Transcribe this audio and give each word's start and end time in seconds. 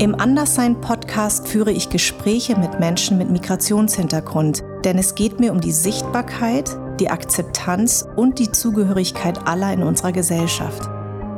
Im 0.00 0.18
Anderssein-Podcast 0.18 1.46
führe 1.46 1.72
ich 1.72 1.90
Gespräche 1.90 2.56
mit 2.56 2.80
Menschen 2.80 3.18
mit 3.18 3.28
Migrationshintergrund, 3.28 4.64
denn 4.82 4.96
es 4.96 5.14
geht 5.14 5.40
mir 5.40 5.52
um 5.52 5.60
die 5.60 5.72
Sichtbarkeit, 5.72 6.74
die 6.98 7.10
Akzeptanz 7.10 8.08
und 8.16 8.38
die 8.38 8.50
Zugehörigkeit 8.50 9.46
aller 9.46 9.70
in 9.74 9.82
unserer 9.82 10.12
Gesellschaft. 10.12 10.88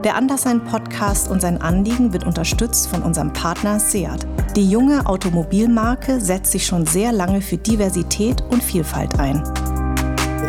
Der 0.05 0.15
Anderssein-Podcast 0.15 1.29
und 1.29 1.43
sein 1.43 1.61
Anliegen 1.61 2.13
wird 2.13 2.25
unterstützt 2.25 2.87
von 2.87 3.03
unserem 3.03 3.33
Partner 3.33 3.81
Seat. 3.81 4.29
Die 4.55 4.71
junge 4.71 5.07
Automobilmarke 5.07 6.21
setzt 6.21 6.53
sich 6.53 6.65
schon 6.65 6.87
sehr 6.87 7.11
lange 7.11 7.41
für 7.41 7.57
Diversität 7.57 8.45
und 8.49 8.63
Vielfalt 8.63 9.19
ein. 9.19 9.43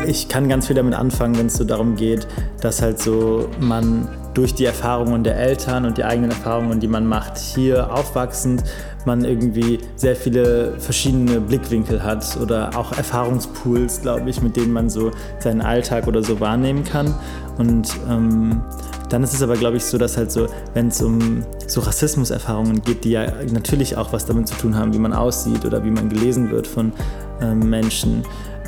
Ich 0.05 0.27
kann 0.30 0.48
ganz 0.48 0.68
viel 0.68 0.75
damit 0.75 0.93
anfangen, 0.93 1.36
wenn 1.36 1.48
es 1.48 1.55
so 1.55 1.64
darum 1.64 1.95
geht, 1.95 2.27
dass 2.61 2.80
halt 2.80 3.00
so 3.00 3.50
man 3.59 4.07
durch 4.34 4.54
die 4.55 4.65
Erfahrungen 4.65 5.23
der 5.23 5.38
Eltern 5.38 5.86
und 5.86 5.97
die 5.97 6.04
eigenen 6.04 6.31
Erfahrungen, 6.31 6.79
die 6.79 6.88
man 6.88 7.05
macht, 7.05 7.38
hier 7.38 7.93
aufwachsend, 7.93 8.63
man 9.05 9.25
irgendwie 9.25 9.79
sehr 9.96 10.15
viele 10.15 10.79
verschiedene 10.79 11.39
Blickwinkel 11.42 12.04
hat 12.04 12.37
oder 12.42 12.71
auch 12.78 12.93
Erfahrungspools, 12.93 14.01
glaube 14.01 14.29
ich, 14.29 14.42
mit 14.42 14.56
denen 14.56 14.71
man 14.71 14.89
so 14.89 15.11
seinen 15.39 15.61
Alltag 15.61 16.07
oder 16.07 16.23
so 16.23 16.39
wahrnehmen 16.39 16.83
kann. 16.83 17.14
Und 17.57 17.89
ähm, 18.09 18.61
dann 19.09 19.23
ist 19.23 19.33
es 19.33 19.43
aber, 19.43 19.56
glaube 19.56 19.78
ich, 19.78 19.86
so, 19.86 19.97
dass 19.97 20.18
halt 20.18 20.32
so, 20.32 20.47
wenn 20.73 20.87
es 20.87 21.01
um 21.01 21.43
so 21.68 21.81
Rassismuserfahrungen 21.81 22.81
geht, 22.81 23.04
die 23.04 23.11
ja 23.11 23.31
natürlich 23.51 23.97
auch 23.97 24.11
was 24.14 24.25
damit 24.25 24.47
zu 24.47 24.56
tun 24.56 24.75
haben, 24.75 24.93
wie 24.93 25.00
man 25.00 25.14
aussieht 25.14 25.65
oder 25.65 25.84
wie 25.84 25.92
man 25.92 26.09
gelesen 26.09 26.50
wird 26.50 26.65
von 26.65 26.93
ähm, 27.42 27.70
Menschen 27.70 28.23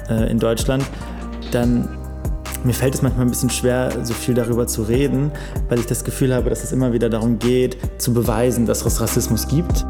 äh, 0.09 0.29
in 0.29 0.37
Deutschland, 0.37 0.83
dann 1.51 1.87
mir 2.65 2.73
fällt 2.73 2.95
es 2.95 3.01
manchmal 3.01 3.25
ein 3.25 3.29
bisschen 3.29 3.49
schwer, 3.49 3.91
so 4.03 4.13
viel 4.13 4.33
darüber 4.33 4.65
zu 4.67 4.83
reden, 4.83 5.31
weil 5.69 5.79
ich 5.79 5.85
das 5.85 6.03
Gefühl 6.03 6.33
habe, 6.33 6.49
dass 6.49 6.63
es 6.63 6.71
immer 6.71 6.93
wieder 6.93 7.09
darum 7.09 7.37
geht, 7.37 7.77
zu 8.01 8.13
beweisen, 8.13 8.65
dass 8.65 8.85
es 8.85 8.99
Rassismus 8.99 9.47
gibt. 9.47 9.85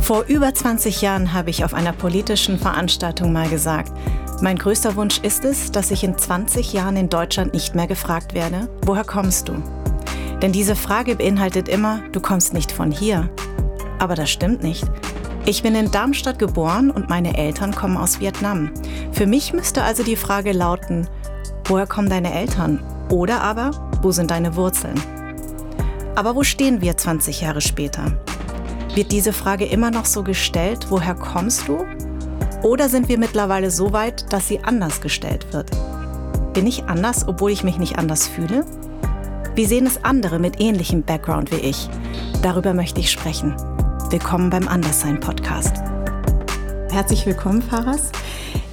Vor 0.00 0.24
über 0.26 0.52
20 0.52 1.02
Jahren 1.02 1.32
habe 1.34 1.50
ich 1.50 1.64
auf 1.64 1.74
einer 1.74 1.92
politischen 1.92 2.58
Veranstaltung 2.58 3.32
mal 3.32 3.48
gesagt, 3.48 3.92
mein 4.40 4.56
größter 4.56 4.96
Wunsch 4.96 5.18
ist 5.18 5.44
es, 5.44 5.70
dass 5.70 5.90
ich 5.90 6.02
in 6.02 6.16
20 6.16 6.72
Jahren 6.72 6.96
in 6.96 7.10
Deutschland 7.10 7.52
nicht 7.52 7.74
mehr 7.74 7.86
gefragt 7.86 8.32
werde, 8.32 8.68
woher 8.86 9.04
kommst 9.04 9.48
du? 9.48 9.62
Denn 10.40 10.52
diese 10.52 10.74
Frage 10.74 11.16
beinhaltet 11.16 11.68
immer, 11.68 12.00
du 12.12 12.20
kommst 12.20 12.54
nicht 12.54 12.72
von 12.72 12.90
hier. 12.90 13.28
Aber 13.98 14.14
das 14.14 14.30
stimmt 14.30 14.62
nicht. 14.62 14.84
Ich 15.46 15.62
bin 15.62 15.74
in 15.74 15.90
Darmstadt 15.90 16.38
geboren 16.38 16.90
und 16.90 17.08
meine 17.08 17.36
Eltern 17.36 17.74
kommen 17.74 17.96
aus 17.96 18.20
Vietnam. 18.20 18.70
Für 19.12 19.26
mich 19.26 19.52
müsste 19.52 19.82
also 19.82 20.02
die 20.02 20.16
Frage 20.16 20.52
lauten, 20.52 21.08
woher 21.64 21.86
kommen 21.86 22.10
deine 22.10 22.32
Eltern? 22.32 22.82
Oder 23.08 23.40
aber, 23.40 23.70
wo 24.02 24.12
sind 24.12 24.30
deine 24.30 24.54
Wurzeln? 24.54 25.00
Aber 26.14 26.36
wo 26.36 26.44
stehen 26.44 26.82
wir 26.82 26.96
20 26.96 27.40
Jahre 27.40 27.60
später? 27.60 28.12
Wird 28.94 29.12
diese 29.12 29.32
Frage 29.32 29.64
immer 29.64 29.90
noch 29.90 30.04
so 30.04 30.22
gestellt, 30.22 30.86
woher 30.90 31.14
kommst 31.14 31.66
du? 31.68 31.84
Oder 32.62 32.88
sind 32.88 33.08
wir 33.08 33.18
mittlerweile 33.18 33.70
so 33.70 33.92
weit, 33.92 34.32
dass 34.32 34.46
sie 34.46 34.60
anders 34.62 35.00
gestellt 35.00 35.52
wird? 35.52 35.70
Bin 36.52 36.66
ich 36.66 36.84
anders, 36.84 37.26
obwohl 37.26 37.50
ich 37.50 37.64
mich 37.64 37.78
nicht 37.78 37.98
anders 37.98 38.28
fühle? 38.28 38.66
Wie 39.54 39.64
sehen 39.64 39.86
es 39.86 40.04
andere 40.04 40.38
mit 40.38 40.60
ähnlichem 40.60 41.02
Background 41.02 41.50
wie 41.50 41.56
ich? 41.56 41.88
Darüber 42.42 42.74
möchte 42.74 43.00
ich 43.00 43.10
sprechen. 43.10 43.54
Willkommen 44.10 44.50
beim 44.50 44.66
Anderssein 44.66 45.20
Podcast. 45.20 45.76
Herzlich 46.90 47.26
willkommen, 47.26 47.62
Faras. 47.62 48.10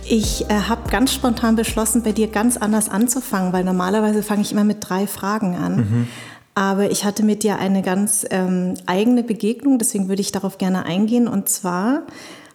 Ich 0.03 0.49
äh, 0.49 0.53
habe 0.67 0.89
ganz 0.89 1.13
spontan 1.13 1.55
beschlossen, 1.55 2.01
bei 2.01 2.11
dir 2.11 2.27
ganz 2.27 2.57
anders 2.57 2.89
anzufangen, 2.89 3.53
weil 3.53 3.63
normalerweise 3.63 4.23
fange 4.23 4.41
ich 4.41 4.51
immer 4.51 4.63
mit 4.63 4.77
drei 4.79 5.05
Fragen 5.05 5.55
an. 5.55 5.75
Mhm. 5.75 6.07
Aber 6.55 6.89
ich 6.89 7.05
hatte 7.05 7.21
mit 7.21 7.43
dir 7.43 7.59
eine 7.59 7.83
ganz 7.83 8.25
ähm, 8.31 8.73
eigene 8.87 9.21
Begegnung, 9.21 9.77
deswegen 9.77 10.07
würde 10.09 10.21
ich 10.21 10.31
darauf 10.31 10.57
gerne 10.57 10.87
eingehen. 10.87 11.27
Und 11.27 11.49
zwar 11.49 12.01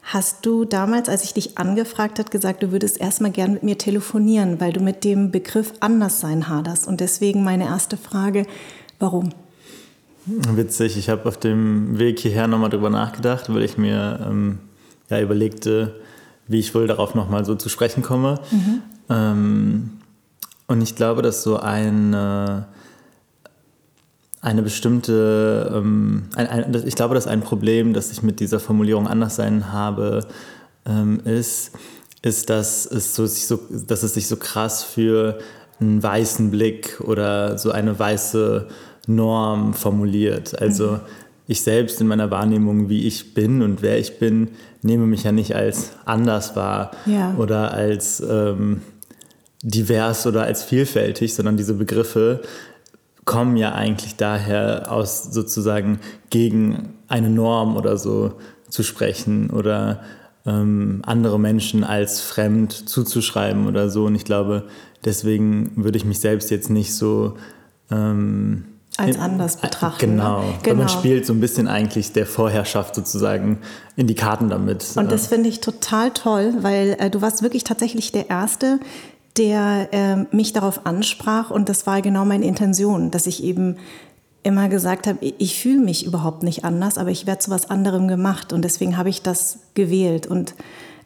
hast 0.02 0.44
du 0.44 0.64
damals, 0.64 1.08
als 1.08 1.22
ich 1.22 1.34
dich 1.34 1.58
angefragt 1.58 2.19
habe, 2.19 2.30
gesagt, 2.30 2.64
du 2.64 2.72
würdest 2.72 3.00
erstmal 3.00 3.30
gern 3.30 3.52
mit 3.52 3.62
mir 3.62 3.79
telefonieren, 3.79 4.61
weil 4.61 4.73
du 4.73 4.80
mit 4.80 5.05
dem 5.05 5.30
Begriff 5.30 5.73
Anderssein 5.79 6.48
haderst. 6.48 6.89
Und 6.89 7.01
deswegen 7.01 7.45
meine 7.45 7.67
erste 7.67 7.96
Frage, 7.96 8.45
warum? 8.98 9.30
Witzig, 10.27 10.96
ich 10.96 11.08
habe 11.08 11.28
auf 11.28 11.36
dem 11.36 11.98
Weg 11.98 12.20
hierher 12.20 12.46
nochmal 12.46 12.70
drüber 12.70 12.90
nachgedacht, 12.90 13.52
weil 13.52 13.62
ich 13.62 13.77
mir 13.77 14.24
ähm, 14.28 14.58
ja, 15.10 15.20
überlegte, 15.20 15.96
wie 16.46 16.60
ich 16.60 16.74
wohl 16.74 16.86
darauf 16.86 17.14
nochmal 17.14 17.44
so 17.44 17.55
zu 17.55 17.68
sprechen 17.68 18.02
komme. 18.02 18.38
Mhm. 18.50 18.82
Ähm, 19.08 19.90
und 20.68 20.80
ich 20.80 20.94
glaube, 20.94 21.22
dass 21.22 21.42
so 21.42 21.58
eine, 21.58 22.68
eine 24.40 24.62
bestimmte, 24.62 25.72
ähm, 25.74 26.24
ein, 26.36 26.46
ein, 26.46 26.82
ich 26.86 26.94
glaube, 26.94 27.14
dass 27.14 27.27
ein 27.27 27.40
Problem, 27.40 27.92
das 27.92 28.12
ich 28.12 28.22
mit 28.22 28.38
dieser 28.38 28.61
Formulierung 28.61 29.08
anders 29.08 29.36
sein 29.36 29.72
habe, 29.72 30.27
ähm, 30.86 31.20
ist, 31.24 31.72
ist, 32.22 32.48
dass 32.48 32.86
es, 32.86 33.16
so, 33.16 33.27
so, 33.27 33.58
dass 33.86 34.05
es 34.05 34.14
sich 34.14 34.28
so 34.28 34.36
krass 34.36 34.84
für 34.84 35.38
einen 35.80 36.00
weißen 36.00 36.50
Blick 36.52 37.00
oder 37.00 37.58
so 37.58 37.72
eine 37.72 37.98
weiße 37.98 38.68
Norm 39.07 39.74
formuliert. 39.74 40.61
Also 40.61 40.92
mhm. 40.92 41.01
ich 41.46 41.63
selbst 41.63 42.01
in 42.01 42.07
meiner 42.07 42.30
Wahrnehmung, 42.30 42.89
wie 42.89 43.07
ich 43.07 43.35
bin 43.35 43.63
und 43.63 43.83
wer 43.83 43.98
ich 43.98 44.18
bin, 44.18 44.48
nehme 44.83 45.07
mich 45.07 45.24
ja 45.24 45.33
nicht 45.33 45.55
als 45.55 45.92
anders 46.05 46.57
wahr 46.57 46.92
ja. 47.07 47.35
oder 47.39 47.73
als 47.73 48.20
ähm, 48.20 48.83
divers 49.62 50.27
oder 50.27 50.42
als 50.42 50.62
vielfältig, 50.62 51.35
sondern 51.35 51.57
diese 51.57 51.74
Begriffe 51.74 52.42
kommen 53.24 53.57
ja 53.57 53.73
eigentlich 53.73 54.17
daher 54.17 54.91
aus 54.91 55.24
sozusagen 55.24 56.01
gegen 56.30 56.95
eine 57.07 57.30
Norm 57.30 57.77
oder 57.77 57.96
so 57.96 58.33
zu 58.68 58.83
sprechen 58.83 59.51
oder 59.51 60.01
ähm, 60.45 61.02
andere 61.07 61.39
Menschen 61.39 61.85
als 61.85 62.20
fremd 62.20 62.73
zuzuschreiben 62.73 63.68
oder 63.68 63.89
so. 63.91 64.07
Und 64.07 64.17
ich 64.17 64.24
glaube, 64.24 64.64
deswegen 65.05 65.73
würde 65.77 65.98
ich 65.98 66.05
mich 66.05 66.18
selbst 66.18 66.51
jetzt 66.51 66.70
nicht 66.70 66.95
so 66.95 67.36
ähm, 67.91 68.64
als 68.98 69.19
anders 69.19 69.57
betrachten. 69.57 70.11
Genau. 70.11 70.42
Ne? 70.42 70.55
genau. 70.63 70.77
man 70.77 70.89
spielt 70.89 71.25
so 71.27 71.33
ein 71.33 71.41
bisschen 71.41 71.67
eigentlich 71.67 72.13
der 72.13 72.27
Vorherrschaft 72.27 72.95
sozusagen 72.95 73.58
in 73.97 74.07
die 74.07 74.14
Karten 74.14 74.51
damit. 74.51 74.86
Und 74.97 75.11
das 75.11 75.29
finde 75.29 75.48
ich 75.48 75.61
total 75.61 76.11
toll, 76.11 76.55
weil 76.61 76.97
äh, 76.98 77.11
du 77.11 77.23
warst 77.23 77.42
wirklich 77.42 77.64
tatsächlich 77.64 78.13
der 78.13 78.29
Erste, 78.29 78.80
der 79.39 79.89
äh, 79.92 80.36
mich 80.36 80.53
darauf 80.53 80.85
ansprach 80.85 81.51
und 81.51 81.69
das 81.69 81.86
war 81.86 82.03
genau 82.03 82.25
meine 82.25 82.45
Intention, 82.45 83.11
dass 83.11 83.27
ich 83.27 83.42
eben 83.42 83.77
immer 84.42 84.69
gesagt 84.69 85.07
habe, 85.07 85.19
ich 85.39 85.59
fühle 85.59 85.79
mich 85.79 86.05
überhaupt 86.05 86.42
nicht 86.42 86.64
anders, 86.64 86.98
aber 86.98 87.11
ich 87.11 87.27
werde 87.27 87.39
zu 87.39 87.51
was 87.51 87.70
anderem 87.70 88.09
gemacht 88.09 88.53
und 88.53 88.63
deswegen 88.63 88.97
habe 88.97 89.09
ich 89.09 89.23
das 89.23 89.61
gewählt 89.74 90.27
und 90.27 90.55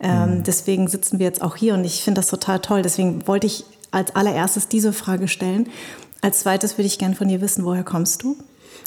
ähm, 0.00 0.38
mhm. 0.38 0.42
deswegen 0.42 0.88
sitzen 0.88 1.18
wir 1.18 1.26
jetzt 1.26 1.42
auch 1.42 1.56
hier 1.56 1.74
und 1.74 1.84
ich 1.84 2.02
finde 2.02 2.20
das 2.20 2.28
total 2.28 2.60
toll. 2.60 2.82
Deswegen 2.82 3.26
wollte 3.26 3.46
ich 3.46 3.64
als 3.90 4.14
allererstes 4.14 4.68
diese 4.68 4.92
Frage 4.92 5.28
stellen. 5.28 5.68
Als 6.20 6.40
zweites 6.40 6.76
würde 6.78 6.86
ich 6.86 6.98
gerne 6.98 7.14
von 7.14 7.28
dir 7.28 7.40
wissen, 7.40 7.64
woher 7.64 7.84
kommst 7.84 8.22
du? 8.22 8.36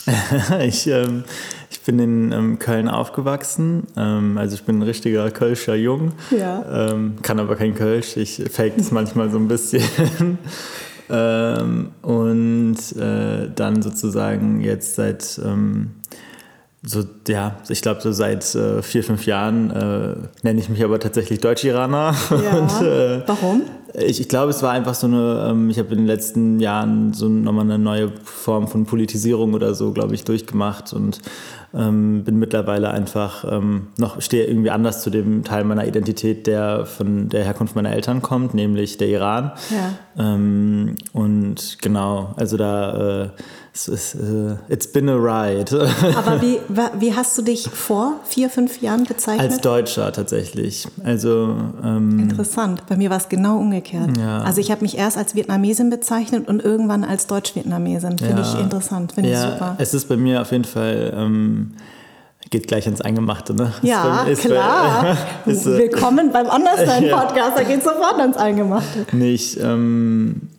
ich, 0.61 0.87
ähm, 0.87 1.23
ich 1.69 1.81
bin 1.81 1.99
in 1.99 2.31
ähm, 2.31 2.59
Köln 2.59 2.87
aufgewachsen. 2.87 3.87
Ähm, 3.95 4.37
also 4.37 4.55
ich 4.55 4.63
bin 4.63 4.79
ein 4.79 4.83
richtiger 4.83 5.29
Kölscher 5.31 5.75
Jung. 5.75 6.13
Ja. 6.31 6.89
Ähm, 6.89 7.15
kann 7.21 7.39
aber 7.39 7.55
kein 7.55 7.75
Kölsch. 7.75 8.17
Ich 8.17 8.43
fake 8.51 8.77
das 8.77 8.91
manchmal 8.91 9.29
so 9.29 9.37
ein 9.37 9.47
bisschen. 9.47 9.83
Ähm, 11.11 11.91
und 12.03 12.77
äh, 12.97 13.49
dann 13.55 13.81
sozusagen 13.81 14.61
jetzt 14.61 14.93
seit 14.95 15.41
ähm, 15.43 15.95
so, 16.83 17.03
ja, 17.27 17.57
ich 17.67 17.81
glaube, 17.81 18.01
so 18.01 18.11
seit 18.11 18.55
äh, 18.55 18.81
vier, 18.81 19.03
fünf 19.03 19.25
Jahren 19.25 19.71
äh, 19.71 20.15
nenne 20.43 20.59
ich 20.59 20.69
mich 20.69 20.83
aber 20.83 20.99
tatsächlich 20.99 21.39
Deutsch-Iraner. 21.39 22.15
Ja. 22.29 22.57
Und, 22.57 22.81
äh, 22.85 23.27
Warum? 23.27 23.63
Ich, 23.93 24.21
ich 24.21 24.27
glaube, 24.27 24.51
es 24.51 24.61
war 24.61 24.71
einfach 24.71 24.93
so 24.93 25.07
eine, 25.07 25.47
ähm, 25.49 25.69
ich 25.69 25.79
habe 25.79 25.89
in 25.89 25.99
den 25.99 26.07
letzten 26.07 26.59
Jahren 26.59 27.13
so 27.13 27.27
nochmal 27.27 27.65
eine 27.65 27.79
neue 27.79 28.11
Form 28.23 28.67
von 28.67 28.85
Politisierung 28.85 29.53
oder 29.53 29.73
so, 29.73 29.91
glaube 29.91 30.15
ich, 30.15 30.23
durchgemacht 30.23 30.93
und 30.93 31.19
ähm, 31.73 32.23
bin 32.23 32.37
mittlerweile 32.37 32.91
einfach 32.91 33.45
ähm, 33.49 33.87
noch, 33.97 34.21
stehe 34.21 34.45
irgendwie 34.45 34.71
anders 34.71 35.01
zu 35.01 35.09
dem 35.09 35.43
Teil 35.43 35.63
meiner 35.63 35.85
Identität, 35.85 36.47
der 36.47 36.85
von 36.85 37.29
der 37.29 37.43
Herkunft 37.43 37.75
meiner 37.75 37.91
Eltern 37.91 38.21
kommt, 38.21 38.53
nämlich 38.53 38.97
der 38.97 39.07
Iran. 39.07 39.51
Ja. 39.69 40.33
Ähm, 40.33 40.95
und 41.13 41.77
genau, 41.81 42.33
also 42.37 42.57
da 42.57 43.23
äh, 43.23 43.29
es 43.73 43.87
ist, 43.87 44.15
uh, 44.15 44.57
it's 44.67 44.91
been 44.91 45.07
a 45.09 45.15
ride. 45.15 45.89
Aber 46.17 46.41
wie, 46.41 46.59
wie 46.99 47.13
hast 47.13 47.37
du 47.37 47.41
dich 47.41 47.69
vor 47.69 48.19
vier, 48.25 48.49
fünf 48.49 48.81
Jahren 48.81 49.03
bezeichnet? 49.03 49.51
Als 49.51 49.61
Deutscher 49.61 50.11
tatsächlich. 50.11 50.87
Also, 51.03 51.55
ähm, 51.83 52.19
Interessant. 52.19 52.83
Bei 52.87 52.97
mir 52.97 53.09
war 53.09 53.17
es 53.17 53.29
genau 53.29 53.57
umgekehrt. 53.57 54.17
Ja. 54.17 54.41
Also 54.41 54.59
ich 54.59 54.71
habe 54.71 54.81
mich 54.81 54.97
erst 54.97 55.17
als 55.17 55.35
Vietnamesin 55.35 55.89
bezeichnet 55.89 56.47
und 56.47 56.63
irgendwann 56.63 57.03
als 57.03 57.27
Deutsch-Vietnamesin. 57.27 58.17
Finde 58.17 58.41
ja. 58.41 58.53
ich 58.53 58.59
interessant, 58.59 59.13
finde 59.13 59.29
ja, 59.29 59.45
ich 59.45 59.53
super. 59.53 59.75
Es 59.77 59.93
ist 59.93 60.07
bei 60.09 60.17
mir 60.17 60.41
auf 60.41 60.51
jeden 60.51 60.65
Fall... 60.65 61.13
Ähm, 61.15 61.58
geht 62.49 62.67
gleich 62.67 62.87
ins 62.87 63.01
Eingemachte, 63.01 63.53
ne? 63.53 63.73
Ja, 63.81 64.23
ist 64.23 64.43
klar. 64.43 65.17
Bei, 65.45 65.51
ist, 65.51 65.65
Willkommen 65.65 66.31
beim 66.31 66.49
Anderssein-Podcast, 66.49 67.51
da 67.57 67.63
geht 67.63 67.83
sofort 67.83 68.19
ins 68.23 68.37
Eingemachte. 68.37 69.05
Nicht, 69.11 69.57
ähm, 69.61 70.49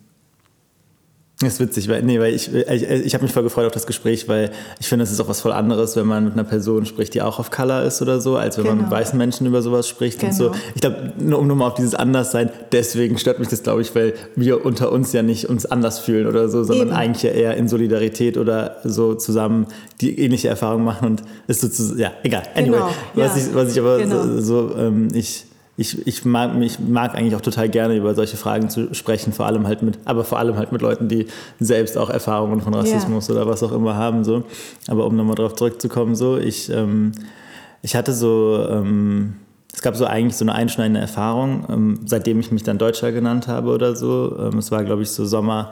Das 1.41 1.53
ist 1.53 1.59
witzig, 1.59 1.87
weil, 1.87 2.03
nee, 2.03 2.19
weil 2.19 2.33
ich, 2.33 2.53
ich, 2.53 2.83
ich 2.83 3.13
habe 3.13 3.23
mich 3.23 3.33
voll 3.33 3.43
gefreut 3.43 3.65
auf 3.65 3.71
das 3.71 3.87
Gespräch, 3.87 4.27
weil 4.27 4.51
ich 4.79 4.87
finde, 4.87 5.03
es 5.03 5.11
ist 5.11 5.19
auch 5.19 5.27
was 5.27 5.41
voll 5.41 5.51
anderes, 5.51 5.95
wenn 5.95 6.05
man 6.05 6.25
mit 6.25 6.33
einer 6.33 6.43
Person 6.43 6.85
spricht, 6.85 7.13
die 7.13 7.21
auch 7.21 7.39
auf 7.39 7.51
Color 7.51 7.83
ist 7.83 8.01
oder 8.01 8.19
so, 8.21 8.35
als 8.37 8.57
wenn 8.57 8.63
genau. 8.63 8.75
man 8.75 8.83
mit 8.83 8.89
genau. 8.89 9.01
weißen 9.01 9.17
Menschen 9.17 9.47
über 9.47 9.61
sowas 9.61 9.87
spricht 9.87 10.19
genau. 10.19 10.31
und 10.31 10.37
so. 10.37 10.49
Genau. 10.49 10.63
Ich 10.75 10.81
glaube, 10.81 11.13
nur 11.17 11.39
um 11.39 11.47
nochmal 11.47 11.69
auf 11.69 11.73
dieses 11.75 11.95
Anderssein, 11.95 12.49
deswegen 12.71 13.17
stört 13.17 13.39
mich 13.39 13.47
das, 13.47 13.63
glaube 13.63 13.81
ich, 13.81 13.93
weil 13.95 14.13
wir 14.35 14.65
unter 14.65 14.91
uns 14.91 15.13
ja 15.13 15.23
nicht 15.23 15.49
uns 15.49 15.65
anders 15.65 15.99
fühlen 15.99 16.27
oder 16.27 16.49
so, 16.49 16.63
sondern 16.63 16.89
Eben. 16.89 16.97
eigentlich 16.97 17.23
ja 17.23 17.31
eher 17.31 17.57
in 17.57 17.67
Solidarität 17.67 18.37
oder 18.37 18.77
so 18.83 19.15
zusammen 19.15 19.67
die 20.01 20.19
ähnliche 20.19 20.47
Erfahrung 20.47 20.83
machen 20.83 21.07
und 21.07 21.23
ist 21.47 21.61
sozusagen, 21.61 21.99
ja, 21.99 22.11
egal. 22.23 22.43
Anyway, 22.55 22.77
genau. 22.77 22.89
was, 23.15 23.35
ja. 23.35 23.41
ich, 23.41 23.55
was 23.55 23.71
ich 23.71 23.79
aber 23.79 23.97
genau. 23.97 24.23
so, 24.23 24.41
so 24.41 24.75
ähm, 24.77 25.07
ich 25.13 25.45
ich, 25.81 26.05
ich, 26.05 26.25
mag, 26.25 26.55
ich 26.61 26.79
mag 26.79 27.15
eigentlich 27.15 27.35
auch 27.35 27.41
total 27.41 27.67
gerne 27.67 27.95
über 27.95 28.13
solche 28.13 28.37
Fragen 28.37 28.69
zu 28.69 28.93
sprechen, 28.93 29.33
vor 29.33 29.47
allem 29.47 29.65
halt 29.65 29.81
mit, 29.81 29.97
aber 30.05 30.23
vor 30.23 30.37
allem 30.37 30.55
halt 30.55 30.71
mit 30.71 30.81
Leuten, 30.81 31.07
die 31.07 31.25
selbst 31.59 31.97
auch 31.97 32.11
Erfahrungen 32.11 32.61
von 32.61 32.75
Rassismus 32.75 33.27
yeah. 33.27 33.37
oder 33.37 33.49
was 33.49 33.63
auch 33.63 33.71
immer 33.71 33.95
haben. 33.95 34.23
So. 34.23 34.43
Aber 34.87 35.07
um 35.07 35.15
nochmal 35.15 35.35
darauf 35.35 35.55
zurückzukommen, 35.55 36.15
so, 36.15 36.37
ich, 36.37 36.69
ähm, 36.69 37.13
ich 37.81 37.95
hatte 37.95 38.13
so, 38.13 38.63
ähm, 38.69 39.37
es 39.73 39.81
gab 39.81 39.95
so 39.95 40.05
eigentlich 40.05 40.35
so 40.35 40.45
eine 40.45 40.53
einschneidende 40.53 40.99
Erfahrung, 40.99 41.65
ähm, 41.67 41.99
seitdem 42.05 42.39
ich 42.39 42.51
mich 42.51 42.61
dann 42.61 42.77
Deutscher 42.77 43.11
genannt 43.11 43.47
habe 43.47 43.71
oder 43.71 43.95
so. 43.95 44.37
Ähm, 44.39 44.59
es 44.59 44.69
war, 44.69 44.83
glaube 44.83 45.01
ich, 45.01 45.09
so 45.09 45.25
Sommer 45.25 45.71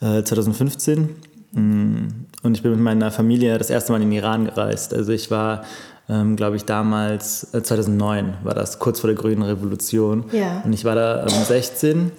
äh, 0.00 0.24
2015. 0.24 1.08
Mm, 1.52 2.08
und 2.42 2.56
ich 2.56 2.62
bin 2.62 2.72
mit 2.72 2.80
meiner 2.80 3.12
Familie 3.12 3.58
das 3.58 3.70
erste 3.70 3.92
Mal 3.92 4.02
in 4.02 4.10
den 4.10 4.18
Iran 4.18 4.46
gereist. 4.46 4.92
Also 4.92 5.12
ich 5.12 5.30
war 5.30 5.62
ähm, 6.08 6.36
glaube 6.36 6.56
ich, 6.56 6.64
damals, 6.64 7.52
äh, 7.52 7.62
2009 7.62 8.34
war 8.44 8.54
das, 8.54 8.78
kurz 8.78 9.00
vor 9.00 9.08
der 9.08 9.16
Grünen 9.16 9.42
Revolution. 9.42 10.24
Ja. 10.32 10.62
Und 10.64 10.72
ich 10.72 10.84
war 10.84 10.94
da 10.94 11.22
ähm, 11.22 11.44
16 11.44 12.12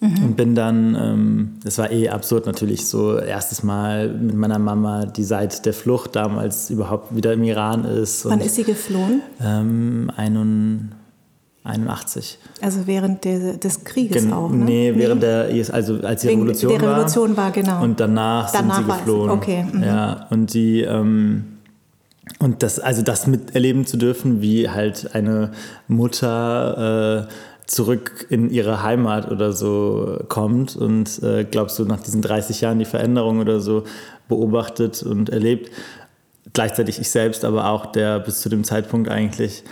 mhm. 0.00 0.24
und 0.24 0.36
bin 0.36 0.54
dann, 0.54 0.96
ähm, 0.96 1.58
das 1.62 1.78
war 1.78 1.92
eh 1.92 2.08
absurd 2.08 2.46
natürlich, 2.46 2.86
so 2.86 3.16
erstes 3.18 3.62
Mal 3.62 4.08
mit 4.08 4.34
meiner 4.34 4.58
Mama, 4.58 5.06
die 5.06 5.24
seit 5.24 5.64
der 5.64 5.74
Flucht 5.74 6.16
damals 6.16 6.70
überhaupt 6.70 7.14
wieder 7.14 7.32
im 7.32 7.44
Iran 7.44 7.84
ist. 7.84 8.24
Wann 8.24 8.40
ist 8.40 8.56
sie 8.56 8.64
geflohen? 8.64 9.22
Ähm, 9.40 10.10
81. 11.62 12.38
Also 12.62 12.86
während 12.86 13.24
der, 13.24 13.58
des 13.58 13.84
Krieges 13.84 14.22
Gen 14.22 14.32
auch, 14.32 14.50
ne? 14.50 14.64
Nee, 14.64 14.92
während 14.96 15.20
nee. 15.20 15.26
der, 15.60 15.74
also 15.74 16.00
als 16.00 16.22
die 16.22 16.28
Wegen 16.28 16.40
Revolution 16.40 16.72
war. 16.72 16.78
Der 16.78 16.90
Revolution 16.90 17.36
war, 17.36 17.50
genau. 17.52 17.82
Und 17.82 18.00
danach, 18.00 18.50
danach 18.50 18.76
sind 18.76 18.86
sie 18.86 18.92
geflohen. 18.92 19.30
Okay. 19.30 19.66
Mhm. 19.70 19.82
Ja, 19.82 20.26
und 20.30 20.54
die, 20.54 20.80
ähm, 20.80 21.44
und 22.38 22.62
das, 22.62 22.78
also 22.78 23.02
das 23.02 23.26
miterleben 23.26 23.86
zu 23.86 23.96
dürfen, 23.96 24.40
wie 24.40 24.68
halt 24.68 25.14
eine 25.14 25.52
Mutter 25.88 27.28
äh, 27.28 27.32
zurück 27.66 28.26
in 28.30 28.50
ihre 28.50 28.82
Heimat 28.82 29.30
oder 29.30 29.52
so 29.52 30.18
kommt 30.28 30.76
und 30.76 31.22
äh, 31.22 31.44
glaubst 31.44 31.78
du, 31.78 31.84
nach 31.84 32.00
diesen 32.00 32.22
30 32.22 32.60
Jahren 32.60 32.78
die 32.78 32.84
Veränderung 32.84 33.38
oder 33.38 33.60
so 33.60 33.84
beobachtet 34.28 35.02
und 35.02 35.30
erlebt. 35.30 35.70
Gleichzeitig 36.52 36.98
ich 36.98 37.10
selbst, 37.10 37.44
aber 37.44 37.70
auch 37.70 37.86
der 37.86 38.18
bis 38.18 38.40
zu 38.40 38.48
dem 38.48 38.64
Zeitpunkt 38.64 39.08
eigentlich 39.08 39.62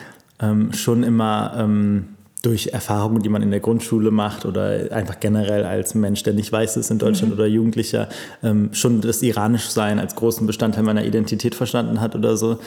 ähm, 0.41 0.73
schon 0.73 1.03
immer 1.03 1.55
ähm, 1.57 2.18
durch 2.43 2.69
Erfahrungen, 2.69 3.23
die 3.23 3.29
man 3.29 3.43
in 3.43 3.51
der 3.51 3.61
Grundschule 3.61 4.11
macht 4.11 4.47
oder 4.47 4.93
einfach 4.93 5.19
generell 5.19 5.65
als 5.65 5.95
Mensch, 5.95 6.23
der 6.23 6.35
nicht 6.35 6.53
weiß 6.53 6.77
ist 6.77 6.91
in 6.91 6.99
Deutschland 6.99 7.33
mhm. 7.33 7.39
oder 7.39 7.49
Jugendlicher, 7.49 8.09
ähm, 8.43 8.71
schon 8.73 9.01
das 9.01 9.23
Iranischsein 9.23 9.99
als 9.99 10.15
großen 10.15 10.47
Bestandteil 10.47 10.85
meiner 10.85 11.05
Identität 11.05 11.55
verstanden 11.55 12.01
hat 12.01 12.15
oder 12.15 12.37
so. 12.37 12.59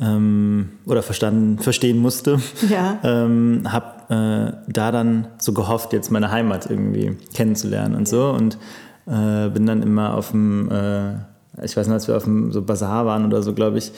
Ähm, 0.00 0.70
oder 0.86 1.02
verstanden, 1.02 1.58
verstehen 1.58 1.98
musste. 1.98 2.40
Ja. 2.68 2.98
Ähm, 3.04 3.62
hab 3.70 4.10
äh, 4.10 4.52
da 4.66 4.90
dann 4.90 5.28
so 5.38 5.52
gehofft, 5.52 5.92
jetzt 5.92 6.10
meine 6.10 6.30
Heimat 6.30 6.68
irgendwie 6.68 7.16
kennenzulernen 7.32 7.94
und 7.94 8.08
so. 8.08 8.30
Und 8.30 8.58
äh, 9.06 9.48
bin 9.50 9.66
dann 9.66 9.82
immer 9.82 10.14
auf 10.14 10.30
dem, 10.30 10.70
äh, 10.70 11.14
ich 11.62 11.76
weiß 11.76 11.86
nicht, 11.86 11.94
als 11.94 12.08
wir 12.08 12.16
auf 12.16 12.24
dem 12.24 12.50
so 12.50 12.62
Bazar 12.62 13.06
waren 13.06 13.24
oder 13.26 13.42
so, 13.42 13.52
glaube 13.52 13.78
ich, 13.78 13.92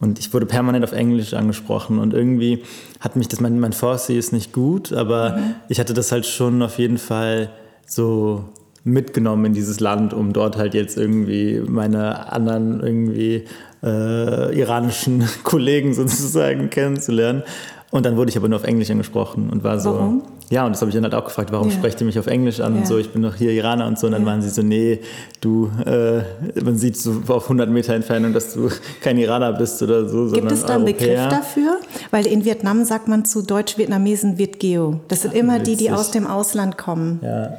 und 0.00 0.18
ich 0.18 0.32
wurde 0.32 0.46
permanent 0.46 0.84
auf 0.84 0.92
Englisch 0.92 1.34
angesprochen 1.34 1.98
und 1.98 2.14
irgendwie 2.14 2.62
hat 3.00 3.16
mich 3.16 3.28
das, 3.28 3.40
mein, 3.40 3.58
mein 3.58 3.72
Farsi 3.72 4.16
ist 4.16 4.32
nicht 4.32 4.52
gut, 4.52 4.92
aber 4.92 5.36
mhm. 5.36 5.54
ich 5.68 5.80
hatte 5.80 5.94
das 5.94 6.12
halt 6.12 6.26
schon 6.26 6.62
auf 6.62 6.78
jeden 6.78 6.98
Fall 6.98 7.50
so 7.86 8.44
mitgenommen 8.84 9.46
in 9.46 9.54
dieses 9.54 9.80
Land, 9.80 10.14
um 10.14 10.32
dort 10.32 10.56
halt 10.56 10.74
jetzt 10.74 10.96
irgendwie 10.96 11.62
meine 11.66 12.32
anderen 12.32 12.80
irgendwie 12.80 13.44
äh, 13.82 14.58
iranischen 14.58 15.28
Kollegen 15.42 15.94
sozusagen 15.94 16.70
kennenzulernen. 16.70 17.42
Und 17.90 18.04
dann 18.04 18.16
wurde 18.16 18.30
ich 18.30 18.36
aber 18.36 18.48
nur 18.48 18.58
auf 18.58 18.64
Englisch 18.64 18.90
angesprochen 18.90 19.48
und 19.48 19.64
war 19.64 19.80
so. 19.80 19.94
Warum? 19.94 20.22
Ja, 20.50 20.64
und 20.64 20.72
das 20.72 20.80
habe 20.80 20.90
ich 20.90 20.94
dann 20.94 21.04
halt 21.04 21.14
auch 21.14 21.24
gefragt, 21.24 21.52
warum 21.52 21.68
ja. 21.68 21.74
sprecht 21.74 22.00
ihr 22.00 22.06
mich 22.06 22.18
auf 22.18 22.26
Englisch 22.26 22.60
an 22.60 22.74
ja. 22.74 22.80
und 22.80 22.86
so, 22.86 22.98
ich 22.98 23.10
bin 23.10 23.22
doch 23.22 23.34
hier 23.34 23.50
Iraner 23.52 23.86
und 23.86 23.98
so. 23.98 24.06
Und 24.06 24.12
dann 24.12 24.22
ja. 24.22 24.28
waren 24.28 24.42
sie 24.42 24.48
so, 24.48 24.62
nee, 24.62 25.00
du, 25.40 25.70
äh, 25.86 26.22
man 26.62 26.76
sieht 26.76 26.96
so 26.96 27.22
auf 27.28 27.44
100 27.44 27.68
Meter 27.70 27.94
Entfernung, 27.94 28.32
dass 28.32 28.54
du 28.54 28.70
kein 29.02 29.18
Iraner 29.18 29.52
bist 29.52 29.82
oder 29.82 30.08
so. 30.08 30.30
Gibt 30.30 30.52
es 30.52 30.64
da 30.64 30.74
einen 30.74 30.84
Begriff 30.84 31.28
dafür? 31.28 31.78
Weil 32.10 32.26
in 32.26 32.44
Vietnam 32.44 32.84
sagt 32.84 33.08
man 33.08 33.24
zu 33.24 33.42
Deutsch-Vietnamesen 33.42 34.38
Vietgeo. 34.38 35.00
Das 35.08 35.22
sind 35.22 35.34
immer 35.34 35.58
die, 35.58 35.76
die 35.76 35.90
aus 35.90 36.10
dem 36.10 36.26
Ausland 36.26 36.76
kommen. 36.78 37.20
Ja. 37.22 37.50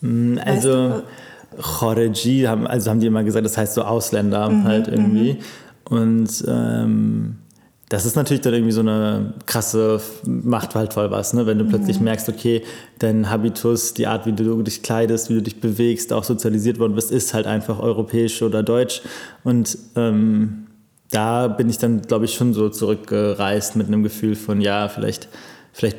Hm, 0.00 0.40
also, 0.44 1.02
Khoreji, 1.60 2.42
haben, 2.42 2.66
also 2.66 2.90
haben 2.90 3.00
die 3.00 3.06
immer 3.06 3.24
gesagt, 3.24 3.44
das 3.44 3.56
heißt 3.56 3.74
so 3.74 3.82
Ausländer 3.82 4.48
mhm, 4.48 4.64
halt 4.64 4.88
irgendwie. 4.88 5.34
Mhm. 5.34 5.96
Und 5.96 6.44
ähm, 6.46 7.36
das 7.88 8.04
ist 8.04 8.16
natürlich 8.16 8.42
dann 8.42 8.52
irgendwie 8.52 8.72
so 8.72 8.80
eine 8.80 9.34
krasse, 9.46 10.00
macht 10.24 10.74
halt 10.74 10.92
voll 10.92 11.10
was, 11.10 11.32
ne? 11.32 11.46
wenn 11.46 11.58
du 11.58 11.64
mhm. 11.64 11.70
plötzlich 11.70 12.00
merkst, 12.00 12.28
okay, 12.28 12.62
dein 12.98 13.30
Habitus, 13.30 13.94
die 13.94 14.06
Art, 14.06 14.26
wie 14.26 14.32
du 14.32 14.62
dich 14.62 14.82
kleidest, 14.82 15.30
wie 15.30 15.34
du 15.34 15.42
dich 15.42 15.60
bewegst, 15.60 16.12
auch 16.12 16.24
sozialisiert 16.24 16.78
worden 16.78 16.94
bist, 16.94 17.10
ist 17.10 17.32
halt 17.32 17.46
einfach 17.46 17.78
europäisch 17.78 18.42
oder 18.42 18.62
deutsch. 18.62 19.02
Und 19.42 19.78
ähm, 19.96 20.66
da 21.10 21.48
bin 21.48 21.70
ich 21.70 21.78
dann, 21.78 22.02
glaube 22.02 22.26
ich, 22.26 22.34
schon 22.34 22.52
so 22.52 22.68
zurückgereist 22.68 23.76
mit 23.76 23.86
einem 23.86 24.02
Gefühl 24.02 24.36
von, 24.36 24.60
ja, 24.60 24.88
vielleicht, 24.88 25.28
vielleicht 25.72 25.96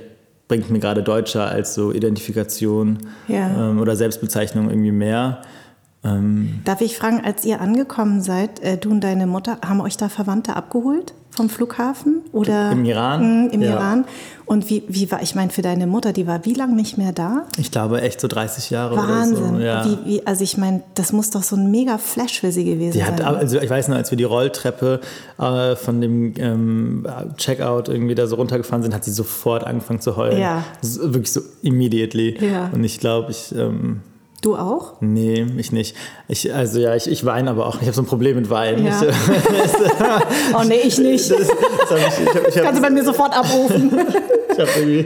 bringt 0.47 0.69
mir 0.69 0.79
gerade 0.79 1.01
Deutscher 1.01 1.47
als 1.47 1.73
so 1.73 1.91
Identifikation 1.91 2.99
ja. 3.27 3.69
ähm, 3.69 3.79
oder 3.79 3.95
Selbstbezeichnung 3.95 4.69
irgendwie 4.69 4.91
mehr. 4.91 5.41
Ähm, 6.03 6.61
Darf 6.63 6.81
ich 6.81 6.97
fragen, 6.97 7.21
als 7.23 7.43
ihr 7.43 7.59
angekommen 7.59 8.21
seid, 8.21 8.61
äh, 8.61 8.77
du 8.77 8.91
und 8.91 9.01
deine 9.01 9.27
Mutter, 9.27 9.57
haben 9.65 9.81
euch 9.81 9.97
da 9.97 10.07
Verwandte 10.07 10.55
abgeholt 10.55 11.13
vom 11.29 11.49
Flughafen? 11.49 12.21
Oder, 12.31 12.71
Im 12.71 12.85
Iran? 12.85 13.47
Mh, 13.47 13.51
Im 13.51 13.61
ja. 13.61 13.71
Iran. 13.71 14.05
Und 14.45 14.69
wie, 14.69 14.83
wie 14.87 15.11
war, 15.11 15.21
ich 15.21 15.35
meine, 15.35 15.51
für 15.51 15.61
deine 15.61 15.87
Mutter, 15.87 16.13
die 16.13 16.25
war 16.25 16.45
wie 16.45 16.53
lange 16.53 16.75
nicht 16.75 16.97
mehr 16.97 17.11
da? 17.11 17.45
Ich 17.57 17.69
glaube 17.69 18.01
echt 18.01 18.21
so 18.21 18.29
30 18.29 18.69
Jahre 18.69 18.95
Wahnsinn. 18.95 19.37
oder 19.37 19.47
so. 19.49 19.59
Ja. 19.59 19.85
Wie, 19.85 19.97
wie, 20.05 20.27
also 20.27 20.43
ich 20.43 20.57
meine, 20.57 20.83
das 20.95 21.11
muss 21.11 21.31
doch 21.31 21.43
so 21.43 21.57
ein 21.57 21.69
mega 21.69 21.97
Flash 21.97 22.39
für 22.39 22.51
sie 22.53 22.63
gewesen 22.63 22.93
die 22.93 22.99
sein. 22.99 23.17
Hat, 23.17 23.21
also 23.21 23.59
ich 23.59 23.69
weiß 23.69 23.89
noch, 23.89 23.97
als 23.97 24.09
wir 24.09 24.17
die 24.17 24.23
Rolltreppe 24.23 25.01
äh, 25.37 25.75
von 25.75 25.99
dem 25.99 26.33
ähm, 26.37 27.07
Checkout 27.35 27.89
irgendwie 27.89 28.15
da 28.15 28.25
so 28.25 28.37
runtergefahren 28.37 28.83
sind, 28.83 28.95
hat 28.95 29.03
sie 29.03 29.11
sofort 29.11 29.65
angefangen 29.65 29.99
zu 29.99 30.15
heulen. 30.15 30.39
Ja. 30.39 30.63
Wirklich 30.81 31.31
so 31.31 31.41
immediately. 31.61 32.37
Ja. 32.39 32.69
Und 32.71 32.85
ich 32.85 32.99
glaube, 33.01 33.31
ich... 33.31 33.53
Ähm, 33.53 34.01
Du 34.41 34.55
auch? 34.55 34.93
Nee, 35.01 35.45
ich 35.57 35.73
nicht. 35.73 35.95
Ich, 36.29 36.53
also 36.53 36.79
ja, 36.79 36.95
ich, 36.95 37.09
ich 37.09 37.25
weine 37.25 37.49
aber 37.49 37.67
auch. 37.67 37.75
Ich 37.81 37.87
habe 37.87 37.93
so 37.93 38.01
ein 38.01 38.05
Problem 38.05 38.37
mit 38.37 38.49
Weinen. 38.49 38.85
Ja. 38.85 39.01
oh 40.57 40.63
nee, 40.65 40.79
ich 40.85 40.97
nicht. 40.97 41.29
Das, 41.29 41.39
das 41.39 42.19
ich, 42.19 42.23
ich 42.23 42.35
hab, 42.35 42.47
ich 42.47 42.57
hab, 42.57 42.63
Kannst 42.63 42.79
du 42.79 42.81
bei 42.81 42.89
mir 42.89 43.03
sofort 43.03 43.35
abrufen. 43.35 43.91
ich 44.51 44.59
habe 44.59 44.69
irgendwie, 44.77 45.05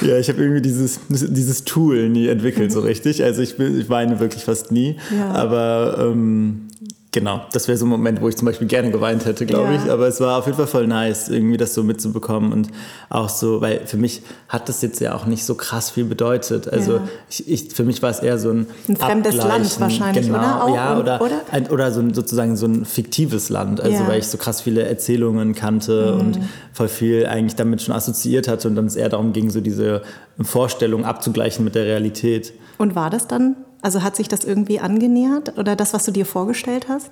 ja, 0.00 0.18
hab 0.18 0.38
irgendwie 0.38 0.62
dieses, 0.62 0.98
dieses 1.08 1.64
Tool 1.64 2.08
nie 2.08 2.28
entwickelt 2.28 2.72
so 2.72 2.80
richtig. 2.80 3.22
Also 3.22 3.42
ich, 3.42 3.58
ich 3.58 3.90
weine 3.90 4.18
wirklich 4.18 4.44
fast 4.44 4.72
nie. 4.72 4.96
Ja. 5.14 5.32
Aber 5.32 5.96
ähm, 5.98 6.69
Genau, 7.12 7.40
das 7.52 7.66
wäre 7.66 7.76
so 7.76 7.86
ein 7.86 7.88
Moment, 7.88 8.20
wo 8.20 8.28
ich 8.28 8.36
zum 8.36 8.46
Beispiel 8.46 8.68
gerne 8.68 8.92
geweint 8.92 9.24
hätte, 9.24 9.44
glaube 9.44 9.74
ja. 9.74 9.82
ich. 9.82 9.90
Aber 9.90 10.06
es 10.06 10.20
war 10.20 10.38
auf 10.38 10.46
jeden 10.46 10.56
Fall 10.56 10.68
voll 10.68 10.86
nice, 10.86 11.28
irgendwie 11.28 11.56
das 11.56 11.74
so 11.74 11.82
mitzubekommen 11.82 12.52
und 12.52 12.68
auch 13.08 13.28
so, 13.28 13.60
weil 13.60 13.84
für 13.84 13.96
mich 13.96 14.22
hat 14.48 14.68
das 14.68 14.80
jetzt 14.80 15.00
ja 15.00 15.16
auch 15.16 15.26
nicht 15.26 15.44
so 15.44 15.56
krass 15.56 15.90
viel 15.90 16.04
bedeutet. 16.04 16.68
Also 16.68 16.94
ja. 16.94 17.08
ich, 17.28 17.48
ich, 17.48 17.74
für 17.74 17.82
mich 17.82 18.00
war 18.00 18.10
es 18.10 18.20
eher 18.20 18.38
so 18.38 18.50
ein 18.50 18.66
ein 18.88 18.96
fremdes 18.96 19.34
Land 19.34 19.80
wahrscheinlich, 19.80 20.26
genau, 20.26 20.38
oder? 20.38 20.64
Auch, 20.64 20.74
ja, 20.74 20.98
oder 21.00 21.20
oder, 21.20 21.40
ein, 21.50 21.66
oder 21.66 21.90
so 21.90 21.98
ein, 21.98 22.14
sozusagen 22.14 22.56
so 22.56 22.66
ein 22.66 22.84
fiktives 22.84 23.48
Land. 23.48 23.80
Also 23.80 24.04
ja. 24.04 24.08
weil 24.08 24.20
ich 24.20 24.28
so 24.28 24.38
krass 24.38 24.60
viele 24.60 24.84
Erzählungen 24.84 25.56
kannte 25.56 26.12
mhm. 26.12 26.20
und 26.20 26.38
voll 26.72 26.88
viel 26.88 27.26
eigentlich 27.26 27.56
damit 27.56 27.82
schon 27.82 27.92
assoziiert 27.92 28.46
hatte 28.46 28.68
und 28.68 28.76
dann 28.76 28.86
es 28.86 28.94
eher 28.94 29.08
darum 29.08 29.32
ging, 29.32 29.50
so 29.50 29.60
diese 29.60 30.02
Vorstellung 30.40 31.04
abzugleichen 31.04 31.64
mit 31.64 31.74
der 31.74 31.86
Realität. 31.86 32.52
Und 32.78 32.94
war 32.94 33.10
das 33.10 33.26
dann 33.26 33.56
also 33.82 34.02
hat 34.02 34.16
sich 34.16 34.28
das 34.28 34.44
irgendwie 34.44 34.80
angenähert 34.80 35.58
oder 35.58 35.76
das, 35.76 35.94
was 35.94 36.04
du 36.04 36.10
dir 36.10 36.26
vorgestellt 36.26 36.86
hast? 36.88 37.10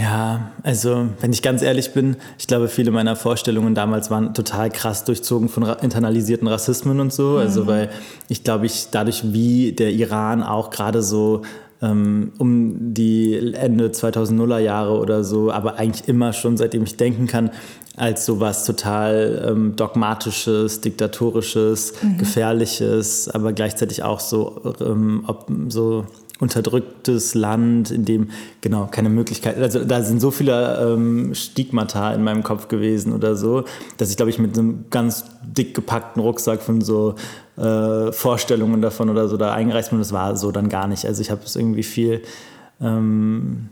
Ja, 0.00 0.50
also 0.62 1.08
wenn 1.20 1.32
ich 1.32 1.42
ganz 1.42 1.62
ehrlich 1.62 1.92
bin, 1.92 2.16
ich 2.38 2.46
glaube, 2.46 2.68
viele 2.68 2.90
meiner 2.90 3.14
Vorstellungen 3.14 3.74
damals 3.74 4.10
waren 4.10 4.34
total 4.34 4.70
krass 4.70 5.04
durchzogen 5.04 5.48
von 5.48 5.62
internalisierten 5.80 6.48
Rassismen 6.48 6.98
und 6.98 7.12
so. 7.12 7.36
Also 7.36 7.36
mhm. 7.36 7.46
Also 7.46 7.66
weil 7.66 7.90
ich 8.28 8.42
glaube, 8.42 8.66
ich 8.66 8.88
dadurch, 8.90 9.32
wie 9.32 9.72
der 9.72 9.92
Iran 9.92 10.42
auch 10.42 10.70
gerade 10.70 11.02
so 11.02 11.42
ähm, 11.82 12.32
um 12.38 12.94
die 12.94 13.54
Ende 13.54 13.88
2000er 13.88 14.58
Jahre 14.58 14.98
oder 14.98 15.24
so, 15.24 15.52
aber 15.52 15.76
eigentlich 15.76 16.08
immer 16.08 16.32
schon, 16.32 16.56
seitdem 16.56 16.82
ich 16.84 16.96
denken 16.96 17.26
kann, 17.26 17.50
als 17.96 18.26
sowas 18.26 18.64
total 18.64 19.44
ähm, 19.48 19.74
dogmatisches, 19.74 20.80
diktatorisches, 20.82 21.94
mhm. 22.02 22.18
gefährliches, 22.18 23.28
aber 23.28 23.52
gleichzeitig 23.52 24.02
auch 24.02 24.20
so, 24.20 24.74
ähm, 24.80 25.24
ob, 25.26 25.46
so 25.68 26.04
unterdrücktes 26.38 27.34
Land, 27.34 27.90
in 27.90 28.04
dem 28.04 28.28
genau 28.60 28.88
keine 28.90 29.08
Möglichkeit, 29.08 29.56
also 29.56 29.82
da 29.84 30.02
sind 30.02 30.20
so 30.20 30.30
viele 30.30 30.78
ähm, 30.92 31.34
Stigmata 31.34 32.12
in 32.12 32.22
meinem 32.22 32.42
Kopf 32.42 32.68
gewesen 32.68 33.14
oder 33.14 33.36
so, 33.36 33.64
dass 33.96 34.10
ich 34.10 34.16
glaube 34.16 34.28
ich 34.28 34.38
mit 34.38 34.58
einem 34.58 34.84
ganz 34.90 35.24
dick 35.42 35.74
gepackten 35.74 36.20
Rucksack 36.20 36.60
von 36.60 36.82
so 36.82 37.14
äh, 37.56 38.12
Vorstellungen 38.12 38.82
davon 38.82 39.08
oder 39.08 39.28
so 39.28 39.38
da 39.38 39.54
eingereist 39.54 39.88
bin. 39.88 39.98
Das 39.98 40.12
war 40.12 40.36
so 40.36 40.52
dann 40.52 40.68
gar 40.68 40.86
nicht. 40.86 41.06
Also 41.06 41.22
ich 41.22 41.30
habe 41.30 41.40
es 41.42 41.56
irgendwie 41.56 41.82
viel 41.82 42.20
ähm, 42.82 43.70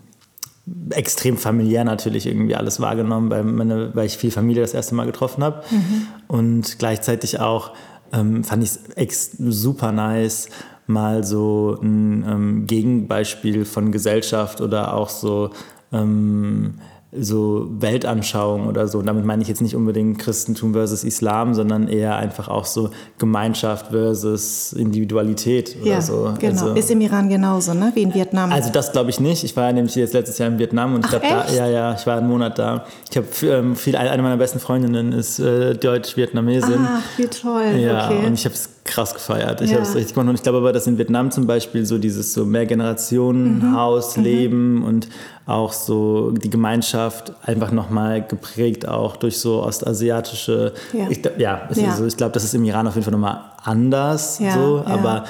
extrem 0.91 1.37
familiär 1.37 1.85
natürlich 1.85 2.27
irgendwie 2.27 2.57
alles 2.57 2.81
wahrgenommen, 2.81 3.31
weil, 3.31 3.45
meine, 3.45 3.95
weil 3.95 4.07
ich 4.07 4.17
viel 4.17 4.31
Familie 4.31 4.63
das 4.63 4.75
erste 4.75 4.95
Mal 4.95 5.07
getroffen 5.07 5.45
habe 5.45 5.63
mhm. 5.71 6.07
und 6.27 6.79
gleichzeitig 6.79 7.41
auch 7.41 7.73
ähm, 8.13 8.45
fand 8.45 8.65
ich 8.65 8.79
es 8.97 9.33
super 9.33 9.93
nice 9.93 10.49
mal 10.87 11.25
so 11.25 11.79
ein 11.83 12.25
ähm, 12.27 12.67
Gegenbeispiel 12.67 13.65
von 13.65 13.93
Gesellschaft 13.93 14.61
oder 14.61 14.95
auch 14.95 15.09
so, 15.09 15.51
ähm, 15.93 16.75
so 17.19 17.67
Weltanschauung 17.79 18.67
oder 18.67 18.89
so. 18.89 18.99
Und 18.99 19.07
damit 19.07 19.25
meine 19.25 19.43
ich 19.43 19.49
jetzt 19.49 19.63
nicht 19.63 19.77
unbedingt 19.77 20.19
Christentum 20.19 20.73
versus 20.73 21.05
Islam, 21.05 21.55
sondern 21.55 21.89
eher 21.89 22.17
einfach 22.17 22.49
auch 22.49 22.65
so 22.65 22.91
Gemeinschaft 23.19 23.89
versus 23.89 24.73
Individualität 24.73 25.77
oder 25.81 25.91
ja, 25.91 26.01
so. 26.01 26.35
Genau, 26.39 26.53
also, 26.53 26.75
ist 26.75 26.91
im 26.91 27.01
Iran 27.01 27.29
genauso, 27.29 27.75
ne? 27.75 27.93
Wie 27.95 28.03
in 28.03 28.15
Vietnam. 28.15 28.53
Also 28.53 28.71
das 28.71 28.93
glaube 28.93 29.11
ich 29.11 29.21
nicht. 29.21 29.45
Ich 29.45 29.57
war 29.57 29.73
nämlich 29.73 29.95
jetzt 29.95 30.15
letztes 30.15 30.39
Jahr 30.39 30.49
in 30.49 30.59
Vietnam 30.59 30.95
und 30.95 31.07
ich 31.07 31.13
habe 31.13 31.27
da, 31.27 31.53
ja, 31.53 31.67
ja, 31.69 31.95
ich 31.95 32.07
war 32.07 32.19
einen 32.19 32.29
Monat 32.29 32.59
da. 32.59 32.85
Ich 33.11 33.17
habe 33.17 33.27
ähm, 33.45 33.77
viel, 33.77 33.97
eine 33.97 34.23
meiner 34.23 34.37
besten 34.37 34.59
Freundinnen 34.59 35.13
ist 35.13 35.39
äh, 35.39 35.75
Deutsch-Vietnamesin. 35.75 36.81
Ach, 36.81 37.03
wie 37.17 37.27
toll. 37.27 37.79
Ja, 37.79 38.07
okay. 38.07 38.27
und 38.27 38.35
ich 38.35 38.45
habe 38.45 38.55
es 38.55 38.74
krass 38.85 39.15
gefeiert. 39.15 39.63
Ich 39.63 39.71
ja. 39.71 39.77
habe 39.77 39.87
es 39.87 39.95
richtig 39.95 40.15
gemacht 40.15 40.29
und 40.29 40.35
ich 40.35 40.43
glaube 40.43 40.59
aber, 40.59 40.73
dass 40.73 40.87
in 40.87 40.99
Vietnam 40.99 41.31
zum 41.31 41.47
Beispiel 41.47 41.87
so 41.87 41.97
dieses 41.99 42.35
so 42.35 42.45
Mehrgenerationen-Haus, 42.45 44.19
mhm. 44.19 44.25
Mhm. 44.25 44.85
und 44.85 45.09
auch 45.47 45.73
so 45.73 46.31
die 46.31 46.51
Gemeinschaft 46.51 47.33
einfach 47.43 47.73
nochmal 47.73 48.27
geprägt 48.27 48.87
auch 48.87 49.17
durch 49.17 49.39
so 49.39 49.63
ostasiatische, 49.63 50.75
ja, 50.93 51.09
ich, 51.09 51.25
ja, 51.39 51.69
ja. 51.77 51.89
Also 51.89 52.05
ich 52.05 52.17
glaube, 52.17 52.33
das 52.33 52.45
ist 52.45 52.55
im 52.55 52.65
Iran 52.65 52.87
auf 52.87 52.95
jeden 52.95 53.05
Fall 53.05 53.13
nochmal 53.13 53.41
anders, 53.63 54.39
ja, 54.39 54.53
so, 54.53 54.83
aber 54.85 55.25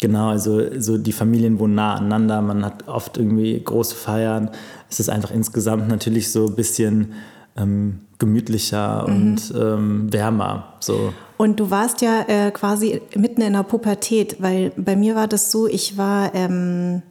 genau, 0.00 0.28
also 0.28 0.62
so 0.78 0.96
die 0.96 1.12
Familien 1.12 1.58
wohnen 1.58 1.74
nah 1.74 1.94
aneinander, 1.94 2.40
man 2.42 2.64
hat 2.64 2.86
oft 2.88 3.18
irgendwie 3.18 3.60
große 3.62 3.94
Feiern. 3.94 4.50
Es 4.88 4.98
ist 4.98 5.08
einfach 5.08 5.30
insgesamt 5.30 5.88
natürlich 5.88 6.32
so 6.32 6.46
ein 6.46 6.54
bisschen 6.54 7.12
ähm, 7.56 8.00
gemütlicher 8.18 9.06
mhm. 9.08 9.14
und 9.14 9.54
ähm, 9.56 10.12
wärmer. 10.12 10.74
So. 10.80 11.12
Und 11.36 11.58
du 11.58 11.70
warst 11.70 12.02
ja 12.02 12.22
äh, 12.28 12.50
quasi 12.50 13.00
mitten 13.16 13.40
in 13.40 13.54
der 13.54 13.62
Pubertät, 13.62 14.36
weil 14.40 14.72
bei 14.76 14.94
mir 14.94 15.14
war 15.14 15.26
das 15.26 15.50
so, 15.50 15.66
ich 15.66 15.96
war 15.96 16.34
ähm, 16.34 17.02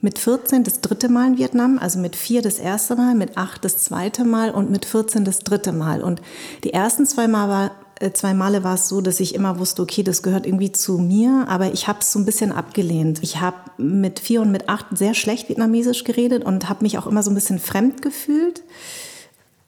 mit 0.00 0.18
14 0.18 0.64
das 0.64 0.80
dritte 0.80 1.08
Mal 1.08 1.28
in 1.28 1.38
Vietnam, 1.38 1.78
also 1.78 2.00
mit 2.00 2.16
vier 2.16 2.42
das 2.42 2.58
erste 2.58 2.96
Mal, 2.96 3.14
mit 3.14 3.38
acht 3.38 3.64
das 3.64 3.78
zweite 3.78 4.24
Mal 4.24 4.50
und 4.50 4.68
mit 4.68 4.84
14 4.84 5.24
das 5.24 5.38
dritte 5.40 5.72
Mal. 5.72 6.02
Und 6.02 6.20
die 6.64 6.72
ersten 6.72 7.06
zwei, 7.06 7.28
Mal 7.28 7.48
war, 7.48 7.70
äh, 8.00 8.10
zwei 8.10 8.34
Male 8.34 8.64
war 8.64 8.74
es 8.74 8.88
so, 8.88 9.00
dass 9.00 9.20
ich 9.20 9.32
immer 9.32 9.60
wusste, 9.60 9.80
okay, 9.80 10.02
das 10.02 10.24
gehört 10.24 10.44
irgendwie 10.44 10.72
zu 10.72 10.98
mir, 10.98 11.46
aber 11.48 11.72
ich 11.72 11.86
habe 11.86 12.00
es 12.00 12.10
so 12.10 12.18
ein 12.18 12.24
bisschen 12.24 12.50
abgelehnt. 12.50 13.20
Ich 13.22 13.40
habe 13.40 13.56
mit 13.78 14.18
vier 14.18 14.40
und 14.40 14.50
mit 14.50 14.68
acht 14.68 14.86
sehr 14.90 15.14
schlecht 15.14 15.48
Vietnamesisch 15.48 16.02
geredet 16.02 16.44
und 16.44 16.68
habe 16.68 16.82
mich 16.82 16.98
auch 16.98 17.06
immer 17.06 17.22
so 17.22 17.30
ein 17.30 17.36
bisschen 17.36 17.60
fremd 17.60 18.02
gefühlt 18.02 18.64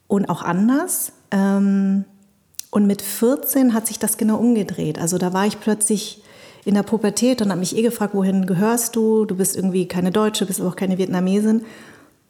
und 0.09 0.29
auch 0.29 0.43
anders. 0.43 1.13
Ähm, 1.31 2.05
und 2.71 2.87
mit 2.87 3.03
14 3.03 3.73
hat 3.73 3.87
sich 3.87 3.99
das 3.99 4.17
genau 4.17 4.37
umgedreht. 4.37 4.99
Also 4.99 5.19
da 5.19 5.33
war 5.33 5.47
ich 5.47 5.61
plötzlich 5.61 6.23
in 6.65 6.75
der 6.75 6.83
Pubertät 6.83 7.43
und 7.43 7.51
habe 7.51 7.61
mich 7.61 7.77
eh 7.77 7.83
gefragt, 7.83 8.15
wohin 8.15 8.47
gehörst 8.47 8.97
du? 8.97 9.25
Du 9.27 9.37
bist 9.37 9.55
irgendwie 9.55 9.87
keine 9.87 10.11
Deutsche, 10.11 10.47
bist 10.47 10.61
aber 10.61 10.71
auch 10.71 10.77
keine 10.77 10.99
Vietnamesin. 10.99 11.63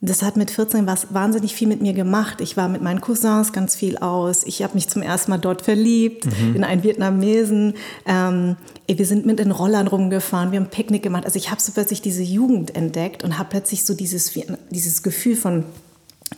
Das 0.01 0.23
hat 0.23 0.37
mit 0.37 0.51
14 0.51 0.87
was 0.87 1.15
wahnsinnig 1.15 1.55
viel 1.55 1.67
mit 1.67 1.81
mir 1.81 1.95
gemacht. 1.95 2.43
Ich 2.43 2.59
war 2.59 2.69
mit 2.69 2.83
meinen 2.83 3.01
Cousins 3.01 3.55
ganz 3.55 3.75
viel 3.75 3.97
aus. 3.97 4.45
Ich 4.45 4.63
habe 4.63 4.75
mich 4.75 4.89
zum 4.89 5.01
ersten 5.01 5.31
Mal 5.31 5.39
dort 5.39 5.63
verliebt 5.63 6.27
mhm. 6.27 6.57
in 6.57 6.65
einen 6.65 6.83
Vietnamesen. 6.83 7.75
Ähm, 8.05 8.57
wir 8.87 9.07
sind 9.07 9.25
mit 9.25 9.39
den 9.39 9.51
Rollern 9.51 9.87
rumgefahren, 9.87 10.53
wir 10.53 10.61
haben 10.61 10.69
Picknick 10.69 11.03
gemacht. 11.03 11.25
Also 11.25 11.39
ich 11.39 11.51
habe 11.51 11.63
so 11.63 11.73
plötzlich 11.73 12.03
diese 12.03 12.23
Jugend 12.23 12.77
entdeckt 12.77 13.25
und 13.25 13.39
habe 13.39 13.49
plötzlich 13.49 13.87
so 13.87 13.95
dieses, 13.95 14.39
dieses 14.69 15.03
Gefühl 15.03 15.37
von 15.37 15.65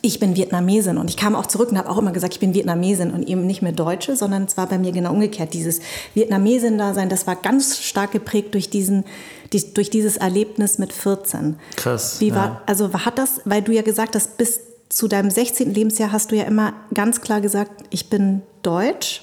ich 0.03 0.21
bin 0.21 0.37
Vietnamesin 0.37 0.99
und 0.99 1.11
ich 1.11 1.17
kam 1.17 1.35
auch 1.35 1.47
zurück 1.47 1.71
und 1.71 1.79
habe 1.79 1.89
auch 1.89 1.99
immer 1.99 2.13
gesagt, 2.13 2.35
ich 2.35 2.41
bin 2.41 2.55
Vietnamesin 2.55 3.11
und 3.11 3.27
eben 3.29 3.47
nicht 3.47 3.63
mehr 3.63 3.73
Deutsche, 3.73 4.17
sondern 4.17 4.45
es 4.45 4.57
war 4.57 4.67
bei 4.67 4.79
mir 4.79 4.93
genau 4.93 5.13
umgekehrt. 5.13 5.55
Dieses 5.55 5.81
Vietnamesin-Dasein, 6.15 7.09
das 7.09 7.27
war 7.27 7.37
ganz 7.37 7.79
stark 7.79 8.13
geprägt 8.13 8.55
durch 8.55 8.71
diesen, 8.71 9.05
die, 9.53 9.75
durch 9.75 9.91
dieses 9.91 10.17
Erlebnis 10.17 10.79
mit 10.79 10.93
14. 10.93 11.57
Krass. 11.77 12.21
Wie 12.21 12.35
war, 12.35 12.47
ja. 12.47 12.63
also 12.67 12.93
hat 12.93 13.19
das, 13.19 13.41
weil 13.45 13.63
du 13.63 13.73
ja 13.73 13.83
gesagt 13.83 14.15
hast, 14.15 14.37
bis 14.37 14.61
zu 14.89 15.09
deinem 15.09 15.31
16. 15.31 15.73
Lebensjahr 15.73 16.13
hast 16.13 16.31
du 16.31 16.37
ja 16.37 16.45
immer 16.45 16.73
ganz 16.95 17.21
klar 17.21 17.41
gesagt, 17.41 17.85
ich 17.91 18.09
bin 18.09 18.43
Deutsch. 18.63 19.23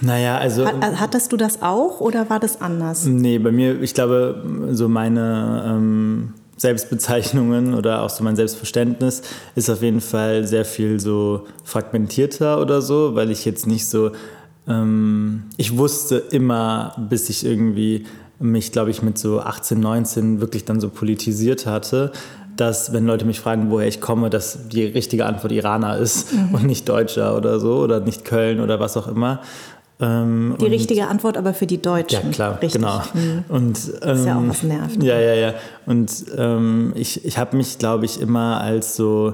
Naja, 0.00 0.36
also. 0.38 0.66
Hat, 0.66 1.00
hattest 1.00 1.32
du 1.32 1.36
das 1.36 1.62
auch 1.62 2.00
oder 2.00 2.28
war 2.28 2.38
das 2.38 2.60
anders? 2.60 3.06
Nee, 3.06 3.38
bei 3.38 3.50
mir, 3.50 3.80
ich 3.80 3.94
glaube, 3.94 4.44
so 4.72 4.88
meine. 4.88 5.64
Ähm 5.66 6.34
Selbstbezeichnungen 6.56 7.74
oder 7.74 8.02
auch 8.02 8.10
so 8.10 8.24
mein 8.24 8.36
Selbstverständnis 8.36 9.22
ist 9.54 9.68
auf 9.68 9.82
jeden 9.82 10.00
Fall 10.00 10.46
sehr 10.46 10.64
viel 10.64 10.98
so 11.00 11.46
fragmentierter 11.64 12.60
oder 12.60 12.80
so, 12.80 13.14
weil 13.14 13.30
ich 13.30 13.44
jetzt 13.44 13.66
nicht 13.66 13.86
so, 13.86 14.12
ähm, 14.66 15.44
ich 15.56 15.76
wusste 15.76 16.16
immer, 16.16 16.94
bis 17.10 17.28
ich 17.28 17.44
irgendwie 17.44 18.06
mich, 18.38 18.72
glaube 18.72 18.90
ich, 18.90 19.02
mit 19.02 19.18
so 19.18 19.40
18, 19.40 19.80
19 19.80 20.40
wirklich 20.40 20.64
dann 20.64 20.80
so 20.80 20.88
politisiert 20.88 21.66
hatte, 21.66 22.12
dass, 22.56 22.92
wenn 22.92 23.06
Leute 23.06 23.24
mich 23.26 23.40
fragen, 23.40 23.70
woher 23.70 23.86
ich 23.86 24.00
komme, 24.00 24.30
dass 24.30 24.68
die 24.68 24.84
richtige 24.84 25.26
Antwort 25.26 25.52
Iraner 25.52 25.98
ist 25.98 26.32
mhm. 26.32 26.54
und 26.54 26.64
nicht 26.64 26.88
Deutscher 26.88 27.36
oder 27.36 27.60
so 27.60 27.76
oder 27.78 28.00
nicht 28.00 28.24
Köln 28.24 28.60
oder 28.60 28.80
was 28.80 28.96
auch 28.96 29.08
immer. 29.08 29.40
Ähm, 29.98 30.56
die 30.60 30.66
richtige 30.66 31.06
Antwort 31.08 31.38
aber 31.38 31.54
für 31.54 31.66
die 31.66 31.80
Deutschen. 31.80 32.26
Ja, 32.26 32.30
klar, 32.30 32.52
Richtig. 32.62 32.72
genau. 32.72 33.00
Mhm. 33.14 33.44
Und, 33.48 33.78
ähm, 34.02 34.16
ist 34.16 34.26
ja 34.26 34.36
auch 34.36 34.40
ähm, 34.40 34.48
was 34.50 34.62
nervt. 34.62 35.02
Ja, 35.02 35.18
ja, 35.18 35.34
ja. 35.34 35.54
Und 35.86 36.10
ähm, 36.36 36.92
ich, 36.94 37.24
ich 37.24 37.38
habe 37.38 37.56
mich, 37.56 37.78
glaube 37.78 38.04
ich, 38.04 38.20
immer 38.20 38.60
als 38.60 38.96
so 38.96 39.32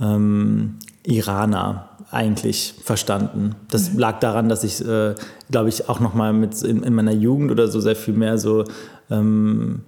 ähm, 0.00 0.76
Iraner 1.04 1.90
eigentlich 2.10 2.74
verstanden. 2.82 3.56
Das 3.70 3.92
mhm. 3.92 3.98
lag 3.98 4.20
daran, 4.20 4.48
dass 4.48 4.62
ich, 4.62 4.86
äh, 4.86 5.14
glaube 5.50 5.68
ich, 5.68 5.88
auch 5.88 5.98
noch 5.98 6.14
mal 6.14 6.32
mit 6.32 6.62
in, 6.62 6.84
in, 6.84 6.94
meiner 6.94 7.12
Jugend 7.12 7.50
oder 7.50 7.66
so 7.66 7.80
sehr 7.80 7.96
viel 7.96 8.14
mehr 8.14 8.38
so, 8.38 8.64
ähm, 9.10 9.82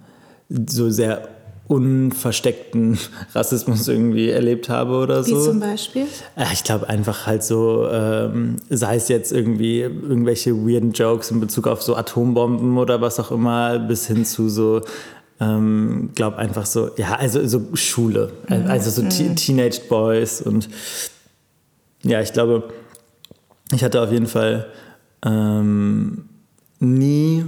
so 0.49 0.91
sehr 0.91 1.29
unversteckten 1.69 2.99
Rassismus 3.35 3.89
irgendwie 3.89 4.31
erlebt 4.31 4.69
habe 4.69 4.95
oder 4.95 5.25
so. 5.25 5.37
Wie 5.37 5.45
zum 5.45 5.61
Beispiel? 5.61 6.07
Ich 6.53 6.65
glaube 6.65 6.89
einfach 6.89 7.27
halt 7.27 7.43
so, 7.43 7.89
ähm, 7.91 8.57
sei 8.71 8.97
es 8.97 9.09
jetzt 9.09 9.33
irgendwie 9.33 9.81
irgendwelche 9.81 10.55
weirden 10.55 10.93
Jokes 10.93 11.31
in 11.31 11.41
Bezug 11.41 11.67
auf 11.67 11.83
so 11.83 11.97
Atombomben 11.97 12.79
oder 12.79 13.01
was 13.01 13.19
auch 13.19 13.33
immer, 13.33 13.79
bis 13.79 14.07
hin 14.07 14.25
zu 14.25 14.49
so, 14.49 14.83
ähm, 15.41 16.11
glaube 16.15 16.39
einfach 16.39 16.67
so, 16.67 16.91
ja, 16.97 17.17
also 17.17 17.47
so 17.47 17.63
Schule, 17.75 18.33
mhm. 18.49 18.67
also 18.69 18.91
so 18.91 19.03
mhm. 19.03 19.37
Teenage 19.37 19.81
Boys 19.89 20.41
und 20.41 20.69
ja, 22.03 22.21
ich 22.21 22.33
glaube, 22.33 22.65
ich 23.73 23.83
hatte 23.83 24.01
auf 24.01 24.13
jeden 24.13 24.29
Fall 24.29 24.67
ähm, 25.25 26.29
nie 26.79 27.45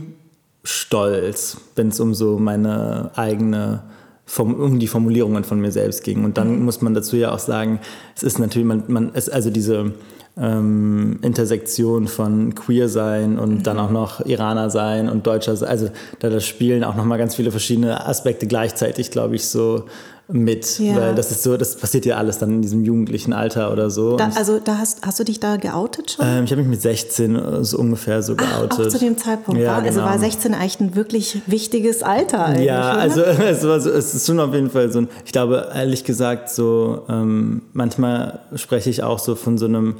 Stolz, 0.64 1.58
wenn 1.76 1.88
es 1.88 2.00
um 2.00 2.12
so 2.14 2.38
meine 2.38 3.12
eigene 3.14 3.84
um 4.37 4.78
die 4.78 4.87
Formulierungen 4.87 5.44
von 5.44 5.61
mir 5.61 5.73
selbst 5.73 6.04
ging. 6.04 6.25
Und 6.25 6.38
dann 6.38 6.58
mhm. 6.58 6.64
muss 6.64 6.82
man 6.82 6.94
dazu 6.94 7.16
ja 7.16 7.32
auch 7.32 7.38
sagen, 7.38 7.80
es 8.16 8.23
ist 8.23 8.38
natürlich, 8.38 8.66
man, 8.66 8.85
man 8.88 9.12
ist 9.14 9.32
also 9.32 9.50
diese 9.50 9.92
ähm, 10.40 11.18
Intersektion 11.23 12.06
von 12.06 12.54
Queer 12.54 12.88
sein 12.88 13.38
und 13.38 13.50
mhm. 13.50 13.62
dann 13.62 13.78
auch 13.78 13.90
noch 13.90 14.25
Iraner 14.25 14.70
sein 14.70 15.08
und 15.08 15.26
Deutscher 15.26 15.56
sein, 15.56 15.68
also 15.68 15.90
da 16.20 16.30
das 16.30 16.44
spielen 16.47 16.85
auch 16.85 16.94
nochmal 16.94 17.18
ganz 17.18 17.35
viele 17.35 17.50
verschiedene 17.50 18.06
Aspekte 18.06 18.47
gleichzeitig, 18.47 19.11
glaube 19.11 19.37
ich, 19.37 19.47
so 19.47 19.85
mit, 20.30 20.78
ja. 20.78 20.94
weil 20.97 21.14
das 21.14 21.30
ist 21.30 21.42
so, 21.42 21.56
das 21.56 21.76
passiert 21.76 22.04
ja 22.04 22.16
alles 22.18 22.37
dann 22.38 22.50
in 22.50 22.62
diesem 22.62 22.85
jugendlichen 22.85 23.32
Alter 23.32 23.73
oder 23.73 23.88
so. 23.88 24.16
Da, 24.16 24.30
also 24.37 24.58
da 24.58 24.76
hast, 24.76 25.04
hast 25.06 25.18
du 25.18 25.25
dich 25.25 25.40
da 25.40 25.56
geoutet 25.56 26.12
schon? 26.12 26.26
Ähm, 26.26 26.44
ich 26.44 26.50
habe 26.50 26.61
mich 26.61 26.70
mit 26.70 26.82
16 26.82 27.64
so 27.64 27.78
ungefähr 27.78 28.23
so 28.23 28.37
geoutet. 28.37 28.75
Ach, 28.75 28.78
auch 28.80 28.88
zu 28.88 28.99
dem 28.99 29.16
Zeitpunkt 29.16 29.58
ja, 29.58 29.68
war, 29.68 29.82
also 29.82 30.00
genau. 30.00 30.11
war 30.11 30.18
16 30.18 30.52
eigentlich 30.52 30.80
ein 30.80 30.94
wirklich 30.94 31.40
wichtiges 31.47 32.02
Alter 32.02 32.44
eigentlich, 32.44 32.66
Ja, 32.66 32.92
oder? 32.92 33.00
also 33.00 33.23
es, 33.23 33.66
war 33.66 33.80
so, 33.80 33.90
es 33.90 34.14
ist 34.14 34.26
schon 34.26 34.38
auf 34.38 34.52
jeden 34.52 34.70
Fall 34.70 34.92
so 34.92 35.00
ein, 35.00 35.08
ich 35.25 35.32
glaube 35.32 35.70
ehrlich 35.75 36.04
gesagt 36.04 36.50
so, 36.50 37.06
ähm, 37.08 37.62
manchmal 37.73 38.40
spreche 38.54 38.90
ich 38.90 39.02
auch 39.02 39.18
so 39.18 39.35
von 39.35 39.56
so 39.56 39.64
einem, 39.64 39.97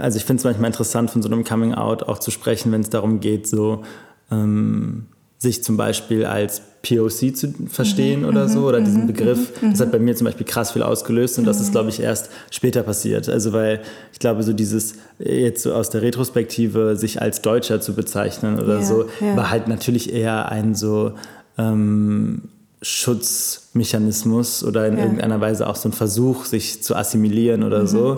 also 0.00 0.16
ich 0.16 0.24
finde 0.24 0.40
es 0.40 0.44
manchmal 0.44 0.68
interessant 0.68 1.10
von 1.10 1.20
so 1.20 1.28
einem 1.28 1.44
Coming 1.44 1.74
Out 1.74 2.04
auch 2.04 2.18
zu 2.18 2.30
sprechen, 2.30 2.72
wenn 2.72 2.80
es 2.80 2.88
darum 2.88 3.20
geht 3.20 3.46
so, 3.46 3.82
ähm, 4.30 5.08
sich 5.38 5.62
zum 5.62 5.76
Beispiel 5.76 6.24
als 6.24 6.62
POC 6.82 7.36
zu 7.36 7.54
verstehen 7.68 8.22
mhm, 8.22 8.28
oder 8.28 8.48
so, 8.48 8.66
oder 8.66 8.80
diesen 8.80 9.06
Begriff. 9.06 9.52
Das 9.60 9.80
hat 9.80 9.92
bei 9.92 9.98
mir 9.98 10.16
zum 10.16 10.24
Beispiel 10.24 10.46
krass 10.46 10.72
viel 10.72 10.82
ausgelöst 10.82 11.38
und 11.38 11.44
das 11.44 11.60
ist, 11.60 11.72
glaube 11.72 11.90
ich, 11.90 12.00
erst 12.00 12.30
später 12.50 12.82
passiert. 12.82 13.28
Also 13.28 13.52
weil 13.52 13.80
ich 14.12 14.18
glaube, 14.18 14.42
so 14.42 14.52
dieses 14.52 14.94
jetzt 15.18 15.62
so 15.62 15.74
aus 15.74 15.90
der 15.90 16.02
Retrospektive 16.02 16.96
sich 16.96 17.20
als 17.20 17.42
Deutscher 17.42 17.80
zu 17.80 17.94
bezeichnen 17.94 18.58
oder 18.58 18.76
yeah, 18.78 18.84
so, 18.84 19.08
yeah. 19.20 19.36
war 19.36 19.50
halt 19.50 19.68
natürlich 19.68 20.12
eher 20.12 20.50
ein 20.50 20.74
so 20.74 21.12
ähm, 21.56 22.42
Schutzmechanismus 22.82 24.64
oder 24.64 24.86
in 24.86 24.96
ja. 24.96 25.04
irgendeiner 25.04 25.40
Weise 25.40 25.66
auch 25.68 25.76
so 25.76 25.88
ein 25.88 25.92
Versuch, 25.92 26.44
sich 26.44 26.82
zu 26.82 26.94
assimilieren 26.94 27.64
oder 27.64 27.82
mhm, 27.82 27.86
so. 27.86 28.16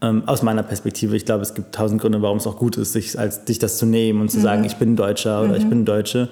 Ähm, 0.00 0.24
aus 0.26 0.42
meiner 0.42 0.62
Perspektive, 0.62 1.16
ich 1.16 1.24
glaube, 1.24 1.42
es 1.42 1.54
gibt 1.54 1.74
tausend 1.74 2.00
Gründe, 2.00 2.20
warum 2.20 2.38
es 2.38 2.46
auch 2.46 2.58
gut 2.58 2.76
ist, 2.76 2.92
sich, 2.92 3.18
als, 3.18 3.42
sich 3.46 3.58
das 3.58 3.78
zu 3.78 3.86
nehmen 3.86 4.20
und 4.20 4.30
zu 4.30 4.38
mhm. 4.38 4.42
sagen, 4.42 4.64
ich 4.64 4.76
bin 4.76 4.96
Deutscher 4.96 5.42
oder 5.42 5.56
ich 5.56 5.64
mhm. 5.64 5.70
bin 5.70 5.84
Deutsche. 5.84 6.28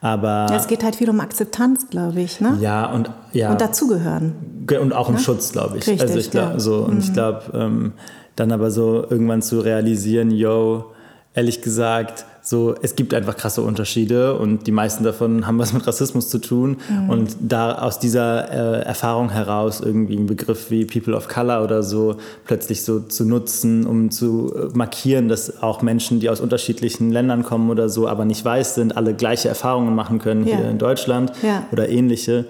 Aber 0.00 0.46
ja, 0.50 0.56
es 0.56 0.66
geht 0.66 0.84
halt 0.84 0.96
viel 0.96 1.08
um 1.08 1.20
Akzeptanz, 1.20 1.88
glaube 1.88 2.20
ich, 2.20 2.40
ne? 2.40 2.58
Ja 2.60 2.86
und 2.92 3.10
ja 3.32 3.50
und 3.50 3.60
dazugehören 3.60 4.34
und 4.78 4.92
auch 4.92 5.08
um 5.08 5.14
ne? 5.14 5.20
Schutz, 5.20 5.52
glaube 5.52 5.78
ich. 5.78 5.86
Richtig, 5.86 6.02
also 6.02 6.18
ich 6.18 6.30
glaube 6.30 6.54
ja. 6.54 6.60
so 6.60 6.84
und 6.84 6.98
ich 6.98 7.08
mhm. 7.08 7.14
glaube 7.14 7.42
ähm, 7.54 7.92
dann 8.36 8.52
aber 8.52 8.70
so 8.70 9.06
irgendwann 9.08 9.40
zu 9.40 9.60
realisieren, 9.60 10.30
yo, 10.30 10.92
ehrlich 11.32 11.62
gesagt, 11.62 12.26
so, 12.46 12.74
es 12.82 12.94
gibt 12.94 13.14
einfach 13.14 13.38
krasse 13.38 13.62
Unterschiede 13.62 14.38
und 14.38 14.66
die 14.66 14.70
meisten 14.70 15.02
davon 15.02 15.46
haben 15.46 15.58
was 15.58 15.72
mit 15.72 15.86
Rassismus 15.86 16.28
zu 16.28 16.38
tun. 16.38 16.76
Mhm. 16.90 17.08
Und 17.08 17.36
da 17.40 17.78
aus 17.78 17.98
dieser 17.98 18.50
äh, 18.50 18.82
Erfahrung 18.82 19.30
heraus 19.30 19.80
irgendwie 19.80 20.18
einen 20.18 20.26
Begriff 20.26 20.70
wie 20.70 20.84
People 20.84 21.16
of 21.16 21.26
Color 21.26 21.64
oder 21.64 21.82
so 21.82 22.16
plötzlich 22.44 22.84
so 22.84 23.00
zu 23.00 23.24
nutzen, 23.24 23.86
um 23.86 24.10
zu 24.10 24.54
äh, 24.54 24.76
markieren, 24.76 25.28
dass 25.28 25.62
auch 25.62 25.80
Menschen, 25.80 26.20
die 26.20 26.28
aus 26.28 26.42
unterschiedlichen 26.42 27.10
Ländern 27.10 27.44
kommen 27.44 27.70
oder 27.70 27.88
so, 27.88 28.06
aber 28.06 28.26
nicht 28.26 28.44
weiß 28.44 28.74
sind, 28.74 28.94
alle 28.94 29.14
gleiche 29.14 29.48
Erfahrungen 29.48 29.94
machen 29.94 30.18
können 30.18 30.46
ja. 30.46 30.58
hier 30.58 30.68
in 30.68 30.76
Deutschland 30.76 31.32
ja. 31.42 31.66
oder 31.72 31.88
ähnliche. 31.88 32.44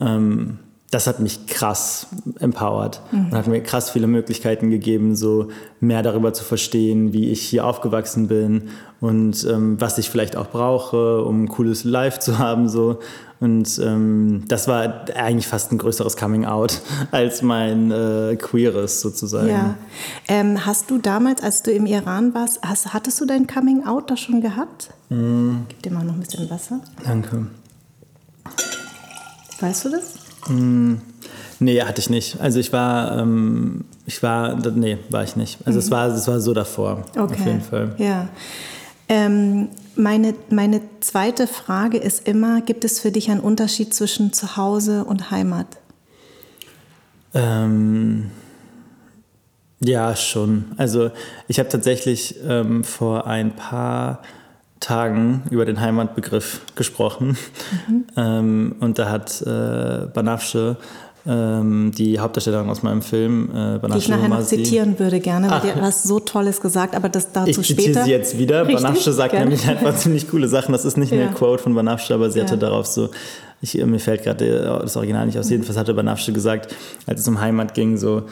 Ähm, 0.00 0.58
das 0.94 1.08
hat 1.08 1.18
mich 1.18 1.48
krass 1.48 2.06
empowert 2.38 3.02
mhm. 3.10 3.26
und 3.26 3.34
hat 3.34 3.48
mir 3.48 3.60
krass 3.60 3.90
viele 3.90 4.06
Möglichkeiten 4.06 4.70
gegeben, 4.70 5.16
so 5.16 5.48
mehr 5.80 6.04
darüber 6.04 6.32
zu 6.32 6.44
verstehen, 6.44 7.12
wie 7.12 7.30
ich 7.30 7.42
hier 7.42 7.66
aufgewachsen 7.66 8.28
bin 8.28 8.68
und 9.00 9.44
ähm, 9.50 9.80
was 9.80 9.98
ich 9.98 10.08
vielleicht 10.08 10.36
auch 10.36 10.50
brauche, 10.50 11.24
um 11.24 11.42
ein 11.42 11.48
cooles 11.48 11.82
Life 11.82 12.20
zu 12.20 12.38
haben. 12.38 12.68
So. 12.68 13.00
Und 13.40 13.76
ähm, 13.82 14.44
das 14.46 14.68
war 14.68 15.06
eigentlich 15.16 15.48
fast 15.48 15.72
ein 15.72 15.78
größeres 15.78 16.16
Coming 16.16 16.44
Out 16.44 16.80
als 17.10 17.42
mein 17.42 17.90
äh, 17.90 18.36
queeres 18.36 19.00
sozusagen. 19.00 19.48
Ja. 19.48 19.74
Ähm, 20.28 20.64
hast 20.64 20.92
du 20.92 20.98
damals, 20.98 21.42
als 21.42 21.64
du 21.64 21.72
im 21.72 21.86
Iran 21.86 22.34
warst, 22.34 22.60
hast, 22.62 22.94
hattest 22.94 23.20
du 23.20 23.26
dein 23.26 23.48
Coming 23.48 23.84
Out 23.84 24.12
da 24.12 24.16
schon 24.16 24.40
gehabt? 24.40 24.90
Mhm. 25.08 25.66
Gib 25.68 25.82
dir 25.82 25.90
mal 25.90 26.04
noch 26.04 26.14
ein 26.14 26.20
bisschen 26.20 26.48
Wasser. 26.48 26.78
Danke. 27.04 27.48
Weißt 29.58 29.86
du 29.86 29.88
das? 29.88 30.23
Mm, 30.48 30.94
nee, 31.60 31.80
hatte 31.82 32.00
ich 32.00 32.10
nicht. 32.10 32.40
Also 32.40 32.60
ich 32.60 32.72
war, 32.72 33.18
ähm, 33.18 33.84
ich 34.06 34.22
war, 34.22 34.56
nee, 34.70 34.98
war 35.10 35.24
ich 35.24 35.36
nicht. 35.36 35.58
Also 35.64 35.78
mhm. 35.78 35.84
es, 35.84 35.90
war, 35.90 36.06
es 36.08 36.28
war 36.28 36.40
so 36.40 36.52
davor, 36.52 37.04
okay. 37.16 37.20
auf 37.20 37.46
jeden 37.46 37.60
Fall. 37.60 37.94
Ja. 37.98 38.28
Ähm, 39.08 39.68
meine, 39.96 40.34
meine 40.50 40.80
zweite 41.00 41.46
Frage 41.46 41.98
ist 41.98 42.26
immer, 42.26 42.60
gibt 42.60 42.84
es 42.84 43.00
für 43.00 43.12
dich 43.12 43.30
einen 43.30 43.40
Unterschied 43.40 43.94
zwischen 43.94 44.32
Zuhause 44.32 45.04
und 45.04 45.30
Heimat? 45.30 45.66
Ähm, 47.34 48.30
ja, 49.80 50.16
schon. 50.16 50.66
Also 50.76 51.10
ich 51.48 51.58
habe 51.58 51.68
tatsächlich 51.68 52.36
ähm, 52.46 52.84
vor 52.84 53.26
ein 53.26 53.54
paar 53.54 54.22
Tagen 54.84 55.42
über 55.50 55.64
den 55.64 55.80
Heimatbegriff 55.80 56.60
gesprochen. 56.76 57.38
Mhm. 57.88 58.04
Ähm, 58.16 58.76
und 58.80 58.98
da 58.98 59.08
hat 59.08 59.40
äh, 59.40 60.06
Banafsche, 60.12 60.76
ähm, 61.26 61.92
die 61.96 62.18
Hauptdarstellerin 62.18 62.68
aus 62.68 62.82
meinem 62.82 63.00
Film, 63.00 63.48
äh, 63.48 63.78
Banafsche 63.78 63.92
Die 63.92 63.98
ich 63.98 64.08
nachher 64.08 64.28
noch 64.28 64.42
zitieren 64.42 64.98
würde 64.98 65.20
gerne, 65.20 65.48
weil 65.48 65.56
Ach. 65.56 65.62
die 65.62 65.72
hat 65.72 65.80
was 65.80 66.02
so 66.02 66.20
Tolles 66.20 66.60
gesagt, 66.60 66.94
aber 66.94 67.08
das 67.08 67.32
dazu 67.32 67.48
ich 67.48 67.66
später. 67.66 67.70
Ich 67.70 67.86
zitiere 67.86 68.04
sie 68.04 68.10
jetzt 68.10 68.38
wieder. 68.38 68.66
Richtig? 68.66 68.82
Banafsche 68.82 69.12
sagt 69.12 69.30
gerne. 69.30 69.46
nämlich 69.46 69.66
einfach 69.66 69.94
ziemlich 69.96 70.28
coole 70.28 70.48
Sachen. 70.48 70.72
Das 70.72 70.84
ist 70.84 70.98
nicht 70.98 71.12
ja. 71.12 71.22
eine 71.22 71.32
Quote 71.32 71.62
von 71.62 71.74
Banafsche, 71.74 72.12
aber 72.12 72.30
sie 72.30 72.40
ja. 72.40 72.44
hatte 72.44 72.58
darauf 72.58 72.86
so 72.86 73.08
ich, 73.62 73.82
mir 73.82 73.98
fällt 73.98 74.22
gerade 74.22 74.80
das 74.82 74.96
Original 74.96 75.24
nicht 75.24 75.38
aus. 75.38 75.48
Jedenfalls 75.48 75.78
hatte 75.78 75.94
Banafsche 75.94 76.34
gesagt, 76.34 76.74
als 77.06 77.20
es 77.20 77.28
um 77.28 77.40
Heimat 77.40 77.72
ging, 77.72 77.96
so 77.96 78.24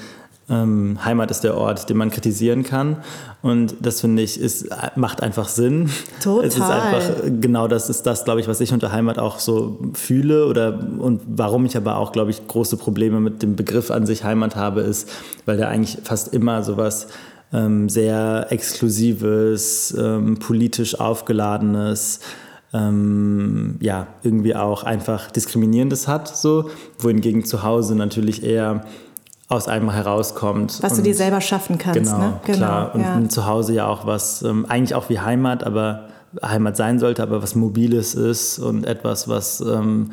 ähm, 0.49 0.99
Heimat 1.04 1.30
ist 1.30 1.44
der 1.44 1.56
Ort, 1.56 1.88
den 1.88 1.96
man 1.96 2.11
kritisieren 2.11 2.62
kann. 2.62 2.98
Und 3.42 3.76
das 3.81 4.00
finde 4.00 4.22
ich, 4.22 4.40
ist, 4.40 4.68
macht 4.96 5.22
einfach 5.22 5.48
Sinn. 5.48 5.90
Total. 6.22 6.46
Es 6.46 6.57
ist 6.57 6.62
einfach, 6.62 7.02
genau 7.40 7.68
das 7.68 7.88
ist 7.88 8.02
das, 8.02 8.24
glaube 8.24 8.40
ich, 8.40 8.48
was 8.48 8.61
ich 8.61 8.72
unter 8.72 8.92
Heimat 8.92 9.18
auch 9.18 9.38
so 9.38 9.78
fühle 9.94 10.46
oder 10.46 10.78
und 10.98 11.22
warum 11.26 11.64
ich 11.64 11.76
aber 11.76 11.96
auch, 11.96 12.12
glaube 12.12 12.31
ich, 12.31 12.46
große 12.46 12.76
Probleme 12.76 13.20
mit 13.20 13.42
dem 13.42 13.57
Begriff 13.57 13.90
an 13.90 14.07
sich 14.07 14.24
Heimat 14.24 14.57
habe, 14.57 14.81
ist, 14.81 15.09
weil 15.46 15.57
der 15.57 15.68
eigentlich 15.68 15.98
fast 16.05 16.35
immer 16.35 16.62
sowas 16.62 17.09
ähm, 17.52 17.88
sehr 17.88 18.46
Exklusives, 18.50 19.94
ähm, 19.98 20.38
politisch 20.38 20.98
aufgeladenes, 20.98 22.20
ähm, 22.72 23.76
ja, 23.81 24.07
irgendwie 24.22 24.57
auch 24.57 24.83
einfach 24.83 25.31
Diskriminierendes 25.31 26.09
hat, 26.09 26.35
so, 26.35 26.70
wohingegen 26.98 27.44
zu 27.44 27.62
Hause 27.62 27.94
natürlich 27.94 28.42
eher 28.42 28.85
aus 29.53 29.69
einem 29.69 29.91
herauskommt. 29.91 30.83
Was 30.83 30.97
du 30.97 31.03
dir 31.03 31.15
selber 31.15 31.41
schaffen 31.41 31.79
kannst. 31.79 32.12
Genau, 32.12 32.19
ne? 32.19 32.41
genau 32.45 32.59
klar. 32.59 32.95
Und 32.95 33.01
ja. 33.03 33.29
zu 33.29 33.47
Hause 33.47 33.75
ja 33.75 33.87
auch 33.87 34.07
was, 34.07 34.43
ähm, 34.43 34.67
eigentlich 34.69 34.95
auch 34.95 35.09
wie 35.09 35.21
Heimat, 35.21 35.65
aber 35.65 36.09
Heimat 36.43 36.77
sein 36.77 36.99
sollte, 36.99 37.23
aber 37.23 37.43
was 37.43 37.55
Mobiles 37.55 38.15
ist 38.15 38.59
und 38.59 38.85
etwas, 38.85 39.29
was, 39.29 39.61
ähm, 39.61 40.12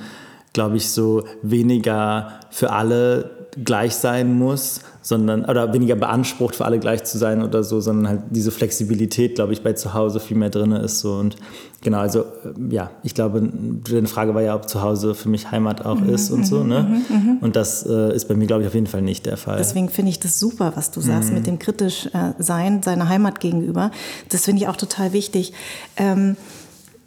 glaube 0.53 0.77
ich, 0.77 0.91
so 0.91 1.23
weniger 1.41 2.39
für 2.49 2.71
alle 2.71 3.38
gleich 3.63 3.95
sein 3.95 4.37
muss, 4.37 4.81
sondern 5.01 5.45
oder 5.45 5.73
weniger 5.73 5.95
beansprucht 5.95 6.55
für 6.55 6.65
alle 6.65 6.79
gleich 6.79 7.03
zu 7.03 7.17
sein 7.17 7.41
oder 7.41 7.63
so, 7.63 7.79
sondern 7.81 8.07
halt 8.07 8.21
diese 8.29 8.51
Flexibilität, 8.51 9.35
glaube 9.35 9.53
ich, 9.53 9.63
bei 9.63 9.73
zu 9.73 9.93
Hause 9.93 10.19
viel 10.19 10.37
mehr 10.37 10.49
drin 10.49 10.71
ist 10.71 10.99
so 10.99 11.13
und 11.13 11.35
genau, 11.81 11.99
also 11.99 12.21
äh, 12.21 12.25
ja, 12.69 12.91
ich 13.03 13.15
glaube, 13.15 13.41
deine 13.41 14.07
Frage 14.07 14.35
war 14.35 14.41
ja, 14.41 14.55
ob 14.55 14.69
zu 14.69 14.81
Hause 14.81 15.15
für 15.15 15.29
mich 15.29 15.51
Heimat 15.51 15.85
auch 15.85 15.99
mhm, 15.99 16.09
ist 16.09 16.29
und 16.29 16.45
so, 16.45 16.59
mhm, 16.59 16.69
ne? 16.69 17.03
Mhm, 17.09 17.15
mhm, 17.15 17.37
und 17.41 17.55
das 17.55 17.85
äh, 17.85 18.13
ist 18.15 18.27
bei 18.27 18.35
mir, 18.35 18.47
glaube 18.47 18.61
ich, 18.61 18.67
auf 18.67 18.75
jeden 18.75 18.87
Fall 18.87 19.01
nicht 19.01 19.25
der 19.25 19.37
Fall. 19.37 19.57
Deswegen 19.57 19.89
finde 19.89 20.11
ich 20.11 20.19
das 20.19 20.39
super, 20.39 20.73
was 20.75 20.91
du 20.91 21.01
sagst 21.01 21.31
mit 21.31 21.47
dem 21.47 21.59
kritisch 21.59 22.07
äh, 22.07 22.33
sein 22.37 22.83
seiner 22.83 23.09
Heimat 23.09 23.39
gegenüber. 23.39 23.91
Das 24.29 24.45
finde 24.45 24.61
ich 24.61 24.67
auch 24.67 24.77
total 24.77 25.13
wichtig. 25.13 25.53
Ähm, 25.97 26.35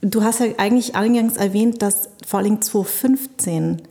du 0.01 0.23
hast 0.23 0.41
ja 0.41 0.47
eigentlich 0.59 0.95
eingangs 0.97 1.37
erwähnt, 1.37 1.83
dass 1.83 2.09
vor 2.27 2.41
allem 2.41 2.61
2015 2.61 3.83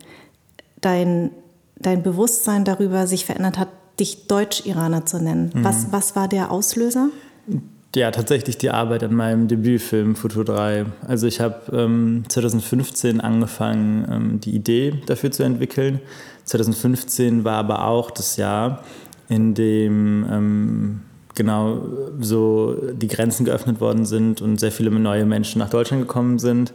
dein 0.82 1.32
dein 1.82 2.04
Bewusstsein 2.04 2.66
darüber 2.66 3.08
sich 3.08 3.26
verändert 3.26 3.58
hat, 3.58 3.70
dich 4.00 4.28
Deutsch-Iraner 4.28 5.06
zu 5.06 5.22
nennen. 5.22 5.52
Mhm. 5.54 5.64
Was, 5.64 5.92
was 5.92 6.16
war 6.16 6.28
der 6.28 6.52
Auslöser? 6.52 7.10
Ja, 7.96 8.10
tatsächlich 8.12 8.58
die 8.58 8.70
Arbeit 8.70 9.04
an 9.04 9.14
meinem 9.14 9.50
Debütfilm 9.50 10.16
Futur 10.16 10.46
3. 10.46 10.86
Also 11.08 11.28
ich 11.28 11.42
habe 11.42 11.76
ähm, 11.76 12.24
2015 12.30 13.20
angefangen, 13.20 14.08
ähm, 14.10 14.40
die 14.40 14.56
Idee 14.56 14.94
dafür 15.08 15.32
zu 15.32 15.44
entwickeln. 15.44 16.00
2015 16.46 17.44
war 17.44 17.58
aber 17.58 17.86
auch 17.86 18.10
das 18.10 18.38
Jahr, 18.38 18.84
in 19.28 19.54
dem 19.54 20.26
ähm, 20.32 21.02
genau 21.36 21.82
so 22.20 22.78
die 22.94 23.08
Grenzen 23.08 23.46
geöffnet 23.46 23.82
worden 23.82 24.06
sind 24.06 24.42
und 24.42 24.60
sehr 24.60 24.72
viele 24.72 24.90
neue 24.92 25.26
Menschen 25.26 25.60
nach 25.60 25.70
Deutschland 25.70 26.04
gekommen 26.04 26.40
sind. 26.40 26.74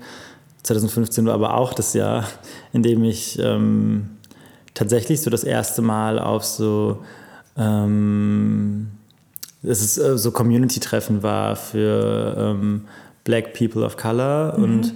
2015 0.64 1.26
war 1.26 1.34
aber 1.34 1.54
auch 1.54 1.72
das 1.72 1.94
Jahr, 1.94 2.24
in 2.72 2.82
dem 2.82 3.04
ich 3.04 3.38
ähm, 3.38 4.15
tatsächlich 4.76 5.22
so 5.22 5.30
das 5.30 5.42
erste 5.42 5.82
Mal 5.82 6.20
auf 6.20 6.44
so, 6.44 7.02
ähm, 7.56 8.88
es 9.62 9.82
ist 9.82 9.98
äh, 9.98 10.16
so 10.16 10.30
Community-Treffen 10.30 11.22
war 11.22 11.56
für 11.56 12.36
ähm, 12.38 12.82
Black 13.24 13.54
People 13.54 13.84
of 13.84 13.96
Color 13.96 14.54
mhm. 14.56 14.64
und 14.64 14.94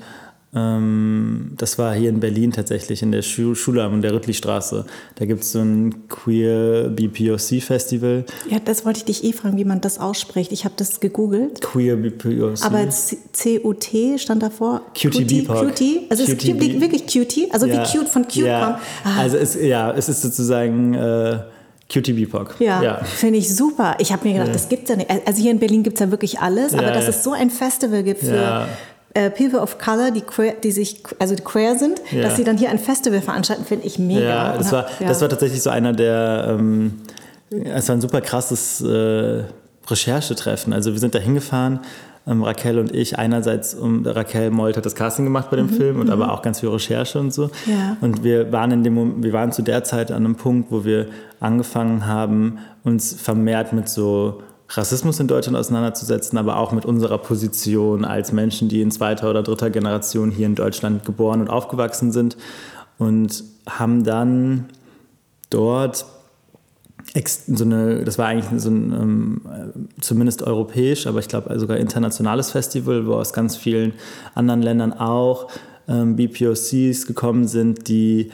das 0.53 1.79
war 1.79 1.95
hier 1.95 2.09
in 2.09 2.19
Berlin 2.19 2.51
tatsächlich 2.51 3.03
in 3.03 3.13
der 3.13 3.23
Schu 3.23 3.55
Schule 3.55 3.85
an 3.85 4.03
der 4.03 4.13
Rüttlistraße. 4.13 4.85
Da 5.15 5.25
gibt 5.25 5.43
es 5.43 5.53
so 5.53 5.61
ein 5.61 6.09
Queer 6.09 6.89
BPOC 6.89 7.63
Festival. 7.63 8.25
Ja, 8.49 8.59
das 8.59 8.85
wollte 8.85 8.99
ich 8.99 9.05
dich 9.05 9.23
eh 9.23 9.33
fragen, 9.33 9.57
wie 9.59 9.65
man 9.65 9.81
das 9.81 10.01
ausspricht. 10.01 10.51
Ich 10.51 10.65
habe 10.65 10.75
das 10.77 10.99
gegoogelt. 10.99 11.61
Queer 11.61 11.95
BPOC. 11.95 12.65
Aber 12.65 12.89
C-U-T 12.89 14.19
stand 14.19 14.43
davor. 14.43 14.83
QT 14.93 15.25
QT. 15.29 15.83
Also 16.11 16.25
es 16.25 16.31
ist 16.31 16.47
wirklich 16.47 17.07
QT, 17.07 17.53
also 17.53 17.67
ja. 17.67 17.75
wie 17.75 17.99
cute 17.99 18.09
von 18.09 18.25
cute 18.25 18.47
ja. 18.47 18.81
Ah. 19.05 19.21
Also 19.21 19.37
es, 19.37 19.55
ja, 19.55 19.93
es 19.93 20.09
ist 20.09 20.23
sozusagen... 20.23 20.95
Äh, 20.95 21.39
QT-BPOC. 21.91 22.61
Ja, 22.61 22.83
ja. 22.83 22.95
finde 23.03 23.41
ich 23.41 23.55
super. 23.55 23.97
Ich 23.99 24.13
habe 24.13 24.25
mir 24.27 24.35
gedacht, 24.35 24.49
ja. 24.49 24.53
das 24.53 24.69
gibt 24.69 24.85
es 24.85 24.91
ja 24.91 24.97
nicht. 24.97 25.11
Also 25.27 25.43
hier 25.43 25.51
in 25.51 25.59
Berlin 25.59 25.83
gibt 25.83 25.97
es 25.97 26.01
ja 26.01 26.11
wirklich 26.13 26.39
alles, 26.39 26.73
aber 26.73 26.93
dass 26.93 27.09
es 27.09 27.25
so 27.25 27.33
ein 27.33 27.51
Festival 27.51 28.05
gibt 28.05 28.21
für 28.21 28.69
äh, 29.14 29.31
People 29.31 29.61
of 29.61 29.79
Color, 29.79 30.11
die, 30.11 30.20
queer, 30.20 30.55
die 30.62 30.70
sich, 30.70 31.03
also 31.18 31.35
die 31.35 31.42
queer 31.42 31.79
sind, 31.79 32.01
ja. 32.11 32.23
dass 32.23 32.37
sie 32.37 32.44
dann 32.44 32.57
hier 32.57 32.70
ein 32.70 32.79
Festival 32.79 33.20
veranstalten, 33.20 33.64
finde 33.64 33.87
ich 33.87 33.99
mega. 33.99 34.20
Ja 34.20 34.57
das, 34.57 34.73
war, 34.73 34.87
ja. 35.01 35.09
das 35.09 35.20
war 35.20 35.29
tatsächlich 35.29 35.62
so 35.62 35.70
einer 35.70 35.92
der, 35.92 36.46
ähm, 36.49 37.01
es 37.51 37.88
war 37.88 37.96
ein 37.96 38.01
super 38.01 38.20
krasses 38.20 38.81
äh, 38.81 39.44
Recherchetreffen. 39.88 40.73
Also 40.73 40.92
wir 40.92 41.01
sind 41.01 41.14
da 41.14 41.18
hingefahren 41.18 41.81
ähm, 42.27 42.42
Raquel 42.42 42.79
und 42.79 42.94
ich. 42.94 43.18
Einerseits, 43.18 43.75
um 43.75 44.07
Raquel 44.07 44.51
Molt 44.51 44.77
hat 44.77 44.87
das 44.87 44.94
Casting 44.94 45.25
gemacht 45.25 45.51
bei 45.51 45.57
dem 45.57 45.66
mhm. 45.66 45.75
Film 45.75 46.01
und 46.01 46.07
mhm. 46.07 46.12
aber 46.12 46.33
auch 46.33 46.42
ganz 46.42 46.61
viel 46.61 46.68
Recherche 46.68 47.18
und 47.18 47.33
so. 47.33 47.51
Ja. 47.66 47.96
Und 48.01 48.23
wir 48.23 48.53
waren 48.53 48.70
in 48.70 48.85
dem 48.85 48.94
Moment, 48.94 49.25
wir 49.25 49.33
waren 49.33 49.53
zu 49.53 49.62
der 49.62 49.85
Zeit 49.85 50.11
an 50.11 50.25
einem 50.25 50.37
Punkt, 50.37 50.70
wo 50.70 50.85
wir 50.85 51.07
angefangen 51.40 52.07
haben, 52.07 52.59
uns 52.85 53.14
vermehrt 53.14 53.73
mit 53.73 53.88
so 53.88 54.42
Rassismus 54.71 55.19
in 55.19 55.27
Deutschland 55.27 55.59
auseinanderzusetzen, 55.59 56.39
aber 56.39 56.57
auch 56.57 56.73
mit 56.73 56.85
unserer 56.85 57.19
Position 57.19 58.05
als 58.05 58.33
Menschen, 58.33 58.69
die 58.69 58.81
in 58.81 58.91
zweiter 58.91 59.29
oder 59.29 59.43
dritter 59.43 59.69
Generation 59.71 60.31
hier 60.31 60.47
in 60.47 60.55
Deutschland 60.55 61.05
geboren 61.05 61.41
und 61.41 61.49
aufgewachsen 61.49 62.13
sind 62.13 62.37
und 62.99 63.43
haben 63.69 64.05
dann 64.05 64.67
dort 65.51 66.07
so 67.47 67.65
eine, 67.65 68.05
das 68.05 68.19
war 68.19 68.29
eigentlich 68.29 68.63
so 68.63 68.71
ein 68.71 68.93
ähm, 68.93 69.41
zumindest 70.01 70.43
europäisch, 70.43 71.09
aber 71.09 71.19
ich 71.19 71.27
glaube 71.27 71.59
sogar 71.59 71.77
internationales 71.77 72.53
Festival, 72.53 73.07
wo 73.07 73.15
aus 73.15 73.33
ganz 73.33 73.57
vielen 73.57 73.95
anderen 74.35 74.63
Ländern 74.63 74.93
auch 74.93 75.49
ähm, 75.89 76.15
BPOCs 76.15 77.07
gekommen 77.07 77.49
sind, 77.49 77.89
die 77.89 78.31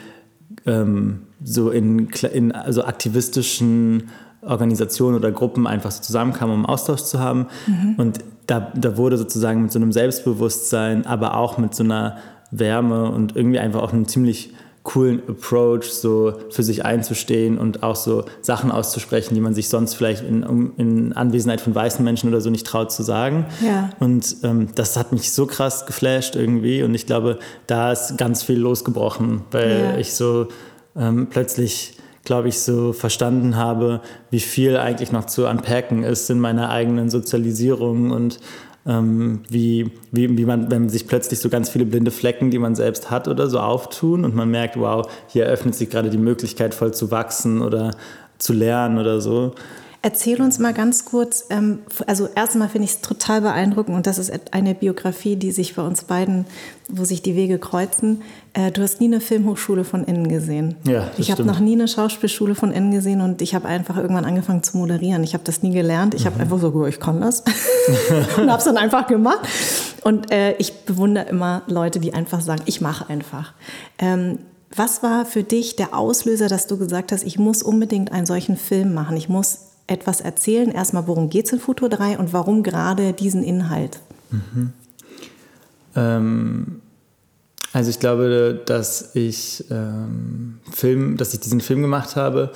ähm, 0.67 1.23
so 1.43 1.71
in, 1.71 2.09
in 2.33 2.53
also 2.53 2.85
aktivistischen 2.85 4.11
Organisationen 4.47 5.17
oder 5.17 5.31
Gruppen 5.33 5.67
einfach 5.67 5.91
so 5.91 6.03
zusammenkamen, 6.03 6.55
um 6.55 6.67
Austausch 6.67 7.03
zu 7.03 7.21
haben. 7.21 7.47
Mhm. 7.67 7.95
Und 7.99 8.19
da, 8.47 8.73
da 8.75 8.97
wurde 8.97 9.19
sozusagen 9.19 9.63
mit 9.63 9.73
so 9.73 9.79
einem 9.79 9.93
Selbstbewusstsein, 9.93 11.07
aber 11.07 11.37
auch 11.37 11.59
mit 11.59 11.75
so 11.75 11.85
einer 11.85 12.19
Wärme 12.51 13.11
und 13.11 13.37
irgendwie 13.37 13.59
einfach 13.59 13.83
auch 13.83 13.93
einem 13.93 14.07
ziemlich 14.07 14.53
coolen 14.87 15.21
Approach, 15.29 15.91
so 15.91 16.35
für 16.51 16.63
sich 16.63 16.85
einzustehen 16.85 17.59
und 17.59 17.83
auch 17.83 17.97
so 17.97 18.25
Sachen 18.41 18.71
auszusprechen, 18.71 19.35
die 19.35 19.41
man 19.41 19.53
sich 19.53 19.69
sonst 19.69 19.95
vielleicht 19.95 20.23
in, 20.23 20.73
in 20.77 21.13
Anwesenheit 21.13 21.61
von 21.61 21.75
weißen 21.75 22.05
Menschen 22.05 22.29
oder 22.29 22.41
so 22.41 22.51
nicht 22.51 22.69
traut 22.69 22.93
zu 22.93 23.03
sagen. 23.03 23.47
Ja. 23.67 23.91
Und 23.99 24.37
ähm, 24.45 24.69
das 24.77 24.97
hat 24.97 25.11
mich 25.11 25.33
so 25.33 25.47
krass 25.47 25.87
geflasht 25.87 26.37
irgendwie 26.37 26.85
und 26.85 26.95
ich 26.95 27.05
glaube, 27.05 27.41
da 27.67 27.91
ist 27.91 28.17
ganz 28.17 28.45
viel 28.45 28.59
losgebrochen, 28.59 29.41
weil 29.51 29.81
ja. 29.81 29.99
ich 29.99 30.15
so 30.15 30.47
ähm, 30.97 31.27
plötzlich 31.31 31.99
glaube 32.27 32.49
ich, 32.49 32.61
so 32.61 32.93
verstanden 32.93 33.57
habe, 33.57 34.03
wie 34.31 34.41
viel 34.41 34.77
eigentlich 34.77 35.13
noch 35.13 35.25
zu 35.25 35.49
unpacken 35.49 36.03
ist 36.03 36.29
in 36.29 36.39
meiner 36.39 36.69
eigenen 36.69 37.09
Sozialisierung 37.09 38.11
und 38.11 38.41
ähm, 38.87 39.43
wie, 39.49 39.91
wie, 40.13 40.37
wie 40.37 40.45
man, 40.45 40.71
wenn 40.71 40.89
sich 40.89 41.09
plötzlich 41.09 41.41
so 41.41 41.49
ganz 41.49 41.71
viele 41.71 41.87
blinde 41.87 42.11
Flecken, 42.11 42.51
die 42.51 42.59
man 42.59 42.75
selbst 42.75 43.11
hat 43.11 43.27
oder 43.29 43.49
so 43.49 43.59
auftun 43.61 44.25
und 44.25 44.35
man 44.35 44.51
merkt, 44.51 44.79
wow, 44.79 45.09
hier 45.29 45.47
eröffnet 45.47 45.75
sich 45.75 45.89
gerade 45.89 46.11
die 46.11 46.19
Möglichkeit, 46.19 46.75
voll 46.75 46.93
zu 46.93 47.11
wachsen 47.11 47.63
oder 47.63 47.93
zu 48.39 48.53
lernen 48.53 48.99
oder 48.99 49.21
so. 49.21 49.55
Erzähl 50.03 50.41
uns 50.41 50.61
mal 50.61 50.73
ganz 50.73 51.05
kurz, 51.05 51.47
ähm, 51.51 51.81
also 52.07 52.29
erstmal 52.33 52.69
finde 52.69 52.85
ich 52.85 52.93
es 52.93 53.01
total 53.01 53.41
beeindruckend 53.41 53.97
und 53.97 54.07
das 54.07 54.19
ist 54.19 54.33
eine 54.53 54.75
Biografie, 54.75 55.35
die 55.35 55.51
sich 55.51 55.75
bei 55.75 55.83
uns 55.83 56.05
beiden, 56.05 56.45
wo 56.89 57.03
sich 57.05 57.23
die 57.23 57.35
Wege 57.35 57.59
kreuzen. 57.59 58.23
Äh, 58.57 58.73
du 58.73 58.81
hast 58.81 59.01
nie 59.01 59.07
eine 59.07 59.21
Filmhochschule 59.21 59.85
von 59.85 60.05
innen 60.05 60.29
gesehen. 60.29 60.77
Ja, 60.85 61.11
Ich 61.19 61.31
habe 61.31 61.45
noch 61.45 61.61
nie 61.61 61.75
eine 61.75 61.89
Schauspielschule 61.89 62.55
von 62.55 62.73
innen 62.73 62.91
gesehen 62.91 63.21
und 63.21 63.43
ich 63.43 63.55
habe 63.55 63.69
einfach 63.69 63.99
irgendwann 63.99 64.25
angefangen 64.25 64.63
zu 64.63 64.79
moderieren. 64.79 65.23
Ich 65.25 65.35
habe 65.35 65.45
das 65.45 65.63
nie 65.63 65.73
gelernt. 65.73 66.15
Ich 66.15 66.23
mhm. 66.23 66.31
habe 66.31 66.41
einfach 66.41 66.59
so, 66.59 66.87
ich 66.87 66.99
kann 66.99 67.21
das 67.21 67.41
und 68.39 68.51
habe 68.51 68.59
es 68.59 68.65
dann 68.65 68.79
einfach 68.79 69.07
gemacht. 69.09 69.47
Und 70.05 70.33
äh, 70.33 70.55
ich 70.57 70.73
bewundere 70.73 71.27
immer 71.27 71.63
Leute, 71.67 72.01
die 72.01 72.15
einfach 72.15 72.41
sagen, 72.41 72.63
ich 72.65 72.81
mache 72.81 73.11
einfach. 73.11 73.53
Ähm, 73.99 74.39
was 74.75 75.03
war 75.03 75.27
für 75.27 75.43
dich 75.43 75.77
der 75.77 75.95
Auslöser, 75.95 76.49
dass 76.49 76.67
du 76.67 76.79
gesagt 76.79 77.13
hast, 77.13 77.25
ich 77.25 77.39
muss 77.39 77.63
unbedingt 77.63 78.11
einen 78.11 78.25
solchen 78.25 78.57
Film 78.57 78.95
machen? 78.95 79.19
Ich 79.19 79.29
muss 79.29 79.67
etwas 79.87 80.23
erzählen. 80.23 80.71
Erstmal, 80.71 81.07
worum 81.07 81.29
geht 81.29 81.45
es 81.45 81.53
in 81.53 81.61
Futur 81.61 81.91
3 81.91 82.19
und 82.19 82.33
warum 82.33 82.63
gerade 82.63 83.13
diesen 83.13 83.45
Inhalt? 83.45 84.01
Mhm. 84.31 84.73
Ähm, 85.95 86.81
also 87.77 87.91
ich 87.91 88.01
glaube, 88.01 88.59
dass 88.65 89.15
ich, 89.15 89.63
ähm, 89.71 90.61
Film, 90.73 91.19
dass 91.19 91.35
ich 91.35 91.41
diesen 91.41 91.61
Film 91.61 91.83
gemacht 91.83 92.17
habe. 92.17 92.51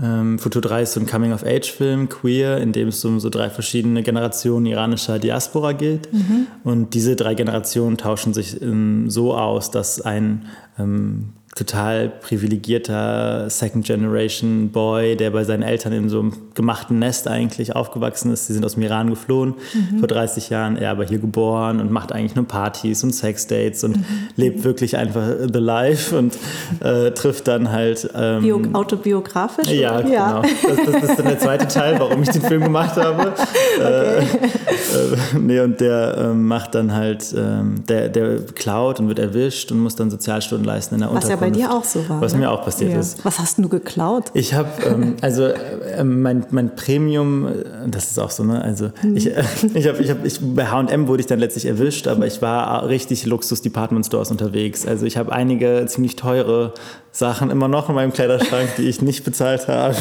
Ähm, 0.00 0.38
Futur 0.38 0.62
3 0.62 0.82
ist 0.82 0.92
so 0.92 1.00
ein 1.00 1.06
Coming-of-Age-Film, 1.06 2.08
queer, 2.08 2.58
in 2.58 2.70
dem 2.70 2.86
es 2.86 3.04
um 3.04 3.18
so 3.18 3.30
drei 3.30 3.50
verschiedene 3.50 4.04
Generationen 4.04 4.66
iranischer 4.66 5.18
Diaspora 5.18 5.72
geht. 5.72 6.12
Mhm. 6.12 6.46
Und 6.62 6.94
diese 6.94 7.16
drei 7.16 7.34
Generationen 7.34 7.96
tauschen 7.96 8.32
sich 8.32 8.62
ähm, 8.62 9.10
so 9.10 9.34
aus, 9.34 9.72
dass 9.72 10.00
ein 10.02 10.46
ähm, 10.78 11.32
total 11.56 12.08
privilegierter 12.08 13.50
Second 13.50 13.84
Generation 13.84 14.70
Boy, 14.70 15.16
der 15.16 15.30
bei 15.30 15.42
seinen 15.42 15.64
Eltern 15.64 15.92
in 15.92 16.08
so 16.08 16.20
einem 16.20 16.32
gemachten 16.54 17.00
Nest 17.00 17.26
eigentlich 17.26 17.74
aufgewachsen 17.74 18.32
ist. 18.32 18.46
Sie 18.46 18.52
sind 18.52 18.64
aus 18.64 18.74
dem 18.74 18.84
Iran 18.84 19.10
geflohen 19.10 19.54
mhm. 19.74 19.98
vor 19.98 20.06
30 20.06 20.48
Jahren, 20.48 20.76
er 20.76 20.92
aber 20.92 21.04
hier 21.04 21.18
geboren 21.18 21.80
und 21.80 21.90
macht 21.90 22.12
eigentlich 22.12 22.36
nur 22.36 22.46
Partys 22.46 23.02
und 23.02 23.12
Sexdates 23.12 23.82
und 23.82 23.96
mhm. 23.96 24.04
lebt 24.36 24.62
wirklich 24.62 24.96
einfach 24.96 25.26
the 25.52 25.58
life 25.58 26.16
und 26.16 26.38
äh, 26.80 27.10
trifft 27.10 27.48
dann 27.48 27.72
halt 27.72 28.08
ähm, 28.14 28.42
Bio 28.42 28.62
autobiografisch. 28.72 29.68
Ja, 29.70 30.00
ja, 30.00 30.40
genau. 30.40 30.42
Das, 30.42 31.00
das, 31.00 31.10
ist 31.10 31.18
dann 31.18 31.26
der 31.26 31.38
zweite 31.40 31.66
Teil, 31.66 31.98
warum 31.98 32.22
ich 32.22 32.28
den 32.28 32.42
Film 32.42 32.62
gemacht 32.62 32.96
habe. 32.96 33.32
Okay. 33.80 33.84
Äh, 33.84 34.18
äh, 34.20 35.38
nee, 35.38 35.60
und 35.60 35.80
der 35.80 36.16
äh, 36.16 36.34
macht 36.34 36.74
dann 36.74 36.92
halt, 36.92 37.34
ähm, 37.36 37.82
der, 37.88 38.08
der 38.08 38.40
klaut 38.54 39.00
und 39.00 39.08
wird 39.08 39.18
erwischt 39.18 39.72
und 39.72 39.78
muss 39.78 39.96
dann 39.96 40.10
Sozialstunden 40.10 40.66
leisten 40.66 40.96
in 40.96 41.00
der 41.02 41.10
Unterkunft 41.10 41.39
bei 41.40 41.50
dir 41.50 41.72
auch 41.72 41.84
so 41.84 42.08
war. 42.08 42.20
Was 42.20 42.32
ne? 42.32 42.40
mir 42.40 42.50
auch 42.50 42.64
passiert 42.64 42.92
ja. 42.92 43.00
ist. 43.00 43.24
Was 43.24 43.38
hast 43.38 43.58
du 43.58 43.68
geklaut? 43.68 44.30
Ich 44.34 44.54
habe, 44.54 44.68
ähm, 44.86 45.16
also 45.20 45.44
äh, 45.44 46.04
mein, 46.04 46.46
mein 46.50 46.76
Premium, 46.76 47.46
äh, 47.46 47.52
das 47.88 48.10
ist 48.10 48.18
auch 48.18 48.30
so, 48.30 48.44
ne? 48.44 48.62
Also 48.62 48.90
mhm. 49.02 49.16
ich, 49.16 49.26
äh, 49.26 49.42
ich 49.74 49.86
habe, 49.88 50.02
ich 50.02 50.10
hab, 50.10 50.24
ich, 50.24 50.38
bei 50.40 50.66
H&M 50.66 51.08
wurde 51.08 51.20
ich 51.20 51.26
dann 51.26 51.38
letztlich 51.38 51.66
erwischt, 51.66 52.06
aber 52.06 52.26
ich 52.26 52.42
war 52.42 52.88
richtig 52.88 53.26
Luxus-Department-Stores 53.26 54.30
unterwegs. 54.30 54.86
Also 54.86 55.06
ich 55.06 55.16
habe 55.16 55.32
einige 55.32 55.84
ziemlich 55.86 56.16
teure 56.16 56.74
Sachen 57.12 57.50
immer 57.50 57.66
noch 57.66 57.88
in 57.88 57.96
meinem 57.96 58.12
Kleiderschrank, 58.12 58.68
die 58.78 58.82
ich 58.82 59.02
nicht 59.02 59.24
bezahlt 59.24 59.66
habe. 59.66 59.96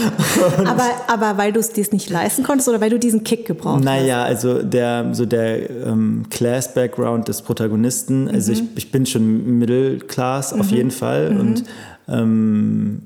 aber, 0.64 0.90
aber 1.08 1.36
weil 1.36 1.52
du 1.52 1.58
es 1.58 1.70
dir 1.70 1.84
nicht 1.90 2.10
leisten 2.10 2.44
konntest 2.44 2.68
oder 2.68 2.80
weil 2.80 2.90
du 2.90 2.98
diesen 2.98 3.24
Kick 3.24 3.44
gebraucht 3.46 3.82
naja, 3.82 3.96
hast? 3.96 4.02
Naja, 4.02 4.24
also 4.24 4.62
der, 4.62 5.08
so 5.12 5.26
der 5.26 5.68
ähm, 5.70 6.26
Class-Background 6.30 7.26
des 7.26 7.42
Protagonisten, 7.42 8.28
also 8.28 8.52
mhm. 8.52 8.58
ich, 8.58 8.84
ich 8.84 8.92
bin 8.92 9.04
schon 9.04 9.58
Middle 9.58 9.98
Class 9.98 10.52
auf 10.52 10.70
mhm. 10.70 10.76
jeden 10.76 10.90
Fall 10.92 11.30
mhm. 11.30 11.40
und 11.40 11.64
ähm, 12.08 13.02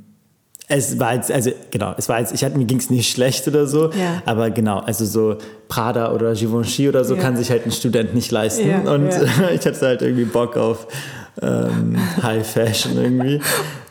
es 0.70 1.00
war 1.00 1.14
jetzt, 1.14 1.32
also 1.32 1.50
genau, 1.70 1.94
es 1.96 2.10
war 2.10 2.20
jetzt, 2.20 2.34
ich 2.34 2.44
hatte, 2.44 2.58
mir 2.58 2.66
ging 2.66 2.78
es 2.78 2.90
nicht 2.90 3.10
schlecht 3.10 3.48
oder 3.48 3.66
so, 3.66 3.90
ja. 3.92 4.22
aber 4.26 4.50
genau, 4.50 4.80
also 4.80 5.06
so 5.06 5.38
Prada 5.68 6.12
oder 6.12 6.34
Givenchy 6.34 6.90
oder 6.90 7.04
so 7.04 7.14
ja. 7.14 7.22
kann 7.22 7.36
sich 7.38 7.50
halt 7.50 7.64
ein 7.64 7.72
Student 7.72 8.14
nicht 8.14 8.30
leisten 8.30 8.68
ja, 8.68 8.80
und 8.80 9.08
ich 9.54 9.64
hatte 9.64 9.80
halt 9.86 10.02
irgendwie 10.02 10.26
Bock 10.26 10.58
auf 10.58 10.86
ähm, 11.42 11.96
High 12.22 12.46
Fashion 12.46 12.96
irgendwie. 12.96 13.40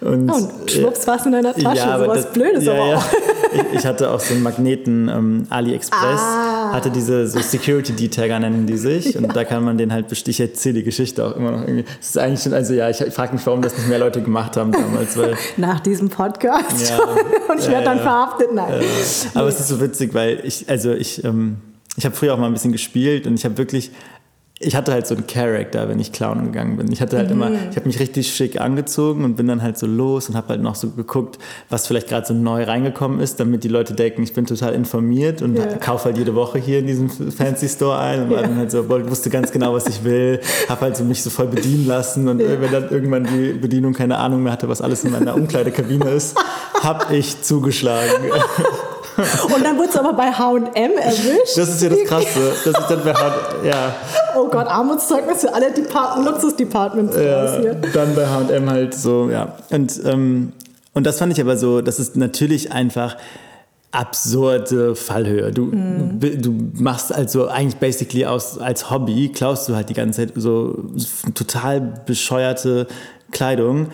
Und, 0.02 0.30
oh, 0.30 0.36
und 0.36 0.72
schwupps 0.72 1.08
war 1.08 1.18
es 1.18 1.26
in 1.26 1.32
deiner 1.32 1.54
Tasche, 1.54 1.78
ja, 1.78 2.00
sowas 2.00 2.24
das, 2.24 2.34
Blödes 2.34 2.66
ja, 2.66 2.74
aber 2.74 2.84
auch. 2.84 2.90
Ja. 2.92 3.06
Ich, 3.54 3.80
ich, 3.80 3.86
hatte 3.86 4.12
auch 4.12 4.20
so 4.20 4.34
einen 4.34 4.44
Magneten, 4.44 5.08
ähm, 5.08 5.48
AliExpress, 5.50 6.20
ah. 6.20 6.74
hatte 6.74 6.92
diese 6.92 7.28
so 7.28 7.40
Security 7.40 7.94
Detagger 7.94 8.40
nennen 8.40 8.68
die 8.68 8.76
sich 8.76 9.14
ja. 9.14 9.22
und 9.22 9.34
da 9.34 9.46
kann 9.46 9.64
man 9.64 9.78
den 9.78 9.94
halt 9.94 10.10
bestichen. 10.10 10.46
Ich 10.46 10.52
erzähle 10.52 10.76
die 10.76 10.84
Geschichte 10.84 11.26
auch 11.26 11.34
immer 11.34 11.52
noch 11.52 11.62
irgendwie. 11.62 11.86
Das 11.98 12.10
ist 12.10 12.18
eigentlich 12.18 12.42
schon, 12.42 12.54
also 12.54 12.74
ja, 12.74 12.90
ich, 12.90 12.98
frage 12.98 13.34
mich, 13.34 13.46
warum 13.46 13.62
das 13.62 13.78
nicht 13.78 13.88
mehr 13.88 14.00
Leute 14.00 14.22
gemacht 14.22 14.58
haben 14.58 14.74
damals. 14.74 15.16
Weil, 15.18 15.38
Nach 15.58 15.80
diesem 15.80 16.10
Podcast. 16.10 16.90
Ja, 16.90 17.00
und 17.50 17.60
ich 17.60 17.70
werde 17.70 17.86
dann 17.86 18.00
verhaftet, 18.00 18.54
nein. 18.54 18.66
Aber 19.34 19.44
nee. 19.46 19.50
es 19.50 19.60
ist 19.62 19.70
so 19.70 19.80
witzig, 19.80 20.14
weil 20.14 20.42
ich, 20.44 20.70
also 20.70 20.92
ich, 20.92 21.24
ähm, 21.24 21.56
ich 21.96 22.06
habe 22.06 22.16
früher 22.16 22.34
auch 22.34 22.38
mal 22.38 22.48
ein 22.48 22.54
bisschen 22.54 22.74
gespielt 22.74 23.28
und 23.28 23.36
ich 23.36 23.46
habe 23.46 23.58
wirklich 23.58 23.92
ich 24.60 24.76
hatte 24.76 24.92
halt 24.92 25.06
so 25.06 25.14
einen 25.14 25.28
Charakter, 25.28 25.88
wenn 25.88 26.00
ich 26.00 26.12
Clown 26.12 26.46
gegangen 26.46 26.78
bin. 26.78 26.92
Ich 26.92 27.00
hatte 27.00 27.18
halt 27.18 27.28
mhm. 27.28 27.36
immer, 27.36 27.52
ich 27.70 27.76
habe 27.76 27.86
mich 27.86 28.00
richtig 28.00 28.34
schick 28.34 28.60
angezogen 28.60 29.24
und 29.24 29.36
bin 29.36 29.48
dann 29.48 29.62
halt 29.62 29.78
so 29.78 29.86
los 29.86 30.30
und 30.30 30.36
habe 30.36 30.50
halt 30.50 30.62
noch 30.62 30.74
so 30.74 30.90
geguckt, 30.90 31.38
was 31.70 31.86
vielleicht 31.86 32.08
gerade 32.08 32.26
so 32.26 32.34
neu 32.34 32.64
reingekommen 32.64 33.20
ist, 33.20 33.40
damit 33.40 33.64
die 33.64 33.68
Leute 33.68 33.94
denken, 33.94 34.24
ich 34.24 34.34
bin 34.34 34.46
total 34.48 34.74
informiert 34.74 35.44
und 35.44 35.58
yeah. 35.58 35.76
kaufe 35.76 36.06
halt 36.06 36.18
jede 36.18 36.34
Woche 36.34 36.58
hier 36.58 36.80
in 36.80 36.88
diesem 36.88 37.10
Fancy 37.10 37.70
Store 37.70 38.00
ein 38.00 38.24
und 38.24 38.30
war 38.32 38.40
yeah. 38.40 38.48
dann 38.48 38.58
halt 38.58 38.72
so, 38.72 38.90
wusste 38.90 39.30
ganz 39.30 39.52
genau, 39.52 39.74
was 39.74 39.86
ich 39.88 40.04
will, 40.04 40.40
habe 40.68 40.82
halt 40.82 40.98
so 40.98 41.04
mich 41.04 41.22
so 41.22 41.30
voll 41.30 41.48
bedienen 41.48 41.86
lassen 41.86 42.28
und 42.28 42.40
yeah. 42.40 42.60
wenn 42.60 42.72
dann 42.72 42.90
irgendwann 42.90 43.26
die 43.26 43.54
Bedienung 43.54 43.94
keine 43.94 44.18
Ahnung 44.18 44.42
mehr 44.42 44.54
hatte, 44.54 44.68
was 44.68 44.82
alles 44.82 45.04
in 45.04 45.12
meiner 45.12 45.36
Umkleidekabine 45.36 46.10
ist, 46.10 46.36
habe 46.82 47.16
ich 47.16 47.44
zugeschlagen. 47.44 48.32
Und 49.56 49.64
dann 49.64 49.78
wurde 49.78 49.90
es 49.90 49.96
aber 49.98 50.14
bei 50.14 50.32
H&M 50.32 50.92
erwischt. 50.92 51.58
Das 51.58 51.70
ist 51.70 51.82
ja 51.82 51.90
das 51.90 52.04
Krasse. 52.04 52.54
Das 52.66 52.80
ist 52.80 52.88
dann 52.88 53.04
bei 53.04 53.14
H&M, 53.14 53.66
ja. 53.66 53.96
Oh 54.36 54.48
Gott, 54.48 54.68
Armutszeugnis 54.68 55.42
für 55.42 55.54
alle 55.54 55.72
Depart 55.72 56.24
Luxus-Departments. 56.24 57.16
Ja, 57.16 57.74
dann 57.94 58.16
bei 58.16 58.28
H&M 58.28 58.70
halt 58.70 58.94
so, 58.94 59.30
ja. 59.32 59.56
Und, 59.72 60.00
ähm, 60.06 60.54
und 60.94 61.06
das 61.06 61.18
fand 61.18 61.34
ich 61.34 61.42
aber 61.42 61.58
so, 61.58 61.82
das 61.82 62.00
ist 62.00 62.16
natürlich 62.16 62.72
einfach 62.72 63.18
absurde 63.92 64.96
Fallhöhe. 64.96 65.52
Du, 65.52 65.66
mm. 65.66 66.20
du 66.20 66.54
machst 66.74 67.14
also 67.14 67.48
eigentlich 67.48 67.78
basically 67.78 68.26
aus, 68.26 68.60
als 68.60 68.92
Hobby, 68.92 69.32
klaust 69.34 69.70
du 69.70 69.76
halt 69.76 69.90
die 69.90 69.94
ganze 69.94 70.28
Zeit 70.28 70.34
so 70.36 70.78
total 71.34 71.82
bescheuerte 72.06 72.88
Kleidung 73.32 73.88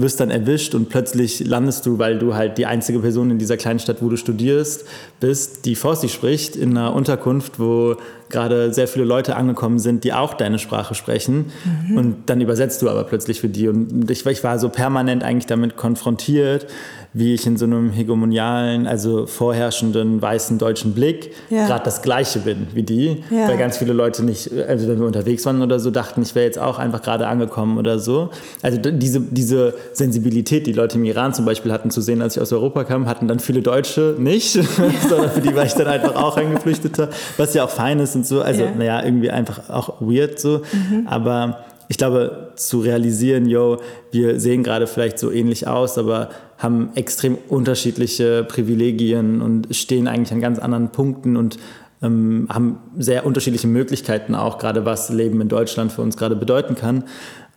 wirst 0.00 0.20
dann 0.20 0.30
erwischt 0.30 0.74
und 0.74 0.88
plötzlich 0.88 1.40
landest 1.40 1.84
du, 1.84 1.98
weil 1.98 2.18
du 2.18 2.34
halt 2.34 2.56
die 2.56 2.66
einzige 2.66 3.00
Person 3.00 3.30
in 3.30 3.38
dieser 3.38 3.56
kleinen 3.56 3.80
Stadt, 3.80 4.00
wo 4.00 4.08
du 4.08 4.16
studierst, 4.16 4.84
bist, 5.18 5.64
die 5.64 5.74
Farsi 5.74 6.08
spricht, 6.08 6.54
in 6.54 6.76
einer 6.76 6.94
Unterkunft, 6.94 7.58
wo 7.58 7.96
gerade 8.30 8.72
sehr 8.72 8.88
viele 8.88 9.04
Leute 9.04 9.36
angekommen 9.36 9.78
sind, 9.78 10.04
die 10.04 10.12
auch 10.12 10.34
deine 10.34 10.58
Sprache 10.58 10.94
sprechen. 10.94 11.46
Mhm. 11.88 11.96
Und 11.96 12.16
dann 12.26 12.40
übersetzt 12.40 12.82
du 12.82 12.88
aber 12.88 13.04
plötzlich 13.04 13.40
für 13.40 13.48
die. 13.48 13.68
Und 13.68 14.10
ich, 14.10 14.26
ich 14.26 14.44
war 14.44 14.58
so 14.58 14.68
permanent 14.68 15.22
eigentlich 15.24 15.46
damit 15.46 15.76
konfrontiert, 15.76 16.66
wie 17.14 17.34
ich 17.34 17.46
in 17.46 17.56
so 17.56 17.64
einem 17.64 17.90
hegemonialen, 17.90 18.86
also 18.86 19.26
vorherrschenden 19.26 20.20
weißen 20.20 20.58
deutschen 20.58 20.92
Blick 20.92 21.32
ja. 21.48 21.66
gerade 21.66 21.84
das 21.84 22.02
Gleiche 22.02 22.40
bin 22.40 22.68
wie 22.74 22.82
die. 22.82 23.22
Ja. 23.30 23.48
Weil 23.48 23.56
ganz 23.56 23.78
viele 23.78 23.92
Leute 23.92 24.22
nicht, 24.24 24.50
also 24.52 24.88
wenn 24.88 25.00
wir 25.00 25.06
unterwegs 25.06 25.44
waren 25.46 25.62
oder 25.62 25.80
so, 25.80 25.90
dachten, 25.90 26.22
ich 26.22 26.34
wäre 26.34 26.44
jetzt 26.44 26.58
auch 26.58 26.78
einfach 26.78 27.02
gerade 27.02 27.26
angekommen 27.26 27.78
oder 27.78 27.98
so. 27.98 28.30
Also 28.62 28.78
diese, 28.78 29.20
diese 29.20 29.74
Sensibilität, 29.92 30.66
die 30.66 30.72
Leute 30.72 30.98
im 30.98 31.04
Iran 31.04 31.32
zum 31.32 31.44
Beispiel 31.44 31.72
hatten 31.72 31.90
zu 31.90 32.00
sehen, 32.00 32.20
als 32.20 32.36
ich 32.36 32.42
aus 32.42 32.52
Europa 32.52 32.84
kam, 32.84 33.08
hatten 33.08 33.26
dann 33.26 33.40
viele 33.40 33.62
Deutsche 33.62 34.14
nicht, 34.18 34.52
sondern 35.08 35.30
für 35.30 35.40
die 35.40 35.54
war 35.54 35.64
ich 35.64 35.74
dann 35.74 35.86
einfach 35.86 36.14
auch 36.14 36.36
ein 36.36 36.52
Geflüchteter, 36.52 37.08
was 37.36 37.54
ja 37.54 37.64
auch 37.64 37.70
fein 37.70 38.00
ist 38.00 38.14
und 38.18 38.26
so. 38.26 38.42
Also 38.42 38.64
ja. 38.64 38.74
naja, 38.76 39.04
irgendwie 39.04 39.30
einfach 39.30 39.70
auch 39.70 40.00
weird 40.00 40.38
so. 40.38 40.62
Mhm. 40.72 41.06
Aber 41.06 41.64
ich 41.88 41.96
glaube, 41.96 42.52
zu 42.56 42.80
realisieren, 42.80 43.46
yo, 43.46 43.78
wir 44.12 44.38
sehen 44.38 44.62
gerade 44.62 44.86
vielleicht 44.86 45.18
so 45.18 45.30
ähnlich 45.30 45.66
aus, 45.66 45.96
aber 45.96 46.28
haben 46.58 46.90
extrem 46.94 47.38
unterschiedliche 47.48 48.44
Privilegien 48.44 49.40
und 49.40 49.74
stehen 49.74 50.06
eigentlich 50.06 50.32
an 50.32 50.40
ganz 50.40 50.58
anderen 50.58 50.90
Punkten 50.90 51.36
und 51.36 51.58
ähm, 52.02 52.46
haben 52.50 52.78
sehr 52.98 53.24
unterschiedliche 53.24 53.68
Möglichkeiten 53.68 54.34
auch, 54.34 54.58
gerade 54.58 54.84
was 54.84 55.08
Leben 55.10 55.40
in 55.40 55.48
Deutschland 55.48 55.90
für 55.90 56.02
uns 56.02 56.16
gerade 56.16 56.36
bedeuten 56.36 56.74
kann. 56.74 57.04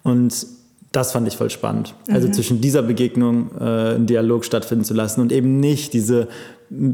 Und 0.03 0.47
das 0.91 1.11
fand 1.11 1.27
ich 1.27 1.37
voll 1.37 1.49
spannend. 1.49 1.93
Also 2.09 2.27
mhm. 2.27 2.33
zwischen 2.33 2.61
dieser 2.61 2.83
Begegnung 2.83 3.51
äh, 3.59 3.63
einen 3.63 4.07
Dialog 4.07 4.45
stattfinden 4.45 4.83
zu 4.83 4.93
lassen 4.93 5.21
und 5.21 5.31
eben 5.31 5.59
nicht 5.59 5.93
diese 5.93 6.27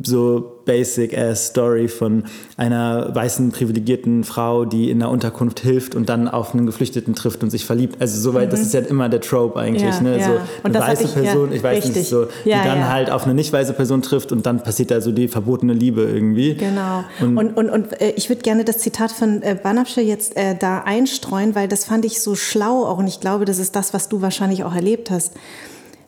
so 0.03 0.57
basic-ass 0.67 1.47
Story 1.47 1.88
von 1.88 2.25
einer 2.58 3.15
weißen, 3.15 3.51
privilegierten 3.51 4.23
Frau, 4.23 4.65
die 4.65 4.91
in 4.91 4.99
der 4.99 5.10
Unterkunft 5.10 5.62
hilft 5.62 5.95
und 5.95 6.10
dann 6.10 6.27
auf 6.27 6.53
einen 6.53 6.67
Geflüchteten 6.67 7.15
trifft 7.15 7.41
und 7.41 7.49
sich 7.49 7.65
verliebt. 7.65 7.99
Also 7.99 8.19
soweit, 8.19 8.47
mhm. 8.47 8.51
das 8.51 8.62
ist 8.62 8.73
ja 8.75 8.82
immer 8.82 9.10
der 9.10 9.21
Trope 9.21 9.60
eigentlich. 9.60 9.82
Ja, 9.82 10.01
ne? 10.01 10.19
Ja. 10.19 10.25
So 10.25 10.32
eine 10.63 10.80
weiße 10.80 11.03
ich, 11.06 11.13
Person, 11.13 11.49
ja, 11.49 11.56
ich 11.56 11.63
weiß 11.63 11.77
richtig. 11.77 11.95
nicht, 11.95 12.10
so, 12.10 12.27
die 12.45 12.51
dann 12.51 12.88
halt 12.88 13.10
auf 13.10 13.23
eine 13.23 13.34
nicht 13.34 13.51
weiße 13.51 13.73
Person 13.73 14.03
trifft 14.03 14.32
und 14.32 14.45
dann 14.45 14.62
passiert 14.62 14.91
da 14.91 15.01
so 15.01 15.12
die 15.12 15.27
verbotene 15.27 15.73
Liebe 15.73 16.03
irgendwie. 16.03 16.56
Genau. 16.56 17.03
Und, 17.19 17.38
und, 17.38 17.58
und, 17.58 17.69
und 17.69 18.01
äh, 18.01 18.12
ich 18.15 18.30
würde 18.30 18.41
gerne 18.41 18.63
das 18.63 18.77
Zitat 18.77 19.12
von 19.12 19.41
äh, 19.41 19.58
Banafsche 19.62 20.01
jetzt 20.01 20.38
äh, 20.38 20.56
da 20.56 20.80
einstreuen, 20.80 21.56
weil 21.56 21.67
das 21.67 21.86
fand 21.86 22.06
ich 22.06 22.21
so 22.21 22.36
schlau 22.36 22.86
auch 22.86 22.99
und 22.99 23.08
ich 23.08 23.19
glaube, 23.19 23.45
das 23.45 23.58
ist 23.58 23.75
das, 23.75 23.93
was 23.93 24.10
du 24.10 24.21
wahrscheinlich 24.21 24.63
auch 24.63 24.75
erlebt 24.75 25.10
hast. 25.10 25.34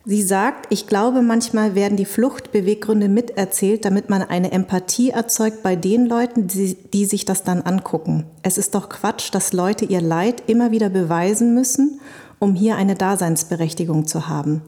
Sie 0.10 0.24
sagt, 0.24 0.66
ich 0.72 0.88
glaube, 0.88 1.22
manchmal 1.22 1.76
werden 1.76 1.96
die 1.96 2.04
Fluchtbeweggründe 2.04 3.08
miterzählt, 3.08 3.86
damit 3.86 4.10
man 4.10 4.24
eine 4.24 4.52
Empathie 4.52 5.12
erzeugt 5.12 5.62
bei 5.62 5.76
den 5.76 6.08
Leuten, 6.08 6.48
die, 6.48 6.74
die, 6.74 7.06
sich 7.06 7.26
das 7.26 7.44
dann 7.44 7.62
angucken. 7.62 8.26
Es 8.42 8.58
ist 8.58 8.74
doch 8.74 8.90
Quatsch, 8.90 9.32
dass 9.32 9.54
Leute 9.54 9.86
ihr 9.86 10.02
Leid 10.02 10.42
immer 10.48 10.72
wieder 10.72 10.90
beweisen 10.90 11.54
müssen, 11.54 12.02
um 12.40 12.56
hier 12.56 12.78
eine 12.78 12.96
Daseinsberechtigung 12.96 14.08
zu 14.08 14.28
haben. 14.28 14.62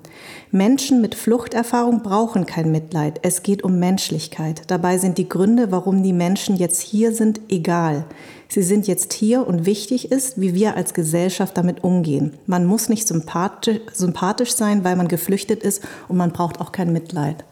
Menschen 0.52 1.02
mit 1.02 1.16
Fluchterfahrung 1.16 2.04
brauchen 2.04 2.46
kein 2.46 2.72
Mitleid. 2.72 3.20
Es 3.24 3.44
geht 3.44 3.64
um 3.64 3.80
Menschlichkeit. 3.80 4.64
Dabei 4.68 4.98
sind 4.98 5.18
die 5.18 5.30
Gründe, 5.30 5.72
warum 5.72 6.04
die 6.04 6.14
Menschen 6.14 6.58
jetzt 6.58 6.82
hier 6.82 7.14
sind, 7.14 7.40
egal. 7.50 8.06
Sie 8.50 8.62
sind 8.62 8.88
jetzt 8.88 9.14
hier 9.14 9.48
und 9.48 9.66
wichtig 9.66 10.12
ist, 10.12 10.42
wie 10.42 10.54
wir 10.54 10.76
als 10.76 10.94
Gesellschaft 10.94 11.58
damit 11.58 11.86
umgehen. 11.86 12.34
Man 12.46 12.66
muss 12.66 12.90
nicht 12.90 13.08
sympathisch, 13.08 14.52
sein, 14.52 14.84
weil 14.84 14.98
man 14.98 15.08
geflüchtet 15.08 15.64
ist 15.64 15.82
und 16.10 16.18
man 16.18 16.34
braucht 16.34 16.60
auch 16.60 16.74
kein 16.74 16.92
Mitleid. 16.92 17.46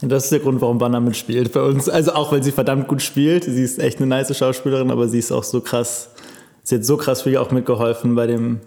Das 0.00 0.24
ist 0.24 0.32
der 0.32 0.40
Grund, 0.40 0.60
warum 0.60 0.78
Banner 0.78 1.00
mitspielt 1.00 1.52
bei 1.52 1.62
uns. 1.62 1.88
Also 1.88 2.12
auch, 2.12 2.32
weil 2.32 2.42
sie 2.42 2.52
verdammt 2.52 2.88
gut 2.88 3.02
spielt. 3.02 3.44
Sie 3.44 3.62
ist 3.62 3.78
echt 3.78 3.98
eine 3.98 4.06
nice 4.06 4.34
Schauspielerin, 4.36 4.90
aber 4.90 5.08
sie 5.08 5.18
ist 5.18 5.32
auch 5.32 5.44
so 5.44 5.60
krass. 5.60 6.10
Sie 6.62 6.76
hat 6.76 6.84
so 6.84 6.96
krass 6.96 7.22
viel 7.22 7.36
auch 7.36 7.50
mitgeholfen 7.50 8.14
bei 8.14 8.26
dem 8.26 8.60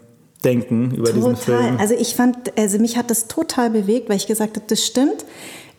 Denken 0.44 0.92
über 0.94 1.10
total. 1.10 1.14
diesen 1.14 1.36
Film. 1.36 1.76
Also 1.78 1.94
ich 1.94 2.14
fand, 2.14 2.58
also 2.58 2.78
mich 2.78 2.96
hat 2.96 3.10
das 3.10 3.28
total 3.28 3.70
bewegt, 3.70 4.08
weil 4.08 4.16
ich 4.16 4.26
gesagt 4.26 4.56
habe, 4.56 4.66
das 4.66 4.84
stimmt 4.84 5.24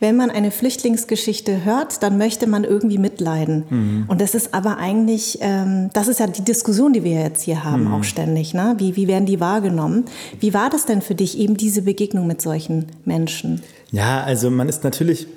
wenn 0.02 0.17
man 0.17 0.32
eine 0.32 0.50
Flüchtlingsgeschichte 0.50 1.63
hört, 1.63 2.02
dann 2.02 2.17
möchte 2.17 2.47
man 2.47 2.63
irgendwie 2.63 2.97
mitleiden. 2.97 3.65
Mhm. 3.69 4.06
Und 4.08 4.19
das 4.19 4.34
ist 4.34 4.52
aber 4.56 4.78
eigentlich, 4.78 5.38
ähm, 5.41 5.91
das 5.93 6.08
ist 6.08 6.19
ja 6.19 6.26
die 6.26 6.43
Diskussion, 6.43 6.91
die 6.91 7.04
wir 7.04 7.21
jetzt 7.21 7.43
hier 7.43 7.63
haben, 7.63 7.86
mhm. 7.86 7.93
auch 7.93 8.04
ständig. 8.04 8.56
Ne? 8.56 8.74
Wie, 8.80 8.95
wie 8.95 9.08
werden 9.08 9.28
die 9.28 9.39
wahrgenommen? 9.39 10.06
Wie 10.39 10.56
war 10.56 10.71
das 10.71 10.88
denn 10.88 11.04
für 11.04 11.13
dich, 11.13 11.38
eben 11.38 11.56
diese 11.56 11.84
Begegnung 11.84 12.26
mit 12.26 12.41
solchen 12.41 12.88
Menschen? 13.06 13.62
Ja, 13.91 14.24
also 14.24 14.50
man 14.50 14.67
ist 14.69 14.84
natürlich, 14.84 15.28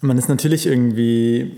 man 0.00 0.18
ist 0.18 0.28
natürlich 0.28 0.66
irgendwie 0.66 1.52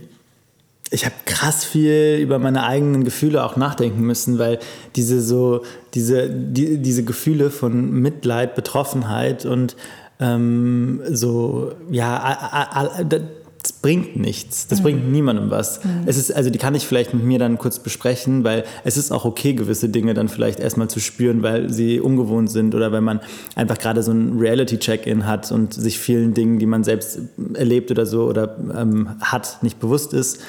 ich 0.90 1.04
habe 1.04 1.14
krass 1.24 1.64
viel 1.64 2.18
über 2.20 2.38
meine 2.38 2.64
eigenen 2.64 3.04
Gefühle 3.04 3.44
auch 3.44 3.56
nachdenken 3.56 4.02
müssen, 4.02 4.38
weil 4.38 4.58
diese 4.96 5.20
so 5.20 5.62
diese 5.94 6.28
die, 6.28 6.78
diese 6.78 7.04
Gefühle 7.04 7.50
von 7.50 7.90
Mitleid, 7.90 8.54
Betroffenheit 8.54 9.44
und 9.46 9.76
ähm, 10.20 11.00
so, 11.10 11.72
ja, 11.90 12.38
das 13.64 13.72
bringt 13.72 14.16
nichts. 14.16 14.68
Das 14.68 14.80
mhm. 14.80 14.82
bringt 14.82 15.10
niemandem 15.10 15.50
was. 15.50 15.82
Mhm. 15.82 16.02
Es 16.06 16.18
ist, 16.18 16.30
also 16.30 16.50
die 16.50 16.58
kann 16.58 16.74
ich 16.74 16.86
vielleicht 16.86 17.14
mit 17.14 17.24
mir 17.24 17.38
dann 17.38 17.56
kurz 17.56 17.78
besprechen, 17.78 18.44
weil 18.44 18.64
es 18.84 18.96
ist 18.96 19.10
auch 19.10 19.24
okay, 19.24 19.54
gewisse 19.54 19.88
Dinge 19.88 20.12
dann 20.12 20.28
vielleicht 20.28 20.60
erstmal 20.60 20.88
zu 20.88 21.00
spüren, 21.00 21.42
weil 21.42 21.70
sie 21.70 21.98
ungewohnt 21.98 22.50
sind 22.50 22.74
oder 22.74 22.92
weil 22.92 23.00
man 23.00 23.20
einfach 23.56 23.78
gerade 23.78 24.02
so 24.02 24.12
ein 24.12 24.38
Reality-Check-In 24.38 25.26
hat 25.26 25.50
und 25.50 25.72
sich 25.72 25.98
vielen 25.98 26.34
Dingen, 26.34 26.58
die 26.58 26.66
man 26.66 26.84
selbst 26.84 27.18
erlebt 27.54 27.90
oder 27.90 28.04
so 28.04 28.24
oder 28.24 28.56
ähm, 28.76 29.16
hat, 29.20 29.62
nicht 29.62 29.80
bewusst 29.80 30.12
ist. 30.12 30.40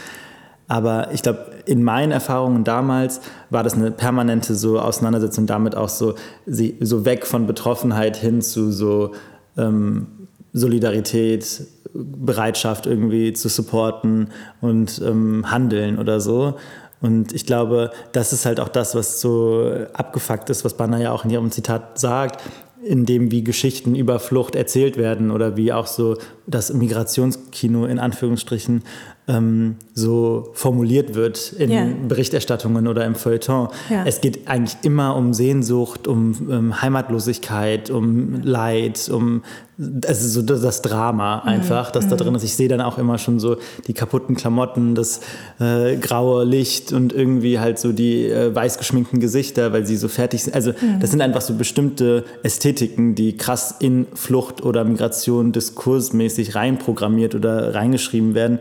Aber 0.67 1.11
ich 1.11 1.21
glaube, 1.21 1.51
in 1.65 1.83
meinen 1.83 2.11
Erfahrungen 2.11 2.63
damals 2.63 3.21
war 3.49 3.63
das 3.63 3.73
eine 3.73 3.91
permanente 3.91 4.55
so 4.55 4.79
Auseinandersetzung 4.79 5.45
damit 5.45 5.75
auch 5.75 5.89
so, 5.89 6.15
so 6.45 7.05
weg 7.05 7.25
von 7.25 7.45
Betroffenheit 7.45 8.17
hin 8.17 8.41
zu 8.41 8.71
so 8.71 9.11
ähm, 9.57 10.07
Solidarität, 10.53 11.67
Bereitschaft 11.93 12.87
irgendwie 12.87 13.33
zu 13.33 13.47
supporten 13.47 14.29
und 14.61 15.01
ähm, 15.05 15.49
handeln 15.49 15.97
oder 15.99 16.19
so. 16.19 16.55
Und 17.01 17.33
ich 17.33 17.45
glaube, 17.45 17.91
das 18.13 18.33
ist 18.33 18.45
halt 18.45 18.59
auch 18.59 18.69
das, 18.69 18.95
was 18.95 19.21
so 19.21 19.69
abgefuckt 19.93 20.49
ist, 20.49 20.65
was 20.65 20.75
Banner 20.75 20.99
ja 20.99 21.11
auch 21.11 21.23
in 21.23 21.29
ihrem 21.29 21.51
Zitat 21.51 21.99
sagt, 21.99 22.41
in 22.83 23.05
dem 23.05 23.31
wie 23.31 23.43
Geschichten 23.43 23.95
über 23.95 24.19
Flucht 24.19 24.55
erzählt 24.55 24.97
werden 24.97 25.31
oder 25.31 25.57
wie 25.57 25.73
auch 25.73 25.87
so 25.87 26.17
das 26.47 26.73
Migrationskino 26.73 27.85
in 27.85 27.99
Anführungsstrichen 27.99 28.83
ähm, 29.27 29.75
so 29.93 30.49
formuliert 30.53 31.15
wird 31.15 31.53
in 31.53 31.71
yeah. 31.71 31.87
Berichterstattungen 32.07 32.87
oder 32.87 33.05
im 33.05 33.15
Feuilleton. 33.15 33.69
Ja. 33.89 34.03
Es 34.05 34.21
geht 34.21 34.47
eigentlich 34.47 34.77
immer 34.83 35.15
um 35.15 35.33
Sehnsucht, 35.33 36.07
um, 36.07 36.35
um 36.39 36.51
ähm, 36.51 36.81
Heimatlosigkeit, 36.81 37.89
um 37.89 38.41
Leid, 38.43 39.09
um 39.09 39.41
also 40.07 40.41
so 40.41 40.41
das 40.41 40.81
Drama 40.81 41.41
mhm. 41.43 41.49
einfach, 41.49 41.91
das 41.91 42.05
mhm. 42.05 42.09
da 42.09 42.15
drin 42.15 42.35
ist. 42.35 42.43
Ich 42.43 42.55
sehe 42.55 42.69
dann 42.69 42.81
auch 42.81 42.97
immer 42.97 43.17
schon 43.17 43.39
so 43.39 43.57
die 43.87 43.93
kaputten 43.93 44.35
Klamotten, 44.35 44.95
das 44.95 45.21
äh, 45.59 45.97
graue 45.97 46.45
Licht 46.45 46.93
und 46.93 47.11
irgendwie 47.11 47.59
halt 47.59 47.77
so 47.79 47.91
die 47.91 48.25
äh, 48.25 48.53
weiß 48.55 48.77
geschminkten 48.77 49.19
Gesichter, 49.19 49.73
weil 49.73 49.85
sie 49.85 49.97
so 49.97 50.07
fertig 50.07 50.43
sind. 50.43 50.53
Also 50.53 50.71
mhm. 50.71 50.99
das 51.01 51.11
sind 51.11 51.21
einfach 51.21 51.41
so 51.41 51.55
bestimmte 51.55 52.23
Ästhetiken, 52.43 53.15
die 53.15 53.35
krass 53.35 53.75
in 53.79 54.07
Flucht 54.13 54.63
oder 54.63 54.85
Migration 54.85 55.51
diskursmäßig 55.51 56.55
reinprogrammiert 56.55 57.35
oder 57.35 57.75
reingeschrieben 57.75 58.33
werden. 58.33 58.59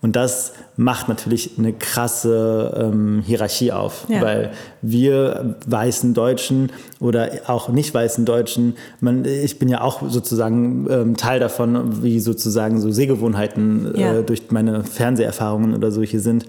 Und 0.00 0.14
das 0.14 0.52
macht 0.76 1.08
natürlich 1.08 1.58
eine 1.58 1.72
krasse 1.72 2.90
ähm, 2.92 3.22
Hierarchie 3.26 3.72
auf, 3.72 4.06
ja. 4.08 4.20
weil 4.20 4.52
wir 4.80 5.56
weißen 5.66 6.14
Deutschen 6.14 6.70
oder 7.00 7.30
auch 7.46 7.68
nicht 7.68 7.92
weißen 7.92 8.24
Deutschen, 8.24 8.76
man, 9.00 9.24
ich 9.24 9.58
bin 9.58 9.68
ja 9.68 9.80
auch 9.80 10.08
sozusagen 10.08 10.86
ähm, 10.88 11.16
Teil 11.16 11.40
davon, 11.40 12.02
wie 12.04 12.20
sozusagen 12.20 12.80
so 12.80 12.92
Sehgewohnheiten 12.92 13.94
äh, 13.94 14.00
ja. 14.00 14.14
äh, 14.18 14.22
durch 14.22 14.50
meine 14.50 14.84
Fernseherfahrungen 14.84 15.74
oder 15.74 15.90
solche 15.90 16.20
sind, 16.20 16.46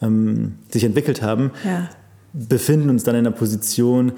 ähm, 0.00 0.58
sich 0.68 0.84
entwickelt 0.84 1.22
haben, 1.22 1.50
ja. 1.64 1.88
befinden 2.32 2.88
uns 2.88 3.02
dann 3.02 3.16
in 3.16 3.24
der 3.24 3.32
Position, 3.32 4.12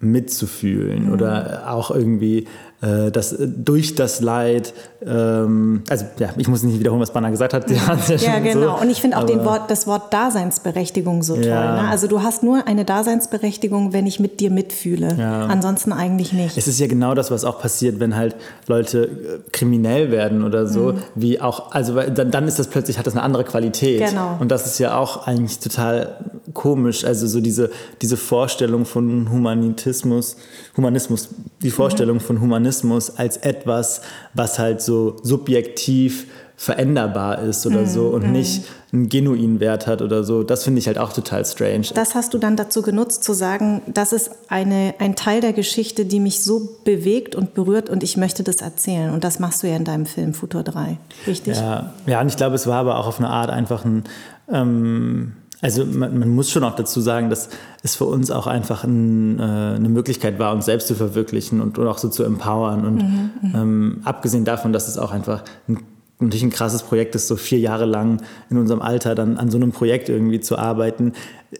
mitzufühlen 0.00 1.06
mhm. 1.06 1.12
oder 1.12 1.70
auch 1.70 1.90
irgendwie 1.90 2.46
äh, 2.82 3.10
das, 3.10 3.36
durch 3.38 3.94
das 3.94 4.20
Leid, 4.20 4.72
ähm, 5.06 5.82
also 5.90 6.06
ja, 6.18 6.30
ich 6.38 6.48
muss 6.48 6.62
nicht 6.62 6.78
wiederholen, 6.78 7.02
was 7.02 7.12
Banner 7.12 7.30
gesagt 7.30 7.54
hat. 7.54 7.70
Ja, 7.80 7.96
ja 8.16 8.38
genau. 8.40 8.76
So. 8.76 8.82
Und 8.82 8.90
ich 8.90 9.00
finde 9.00 9.18
auch 9.18 9.24
den 9.24 9.44
Wort, 9.44 9.70
das 9.70 9.86
Wort 9.86 10.12
Daseinsberechtigung 10.12 11.22
so 11.22 11.34
toll. 11.34 11.44
Ja. 11.44 11.82
Ne? 11.82 11.88
Also 11.88 12.06
du 12.06 12.22
hast 12.22 12.42
nur 12.42 12.66
eine 12.66 12.84
Daseinsberechtigung, 12.84 13.92
wenn 13.92 14.06
ich 14.06 14.18
mit 14.18 14.40
dir 14.40 14.50
mitfühle. 14.50 15.14
Ja. 15.18 15.46
Ansonsten 15.46 15.92
eigentlich 15.92 16.32
nicht. 16.32 16.56
Es 16.56 16.66
ist 16.66 16.80
ja 16.80 16.86
genau 16.86 17.14
das, 17.14 17.30
was 17.30 17.44
auch 17.44 17.60
passiert, 17.60 18.00
wenn 18.00 18.16
halt 18.16 18.34
Leute 18.66 19.04
äh, 19.04 19.50
kriminell 19.52 20.10
werden 20.10 20.42
oder 20.42 20.66
so, 20.66 20.92
mhm. 20.92 21.02
wie 21.14 21.40
auch, 21.40 21.72
also 21.72 21.94
dann, 21.94 22.30
dann 22.30 22.48
ist 22.48 22.58
das 22.58 22.68
plötzlich, 22.68 22.98
hat 22.98 23.06
das 23.06 23.14
eine 23.14 23.22
andere 23.22 23.44
Qualität. 23.44 24.08
Genau. 24.08 24.36
Und 24.40 24.50
das 24.50 24.66
ist 24.66 24.78
ja 24.78 24.96
auch 24.96 25.26
eigentlich 25.26 25.58
total 25.60 26.16
komisch. 26.54 27.04
Also 27.04 27.26
so 27.26 27.40
diese, 27.40 27.70
diese 28.02 28.16
Vorstellung 28.16 28.84
von 28.84 29.30
Humanitismus, 29.30 30.36
Humanismus, 30.80 31.28
die 31.62 31.70
Vorstellung 31.70 32.16
mhm. 32.16 32.20
von 32.20 32.40
Humanismus 32.40 33.10
als 33.10 33.36
etwas, 33.36 34.00
was 34.34 34.58
halt 34.58 34.80
so 34.80 35.16
subjektiv 35.22 36.26
veränderbar 36.56 37.38
ist 37.38 37.66
oder 37.66 37.82
mm, 37.84 37.86
so 37.86 38.08
und 38.08 38.28
mm. 38.28 38.32
nicht 38.32 38.64
einen 38.92 39.08
genuinen 39.08 39.60
Wert 39.60 39.86
hat 39.86 40.02
oder 40.02 40.24
so. 40.24 40.42
Das 40.42 40.62
finde 40.62 40.78
ich 40.78 40.86
halt 40.88 40.98
auch 40.98 41.10
total 41.10 41.42
strange. 41.46 41.86
Das 41.94 42.14
hast 42.14 42.34
du 42.34 42.38
dann 42.38 42.54
dazu 42.54 42.82
genutzt, 42.82 43.24
zu 43.24 43.32
sagen, 43.32 43.80
das 43.86 44.12
ist 44.12 44.30
eine, 44.48 44.92
ein 44.98 45.16
Teil 45.16 45.40
der 45.40 45.54
Geschichte, 45.54 46.04
die 46.04 46.20
mich 46.20 46.42
so 46.42 46.76
bewegt 46.84 47.34
und 47.34 47.54
berührt 47.54 47.88
und 47.88 48.02
ich 48.02 48.18
möchte 48.18 48.42
das 48.42 48.56
erzählen. 48.56 49.14
Und 49.14 49.24
das 49.24 49.38
machst 49.38 49.62
du 49.62 49.68
ja 49.68 49.76
in 49.76 49.86
deinem 49.86 50.04
Film 50.04 50.34
Futur 50.34 50.62
3, 50.62 50.98
richtig? 51.26 51.56
Ja, 51.56 51.94
ja 52.04 52.20
und 52.20 52.28
ich 52.28 52.36
glaube, 52.36 52.56
es 52.56 52.66
war 52.66 52.80
aber 52.80 52.98
auch 52.98 53.06
auf 53.06 53.18
eine 53.18 53.30
Art 53.30 53.48
einfach 53.48 53.86
ein... 53.86 54.04
Ähm, 54.52 55.32
also 55.62 55.84
man, 55.84 56.18
man, 56.18 56.28
muss 56.28 56.50
schon 56.50 56.64
auch 56.64 56.74
dazu 56.74 57.00
sagen, 57.00 57.28
dass 57.28 57.50
es 57.82 57.94
für 57.94 58.06
uns 58.06 58.30
auch 58.30 58.46
einfach 58.46 58.84
ein, 58.84 59.38
äh, 59.38 59.42
eine 59.42 59.88
Möglichkeit 59.88 60.38
war, 60.38 60.52
uns 60.52 60.64
selbst 60.64 60.88
zu 60.88 60.94
verwirklichen 60.94 61.60
und, 61.60 61.78
und 61.78 61.86
auch 61.86 61.98
so 61.98 62.08
zu 62.08 62.24
empowern. 62.24 62.86
Und 62.86 62.96
mhm, 62.96 63.30
mhm. 63.42 63.54
ähm, 63.54 64.00
abgesehen 64.04 64.44
davon, 64.44 64.72
dass 64.72 64.88
es 64.88 64.96
auch 64.96 65.12
einfach 65.12 65.42
ein, 65.68 65.78
natürlich 66.18 66.44
ein 66.44 66.50
krasses 66.50 66.82
Projekt 66.82 67.14
ist, 67.14 67.28
so 67.28 67.36
vier 67.36 67.58
Jahre 67.58 67.84
lang 67.84 68.22
in 68.48 68.56
unserem 68.56 68.80
Alter 68.80 69.14
dann 69.14 69.36
an 69.36 69.50
so 69.50 69.58
einem 69.58 69.72
Projekt 69.72 70.08
irgendwie 70.08 70.40
zu 70.40 70.56
arbeiten, 70.58 71.12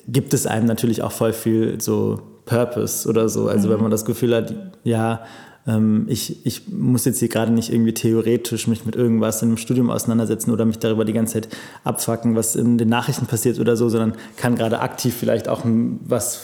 gibt 0.09 0.33
es 0.33 0.47
einem 0.47 0.67
natürlich 0.67 1.03
auch 1.03 1.13
voll 1.13 1.33
viel 1.33 1.81
so 1.81 2.21
Purpose 2.47 3.09
oder 3.09 3.29
so. 3.29 3.49
Also 3.49 3.69
mhm. 3.69 3.73
wenn 3.73 3.83
man 3.83 3.91
das 3.91 4.05
Gefühl 4.05 4.35
hat, 4.35 4.55
ja, 4.83 5.23
ähm, 5.71 6.07
ich, 6.09 6.45
ich 6.45 6.69
muss 6.69 7.05
jetzt 7.05 7.21
hier 7.21 7.29
gerade 7.29 7.53
nicht 7.53 7.73
irgendwie 7.73 7.95
theoretisch 7.95 8.67
mich 8.67 8.85
mit 8.85 8.97
irgendwas 8.97 9.43
einem 9.43 9.57
Studium 9.57 9.91
auseinandersetzen 9.91 10.51
oder 10.51 10.65
mich 10.65 10.79
darüber 10.79 11.05
die 11.05 11.13
ganze 11.13 11.35
Zeit 11.35 11.49
abfacken, 11.85 12.35
was 12.35 12.57
in 12.57 12.79
den 12.79 12.89
Nachrichten 12.89 13.27
passiert 13.27 13.59
oder 13.59 13.77
so, 13.77 13.89
sondern 13.89 14.15
kann 14.37 14.57
gerade 14.57 14.81
aktiv 14.81 15.15
vielleicht 15.19 15.49
auch 15.49 15.63
was 15.65 16.41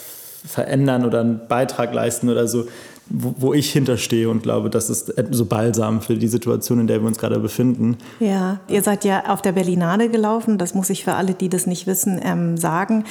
verändern 0.47 1.05
oder 1.05 1.21
einen 1.21 1.49
Beitrag 1.49 1.93
leisten 1.93 2.29
oder 2.29 2.47
so 2.47 2.67
wo, 3.09 3.35
wo 3.39 3.55
ich 3.55 3.71
hinterstehe 3.73 4.29
und 4.29 4.43
glaube, 4.43 4.71
das 4.71 4.91
ist 4.91 5.13
so 5.31 5.45
balsam 5.45 6.01
für 6.01 6.17
die 6.17 6.29
Situation, 6.29 6.81
in 6.81 6.87
der 6.87 7.01
wir 7.01 7.07
uns 7.07 7.19
gerade 7.19 7.39
befinden. 7.39 7.97
Ja, 8.21 8.61
ihr 8.69 8.83
seid 8.83 9.05
ja 9.05 9.27
auf 9.29 9.43
der 9.43 9.53
Berlinale 9.53 10.09
gelaufen, 10.09 10.59
das 10.59 10.75
muss 10.75 10.91
ich 10.91 11.05
für 11.05 11.15
alle, 11.15 11.35
die 11.35 11.49
das 11.49 11.67
nicht 11.67 11.87
wissen, 11.87 12.21
ähm, 12.23 12.57
sagen. 12.57 13.05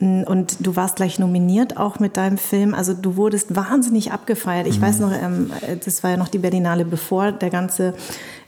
Und 0.00 0.58
du 0.60 0.76
warst 0.76 0.96
gleich 0.96 1.18
nominiert 1.18 1.76
auch 1.76 1.98
mit 1.98 2.16
deinem 2.16 2.38
Film. 2.38 2.72
Also 2.72 2.94
du 2.94 3.16
wurdest 3.16 3.56
wahnsinnig 3.56 4.12
abgefeiert. 4.12 4.68
Ich 4.68 4.78
mhm. 4.78 4.82
weiß 4.82 5.00
noch, 5.00 5.12
ähm, 5.12 5.50
das 5.84 6.04
war 6.04 6.10
ja 6.10 6.16
noch 6.16 6.28
die 6.28 6.38
Berlinale, 6.38 6.84
bevor 6.84 7.32
der 7.32 7.50
ganze 7.50 7.94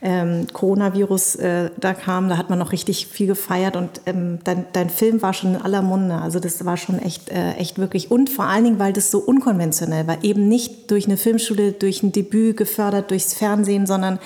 ähm, 0.02 0.46
Coronavirus 0.52 1.36
äh, 1.36 1.70
da 1.76 1.94
kam. 1.94 2.28
Da 2.28 2.36
hat 2.36 2.50
man 2.50 2.58
noch 2.58 2.72
richtig 2.72 3.06
viel 3.06 3.26
gefeiert 3.26 3.76
und 3.76 4.00
ähm, 4.06 4.38
dein, 4.44 4.64
dein 4.72 4.90
Film 4.90 5.22
war 5.22 5.32
schon 5.32 5.54
in 5.54 5.60
aller 5.60 5.82
Munde. 5.82 6.16
Also 6.16 6.40
das 6.40 6.64
war 6.64 6.76
schon 6.76 6.98
echt, 6.98 7.30
äh, 7.30 7.54
echt 7.54 7.78
wirklich. 7.78 8.10
Und 8.10 8.30
vor 8.30 8.44
allen 8.44 8.64
Dingen, 8.64 8.78
weil 8.78 8.92
das 8.92 9.10
so 9.10 9.18
unkonventionell 9.18 10.06
war. 10.06 10.22
Eben 10.22 10.48
nicht 10.48 10.89
durch 10.90 11.06
eine 11.06 11.16
Filmschule, 11.16 11.72
durch 11.72 12.02
ein 12.02 12.12
Debüt 12.12 12.56
gefördert, 12.56 13.10
durchs 13.10 13.34
Fernsehen, 13.34 13.86
sondern 13.86 14.18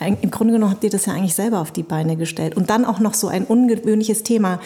im 0.00 0.30
Grunde 0.30 0.52
genommen 0.52 0.72
habt 0.72 0.84
ihr 0.84 0.90
das 0.90 1.06
ja 1.06 1.12
eigentlich 1.12 1.34
selber 1.34 1.60
auf 1.60 1.70
die 1.70 1.82
Beine 1.82 2.16
gestellt. 2.16 2.56
Und 2.56 2.70
dann 2.70 2.84
auch 2.84 2.98
noch 2.98 3.14
so 3.14 3.28
ein 3.28 3.44
ungewöhnliches 3.44 4.22
Thema. 4.22 4.60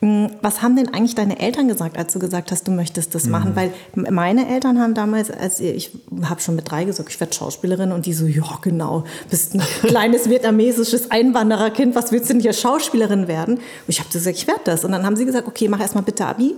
Hm, 0.00 0.30
was 0.40 0.62
haben 0.62 0.76
denn 0.76 0.88
eigentlich 0.94 1.14
deine 1.14 1.38
Eltern 1.40 1.68
gesagt, 1.68 1.98
als 1.98 2.14
du 2.14 2.18
gesagt 2.18 2.50
hast, 2.52 2.66
du 2.66 2.70
möchtest 2.70 3.14
das 3.14 3.26
machen? 3.26 3.50
Mhm. 3.50 3.56
Weil 3.56 3.72
meine 4.10 4.48
Eltern 4.48 4.80
haben 4.80 4.94
damals, 4.94 5.30
als 5.30 5.60
ich 5.60 5.90
habe 6.22 6.40
schon 6.40 6.56
mit 6.56 6.70
drei 6.70 6.84
gesagt, 6.84 7.10
ich 7.10 7.20
werde 7.20 7.34
Schauspielerin 7.34 7.92
und 7.92 8.06
die 8.06 8.14
so, 8.14 8.24
ja 8.24 8.58
genau, 8.62 9.04
bist 9.28 9.54
ein 9.54 9.60
kleines 9.82 10.30
vietnamesisches 10.30 11.10
Einwandererkind, 11.10 11.94
was 11.94 12.12
willst 12.12 12.30
du 12.30 12.34
denn 12.34 12.42
hier 12.42 12.54
Schauspielerin 12.54 13.28
werden? 13.28 13.56
Und 13.56 13.88
ich 13.88 14.00
habe 14.00 14.10
gesagt, 14.10 14.36
ich 14.36 14.46
werde 14.46 14.62
das. 14.64 14.84
Und 14.84 14.92
dann 14.92 15.04
haben 15.04 15.16
sie 15.16 15.26
gesagt, 15.26 15.46
okay, 15.46 15.68
mach 15.68 15.80
erstmal 15.80 16.04
bitte 16.04 16.24
Abi 16.24 16.54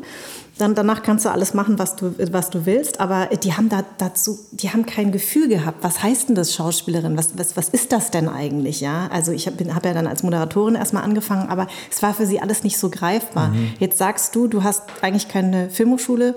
dann 0.58 0.74
danach 0.74 1.02
kannst 1.02 1.24
du 1.24 1.30
alles 1.30 1.54
machen, 1.54 1.78
was 1.78 1.96
du, 1.96 2.14
was 2.30 2.50
du 2.50 2.66
willst. 2.66 3.00
Aber 3.00 3.26
die 3.42 3.54
haben 3.54 3.68
da 3.68 3.84
dazu, 3.98 4.38
die 4.52 4.70
haben 4.70 4.84
kein 4.84 5.10
Gefühl 5.10 5.48
gehabt. 5.48 5.78
Was 5.82 6.02
heißt 6.02 6.28
denn 6.28 6.34
das 6.34 6.54
Schauspielerin? 6.54 7.16
Was, 7.16 7.38
was, 7.38 7.56
was 7.56 7.68
ist 7.70 7.92
das 7.92 8.10
denn 8.10 8.28
eigentlich? 8.28 8.80
Ja, 8.80 9.08
also 9.10 9.32
ich 9.32 9.46
habe 9.46 9.74
hab 9.74 9.84
ja 9.84 9.94
dann 9.94 10.06
als 10.06 10.22
Moderatorin 10.22 10.74
erstmal 10.74 11.04
angefangen, 11.04 11.48
aber 11.48 11.68
es 11.90 12.02
war 12.02 12.12
für 12.12 12.26
sie 12.26 12.40
alles 12.40 12.64
nicht 12.64 12.76
so 12.76 12.90
greifbar. 12.90 13.48
Mhm. 13.48 13.72
Jetzt 13.78 13.98
sagst 13.98 14.34
du, 14.34 14.46
du 14.46 14.62
hast 14.62 14.82
eigentlich 15.00 15.28
keine 15.28 15.70
Filmhochschule 15.70 16.34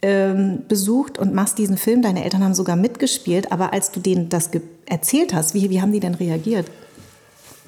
ähm, 0.00 0.62
besucht 0.68 1.18
und 1.18 1.34
machst 1.34 1.58
diesen 1.58 1.76
Film. 1.76 2.02
Deine 2.02 2.24
Eltern 2.24 2.44
haben 2.44 2.54
sogar 2.54 2.76
mitgespielt, 2.76 3.50
aber 3.50 3.72
als 3.72 3.90
du 3.90 4.00
denen 4.00 4.28
das 4.28 4.50
erzählt 4.86 5.34
hast, 5.34 5.54
wie, 5.54 5.70
wie 5.70 5.80
haben 5.80 5.92
die 5.92 6.00
denn 6.00 6.14
reagiert? 6.14 6.66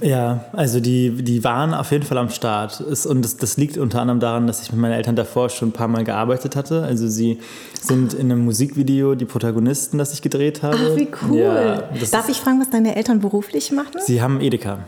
Ja, 0.01 0.45
also 0.53 0.79
die, 0.79 1.11
die 1.23 1.43
waren 1.43 1.73
auf 1.73 1.91
jeden 1.91 2.05
Fall 2.05 2.19
am 2.19 2.29
Start. 2.29 2.81
und 2.81 3.25
das, 3.25 3.37
das 3.39 3.57
liegt 3.57 3.79
unter 3.79 4.01
anderem 4.01 4.21
daran, 4.21 4.47
dass 4.47 4.63
ich 4.63 4.71
mit 4.71 4.81
meinen 4.81 4.93
Eltern 4.93 5.17
davor 5.17 5.49
schon 5.49 5.71
ein 5.71 5.73
paar 5.73 5.89
Mal 5.89 6.05
gearbeitet 6.05 6.55
hatte. 6.55 6.83
Also 6.83 7.09
sie 7.09 7.39
sind 7.81 8.13
in 8.13 8.31
einem 8.31 8.45
Musikvideo 8.45 9.15
die 9.15 9.25
Protagonisten, 9.25 9.97
das 9.97 10.13
ich 10.13 10.21
gedreht 10.21 10.63
habe. 10.63 10.77
Ach, 10.93 10.97
wie 10.97 11.09
cool. 11.23 11.39
Ja, 11.39 11.83
Darf 12.11 12.29
ich 12.29 12.37
fragen, 12.39 12.61
was 12.61 12.69
deine 12.69 12.95
Eltern 12.95 13.21
beruflich 13.21 13.73
machen? 13.73 14.01
Sie 14.05 14.21
haben 14.21 14.41
Edeka. 14.41 14.81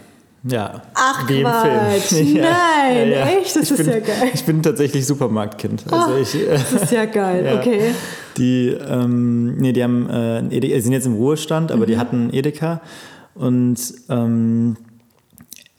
Ja. 0.45 0.83
Ach 0.95 1.27
Quatsch, 1.27 2.03
Film. 2.03 2.37
ja. 2.37 2.43
Nein, 2.43 3.11
ja, 3.11 3.19
ja. 3.19 3.27
echt, 3.27 3.57
das 3.57 3.65
ich 3.65 3.71
ist 3.73 3.77
bin, 3.79 3.87
ja 3.89 3.99
geil. 4.01 4.31
Ich 4.35 4.45
bin 4.45 4.63
tatsächlich 4.63 5.07
Supermarktkind. 5.07 5.85
Also 5.91 6.13
Ach, 6.13 6.19
ich, 6.21 6.47
das 6.49 6.83
ist 6.83 6.93
ja 6.93 7.07
geil, 7.07 7.57
okay. 7.59 7.95
Die, 8.37 8.69
ähm, 8.69 9.57
nee, 9.57 9.73
die 9.73 9.83
haben, 9.83 10.09
äh, 10.09 10.39
Edeka, 10.57 10.81
sind 10.81 10.93
jetzt 10.93 11.07
im 11.07 11.15
Ruhestand, 11.15 11.73
aber 11.73 11.83
mhm. 11.83 11.87
die 11.87 11.99
hatten 11.99 12.31
Edeka 12.33 12.81
und 13.35 13.79
ähm, 14.09 14.77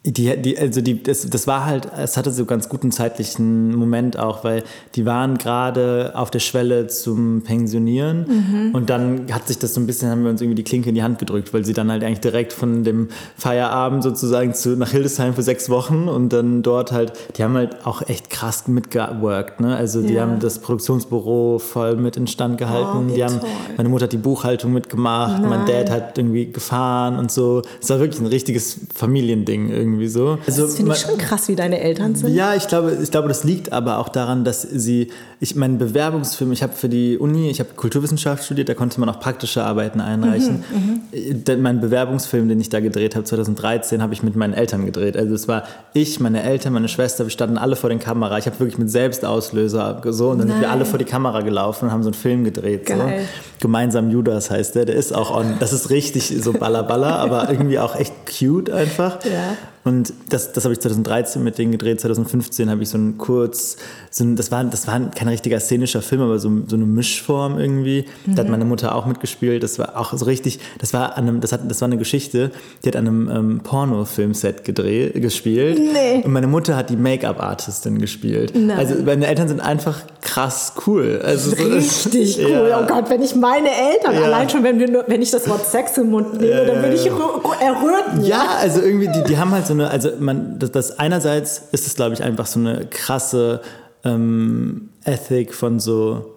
die, 0.06 0.42
die, 0.42 0.58
also 0.58 0.80
die, 0.80 1.04
das, 1.04 1.30
das 1.30 1.46
war 1.46 1.66
halt, 1.66 1.90
es 1.98 2.16
hatte 2.16 2.32
so 2.32 2.46
ganz 2.46 2.70
guten 2.70 2.90
zeitlichen 2.90 3.76
Moment 3.76 4.18
auch, 4.18 4.46
weil 4.46 4.64
die 4.96 5.06
waren 5.06 5.38
gerade 5.38 6.14
auf 6.16 6.32
der 6.32 6.40
Schwelle 6.40 6.88
zum 6.88 7.42
Pensionieren 7.44 8.26
mhm. 8.28 8.76
und 8.76 8.90
dann 8.90 9.32
hat 9.34 9.50
sich 9.50 9.60
das 9.60 9.74
so 9.74 9.82
ein 9.82 9.88
bisschen, 9.88 10.10
haben 10.10 10.24
wir 10.24 10.30
uns 10.30 10.40
irgendwie 10.42 10.56
die 10.56 10.64
Klinke 10.64 10.88
in 10.88 10.96
die 10.96 11.04
Hand 11.04 11.20
gedrückt, 11.20 11.54
weil 11.54 11.66
sie 11.66 11.74
dann 11.74 11.92
halt 11.92 12.06
eigentlich 12.06 12.22
direkt 12.22 12.54
von 12.54 12.86
dem 12.86 13.10
Feierabend 13.36 14.02
sozusagen 14.02 14.54
zu, 14.54 14.78
nach 14.78 14.92
Hildesheim 14.92 15.34
für 15.34 15.44
sechs 15.44 15.70
Wochen 15.70 16.08
und 16.08 16.32
dann 16.32 16.64
dort 16.64 16.94
halt, 16.94 17.12
die 17.36 17.44
haben 17.44 17.56
halt 17.56 17.86
auch 17.86 18.02
echt 18.08 18.30
krass 18.30 18.70
mitgeworkt, 18.70 19.60
ne? 19.60 19.76
Also 19.76 20.02
die 20.02 20.14
ja. 20.14 20.22
haben 20.22 20.40
das 20.40 20.60
Produktionsbüro 20.60 21.60
voll 21.60 21.98
mit 21.98 22.16
instand 22.16 22.58
gehalten, 22.58 23.10
oh, 23.10 23.14
die 23.14 23.22
haben, 23.22 23.42
meine 23.76 23.90
Mutter 23.90 24.06
hat 24.06 24.14
die 24.14 24.18
Buchhaltung 24.18 24.72
mitgemacht, 24.72 25.42
Nein. 25.42 25.50
mein 25.50 25.66
Dad 25.66 25.92
hat 25.92 26.18
irgendwie 26.18 26.50
gefahren 26.52 27.20
und 27.20 27.32
so. 27.32 27.64
Es 27.82 27.90
war 27.90 28.00
wirklich 28.00 28.22
ein 28.22 28.28
richtiges 28.28 28.80
Familiending 28.96 29.70
irgendwie 29.70 29.99
irgendwie 30.00 30.08
so. 30.08 30.38
Also, 30.46 30.64
das 30.64 30.76
finde 30.76 30.94
ich 30.94 31.00
schon 31.00 31.18
krass, 31.18 31.48
wie 31.48 31.56
deine 31.56 31.80
Eltern 31.80 32.16
sind. 32.16 32.34
Ja, 32.34 32.56
ich 32.56 32.68
glaube, 32.68 32.98
ich 33.02 33.12
glaube, 33.12 33.28
das 33.28 33.44
liegt 33.44 33.74
aber 33.74 33.98
auch 33.98 34.10
daran, 34.10 34.44
dass 34.44 34.62
sie, 34.62 35.10
ich 35.40 35.56
meinen 35.56 35.78
Bewerbungsfilm, 35.78 36.52
ich 36.52 36.64
habe 36.64 36.74
für 36.74 36.90
die 36.90 37.18
Uni, 37.18 37.50
ich 37.50 37.60
habe 37.60 37.70
Kulturwissenschaft 37.76 38.44
studiert, 38.44 38.70
da 38.70 38.74
konnte 38.74 39.00
man 39.00 39.10
auch 39.10 39.20
praktische 39.20 39.64
Arbeiten 39.64 40.02
einreichen. 40.02 40.64
Mhm, 40.72 41.02
mhm. 41.12 41.62
mein 41.62 41.82
Bewerbungsfilm, 41.82 42.48
den 42.48 42.60
ich 42.60 42.70
da 42.70 42.80
gedreht 42.80 43.16
habe, 43.16 43.26
2013, 43.26 44.02
habe 44.02 44.14
ich 44.14 44.24
mit 44.24 44.36
meinen 44.36 44.54
Eltern 44.54 44.86
gedreht. 44.86 45.18
Also 45.18 45.36
es 45.36 45.48
war 45.48 45.64
ich, 45.94 46.20
meine 46.20 46.44
Eltern, 46.44 46.74
meine 46.74 46.88
Schwester, 46.88 47.26
wir 47.26 47.32
standen 47.32 47.58
alle 47.58 47.76
vor 47.76 47.90
den 47.90 48.00
Kamera. 48.00 48.38
Ich 48.38 48.46
habe 48.46 48.60
wirklich 48.60 48.78
mit 48.78 48.90
Selbstauslöser 48.90 50.02
so 50.06 50.30
und 50.30 50.40
dann 50.40 50.48
Nein. 50.48 50.58
sind 50.58 50.62
wir 50.62 50.72
alle 50.72 50.86
vor 50.86 51.00
die 51.00 51.06
Kamera 51.06 51.42
gelaufen 51.42 51.86
und 51.86 51.92
haben 51.92 52.04
so 52.04 52.10
einen 52.10 52.14
Film 52.16 52.44
gedreht. 52.44 52.86
Geil. 52.86 52.98
So. 52.98 53.26
Gemeinsam 53.62 54.10
Judas 54.10 54.50
heißt 54.50 54.76
der, 54.76 54.86
der 54.86 54.96
ist 54.96 55.14
auch 55.14 55.36
on. 55.36 55.56
Das 55.60 55.74
ist 55.74 55.90
richtig 55.90 56.34
so 56.42 56.54
ballerballer, 56.54 57.20
aber 57.20 57.50
irgendwie 57.50 57.80
auch 57.80 57.96
echt 57.96 58.14
cute 58.38 58.70
einfach. 58.70 59.24
Ja. 59.26 59.58
Und 59.90 60.14
das, 60.30 60.52
das 60.52 60.66
habe 60.66 60.74
ich 60.74 60.80
2013 60.80 61.44
mit 61.44 61.58
denen 61.58 61.72
gedreht. 61.72 62.00
2015 62.00 62.70
habe 62.70 62.84
ich 62.84 62.90
so 62.90 62.98
einen 62.98 63.18
Kurz, 63.18 63.78
so 64.12 64.24
ein, 64.24 64.36
das, 64.36 64.52
war, 64.52 64.64
das 64.64 64.86
war 64.86 65.00
kein 65.10 65.28
richtiger 65.28 65.60
szenischer 65.60 66.04
Film, 66.04 66.22
aber 66.22 66.38
so, 66.38 66.52
so 66.68 66.76
eine 66.76 66.86
Mischform 66.86 67.58
irgendwie. 67.58 68.06
Mhm. 68.26 68.36
Da 68.36 68.42
hat 68.42 68.46
mhm. 68.46 68.52
meine 68.52 68.66
Mutter 68.66 68.94
auch 68.94 69.08
mitgespielt. 69.08 69.64
Das 69.64 69.80
war 69.80 69.98
auch 69.98 70.14
so 70.14 70.26
richtig, 70.26 70.60
das 70.78 70.94
war, 70.94 71.18
an 71.18 71.28
einem, 71.28 71.42
das 71.42 71.52
hat, 71.52 71.62
das 71.68 71.82
war 71.82 71.88
eine 71.88 71.98
Geschichte, 71.98 72.52
die 72.84 72.90
hat 72.90 72.96
an 72.96 73.08
einem 73.08 73.30
ähm, 73.30 73.60
Porno-Filmset 73.64 74.64
gespielt. 74.64 75.80
Nee. 75.80 76.22
Und 76.24 76.34
meine 76.34 76.48
Mutter 76.48 76.76
hat 76.76 76.92
die 76.92 76.96
Make-up-Artistin 76.96 77.98
gespielt. 77.98 78.54
Nein. 78.54 78.78
Also 78.78 78.94
meine 79.04 79.26
Eltern 79.26 79.48
sind 79.48 79.60
einfach 79.60 80.04
krass 80.22 80.74
cool. 80.86 81.20
Also 81.24 81.56
richtig 81.56 82.36
so, 82.36 82.44
cool. 82.44 82.68
Ja. 82.70 82.82
Oh 82.82 82.86
Gott, 82.86 83.10
wenn 83.10 83.24
ich 83.24 83.36
meine 83.36 83.70
Eltern, 83.70 84.14
ja. 84.14 84.22
allein 84.22 84.50
schon, 84.50 84.64
wenn, 84.64 84.80
wir, 84.80 85.06
wenn 85.08 85.22
ich 85.24 85.32
das 85.32 85.50
Wort 85.50 85.66
Sex 85.66 85.98
im 85.98 86.12
Mund 86.12 86.40
nehme, 86.40 86.52
ja, 86.52 86.66
dann 86.66 86.84
würde 86.84 86.96
ich 86.96 87.08
erröten. 87.08 88.24
Ja, 88.24 88.58
also 88.62 88.82
irgendwie, 88.82 89.08
die, 89.08 89.24
die 89.24 89.38
haben 89.38 89.52
halt 89.52 89.66
so 89.66 89.74
eine, 89.80 89.90
also 89.90 90.10
man, 90.20 90.60
das, 90.60 90.72
das 90.72 91.00
einerseits 91.00 91.64
ist 91.72 91.88
es, 91.88 91.96
glaube 91.96 92.14
ich, 92.14 92.24
einfach 92.24 92.46
so 92.46 92.60
eine 92.60 92.86
krasse 92.86 93.62
ähm, 94.04 94.90
Ethik 95.06 95.54
von 95.54 95.80
so, 95.80 96.36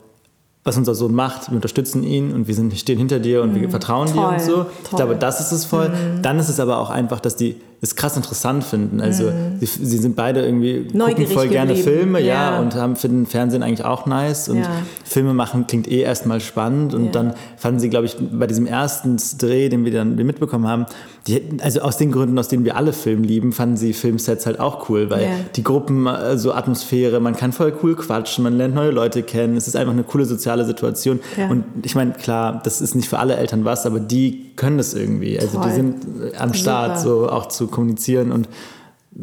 was 0.64 0.76
unser 0.76 0.94
Sohn 0.94 1.14
macht, 1.14 1.50
wir 1.50 1.56
unterstützen 1.56 2.02
ihn 2.02 2.32
und 2.32 2.46
wir 2.46 2.54
sind, 2.54 2.76
stehen 2.78 2.98
hinter 2.98 3.18
dir 3.18 3.42
und 3.42 3.52
mm, 3.54 3.60
wir 3.60 3.70
vertrauen 3.70 4.08
toll, 4.08 4.16
dir 4.16 4.28
und 4.28 4.40
so. 4.40 4.54
Toll. 4.54 4.66
Ich 4.84 4.90
glaube, 4.90 5.16
das 5.16 5.40
ist 5.40 5.52
es 5.52 5.64
voll. 5.64 5.88
Mm. 5.88 6.22
Dann 6.22 6.38
ist 6.38 6.48
es 6.48 6.60
aber 6.60 6.78
auch 6.78 6.90
einfach, 6.90 7.20
dass 7.20 7.36
die 7.36 7.56
es 7.82 7.96
krass 7.96 8.16
interessant 8.16 8.62
finden. 8.62 9.00
Also 9.00 9.24
mm. 9.24 9.58
sie, 9.58 9.66
sie, 9.66 9.98
sind 9.98 10.14
beide 10.14 10.44
irgendwie 10.44 10.86
gucken 10.86 11.26
voll 11.26 11.48
gerne 11.48 11.74
Filme, 11.74 12.20
ja. 12.20 12.52
ja, 12.52 12.60
und 12.60 12.76
haben, 12.76 12.94
finden 12.94 13.26
Fernsehen 13.26 13.64
eigentlich 13.64 13.84
auch 13.84 14.06
nice 14.06 14.48
und 14.48 14.58
ja. 14.58 14.70
Filme 15.04 15.34
machen 15.34 15.66
klingt 15.66 15.90
eh 15.90 16.00
erstmal 16.00 16.40
spannend 16.40 16.94
und 16.94 17.06
ja. 17.06 17.10
dann 17.10 17.34
fanden 17.56 17.80
sie, 17.80 17.90
glaube 17.90 18.06
ich, 18.06 18.16
bei 18.20 18.46
diesem 18.46 18.66
ersten 18.66 19.16
Dreh, 19.36 19.68
den 19.68 19.84
wir 19.84 19.90
dann 19.90 20.14
mitbekommen 20.14 20.68
haben, 20.68 20.86
die, 21.26 21.42
also 21.60 21.80
aus 21.80 21.96
den 21.96 22.12
Gründen, 22.12 22.38
aus 22.38 22.46
denen 22.46 22.64
wir 22.64 22.76
alle 22.76 22.92
Film 22.92 23.24
lieben, 23.24 23.52
fanden 23.52 23.76
sie 23.76 23.94
Filmsets 23.94 24.46
halt 24.46 24.60
auch 24.60 24.88
cool, 24.88 25.10
weil 25.10 25.28
die 25.56 25.64
Gruppen, 25.64 26.04
so 26.04 26.10
also 26.10 26.52
Atmosphäre, 26.52 27.18
man 27.18 27.34
kann 27.34 27.50
voll 27.50 27.72
cool 27.82 27.96
quatschen, 27.96 28.44
man 28.44 28.56
lernt 28.56 28.76
neue 28.76 28.92
Leute 28.92 29.24
kennen, 29.24 29.56
es 29.56 29.66
ist 29.66 29.74
einfach 29.74 29.92
eine 29.92 30.04
coole 30.04 30.24
soziale 30.24 30.64
Situation 30.64 31.18
und 31.50 31.64
ich 31.82 31.96
meine, 31.96 32.12
klar, 32.12 32.60
das 32.62 32.80
ist 32.80 32.94
nicht 32.94 33.08
für 33.08 33.18
alle 33.18 33.34
Eltern 33.34 33.64
was, 33.64 33.86
aber 33.86 33.98
die 33.98 34.52
können 34.54 34.78
das 34.78 34.94
irgendwie. 34.94 35.38
Also 35.38 35.58
Toll. 35.58 35.68
die 35.68 35.74
sind 35.74 35.96
am 36.38 36.54
Start, 36.54 37.00
Super. 37.00 37.10
so 37.10 37.28
auch 37.30 37.46
zu 37.46 37.66
kommunizieren 37.72 38.30
und 38.30 38.48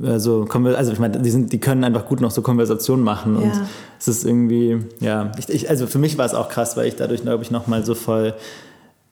also, 0.04 0.48
also 0.48 0.92
ich 0.92 1.00
meine, 1.00 1.20
die, 1.20 1.30
sind, 1.32 1.52
die 1.52 1.60
können 1.60 1.84
einfach 1.84 2.06
gut 2.06 2.22
noch 2.22 2.30
so 2.30 2.42
Konversationen 2.42 3.04
machen 3.04 3.38
und 3.38 3.46
ja. 3.46 3.66
es 3.98 4.08
ist 4.08 4.24
irgendwie, 4.24 4.80
ja, 5.00 5.32
ich, 5.40 5.50
ich, 5.50 5.70
also 5.70 5.88
für 5.88 5.98
mich 5.98 6.18
war 6.18 6.26
es 6.26 6.36
auch 6.36 6.50
krass, 6.50 6.78
weil 6.78 6.88
ich 6.88 6.96
dadurch, 6.96 7.24
glaube 7.24 7.44
ich, 7.44 7.50
nochmal 7.50 7.84
so 7.84 7.96
voll, 7.96 8.36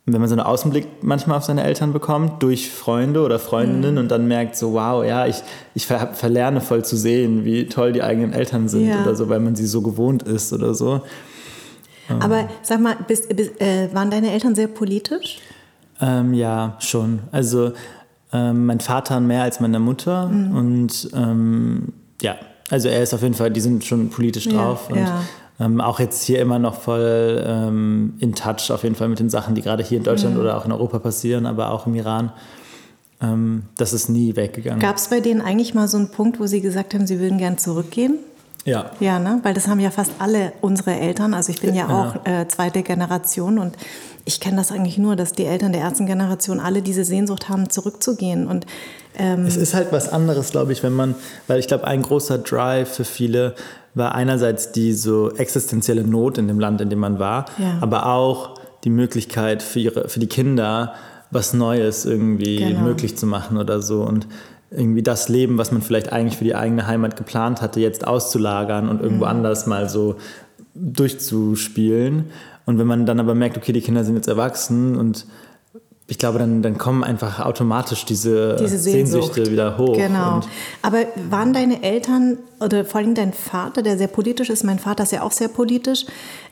wenn 0.05 0.21
man 0.21 0.29
so 0.29 0.35
einen 0.35 0.45
Außenblick 0.45 0.87
manchmal 1.01 1.37
auf 1.37 1.45
seine 1.45 1.63
Eltern 1.63 1.93
bekommt, 1.93 2.43
durch 2.43 2.69
Freunde 2.69 3.21
oder 3.21 3.39
Freundinnen 3.39 3.93
mhm. 3.93 4.01
und 4.01 4.11
dann 4.11 4.27
merkt 4.27 4.55
so, 4.55 4.73
wow, 4.73 5.03
ja, 5.03 5.25
ich, 5.25 5.41
ich 5.73 5.87
ver 5.87 6.13
verlerne 6.13 6.61
voll 6.61 6.85
zu 6.85 6.95
sehen, 6.95 7.43
wie 7.43 7.67
toll 7.67 7.91
die 7.91 8.03
eigenen 8.03 8.33
Eltern 8.33 8.67
sind 8.69 8.87
ja. 8.87 9.01
oder 9.01 9.15
so, 9.15 9.29
weil 9.29 9.39
man 9.39 9.55
sie 9.55 9.65
so 9.65 9.81
gewohnt 9.81 10.23
ist 10.23 10.53
oder 10.53 10.75
so. 10.75 11.01
Aber 12.19 12.47
sag 12.61 12.79
mal, 12.79 12.95
bist, 13.07 13.35
bist, 13.35 13.59
äh, 13.59 13.89
waren 13.93 14.09
deine 14.09 14.31
Eltern 14.31 14.55
sehr 14.55 14.67
politisch? 14.67 15.39
Ähm, 15.99 16.33
ja, 16.33 16.77
schon. 16.79 17.19
Also 17.31 17.73
ähm, 18.33 18.65
mein 18.65 18.79
Vater 18.79 19.19
mehr 19.19 19.43
als 19.43 19.59
meine 19.59 19.79
Mutter. 19.79 20.27
Mhm. 20.27 20.55
Und 20.55 21.09
ähm, 21.13 21.93
ja, 22.21 22.35
also 22.69 22.89
er 22.89 23.03
ist 23.03 23.13
auf 23.13 23.21
jeden 23.21 23.35
Fall, 23.35 23.51
die 23.51 23.61
sind 23.61 23.85
schon 23.85 24.09
politisch 24.09 24.47
drauf. 24.47 24.87
Ja, 24.89 24.95
und 24.95 25.01
ja. 25.01 25.21
Ähm, 25.59 25.81
auch 25.81 25.99
jetzt 25.99 26.23
hier 26.23 26.39
immer 26.39 26.59
noch 26.59 26.75
voll 26.75 27.43
ähm, 27.47 28.13
in 28.19 28.35
touch 28.35 28.69
auf 28.69 28.83
jeden 28.83 28.93
Fall 28.93 29.09
mit 29.09 29.19
den 29.19 29.31
Sachen, 29.31 29.55
die 29.55 29.63
gerade 29.63 29.83
hier 29.83 29.97
in 29.97 30.03
Deutschland 30.03 30.35
mhm. 30.35 30.41
oder 30.41 30.55
auch 30.55 30.65
in 30.65 30.71
Europa 30.71 30.99
passieren, 30.99 31.47
aber 31.47 31.71
auch 31.71 31.87
im 31.87 31.95
Iran. 31.95 32.31
Ähm, 33.21 33.63
das 33.75 33.91
ist 33.93 34.09
nie 34.09 34.35
weggegangen. 34.35 34.79
Gab 34.79 34.97
es 34.97 35.07
bei 35.07 35.19
denen 35.19 35.41
eigentlich 35.41 35.73
mal 35.73 35.87
so 35.87 35.97
einen 35.97 36.09
Punkt, 36.09 36.39
wo 36.39 36.45
sie 36.45 36.61
gesagt 36.61 36.93
haben, 36.93 37.07
sie 37.07 37.19
würden 37.19 37.39
gern 37.39 37.57
zurückgehen? 37.57 38.19
Ja. 38.65 38.91
Ja, 38.99 39.17
ne? 39.17 39.39
weil 39.43 39.53
das 39.53 39.67
haben 39.67 39.79
ja 39.79 39.89
fast 39.89 40.11
alle 40.19 40.53
unsere 40.61 40.93
Eltern. 40.99 41.33
Also 41.33 41.51
ich 41.51 41.61
bin 41.61 41.73
ja, 41.73 41.87
ja 41.87 42.01
auch 42.01 42.25
äh, 42.25 42.47
zweite 42.47 42.83
Generation 42.83 43.57
und 43.57 43.77
ich 44.27 44.41
kenne 44.41 44.57
das 44.57 44.71
eigentlich 44.71 44.97
nur, 44.97 45.15
dass 45.15 45.31
die 45.31 45.45
Eltern 45.45 45.71
der 45.71 45.81
ersten 45.81 46.05
Generation 46.05 46.59
alle 46.59 46.81
diese 46.81 47.05
Sehnsucht 47.05 47.47
haben, 47.47 47.69
zurückzugehen. 47.69 48.45
Und, 48.45 48.65
ähm 49.17 49.45
es 49.45 49.55
ist 49.55 49.73
halt 49.73 49.91
was 49.91 50.09
anderes, 50.09 50.51
glaube 50.51 50.73
ich, 50.73 50.83
wenn 50.83 50.93
man, 50.93 51.15
weil 51.47 51.59
ich 51.59 51.67
glaube, 51.67 51.87
ein 51.87 52.01
großer 52.01 52.37
Drive 52.37 52.93
für 52.93 53.05
viele 53.05 53.55
war 53.95 54.13
einerseits 54.13 54.73
die 54.73 54.93
so 54.93 55.31
existenzielle 55.31 56.03
Not 56.03 56.37
in 56.37 56.47
dem 56.47 56.59
Land, 56.59 56.81
in 56.81 56.89
dem 56.89 56.99
man 56.99 57.19
war, 57.19 57.45
ja. 57.57 57.77
aber 57.79 58.07
auch 58.07 58.59
die 58.83 58.89
Möglichkeit 58.89 59.63
für, 59.63 59.79
ihre, 59.79 60.09
für 60.09 60.19
die 60.19 60.27
Kinder, 60.27 60.93
was 61.31 61.53
Neues 61.53 62.05
irgendwie 62.05 62.57
genau. 62.57 62.81
möglich 62.81 63.17
zu 63.17 63.25
machen 63.25 63.57
oder 63.57 63.81
so. 63.81 64.03
Und 64.03 64.27
irgendwie 64.69 65.03
das 65.03 65.29
Leben, 65.29 65.57
was 65.57 65.71
man 65.71 65.81
vielleicht 65.81 66.11
eigentlich 66.11 66.37
für 66.37 66.43
die 66.43 66.53
eigene 66.53 66.85
Heimat 66.85 67.15
geplant 67.15 67.61
hatte, 67.61 67.79
jetzt 67.79 68.05
auszulagern 68.05 68.89
und 68.89 69.01
irgendwo 69.01 69.23
mhm. 69.23 69.31
anders 69.31 69.65
mal 69.65 69.89
so 69.89 70.17
durchzuspielen. 70.75 72.25
Und 72.67 72.77
wenn 72.77 72.85
man 72.85 73.05
dann 73.05 73.19
aber 73.19 73.33
merkt, 73.33 73.57
okay, 73.57 73.71
die 73.71 73.81
Kinder 73.81 74.03
sind 74.03 74.15
jetzt 74.15 74.27
erwachsen 74.27 74.97
und 74.97 75.25
ich 76.09 76.17
glaube, 76.17 76.37
dann, 76.37 76.61
dann 76.61 76.77
kommen 76.77 77.03
einfach 77.03 77.39
automatisch 77.39 78.05
diese, 78.05 78.57
diese 78.57 78.77
Sehnsüchte 78.77 79.51
wieder 79.51 79.77
hoch. 79.77 79.95
Genau. 79.95 80.41
Aber 80.81 80.99
waren 81.29 81.53
deine 81.53 81.81
Eltern 81.81 82.37
oder 82.59 82.85
vor 82.85 82.99
allem 82.99 83.13
dein 83.13 83.33
Vater, 83.33 83.81
der 83.81 83.97
sehr 83.97 84.07
politisch 84.07 84.49
ist, 84.49 84.63
mein 84.63 84.79
Vater 84.79 85.03
ist 85.03 85.13
ja 85.13 85.21
auch 85.21 85.31
sehr 85.31 85.47
politisch, 85.47 86.05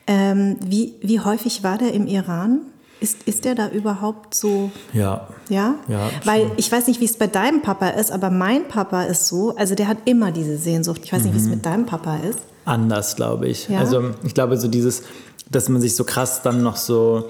ähm, 0.06 0.56
wie, 0.64 0.94
wie 1.00 1.20
häufig 1.20 1.62
war 1.62 1.78
der 1.78 1.92
im 1.92 2.06
Iran? 2.06 2.60
Ist, 2.98 3.24
ist 3.24 3.44
der 3.44 3.54
da 3.54 3.68
überhaupt 3.68 4.34
so? 4.34 4.70
Ja. 4.94 5.28
Ja? 5.50 5.74
Ja. 5.86 6.08
Weil 6.24 6.48
schon. 6.48 6.52
ich 6.56 6.72
weiß 6.72 6.86
nicht, 6.86 7.00
wie 7.00 7.04
es 7.04 7.18
bei 7.18 7.26
deinem 7.26 7.60
Papa 7.60 7.88
ist, 7.90 8.10
aber 8.10 8.30
mein 8.30 8.68
Papa 8.68 9.02
ist 9.02 9.26
so, 9.26 9.54
also 9.56 9.74
der 9.74 9.88
hat 9.88 9.98
immer 10.06 10.32
diese 10.32 10.56
Sehnsucht. 10.56 11.02
Ich 11.04 11.12
weiß 11.12 11.24
nicht, 11.24 11.34
wie 11.34 11.38
es 11.38 11.44
mhm. 11.44 11.50
mit 11.50 11.66
deinem 11.66 11.84
Papa 11.84 12.16
ist. 12.16 12.38
Anders, 12.64 13.16
glaube 13.16 13.48
ich. 13.48 13.68
Ja? 13.68 13.78
Also 13.78 14.10
ich 14.24 14.34
glaube, 14.34 14.56
so 14.56 14.68
dieses 14.68 15.02
dass 15.50 15.68
man 15.68 15.80
sich 15.80 15.96
so 15.96 16.04
krass 16.04 16.42
dann 16.42 16.62
noch 16.62 16.76
so 16.76 17.28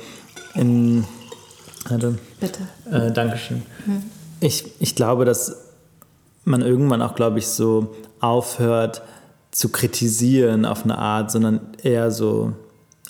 in. 0.54 1.04
Warte. 1.88 2.18
Bitte. 2.40 2.60
Äh, 2.90 3.12
Dankeschön. 3.12 3.62
Hm. 3.84 4.02
Ich, 4.40 4.72
ich 4.80 4.94
glaube, 4.94 5.24
dass 5.24 5.56
man 6.44 6.62
irgendwann 6.62 7.02
auch, 7.02 7.14
glaube 7.14 7.38
ich, 7.38 7.46
so 7.46 7.94
aufhört 8.20 9.02
zu 9.50 9.70
kritisieren 9.70 10.64
auf 10.64 10.84
eine 10.84 10.98
Art, 10.98 11.30
sondern 11.30 11.60
eher 11.82 12.10
so 12.10 12.52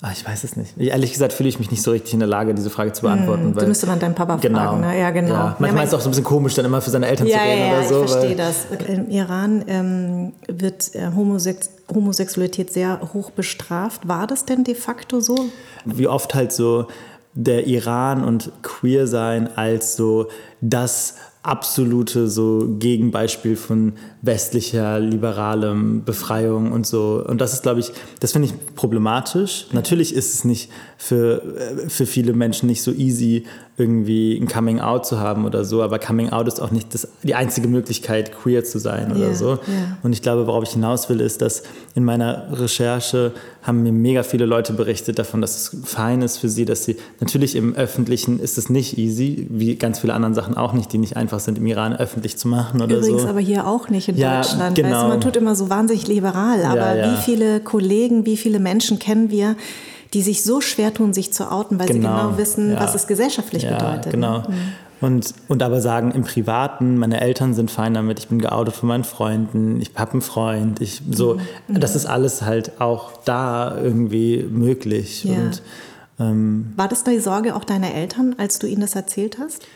Ach, 0.01 0.11
ich 0.11 0.23
weiß 0.27 0.43
es 0.43 0.55
nicht. 0.55 0.77
Ehrlich 0.77 1.11
gesagt 1.11 1.33
fühle 1.33 1.49
ich 1.49 1.57
mich 1.57 1.71
nicht 1.71 1.81
so 1.81 1.89
richtig 1.89 2.13
in 2.13 2.19
der 2.19 2.27
Lage, 2.27 2.53
diese 2.53 2.69
Frage 2.69 2.93
zu 2.93 3.01
beantworten. 3.01 3.51
Mm, 3.51 3.55
du 3.55 3.65
müsste 3.65 3.87
man 3.87 3.99
deinen 3.99 4.13
Papa 4.13 4.35
genau, 4.35 4.59
fragen. 4.59 4.81
Ne? 4.81 4.99
Ja, 4.99 5.09
genau. 5.09 5.33
Ja. 5.33 5.55
Manchmal 5.57 5.77
ja, 5.77 5.83
ist 5.83 5.89
es 5.89 5.93
auch 5.95 6.01
so 6.01 6.09
ein 6.09 6.11
bisschen 6.11 6.23
komisch, 6.23 6.53
dann 6.53 6.65
immer 6.65 6.81
für 6.81 6.91
seine 6.91 7.07
Eltern 7.07 7.25
ja, 7.25 7.37
zu 7.37 7.43
reden 7.43 7.59
ja, 7.59 7.79
oder 7.79 7.87
so. 7.87 8.03
ich 8.03 8.11
verstehe 8.11 8.35
das. 8.35 8.67
Im 8.87 9.09
Iran 9.09 9.63
ähm, 9.67 10.33
wird 10.47 10.93
äh, 10.93 11.09
Homosex 11.15 11.71
Homosexualität 11.91 12.71
sehr 12.71 12.99
hoch 13.13 13.31
bestraft. 13.31 14.07
War 14.07 14.27
das 14.27 14.45
denn 14.45 14.63
de 14.63 14.75
facto 14.75 15.19
so? 15.19 15.49
Wie 15.85 16.07
oft 16.07 16.35
halt 16.35 16.51
so 16.51 16.87
der 17.33 17.65
Iran 17.65 18.23
und 18.23 18.51
Queer 18.61 19.07
sein 19.07 19.49
als 19.55 19.95
so 19.95 20.27
das 20.59 21.15
absolute 21.43 22.27
so 22.27 22.75
Gegenbeispiel 22.77 23.55
von 23.55 23.93
westlicher 24.21 24.99
liberalem 24.99 26.03
Befreiung 26.03 26.71
und 26.71 26.87
so. 26.87 27.23
Und 27.25 27.39
das 27.39 27.53
ist, 27.53 27.63
glaube 27.63 27.79
ich, 27.79 27.91
das 28.19 28.31
finde 28.31 28.47
ich 28.47 28.75
problematisch. 28.75 29.67
Natürlich 29.71 30.13
ist 30.13 30.33
es 30.33 30.43
nicht 30.43 30.71
für, 30.97 31.43
äh, 31.55 31.89
für 31.89 32.05
viele 32.05 32.33
Menschen 32.33 32.67
nicht 32.67 32.81
so 32.81 32.91
easy, 32.91 33.45
irgendwie 33.79 34.35
ein 34.35 34.47
Coming 34.47 34.79
Out 34.79 35.05
zu 35.05 35.19
haben 35.19 35.45
oder 35.45 35.63
so, 35.63 35.83
aber 35.83 35.99
Coming 35.99 36.31
Out 36.31 36.47
ist 36.47 36.59
auch 36.59 36.71
nicht 36.71 36.95
das, 36.95 37.07
die 37.21 37.35
einzige 37.35 37.67
Möglichkeit, 37.67 38.35
queer 38.35 38.63
zu 38.63 38.79
sein 38.79 39.11
oder 39.11 39.27
yeah, 39.27 39.35
so. 39.35 39.49
Yeah. 39.49 39.97
Und 40.01 40.13
ich 40.13 40.23
glaube, 40.23 40.47
worauf 40.47 40.63
ich 40.63 40.71
hinaus 40.71 41.09
will, 41.09 41.21
ist, 41.21 41.43
dass 41.43 41.61
in 41.93 42.03
meiner 42.03 42.47
Recherche 42.59 43.33
haben 43.61 43.83
mir 43.83 43.91
mega 43.91 44.23
viele 44.23 44.45
Leute 44.45 44.73
berichtet 44.73 45.19
davon, 45.19 45.41
dass 45.41 45.55
es 45.55 45.81
fein 45.83 46.23
ist 46.23 46.37
für 46.37 46.49
sie, 46.49 46.65
dass 46.65 46.85
sie, 46.85 46.95
natürlich 47.19 47.55
im 47.55 47.75
Öffentlichen 47.75 48.39
ist 48.39 48.57
es 48.57 48.69
nicht 48.69 48.97
easy, 48.97 49.45
wie 49.51 49.75
ganz 49.75 49.99
viele 49.99 50.15
andere 50.15 50.33
Sachen 50.33 50.57
auch 50.57 50.73
nicht, 50.73 50.91
die 50.91 50.97
nicht 50.97 51.15
einfach 51.15 51.39
sind, 51.39 51.59
im 51.59 51.67
Iran 51.67 51.95
öffentlich 51.95 52.37
zu 52.37 52.47
machen 52.47 52.81
oder 52.81 52.97
Übrigens 52.97 53.23
so. 53.23 53.27
aber 53.27 53.41
hier 53.41 53.67
auch 53.67 53.89
nicht 53.89 54.06
in 54.07 54.17
ja, 54.17 54.41
Deutschland. 54.41 54.75
Genau. 54.75 54.89
Weißt 54.89 55.03
du, 55.03 55.07
man 55.07 55.21
tut 55.21 55.35
immer 55.35 55.55
so 55.55 55.69
wahnsinnig 55.69 56.07
liberal, 56.07 56.63
aber 56.65 56.95
ja, 56.95 57.11
wie 57.11 57.17
viele 57.17 57.59
Kollegen, 57.59 58.25
wie 58.25 58.37
viele 58.37 58.59
Menschen 58.59 58.99
kennen 58.99 59.29
wir, 59.29 59.55
die 60.13 60.21
sich 60.21 60.43
so 60.43 60.61
schwer 60.61 60.93
tun, 60.93 61.13
sich 61.13 61.33
zu 61.33 61.51
outen, 61.51 61.79
weil 61.79 61.87
genau. 61.87 61.93
sie 61.93 62.23
genau 62.23 62.37
wissen, 62.37 62.71
ja. 62.71 62.79
was 62.79 62.95
es 62.95 63.07
gesellschaftlich 63.07 63.63
ja, 63.63 63.77
bedeutet. 63.77 64.13
Genau. 64.13 64.39
Mhm. 64.39 64.73
Und, 64.99 65.33
und 65.47 65.61
aber 65.61 65.79
sagen, 65.79 66.11
im 66.11 66.23
Privaten, 66.23 66.97
meine 66.97 67.21
Eltern 67.21 67.53
sind 67.53 67.69
fein 67.69 67.93
damit, 67.93 68.17
ich 68.19 68.29
bin 68.29 68.39
geoutet 68.39 68.73
von 68.73 68.89
meinen 68.89 69.03
Freunden, 69.03 69.79
ich 69.79 69.91
habe 69.95 70.13
einen 70.13 70.21
Freund, 70.21 70.81
ich 70.81 71.01
so, 71.11 71.39
mhm. 71.67 71.79
das 71.79 71.95
ist 71.95 72.07
alles 72.07 72.41
halt 72.41 72.81
auch 72.81 73.11
da 73.23 73.77
irgendwie 73.77 74.43
möglich. 74.49 75.23
Ja. 75.23 75.35
Und, 75.35 75.61
ähm, 76.19 76.73
War 76.75 76.87
das 76.87 77.03
die 77.03 77.19
Sorge 77.19 77.55
auch 77.55 77.63
deiner 77.63 77.93
Eltern, 77.93 78.35
als 78.39 78.57
du 78.57 78.65
ihnen 78.65 78.81
das 78.81 78.95
erzählt 78.95 79.37
hast? 79.39 79.67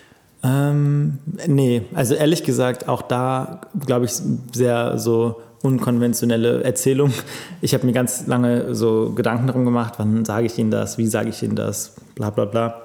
Ähm, 0.43 1.19
nee, 1.47 1.83
also 1.93 2.15
ehrlich 2.15 2.43
gesagt, 2.43 2.87
auch 2.87 3.01
da 3.01 3.61
glaube 3.85 4.05
ich 4.05 4.13
sehr 4.53 4.97
so 4.97 5.41
unkonventionelle 5.61 6.63
Erzählung. 6.63 7.13
Ich 7.61 7.73
habe 7.75 7.85
mir 7.85 7.93
ganz 7.93 8.25
lange 8.25 8.73
so 8.73 9.11
Gedanken 9.11 9.47
darum 9.47 9.65
gemacht, 9.65 9.93
wann 9.97 10.25
sage 10.25 10.47
ich 10.47 10.57
Ihnen 10.57 10.71
das, 10.71 10.97
wie 10.97 11.07
sage 11.07 11.29
ich 11.29 11.43
Ihnen 11.43 11.55
das, 11.55 11.95
bla 12.15 12.31
bla 12.31 12.45
bla. 12.45 12.81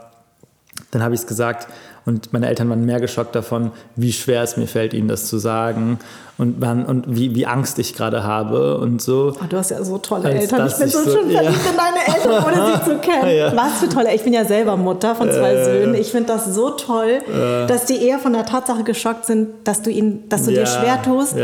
Dann 0.90 1.02
habe 1.02 1.14
ich 1.14 1.22
es 1.22 1.26
gesagt 1.26 1.68
und 2.07 2.32
meine 2.32 2.46
Eltern 2.46 2.70
waren 2.70 2.84
mehr 2.84 3.00
geschockt 3.00 3.34
davon, 3.34 3.72
wie 3.96 4.12
schwer 4.12 4.42
es 4.42 4.57
mir 4.57 4.68
fällt, 4.68 4.94
ihnen 4.94 5.09
das 5.09 5.26
zu 5.26 5.38
sagen 5.38 5.98
und, 6.38 6.61
wann, 6.61 6.86
und 6.86 7.04
wie, 7.09 7.34
wie 7.34 7.46
Angst 7.46 7.80
ich 7.80 7.94
gerade 7.94 8.22
habe 8.22 8.78
und 8.78 9.02
so. 9.02 9.34
Oh, 9.34 9.44
du 9.48 9.57
hast 9.57 9.70
ja 9.70 9.82
so 9.82 9.98
tolle 9.98 10.30
Eltern. 10.30 10.68
Ich 10.68 10.76
bin 10.76 10.88
so, 10.88 11.02
so 11.02 11.11
schön 11.11 11.30
verliebt 11.30 11.64
ja. 11.64 11.70
in 11.70 11.76
deine 11.76 12.16
Eltern, 12.16 12.44
ohne 12.62 12.78
sie 12.78 12.84
zu 12.90 12.98
kennen. 12.98 13.36
Ja. 13.36 13.57
Was 13.57 13.80
für 13.80 13.88
tolle. 13.88 14.14
Ich 14.14 14.22
bin 14.22 14.32
ja 14.32 14.44
selber 14.44 14.76
Mutter 14.76 15.16
von 15.16 15.28
zwei 15.32 15.54
äh, 15.54 15.64
Söhnen. 15.64 15.94
Ich 15.96 16.12
finde 16.12 16.28
das 16.28 16.54
so 16.54 16.70
toll, 16.70 17.22
äh, 17.28 17.66
dass 17.66 17.86
die 17.86 18.00
eher 18.00 18.20
von 18.20 18.32
der 18.32 18.46
Tatsache 18.46 18.84
geschockt 18.84 19.26
sind, 19.26 19.48
dass 19.64 19.82
du, 19.82 19.90
ihnen, 19.90 20.28
dass 20.28 20.44
du 20.44 20.52
ja, 20.52 20.61
dir 20.61 20.66
schwer 20.66 21.02
tust. 21.02 21.34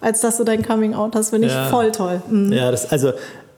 Als 0.00 0.20
dass 0.20 0.36
du 0.36 0.44
dein 0.44 0.64
Coming 0.64 0.94
Out 0.94 1.16
hast, 1.16 1.30
finde 1.30 1.48
ich 1.48 1.54
voll 1.70 1.90
toll. 1.90 2.22
Mhm. 2.28 2.52
Ja, 2.52 2.70
das, 2.70 2.92
also 2.92 3.12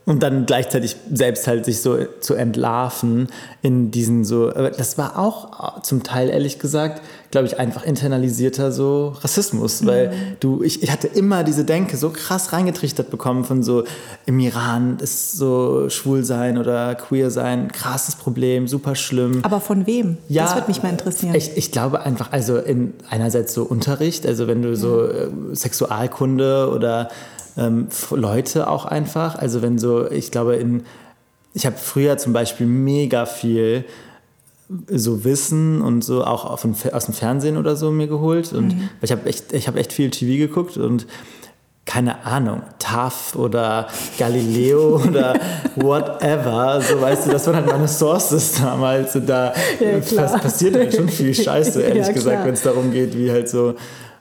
und 0.09 0.23
dann 0.23 0.47
gleichzeitig 0.47 0.97
selbst 1.13 1.47
halt 1.47 1.67
sich 1.67 1.83
so 1.83 1.99
zu 2.21 2.33
entlarven 2.33 3.29
in 3.61 3.91
diesen 3.91 4.25
so, 4.25 4.51
das 4.51 4.97
war 4.97 5.19
auch 5.19 5.83
zum 5.83 6.03
Teil 6.03 6.31
ehrlich 6.31 6.59
gesagt, 6.59 7.03
glaube 7.31 7.47
ich, 7.47 7.59
einfach 7.59 7.85
internalisierter 7.85 8.73
so 8.73 9.09
Rassismus, 9.21 9.85
weil 9.85 10.09
mhm. 10.09 10.13
du, 10.41 10.63
ich, 10.63 10.83
ich 10.83 10.91
hatte 10.91 11.09
immer 11.09 11.45
diese 11.45 11.67
Denke 11.67 11.99
so 11.99 12.09
krass 12.09 12.55
reingetrichtert 12.55 13.11
bekommen 13.11 13.45
von 13.45 13.63
so, 13.63 13.85
im 14.25 14.41
Iran 14.41 14.97
ist 14.99 15.33
so 15.33 15.91
schwul 15.91 16.25
sein 16.25 16.57
oder 16.57 16.95
queer 16.95 17.31
sein, 17.31 17.71
krasses 17.71 18.17
Problem, 18.17 18.67
super 18.67 18.95
schlimm. 18.95 19.41
Aber 19.43 19.61
von 19.61 19.87
wem? 19.87 20.17
Ja, 20.27 20.45
das 20.45 20.55
würde 20.55 20.69
mich 20.69 20.83
mal 20.83 20.89
interessieren. 20.89 21.35
Ich, 21.35 21.55
ich 21.55 21.71
glaube 21.71 22.01
einfach, 22.01 22.33
also 22.33 22.57
in 22.57 22.95
einerseits 23.11 23.53
so 23.53 23.65
Unterricht, 23.65 24.27
also 24.27 24.47
wenn 24.47 24.63
du 24.63 24.75
so 24.75 25.03
äh, 25.03 25.29
Sexualkunde 25.53 26.71
oder 26.75 27.11
ähm, 27.59 27.89
Leute 28.11 28.71
auch 28.71 28.87
einfach. 28.87 29.37
Also 29.37 29.61
wenn 29.61 29.79
so, 29.79 30.11
ich 30.11 30.31
glaube, 30.31 30.57
in, 30.57 30.85
ich 31.53 31.67
habe 31.67 31.77
früher 31.77 32.17
zum 32.17 32.33
Beispiel 32.33 32.67
mega 32.67 33.27
viel 33.27 33.85
so 34.87 35.25
Wissen 35.25 35.81
und 35.81 36.05
so 36.05 36.25
auch 36.25 36.59
von, 36.59 36.75
aus 36.93 37.07
dem 37.07 37.15
Fernsehen 37.15 37.57
oder 37.57 37.75
so 37.75 37.91
mir 37.91 38.07
geholt 38.07 38.53
und 38.53 38.77
mhm. 38.77 38.91
ich 39.01 39.11
habe 39.13 39.27
echt, 39.27 39.55
ich 39.55 39.67
echt 39.67 39.95
viel 39.95 40.11
TV 40.11 40.39
geguckt 40.39 40.77
und 40.77 41.07
keine 41.87 42.27
Ahnung, 42.27 42.61
TAF 42.79 43.35
oder 43.35 43.89
Galileo 44.19 45.01
oder 45.09 45.41
whatever. 45.75 46.83
So 46.83 47.01
weißt 47.01 47.27
du, 47.27 47.31
das 47.31 47.47
waren 47.47 47.57
halt 47.57 47.67
meine 47.67 47.89
Sources 47.89 48.61
damals. 48.61 49.17
Und 49.17 49.27
da 49.27 49.55
ja, 49.81 49.99
passiert 50.37 50.77
halt 50.77 50.95
schon 50.95 51.09
viel 51.09 51.33
Scheiße, 51.33 51.81
ehrlich 51.83 52.07
ja, 52.07 52.13
gesagt, 52.13 52.45
wenn 52.45 52.53
es 52.53 52.61
darum 52.61 52.93
geht, 52.93 53.17
wie 53.17 53.31
halt 53.31 53.49
so. 53.49 53.75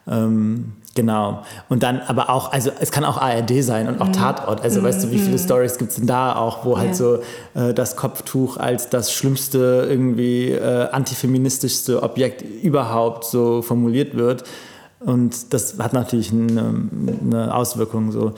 Ähm, 0.08 0.76
Genau. 0.98 1.44
Und 1.70 1.84
dann 1.84 2.00
aber 2.00 2.32
auch, 2.32 2.52
also 2.52 2.72
es 2.80 2.90
kann 2.90 3.06
auch 3.06 3.22
ARD 3.22 3.64
sein 3.64 3.88
und 3.88 4.02
auch 4.02 4.08
mhm. 4.08 4.14
Tatort. 4.14 4.62
Also 4.62 4.80
mhm. 4.80 4.86
weißt 4.86 5.04
du, 5.04 5.12
wie 5.12 5.20
viele 5.20 5.38
mhm. 5.38 5.44
Stories 5.44 5.78
gibt 5.78 5.92
es 5.92 5.98
denn 5.98 6.08
da 6.08 6.36
auch, 6.36 6.66
wo 6.66 6.80
halt 6.80 7.00
ja. 7.00 7.06
halt 7.06 7.24
so 7.54 7.60
äh, 7.70 7.74
das 7.76 7.96
Kopftuch 7.96 8.58
als 8.58 8.90
das 8.90 9.14
schlimmste, 9.14 9.86
irgendwie 9.88 10.54
äh, 10.54 10.90
antifeministischste 10.90 12.02
Objekt 12.02 12.42
überhaupt 12.42 13.26
so 13.26 13.62
formuliert 13.62 14.18
wird. 14.18 14.44
Und 15.00 15.54
das 15.54 15.78
hat 15.78 15.94
natürlich 15.94 16.32
eine, 16.32 16.90
eine 17.22 17.54
Auswirkung 17.54 18.12
so. 18.12 18.34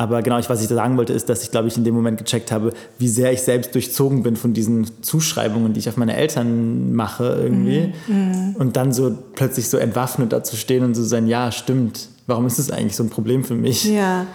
Aber 0.00 0.22
genau, 0.22 0.38
was 0.48 0.62
ich 0.62 0.68
da 0.68 0.76
sagen 0.76 0.96
wollte, 0.96 1.12
ist, 1.12 1.28
dass 1.28 1.42
ich, 1.42 1.50
glaube 1.50 1.68
ich, 1.68 1.76
in 1.76 1.84
dem 1.84 1.94
Moment 1.94 2.16
gecheckt 2.16 2.52
habe, 2.52 2.72
wie 2.96 3.06
sehr 3.06 3.34
ich 3.34 3.42
selbst 3.42 3.74
durchzogen 3.74 4.22
bin 4.22 4.34
von 4.34 4.54
diesen 4.54 5.02
Zuschreibungen, 5.02 5.74
die 5.74 5.80
ich 5.80 5.90
auf 5.90 5.98
meine 5.98 6.16
Eltern 6.16 6.94
mache 6.94 7.38
irgendwie. 7.42 7.92
Mhm. 8.06 8.56
Und 8.58 8.78
dann 8.78 8.94
so 8.94 9.14
plötzlich 9.34 9.68
so 9.68 9.76
entwaffnet 9.76 10.32
dazu 10.32 10.56
stehen 10.56 10.84
und 10.84 10.94
so 10.94 11.04
sein, 11.04 11.26
ja, 11.26 11.52
stimmt. 11.52 12.08
Warum 12.26 12.46
ist 12.46 12.58
das 12.58 12.70
eigentlich 12.70 12.96
so 12.96 13.02
ein 13.02 13.10
Problem 13.10 13.44
für 13.44 13.54
mich? 13.54 13.84
Ja, 13.84 14.26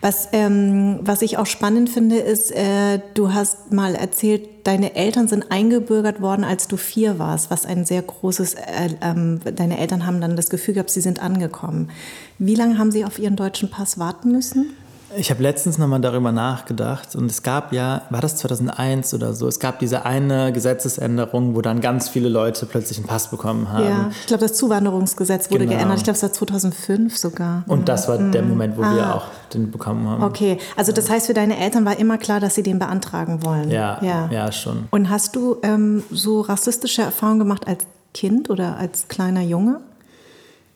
was, 0.00 0.28
ähm, 0.32 1.00
was 1.02 1.20
ich 1.20 1.36
auch 1.36 1.44
spannend 1.44 1.90
finde, 1.90 2.16
ist, 2.16 2.50
äh, 2.52 3.00
du 3.12 3.34
hast 3.34 3.72
mal 3.72 3.94
erzählt, 3.94 4.48
deine 4.64 4.94
Eltern 4.96 5.28
sind 5.28 5.52
eingebürgert 5.52 6.22
worden, 6.22 6.44
als 6.44 6.66
du 6.66 6.78
vier 6.78 7.18
warst, 7.18 7.50
was 7.50 7.66
ein 7.66 7.84
sehr 7.84 8.00
großes, 8.00 8.54
äh, 8.54 8.88
ähm, 9.02 9.40
deine 9.54 9.78
Eltern 9.78 10.06
haben 10.06 10.22
dann 10.22 10.34
das 10.34 10.48
Gefühl 10.48 10.72
gehabt, 10.72 10.88
sie 10.88 11.02
sind 11.02 11.20
angekommen. 11.20 11.90
Wie 12.38 12.54
lange 12.54 12.78
haben 12.78 12.90
sie 12.90 13.04
auf 13.04 13.18
ihren 13.18 13.36
deutschen 13.36 13.68
Pass 13.68 13.98
warten 13.98 14.32
müssen? 14.32 14.76
Ich 15.16 15.30
habe 15.30 15.42
letztens 15.42 15.76
nochmal 15.76 16.00
darüber 16.00 16.30
nachgedacht 16.30 17.16
und 17.16 17.30
es 17.30 17.42
gab 17.42 17.72
ja, 17.72 18.02
war 18.10 18.20
das 18.20 18.36
2001 18.36 19.12
oder 19.14 19.34
so, 19.34 19.48
es 19.48 19.58
gab 19.58 19.80
diese 19.80 20.04
eine 20.04 20.52
Gesetzesänderung, 20.52 21.56
wo 21.56 21.62
dann 21.62 21.80
ganz 21.80 22.08
viele 22.08 22.28
Leute 22.28 22.64
plötzlich 22.66 22.98
einen 22.98 23.06
Pass 23.06 23.30
bekommen 23.30 23.72
haben. 23.72 23.84
Ja, 23.84 24.10
ich 24.10 24.26
glaube, 24.26 24.42
das 24.42 24.54
Zuwanderungsgesetz 24.54 25.50
wurde 25.50 25.66
genau. 25.66 25.78
geändert. 25.78 25.98
Ich 25.98 26.04
glaube, 26.04 26.16
es 26.16 26.22
war 26.22 26.32
2005 26.32 27.16
sogar. 27.16 27.64
Und 27.66 27.88
das 27.88 28.08
war 28.08 28.18
mhm. 28.18 28.32
der 28.32 28.42
Moment, 28.42 28.76
wo 28.76 28.82
ah. 28.82 28.94
wir 28.94 29.14
auch 29.16 29.26
den 29.52 29.70
bekommen 29.70 30.08
haben. 30.08 30.22
Okay, 30.22 30.58
also 30.76 30.92
das 30.92 31.10
heißt, 31.10 31.26
für 31.26 31.34
deine 31.34 31.58
Eltern 31.58 31.84
war 31.84 31.98
immer 31.98 32.18
klar, 32.18 32.38
dass 32.38 32.54
sie 32.54 32.62
den 32.62 32.78
beantragen 32.78 33.44
wollen. 33.44 33.70
Ja, 33.70 33.98
ja, 34.02 34.28
ja 34.30 34.52
schon. 34.52 34.86
Und 34.90 35.10
hast 35.10 35.34
du 35.34 35.56
ähm, 35.62 36.04
so 36.10 36.40
rassistische 36.40 37.02
Erfahrungen 37.02 37.40
gemacht 37.40 37.66
als 37.66 37.84
Kind 38.14 38.48
oder 38.48 38.76
als 38.76 39.08
kleiner 39.08 39.42
Junge? 39.42 39.80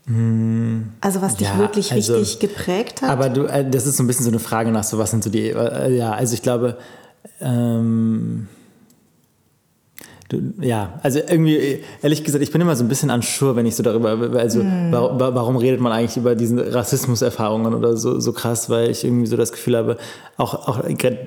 Also 0.06 1.22
was 1.22 1.36
dich 1.36 1.48
ja, 1.48 1.58
wirklich 1.58 1.92
also, 1.92 2.16
richtig 2.16 2.40
geprägt 2.40 3.00
hat? 3.00 3.08
Aber 3.08 3.30
du, 3.30 3.44
äh, 3.44 3.68
das 3.68 3.86
ist 3.86 3.96
so 3.96 4.02
ein 4.02 4.06
bisschen 4.06 4.24
so 4.24 4.30
eine 4.30 4.38
Frage 4.38 4.70
nach 4.70 4.84
so, 4.84 4.98
was 4.98 5.10
sind 5.10 5.24
so 5.24 5.30
die, 5.30 5.48
äh, 5.48 5.96
ja, 5.96 6.12
also 6.12 6.34
ich 6.34 6.42
glaube, 6.42 6.76
ähm, 7.40 8.48
ja, 10.60 10.94
also 11.02 11.18
irgendwie, 11.18 11.80
ehrlich 12.02 12.24
gesagt, 12.24 12.42
ich 12.42 12.50
bin 12.50 12.60
immer 12.60 12.74
so 12.76 12.84
ein 12.84 12.88
bisschen 12.88 13.10
unsure, 13.10 13.56
wenn 13.56 13.66
ich 13.66 13.76
so 13.76 13.82
darüber, 13.82 14.18
also 14.38 14.62
mm. 14.62 14.88
warum, 14.90 15.18
warum, 15.18 15.56
redet 15.56 15.80
man 15.80 15.92
eigentlich 15.92 16.16
über 16.16 16.34
diese 16.34 16.74
Rassismuserfahrungen 16.74 17.74
oder 17.74 17.96
so, 17.96 18.18
so 18.20 18.32
krass, 18.32 18.70
weil 18.70 18.90
ich 18.90 19.04
irgendwie 19.04 19.26
so 19.26 19.36
das 19.36 19.52
Gefühl 19.52 19.76
habe, 19.76 19.98
auch, 20.38 20.54
auch 20.66 20.80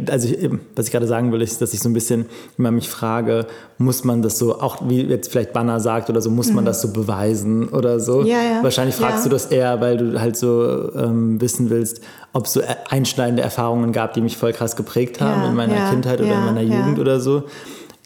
also 0.10 0.28
ich, 0.28 0.50
was 0.76 0.88
ich 0.88 0.91
gerade 0.91 1.08
sagen 1.08 1.32
will, 1.32 1.41
ist, 1.41 1.62
dass 1.62 1.74
ich 1.74 1.80
so 1.80 1.89
ein 1.89 1.93
bisschen 1.93 2.26
immer 2.58 2.72
mich 2.72 2.89
frage, 2.89 3.45
muss 3.78 4.04
man 4.04 4.24
das 4.24 4.39
so, 4.39 4.60
auch 4.60 4.78
wie 4.89 5.04
jetzt 5.04 5.32
vielleicht 5.32 5.54
Banner 5.54 5.80
sagt 5.80 6.10
oder 6.10 6.22
so, 6.22 6.32
muss 6.32 6.50
mm. 6.50 6.56
man 6.56 6.64
mhm. 6.64 6.68
das 6.68 6.82
so 6.82 6.91
beweisen 6.91 7.70
oder 7.70 8.00
so? 8.00 8.24
Ja, 8.24 8.41
ja. 8.41 8.64
Wahrscheinlich 8.64 8.95
fragst 8.95 9.20
ja. 9.20 9.24
du 9.26 9.30
das 9.30 9.45
eher, 9.45 9.80
weil 9.80 9.98
du 9.98 10.20
halt 10.20 10.36
so 10.36 10.91
ähm, 10.95 11.39
wissen 11.39 11.70
willst, 11.70 12.02
ob 12.34 12.45
es 12.45 12.54
so 12.54 12.62
einschneidende 12.89 13.43
Erfahrungen 13.43 13.91
gab, 13.91 14.14
die 14.14 14.22
mich 14.22 14.38
voll 14.38 14.54
krass 14.54 14.76
geprägt 14.76 15.22
haben 15.22 15.43
in 15.50 15.56
meiner 15.56 15.91
Kindheit 15.91 16.20
oder 16.20 16.34
in 16.34 16.45
meiner 16.45 16.62
Jugend 16.62 17.00
oder 17.00 17.20
so. 17.20 17.43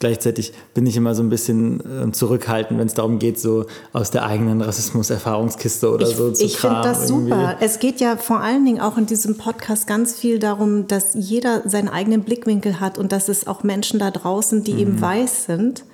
Gleichzeitig 0.02 0.52
bin 0.74 0.84
ich 0.84 0.96
immer 0.96 1.14
so 1.14 1.22
ein 1.22 1.28
bisschen 1.28 2.08
äh, 2.08 2.10
zurückhaltend, 2.10 2.80
wenn 2.80 2.88
es 2.88 2.94
darum 2.94 3.20
geht, 3.20 3.38
so 3.38 3.66
aus 3.92 4.10
der 4.10 4.26
eigenen 4.26 4.60
Rassismus-Erfahrungskiste 4.60 5.92
oder 5.92 6.08
ich, 6.08 6.16
so 6.16 6.32
zu 6.32 6.44
Ich 6.44 6.58
finde 6.58 6.80
das 6.82 7.08
irgendwie. 7.08 7.30
super. 7.30 7.56
Es 7.60 7.78
geht 7.78 8.00
ja 8.00 8.16
vor 8.16 8.40
allen 8.40 8.64
Dingen 8.64 8.80
auch 8.80 8.98
in 8.98 9.06
diesem 9.06 9.38
Podcast 9.38 9.86
ganz 9.86 10.12
viel 10.12 10.40
darum, 10.40 10.88
dass 10.88 11.10
jeder 11.14 11.62
seinen 11.68 11.88
eigenen 11.88 12.24
Blickwinkel 12.24 12.80
hat 12.80 12.98
und 12.98 13.12
dass 13.12 13.28
es 13.28 13.46
auch 13.46 13.62
Menschen 13.62 14.00
da 14.00 14.10
draußen, 14.10 14.64
die 14.64 14.72
mhm. 14.72 14.78
eben 14.80 15.00
weiß 15.00 15.44
sind, 15.44 15.84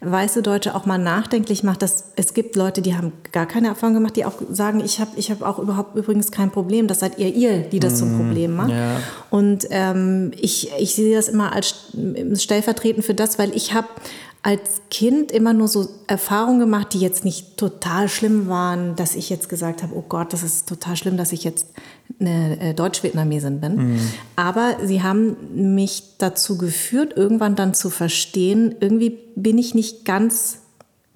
weiße 0.00 0.42
Deutsche 0.42 0.74
auch 0.74 0.86
mal 0.86 0.98
nachdenklich 0.98 1.62
macht, 1.62 1.82
dass 1.82 2.12
es 2.16 2.34
gibt 2.34 2.56
Leute, 2.56 2.82
die 2.82 2.96
haben 2.96 3.12
gar 3.32 3.46
keine 3.46 3.68
Erfahrung 3.68 3.94
gemacht, 3.94 4.16
die 4.16 4.24
auch 4.24 4.34
sagen, 4.50 4.80
ich 4.84 5.00
habe 5.00 5.12
ich 5.16 5.30
hab 5.30 5.42
auch 5.42 5.58
überhaupt 5.58 5.96
übrigens 5.96 6.30
kein 6.30 6.50
Problem, 6.50 6.86
das 6.86 7.00
seid 7.00 7.18
ihr 7.18 7.34
ihr, 7.34 7.60
die 7.60 7.80
das 7.80 7.98
zum 7.98 8.16
Problem 8.16 8.54
macht. 8.56 8.70
Ja. 8.70 9.00
Und 9.30 9.66
ähm, 9.70 10.32
ich, 10.40 10.70
ich 10.78 10.94
sehe 10.94 11.16
das 11.16 11.28
immer 11.28 11.52
als 11.52 11.74
stellvertretend 12.36 13.04
für 13.04 13.14
das, 13.14 13.38
weil 13.38 13.54
ich 13.54 13.72
habe 13.74 13.88
als 14.44 14.82
Kind 14.90 15.32
immer 15.32 15.54
nur 15.54 15.68
so 15.68 15.88
Erfahrungen 16.06 16.60
gemacht, 16.60 16.92
die 16.92 17.00
jetzt 17.00 17.24
nicht 17.24 17.56
total 17.56 18.10
schlimm 18.10 18.46
waren, 18.46 18.94
dass 18.94 19.14
ich 19.14 19.30
jetzt 19.30 19.48
gesagt 19.48 19.82
habe, 19.82 19.96
oh 19.96 20.04
Gott, 20.06 20.34
das 20.34 20.42
ist 20.42 20.68
total 20.68 20.96
schlimm, 20.96 21.16
dass 21.16 21.32
ich 21.32 21.44
jetzt 21.44 21.68
eine 22.20 22.60
äh, 22.60 22.74
Deutsch-Vietnamesin 22.74 23.62
bin. 23.62 23.76
Mhm. 23.76 24.00
Aber 24.36 24.76
sie 24.84 25.02
haben 25.02 25.72
mich 25.72 26.18
dazu 26.18 26.58
geführt, 26.58 27.14
irgendwann 27.16 27.56
dann 27.56 27.72
zu 27.72 27.88
verstehen, 27.88 28.74
irgendwie 28.80 29.18
bin 29.34 29.56
ich 29.56 29.74
nicht 29.74 30.04
ganz 30.04 30.58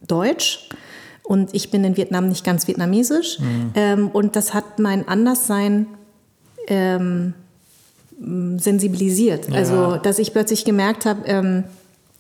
deutsch 0.07 0.71
und 1.23 1.55
ich 1.55 1.71
bin 1.71 1.85
in 1.85 1.99
Vietnam 1.99 2.31
nicht 2.31 2.45
ganz 2.45 2.67
vietnamesisch. 2.67 3.41
Mhm. 3.41 3.73
Ähm, 3.75 4.09
und 4.09 4.37
das 4.37 4.55
hat 4.55 4.79
mein 4.79 5.07
Anderssein 5.07 5.87
ähm, 6.67 7.35
sensibilisiert. 8.57 9.51
Ja. 9.51 9.57
Also, 9.57 9.97
dass 9.99 10.19
ich 10.19 10.33
plötzlich 10.33 10.65
gemerkt 10.65 11.05
habe, 11.05 11.27
ähm, 11.27 11.65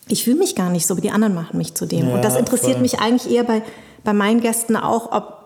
ich 0.09 0.25
fühle 0.25 0.39
mich 0.39 0.55
gar 0.55 0.71
nicht 0.71 0.87
so, 0.87 0.95
aber 0.95 1.01
die 1.01 1.11
anderen 1.11 1.35
machen 1.35 1.57
mich 1.59 1.75
zu 1.75 1.87
dem. 1.87 2.09
Ja, 2.09 2.15
und 2.15 2.25
das 2.25 2.37
interessiert 2.37 2.75
voll. 2.75 2.83
mich 2.83 2.99
eigentlich 3.01 3.33
eher 3.33 3.45
bei, 3.45 3.63
bei 4.05 4.13
meinen 4.13 4.41
Gästen 4.41 4.77
auch, 4.77 5.13
ob, 5.13 5.39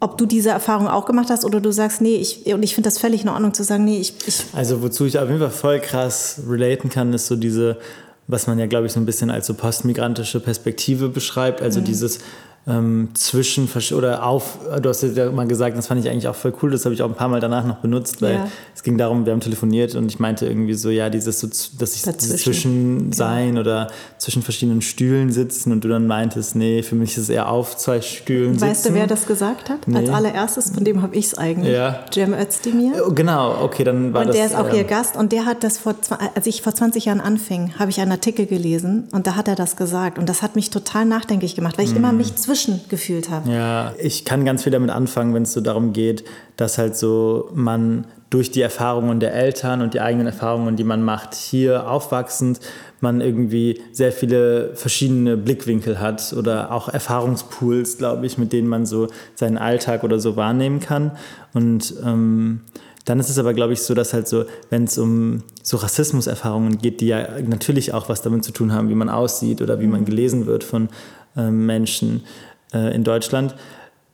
ob 0.00 0.18
du 0.18 0.26
diese 0.26 0.50
Erfahrung 0.50 0.88
auch 0.88 1.04
gemacht 1.04 1.28
hast 1.30 1.44
oder 1.44 1.60
du 1.60 1.70
sagst, 1.70 2.00
nee, 2.00 2.16
ich, 2.16 2.52
und 2.52 2.62
ich 2.62 2.74
finde 2.74 2.88
das 2.88 2.98
völlig 2.98 3.22
in 3.22 3.28
Ordnung 3.28 3.54
zu 3.54 3.64
sagen, 3.64 3.84
nee, 3.84 3.98
ich, 3.98 4.14
ich. 4.26 4.44
Also, 4.52 4.82
wozu 4.82 5.06
ich 5.06 5.18
auf 5.18 5.28
jeden 5.28 5.40
Fall 5.40 5.50
voll 5.50 5.80
krass 5.80 6.40
relaten 6.48 6.88
kann, 6.88 7.12
ist 7.12 7.26
so 7.26 7.36
diese, 7.36 7.78
was 8.26 8.46
man 8.46 8.58
ja, 8.58 8.66
glaube 8.66 8.86
ich, 8.86 8.92
so 8.92 9.00
ein 9.00 9.06
bisschen 9.06 9.30
als 9.30 9.46
so 9.46 9.54
postmigrantische 9.54 10.40
Perspektive 10.40 11.08
beschreibt. 11.08 11.62
Also 11.62 11.80
mhm. 11.80 11.84
dieses, 11.84 12.20
ähm, 12.64 13.08
zwischen 13.14 13.68
oder 13.92 14.24
auf, 14.24 14.58
du 14.80 14.88
hast 14.88 15.02
ja 15.02 15.32
mal 15.32 15.48
gesagt, 15.48 15.76
das 15.76 15.88
fand 15.88 16.04
ich 16.04 16.08
eigentlich 16.08 16.28
auch 16.28 16.36
voll 16.36 16.54
cool, 16.62 16.70
das 16.70 16.84
habe 16.84 16.94
ich 16.94 17.02
auch 17.02 17.08
ein 17.08 17.16
paar 17.16 17.28
Mal 17.28 17.40
danach 17.40 17.66
noch 17.66 17.78
benutzt, 17.78 18.22
weil 18.22 18.34
ja. 18.34 18.48
es 18.72 18.84
ging 18.84 18.96
darum, 18.96 19.26
wir 19.26 19.32
haben 19.32 19.40
telefoniert 19.40 19.96
und 19.96 20.06
ich 20.06 20.20
meinte 20.20 20.46
irgendwie 20.46 20.74
so, 20.74 20.88
ja, 20.90 21.10
dieses 21.10 21.40
so, 21.40 21.48
dass 21.48 21.96
ich 21.96 22.02
dieses 22.02 22.42
Zwischensein 22.42 23.54
ja. 23.54 23.60
oder 23.60 23.90
zwischen 24.18 24.42
verschiedenen 24.42 24.80
Stühlen 24.80 25.32
sitzen 25.32 25.72
und 25.72 25.82
du 25.82 25.88
dann 25.88 26.06
meintest, 26.06 26.54
nee, 26.54 26.84
für 26.84 26.94
mich 26.94 27.16
ist 27.16 27.24
es 27.24 27.28
eher 27.30 27.48
auf 27.48 27.76
zwei 27.76 28.00
Stühlen 28.00 28.60
weißt 28.60 28.82
sitzen. 28.82 28.94
du, 28.94 29.00
wer 29.00 29.06
das 29.08 29.26
gesagt 29.26 29.68
hat? 29.68 29.88
Nee. 29.88 29.98
Als 29.98 30.10
allererstes, 30.10 30.70
von 30.70 30.84
dem 30.84 31.02
habe 31.02 31.16
ich 31.16 31.26
es 31.26 31.38
eigentlich. 31.38 31.74
Ja. 31.74 32.04
Cem 32.14 32.32
Özdemir. 32.32 32.92
Oh, 33.04 33.12
genau, 33.12 33.60
okay, 33.60 33.82
dann 33.82 34.12
war 34.14 34.20
und 34.20 34.28
das... 34.28 34.36
Und 34.36 34.40
der 34.40 34.46
ist 34.46 34.54
auch 34.54 34.72
äh, 34.72 34.78
ihr 34.78 34.84
Gast 34.84 35.16
und 35.16 35.32
der 35.32 35.46
hat 35.46 35.64
das 35.64 35.78
vor, 35.78 35.96
als 36.36 36.46
ich 36.46 36.62
vor 36.62 36.72
20 36.72 37.06
Jahren 37.06 37.20
anfing, 37.20 37.72
habe 37.80 37.90
ich 37.90 38.00
einen 38.00 38.12
Artikel 38.12 38.46
gelesen 38.46 39.08
und 39.10 39.26
da 39.26 39.34
hat 39.34 39.48
er 39.48 39.56
das 39.56 39.74
gesagt 39.74 40.18
und 40.18 40.28
das 40.28 40.42
hat 40.42 40.54
mich 40.54 40.70
total 40.70 41.06
nachdenklich 41.06 41.56
gemacht, 41.56 41.76
weil 41.76 41.86
ich 41.86 41.94
mm. 41.94 41.96
immer 41.96 42.12
mich 42.12 42.36
zwischengefühlt 42.52 43.30
habe. 43.30 43.50
Ja, 43.50 43.94
ich 43.98 44.24
kann 44.24 44.44
ganz 44.44 44.62
viel 44.62 44.72
damit 44.72 44.90
anfangen, 44.90 45.34
wenn 45.34 45.44
es 45.44 45.52
so 45.52 45.60
darum 45.60 45.92
geht, 45.92 46.24
dass 46.56 46.78
halt 46.78 46.96
so 46.96 47.50
man 47.54 48.06
durch 48.30 48.50
die 48.50 48.62
Erfahrungen 48.62 49.20
der 49.20 49.34
Eltern 49.34 49.82
und 49.82 49.94
die 49.94 50.00
eigenen 50.00 50.26
Erfahrungen, 50.26 50.76
die 50.76 50.84
man 50.84 51.02
macht, 51.02 51.34
hier 51.34 51.90
aufwachsend, 51.90 52.60
man 53.00 53.20
irgendwie 53.20 53.82
sehr 53.92 54.12
viele 54.12 54.74
verschiedene 54.74 55.36
Blickwinkel 55.36 56.00
hat 56.00 56.32
oder 56.32 56.72
auch 56.72 56.88
Erfahrungspools, 56.88 57.98
glaube 57.98 58.24
ich, 58.24 58.38
mit 58.38 58.52
denen 58.52 58.68
man 58.68 58.86
so 58.86 59.08
seinen 59.34 59.58
Alltag 59.58 60.02
oder 60.02 60.18
so 60.18 60.36
wahrnehmen 60.36 60.80
kann. 60.80 61.12
Und 61.52 61.94
ähm, 62.04 62.60
dann 63.04 63.18
ist 63.18 63.28
es 63.28 63.38
aber, 63.38 63.52
glaube 63.52 63.72
ich, 63.72 63.82
so, 63.82 63.94
dass 63.94 64.14
halt 64.14 64.28
so, 64.28 64.44
wenn 64.70 64.84
es 64.84 64.96
um 64.96 65.42
so 65.62 65.76
Rassismuserfahrungen 65.76 66.78
geht, 66.78 67.00
die 67.00 67.08
ja 67.08 67.26
natürlich 67.44 67.92
auch 67.92 68.08
was 68.08 68.22
damit 68.22 68.44
zu 68.44 68.52
tun 68.52 68.72
haben, 68.72 68.88
wie 68.88 68.94
man 68.94 69.08
aussieht 69.08 69.60
oder 69.60 69.80
wie 69.80 69.88
man 69.88 70.04
gelesen 70.04 70.46
wird 70.46 70.62
von 70.64 70.88
äh, 71.36 71.50
Menschen 71.50 72.24
äh, 72.72 72.94
in 72.94 73.04
Deutschland, 73.04 73.54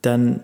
dann 0.01 0.43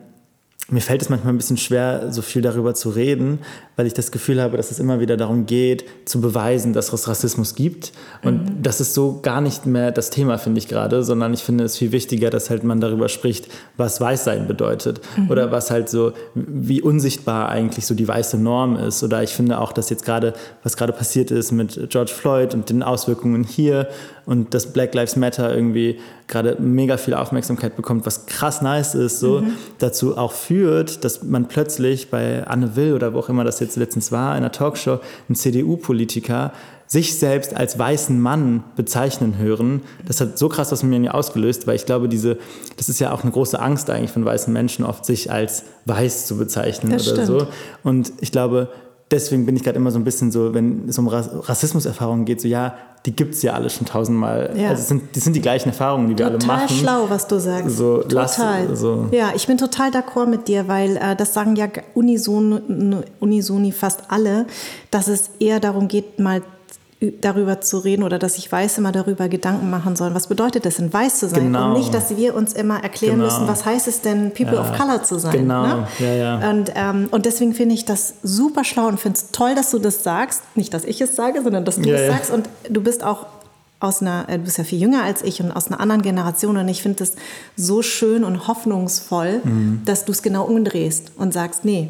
mir 0.68 0.82
fällt 0.82 1.02
es 1.02 1.10
manchmal 1.10 1.34
ein 1.34 1.38
bisschen 1.38 1.58
schwer, 1.58 2.12
so 2.12 2.22
viel 2.22 2.42
darüber 2.42 2.74
zu 2.74 2.90
reden, 2.90 3.40
weil 3.76 3.88
ich 3.88 3.94
das 3.94 4.12
Gefühl 4.12 4.42
habe, 4.42 4.58
dass 4.58 4.72
es 4.72 4.80
immer 4.80 5.00
wieder 5.00 5.18
darum 5.18 5.46
geht, 5.46 5.86
zu 6.06 6.22
beweisen, 6.22 6.74
dass 6.74 6.94
es 6.94 7.08
Rassismus 7.08 7.56
gibt. 7.56 7.92
Und 8.24 8.44
mhm. 8.44 8.62
das 8.62 8.80
ist 8.82 8.94
so 8.94 9.20
gar 9.22 9.42
nicht 9.42 9.66
mehr 9.66 9.92
das 9.92 10.10
Thema, 10.10 10.38
finde 10.38 10.60
ich 10.60 10.68
gerade, 10.68 11.04
sondern 11.04 11.34
ich 11.34 11.44
finde 11.44 11.66
es 11.66 11.78
viel 11.78 11.92
wichtiger, 11.92 12.30
dass 12.30 12.50
halt 12.50 12.64
man 12.64 12.80
darüber 12.80 13.10
spricht, 13.10 13.48
was 13.78 14.00
Weißsein 14.00 14.48
bedeutet 14.48 15.02
mhm. 15.18 15.30
oder 15.30 15.52
was 15.52 15.72
halt 15.72 15.90
so, 15.90 16.14
wie 16.36 16.82
unsichtbar 16.82 17.50
eigentlich 17.50 17.86
so 17.86 17.96
die 17.96 18.08
weiße 18.08 18.38
Norm 18.38 18.78
ist. 18.78 19.04
Oder 19.04 19.24
ich 19.24 19.32
finde 19.32 19.60
auch, 19.60 19.74
dass 19.74 19.90
jetzt 19.90 20.06
gerade, 20.06 20.34
was 20.64 20.78
gerade 20.78 20.94
passiert 20.94 21.32
ist 21.32 21.52
mit 21.52 21.90
George 21.90 22.12
Floyd 22.14 22.54
und 22.54 22.70
den 22.70 22.84
Auswirkungen 22.84 23.44
hier 23.44 23.90
und 24.26 24.54
dass 24.54 24.74
Black 24.74 24.94
Lives 24.96 25.16
Matter 25.16 25.54
irgendwie 25.54 26.00
gerade 26.28 26.58
mega 26.60 26.98
viel 26.98 27.14
Aufmerksamkeit 27.14 27.76
bekommt, 27.76 28.06
was 28.06 28.26
krass 28.26 28.62
nice 28.62 28.96
ist, 28.96 29.20
so 29.20 29.42
mhm. 29.42 29.54
dazu 29.78 30.18
auch 30.18 30.32
führt, 30.32 31.04
dass 31.04 31.24
man 31.24 31.48
plötzlich 31.48 32.10
bei 32.10 32.46
Anne 32.48 32.76
Will 32.76 32.94
oder 32.94 33.14
wo 33.14 33.20
auch 33.20 33.30
immer 33.30 33.44
das 33.44 33.60
jetzt 33.60 33.65
letztens 33.76 34.12
war, 34.12 34.32
in 34.32 34.38
einer 34.38 34.52
Talkshow, 34.52 35.00
ein 35.30 35.36
CDU-Politiker 35.36 36.52
sich 36.88 37.18
selbst 37.18 37.56
als 37.56 37.80
weißen 37.80 38.20
Mann 38.20 38.64
bezeichnen 38.76 39.38
hören, 39.38 39.82
das 40.06 40.22
hat 40.22 40.38
so 40.38 40.50
krass 40.50 40.72
was 40.72 40.84
in 40.84 40.90
mir 40.90 41.14
ausgelöst, 41.14 41.66
weil 41.66 41.76
ich 41.76 41.86
glaube, 41.86 42.08
diese, 42.08 42.38
das 42.78 42.90
ist 42.90 43.00
ja 43.00 43.12
auch 43.12 43.24
eine 43.24 43.32
große 43.32 43.60
Angst 43.60 43.90
eigentlich 43.90 44.12
von 44.12 44.24
weißen 44.24 44.54
Menschen, 44.54 44.86
oft 44.86 45.04
sich 45.04 45.32
als 45.32 45.64
weiß 45.86 46.28
zu 46.28 46.38
bezeichnen 46.38 46.92
das 46.92 47.08
oder 47.12 47.24
stimmt. 47.24 47.40
so. 47.40 47.48
Und 47.84 48.14
ich 48.22 48.32
glaube, 48.32 48.70
deswegen 49.12 49.46
bin 49.46 49.56
ich 49.56 49.64
gerade 49.64 49.78
immer 49.78 49.92
so 49.92 50.00
ein 50.00 50.04
bisschen 50.04 50.32
so, 50.32 50.54
wenn 50.54 50.90
es 50.90 50.98
um 50.98 51.08
Rassismuserfahrungen 51.08 52.26
geht, 52.26 52.42
so 52.42 52.48
ja, 52.48 52.76
die 53.06 53.16
gibt 53.16 53.36
es 53.36 53.44
ja 53.44 53.54
alle 53.54 53.70
schon 53.70 53.86
tausendmal. 53.86 54.54
Ja. 54.56 54.70
Also 54.70 54.84
sind, 54.84 55.16
die 55.16 55.20
sind 55.20 55.36
die 55.36 55.42
gleichen 55.42 55.70
Erfahrungen, 55.70 56.08
die 56.10 56.18
wir 56.18 56.26
alle 56.26 56.40
machen. 56.40 56.68
Total 56.68 56.70
schlau, 56.70 57.06
was 57.10 57.28
du 57.28 57.40
sagst. 57.40 57.78
So, 57.78 57.98
total. 58.02 58.68
Lass, 58.68 58.80
so. 58.80 59.08
Ja, 59.12 59.32
ich 59.36 59.46
bin 59.46 59.58
total 59.58 59.92
d'accord 59.92 60.26
mit 60.26 60.48
dir, 60.48 60.68
weil 60.68 60.98
äh, 60.98 61.16
das 61.16 61.34
sagen 61.34 61.56
ja 61.56 61.68
unisono, 61.94 63.04
unisoni 63.20 63.72
fast 63.72 64.04
alle, 64.08 64.48
dass 64.90 65.08
es 65.08 65.30
eher 65.40 65.60
darum 65.60 65.88
geht, 65.88 66.20
mal 66.20 66.42
darüber 67.02 67.60
zu 67.60 67.80
reden 67.80 68.04
oder 68.04 68.18
dass 68.18 68.36
sich 68.36 68.50
Weiße 68.50 68.80
mal 68.80 68.94
darüber 68.94 69.28
Gedanken 69.28 69.70
machen 69.70 69.96
sollen. 69.96 70.16
Was 70.16 70.28
bedeutet 70.28 70.66
es 70.66 70.78
denn, 70.78 70.94
weiß 70.94 71.20
zu 71.20 71.28
sein? 71.28 71.46
Genau. 71.46 71.68
Und 71.68 71.80
nicht, 71.80 71.94
dass 71.94 72.16
wir 72.16 72.36
uns 72.36 72.54
immer 72.54 72.82
erklären 72.82 73.18
genau. 73.20 73.26
müssen, 73.26 73.48
was 73.48 73.66
heißt 73.66 73.88
es 73.88 74.02
denn, 74.02 74.32
People 74.32 74.56
ja. 74.56 74.62
of 74.62 74.78
Color 74.78 75.04
zu 75.04 75.20
sein. 75.20 75.34
Genau, 75.34 75.64
ne? 75.64 75.88
ja, 76.00 76.14
ja. 76.14 76.50
Und, 76.50 76.72
ähm, 76.74 77.08
und 77.12 77.26
deswegen 77.26 77.54
finde 77.54 77.76
ich 77.76 77.84
das 77.84 78.16
super 78.24 78.64
schlau 78.64 78.88
und 78.88 79.00
finde 79.00 79.18
es 79.18 79.32
toll, 79.32 79.56
dass 79.56 79.72
du 79.72 79.80
das 79.80 80.04
sagst. 80.04 80.44
Nicht, 80.56 80.74
dass 80.74 80.86
ich 80.86 81.02
es 81.02 81.16
sage, 81.16 81.42
sondern 81.44 81.66
dass 81.66 81.80
du 81.80 81.90
es 81.92 82.08
sagst. 82.08 82.32
Und 82.32 82.48
du 82.70 82.82
bist 82.82 83.04
auch 83.04 83.26
aus 83.82 84.02
einer, 84.02 84.30
äh, 84.30 84.38
du 84.38 84.46
bist 84.46 84.58
ja 84.58 84.64
viel 84.64 84.80
jünger 84.80 85.04
als 85.04 85.22
ich 85.22 85.42
und 85.42 85.52
aus 85.52 85.68
einer 85.68 85.82
anderen 85.82 86.02
Generation 86.02 86.56
und 86.58 86.68
ich 86.70 86.82
finde 86.82 87.04
es 87.04 87.14
so 87.58 87.82
schön 87.82 88.24
und 88.24 88.48
hoffnungsvoll, 88.48 89.42
mhm. 89.44 89.82
dass 89.86 90.06
du 90.06 90.14
es 90.14 90.22
genau 90.22 90.46
umdrehst 90.46 91.12
und 91.18 91.34
sagst, 91.34 91.66
nee, 91.66 91.90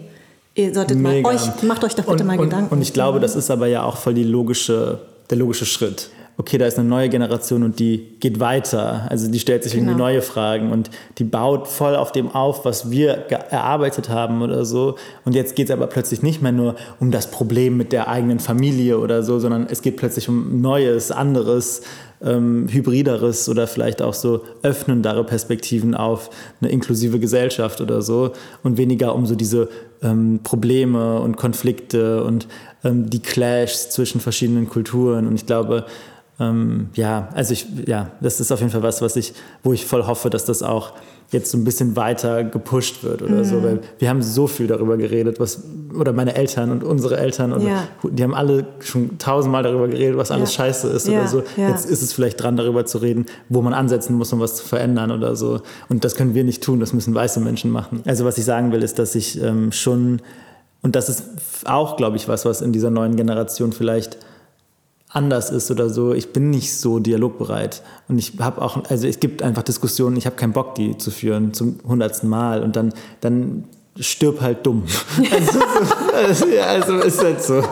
Ihr 0.56 0.74
solltet 0.74 0.98
Mega. 0.98 1.30
mal 1.30 1.36
euch, 1.36 1.64
macht 1.64 1.84
euch 1.84 1.96
doch 1.96 2.06
bitte 2.06 2.24
und, 2.24 2.28
mal 2.28 2.40
und, 2.40 2.50
Gedanken. 2.50 2.74
Und 2.74 2.82
ich 2.82 2.94
glaube, 2.94 3.20
das 3.20 3.36
ist 3.36 3.52
aber 3.52 3.68
ja 3.68 3.84
auch 3.84 3.98
voll 3.98 4.14
die 4.14 4.24
logische, 4.24 5.00
der 5.30 5.38
logische 5.38 5.66
Schritt. 5.66 6.10
Okay, 6.38 6.58
da 6.58 6.66
ist 6.66 6.78
eine 6.78 6.88
neue 6.88 7.08
Generation 7.08 7.64
und 7.64 7.80
die 7.80 8.18
geht 8.20 8.42
weiter. 8.42 9.08
Also 9.10 9.32
die 9.32 9.40
stellt 9.40 9.64
sich 9.64 9.72
genau. 9.74 9.86
irgendwie 9.86 10.00
neue 10.00 10.22
Fragen 10.22 10.72
und 10.72 10.90
die 11.18 11.24
baut 11.24 11.68
voll 11.68 11.96
auf 11.96 12.12
dem 12.12 12.30
auf, 12.30 12.66
was 12.66 12.92
wir 12.92 13.12
erarbeitet 13.50 14.10
haben 14.10 14.42
oder 14.42 14.66
so. 14.66 14.96
Und 15.24 15.34
jetzt 15.34 15.56
geht 15.56 15.68
es 15.68 15.72
aber 15.72 15.88
plötzlich 15.88 16.24
nicht 16.24 16.42
mehr 16.42 16.52
nur 16.52 16.76
um 17.00 17.12
das 17.12 17.32
Problem 17.32 17.78
mit 17.78 17.94
der 17.94 18.10
eigenen 18.10 18.40
Familie 18.40 19.00
oder 19.00 19.24
so, 19.24 19.40
sondern 19.40 19.68
es 19.70 19.82
geht 19.82 19.96
plötzlich 19.96 20.28
um 20.28 20.60
Neues, 20.60 21.10
anderes, 21.10 21.84
ähm, 22.22 22.68
hybrideres 22.70 23.48
oder 23.48 23.66
vielleicht 23.66 24.02
auch 24.02 24.14
so 24.14 24.42
öffnendere 24.62 25.24
Perspektiven 25.24 25.96
auf 25.96 26.30
eine 26.60 26.70
inklusive 26.70 27.20
Gesellschaft 27.20 27.80
oder 27.80 28.02
so 28.02 28.32
und 28.62 28.78
weniger 28.78 29.16
um 29.16 29.26
so 29.26 29.36
diese 29.36 29.70
ähm, 30.06 30.40
Probleme 30.44 31.20
und 31.20 31.36
Konflikte 31.36 32.24
und 32.24 32.48
ähm, 32.84 33.10
die 33.10 33.22
Clashs 33.22 33.90
zwischen 33.90 34.22
verschiedenen 34.22 34.70
Kulturen. 34.70 35.28
Und 35.28 35.36
ich 35.36 35.46
glaube, 35.46 35.86
ähm, 36.40 36.90
ja, 36.94 37.30
also 37.34 37.54
ich, 37.54 37.66
ja, 37.88 38.12
das 38.20 38.40
ist 38.40 38.52
auf 38.52 38.60
jeden 38.60 38.72
Fall 38.72 38.84
was, 38.84 39.02
was 39.02 39.16
ich, 39.16 39.34
wo 39.64 39.72
ich 39.72 39.86
voll 39.86 40.06
hoffe, 40.06 40.30
dass 40.30 40.44
das 40.44 40.64
auch 40.64 40.94
jetzt 41.32 41.50
so 41.50 41.58
ein 41.58 41.64
bisschen 41.64 41.96
weiter 41.96 42.44
gepusht 42.44 43.04
wird 43.04 43.22
oder 43.22 43.38
mhm. 43.38 43.46
so, 43.46 43.64
weil 43.64 43.80
wir 44.00 44.10
haben 44.10 44.22
so 44.22 44.46
viel 44.46 44.68
darüber 44.68 44.98
geredet, 44.98 45.40
was, 45.40 45.64
oder 45.98 46.14
meine 46.14 46.36
Eltern 46.36 46.72
und 46.72 46.84
unsere 46.84 47.18
Eltern, 47.18 47.54
und 47.54 47.62
ja. 47.66 47.88
die 48.04 48.22
haben 48.22 48.36
alle 48.36 48.66
schon 48.80 49.18
tausendmal 49.18 49.64
darüber 49.64 49.88
geredet, 49.88 50.18
was 50.18 50.30
alles 50.30 50.56
ja. 50.56 50.66
scheiße 50.66 50.90
ist 50.90 51.08
ja. 51.08 51.20
oder 51.20 51.28
so. 51.28 51.44
Jetzt 51.58 51.90
ist 51.90 52.02
es 52.02 52.14
vielleicht 52.14 52.44
dran, 52.44 52.58
darüber 52.58 52.86
zu 52.86 53.00
reden, 53.00 53.26
wo 53.50 53.62
man 53.62 53.74
ansetzen 53.74 54.16
muss, 54.16 54.32
um 54.34 54.40
was 54.40 54.56
zu 54.56 54.66
verändern 54.66 55.12
oder 55.12 55.36
so. 55.36 55.62
Und 55.90 56.04
das 56.04 56.16
können 56.16 56.36
wir 56.36 56.44
nicht 56.44 56.62
tun, 56.62 56.80
das 56.80 56.94
müssen 56.94 57.16
weiße 57.16 57.40
Menschen 57.40 57.72
machen. 57.72 58.02
Also 58.06 58.26
was 58.26 58.38
ich 58.38 58.46
sagen 58.46 58.72
will, 58.72 58.84
ist, 58.84 59.00
dass 59.00 59.16
ich 59.16 59.42
ähm, 59.42 59.72
schon, 59.72 60.22
und 60.84 60.96
das 60.96 61.10
ist 61.10 61.24
auch, 61.66 61.98
glaube 61.98 62.18
ich, 62.18 62.28
was, 62.28 62.46
was 62.46 62.62
in 62.62 62.72
dieser 62.72 62.92
neuen 62.92 63.16
Generation 63.16 63.72
vielleicht 63.72 64.18
anders 65.16 65.50
ist 65.50 65.72
oder 65.72 65.90
so. 65.90 66.14
Ich 66.14 66.34
bin 66.34 66.50
nicht 66.50 66.78
so 66.78 67.00
dialogbereit. 67.00 67.82
Und 68.08 68.18
ich 68.18 68.34
habe 68.40 68.62
auch, 68.62 68.84
also 68.90 69.08
es 69.08 69.20
gibt 69.20 69.42
einfach 69.42 69.64
Diskussionen, 69.64 70.18
ich 70.18 70.26
habe 70.26 70.36
keinen 70.36 70.54
Bock, 70.54 70.76
die 70.76 70.98
zu 70.98 71.12
führen 71.12 71.54
zum 71.54 71.80
hundertsten 71.88 72.30
Mal. 72.30 72.64
Und 72.64 72.76
dann, 72.76 72.94
dann 73.22 73.64
stirb 74.00 74.42
halt 74.42 74.66
dumm. 74.66 74.84
Also, 75.32 75.60
also, 76.14 76.94
also 76.94 77.08
ist 77.08 77.24
halt 77.24 77.44
so. 77.44 77.64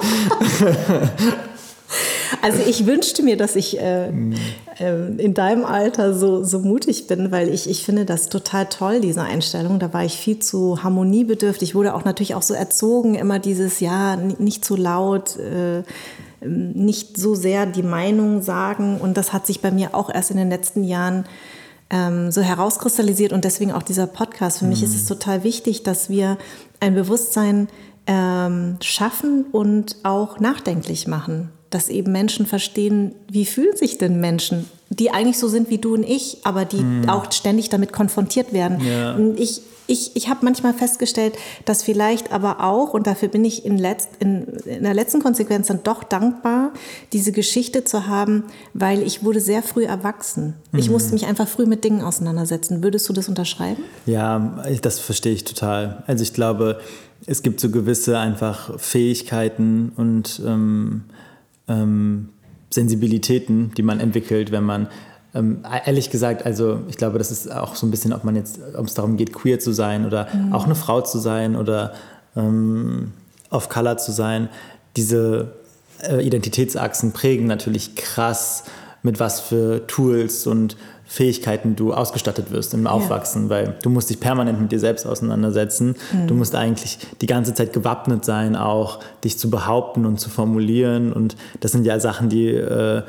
Also 2.41 2.59
ich 2.67 2.85
wünschte 2.85 3.23
mir, 3.23 3.37
dass 3.37 3.55
ich 3.55 3.79
äh, 3.79 4.07
äh, 4.07 5.15
in 5.17 5.33
deinem 5.33 5.63
Alter 5.63 6.13
so, 6.13 6.43
so 6.43 6.59
mutig 6.59 7.07
bin, 7.07 7.31
weil 7.31 7.47
ich, 7.47 7.69
ich 7.69 7.85
finde 7.85 8.03
das 8.03 8.27
total 8.27 8.65
toll, 8.65 8.99
diese 8.99 9.21
Einstellung. 9.21 9.79
Da 9.79 9.93
war 9.93 10.03
ich 10.03 10.17
viel 10.17 10.39
zu 10.39 10.83
harmoniebedürftig. 10.83 11.73
Wurde 11.73 11.93
auch 11.93 12.03
natürlich 12.03 12.35
auch 12.35 12.41
so 12.41 12.53
erzogen, 12.53 13.15
immer 13.15 13.39
dieses, 13.39 13.79
ja, 13.79 14.17
nicht 14.17 14.65
zu 14.65 14.75
laut, 14.75 15.37
äh, 15.37 15.83
nicht 16.45 17.17
so 17.17 17.35
sehr 17.35 17.65
die 17.65 17.83
Meinung 17.83 18.41
sagen. 18.41 18.97
Und 18.99 19.17
das 19.17 19.33
hat 19.33 19.45
sich 19.45 19.61
bei 19.61 19.71
mir 19.71 19.95
auch 19.95 20.09
erst 20.13 20.31
in 20.31 20.37
den 20.37 20.49
letzten 20.49 20.83
Jahren 20.83 21.25
ähm, 21.89 22.31
so 22.31 22.41
herauskristallisiert 22.41 23.33
und 23.33 23.45
deswegen 23.45 23.71
auch 23.71 23.83
dieser 23.83 24.07
Podcast. 24.07 24.59
Für 24.59 24.65
mhm. 24.65 24.71
mich 24.71 24.83
ist 24.83 24.95
es 24.95 25.05
total 25.05 25.43
wichtig, 25.43 25.83
dass 25.83 26.09
wir 26.09 26.37
ein 26.79 26.95
Bewusstsein 26.95 27.67
ähm, 28.07 28.77
schaffen 28.81 29.45
und 29.51 29.97
auch 30.03 30.39
nachdenklich 30.39 31.07
machen. 31.07 31.49
Dass 31.69 31.89
eben 31.89 32.11
Menschen 32.11 32.45
verstehen, 32.45 33.15
wie 33.29 33.45
fühlen 33.45 33.75
sich 33.75 33.97
denn 33.97 34.19
Menschen, 34.19 34.69
die 34.89 35.11
eigentlich 35.11 35.39
so 35.39 35.47
sind 35.47 35.69
wie 35.69 35.79
du 35.79 35.95
und 35.95 36.03
ich, 36.03 36.37
aber 36.43 36.65
die 36.65 36.83
mhm. 36.83 37.09
auch 37.09 37.31
ständig 37.31 37.69
damit 37.69 37.93
konfrontiert 37.93 38.53
werden. 38.53 38.79
Ja. 38.85 39.17
Ich 39.35 39.61
ich, 39.87 40.15
ich 40.15 40.29
habe 40.29 40.39
manchmal 40.43 40.73
festgestellt, 40.73 41.35
dass 41.65 41.83
vielleicht 41.83 42.31
aber 42.31 42.63
auch, 42.63 42.93
und 42.93 43.07
dafür 43.07 43.27
bin 43.27 43.43
ich 43.43 43.65
in, 43.65 43.77
letzt, 43.77 44.09
in, 44.19 44.43
in, 44.65 44.83
der 44.83 44.93
letzten 44.93 45.21
Konsequenz 45.21 45.67
dann 45.67 45.83
doch 45.83 46.03
dankbar, 46.03 46.71
diese 47.11 47.31
Geschichte 47.31 47.83
zu 47.83 48.07
haben, 48.07 48.45
weil 48.73 49.01
ich 49.01 49.23
wurde 49.23 49.39
sehr 49.39 49.61
früh 49.63 49.85
erwachsen. 49.85 50.55
Mhm. 50.71 50.79
Ich 50.79 50.89
musste 50.89 51.13
mich 51.13 51.25
einfach 51.25 51.47
früh 51.47 51.65
mit 51.65 51.83
Dingen 51.83 52.01
auseinandersetzen. 52.01 52.83
Würdest 52.83 53.07
du 53.09 53.13
das 53.13 53.27
unterschreiben? 53.27 53.83
Ja, 54.05 54.63
das 54.81 54.99
verstehe 54.99 55.33
ich 55.33 55.43
total. 55.43 56.03
Also 56.07 56.23
ich 56.23 56.33
glaube, 56.33 56.79
es 57.25 57.41
gibt 57.41 57.59
so 57.59 57.69
gewisse 57.69 58.19
einfach 58.19 58.79
Fähigkeiten 58.79 59.91
und 59.95 60.41
ähm, 60.45 61.03
ähm, 61.67 62.29
Sensibilitäten, 62.69 63.71
die 63.75 63.83
man 63.83 63.99
entwickelt, 63.99 64.51
wenn 64.51 64.63
man 64.63 64.87
ähm, 65.35 65.63
ehrlich 65.85 66.09
gesagt, 66.09 66.45
also 66.45 66.81
ich 66.87 66.97
glaube, 66.97 67.17
das 67.17 67.31
ist 67.31 67.51
auch 67.51 67.75
so 67.75 67.87
ein 67.87 67.91
bisschen, 67.91 68.13
ob 68.13 68.23
man 68.23 68.35
jetzt, 68.35 68.59
ob 68.75 68.85
es 68.85 68.93
darum 68.93 69.17
geht, 69.17 69.33
queer 69.33 69.59
zu 69.59 69.71
sein 69.71 70.05
oder 70.05 70.27
mhm. 70.33 70.53
auch 70.53 70.65
eine 70.65 70.75
Frau 70.75 71.01
zu 71.01 71.17
sein 71.19 71.55
oder 71.55 71.93
ähm, 72.35 73.13
off 73.49 73.69
color 73.69 73.97
zu 73.97 74.11
sein. 74.11 74.49
Diese 74.95 75.53
äh, 76.01 76.25
Identitätsachsen 76.25 77.13
prägen 77.13 77.47
natürlich 77.47 77.95
krass, 77.95 78.65
mit 79.01 79.19
was 79.19 79.39
für 79.39 79.85
Tools 79.87 80.47
und 80.47 80.77
Fähigkeiten 81.05 81.75
du 81.75 81.93
ausgestattet 81.93 82.49
wirst 82.51 82.73
im 82.73 82.87
Aufwachsen, 82.87 83.43
ja. 83.43 83.49
weil 83.49 83.75
du 83.83 83.89
musst 83.89 84.09
dich 84.09 84.19
permanent 84.19 84.59
mit 84.59 84.71
dir 84.71 84.79
selbst 84.79 85.05
auseinandersetzen. 85.05 85.95
Mhm. 86.11 86.27
Du 86.27 86.33
musst 86.33 86.55
eigentlich 86.55 86.97
die 87.21 87.27
ganze 87.27 87.53
Zeit 87.53 87.73
gewappnet 87.73 88.25
sein, 88.25 88.55
auch 88.55 88.99
dich 89.23 89.37
zu 89.37 89.49
behaupten 89.49 90.05
und 90.05 90.19
zu 90.19 90.29
formulieren. 90.29 91.11
Und 91.13 91.35
das 91.59 91.71
sind 91.71 91.85
ja 91.85 91.99
Sachen, 91.99 92.29
die 92.29 92.47
äh, 92.47 92.99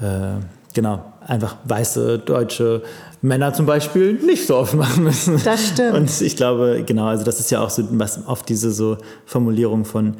äh, 0.00 0.40
genau 0.74 1.04
einfach 1.26 1.56
weiße 1.64 2.18
deutsche 2.18 2.82
Männer 3.22 3.54
zum 3.54 3.66
Beispiel 3.66 4.14
nicht 4.14 4.46
so 4.46 4.56
oft 4.56 4.74
machen 4.74 5.04
müssen. 5.04 5.40
Das 5.44 5.68
stimmt. 5.68 5.94
Und 5.94 6.20
ich 6.20 6.36
glaube, 6.36 6.82
genau, 6.84 7.06
also 7.06 7.24
das 7.24 7.40
ist 7.40 7.50
ja 7.50 7.60
auch 7.60 7.70
so 7.70 7.82
was 7.92 8.26
oft 8.26 8.48
diese 8.48 8.70
so 8.70 8.98
Formulierung 9.24 9.84
von 9.84 10.16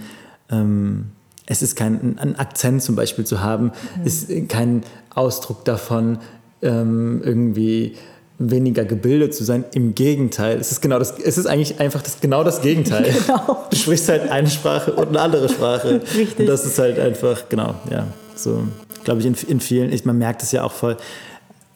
ähm, 0.51 1.11
es 1.47 1.63
ist 1.63 1.77
kein 1.77 2.19
ein 2.19 2.37
Akzent 2.37 2.83
zum 2.83 2.97
Beispiel 2.97 3.27
zu 3.27 3.43
haben, 3.43 3.73
mhm. 3.99 4.07
ist 4.07 4.31
kein 4.49 4.83
Ausdruck 5.15 5.65
davon, 5.65 6.19
ähm, 6.63 7.21
irgendwie 7.23 7.97
weniger 8.39 8.85
gebildet 8.85 9.35
zu 9.35 9.45
sein. 9.45 9.65
Im 9.75 9.95
Gegenteil, 9.95 10.59
es 10.59 10.73
ist 10.73 10.81
genau 10.81 10.99
das, 10.99 11.19
es 11.19 11.39
ist 11.39 11.47
eigentlich 11.47 11.81
einfach 11.81 12.03
das, 12.03 12.21
genau 12.21 12.43
das 12.43 12.63
Gegenteil. 12.63 13.15
Genau. 13.27 13.67
Du 13.71 13.77
sprichst 13.77 14.09
halt 14.09 14.31
eine 14.31 14.49
Sprache 14.49 14.93
und 14.93 15.09
eine 15.09 15.21
andere 15.21 15.49
Sprache. 15.49 16.01
Richtig. 16.17 16.41
Und 16.41 16.47
das 16.47 16.65
ist 16.65 16.79
halt 16.79 16.99
einfach, 16.99 17.49
genau, 17.49 17.75
ja, 17.91 18.07
so 18.35 18.65
glaube 19.05 19.21
ich, 19.21 19.27
in, 19.27 19.35
in 19.49 19.61
vielen, 19.61 19.93
ich, 19.93 20.05
man 20.05 20.19
merkt 20.19 20.43
es 20.43 20.53
ja 20.53 20.63
auch 20.65 20.73
voll, 20.73 20.97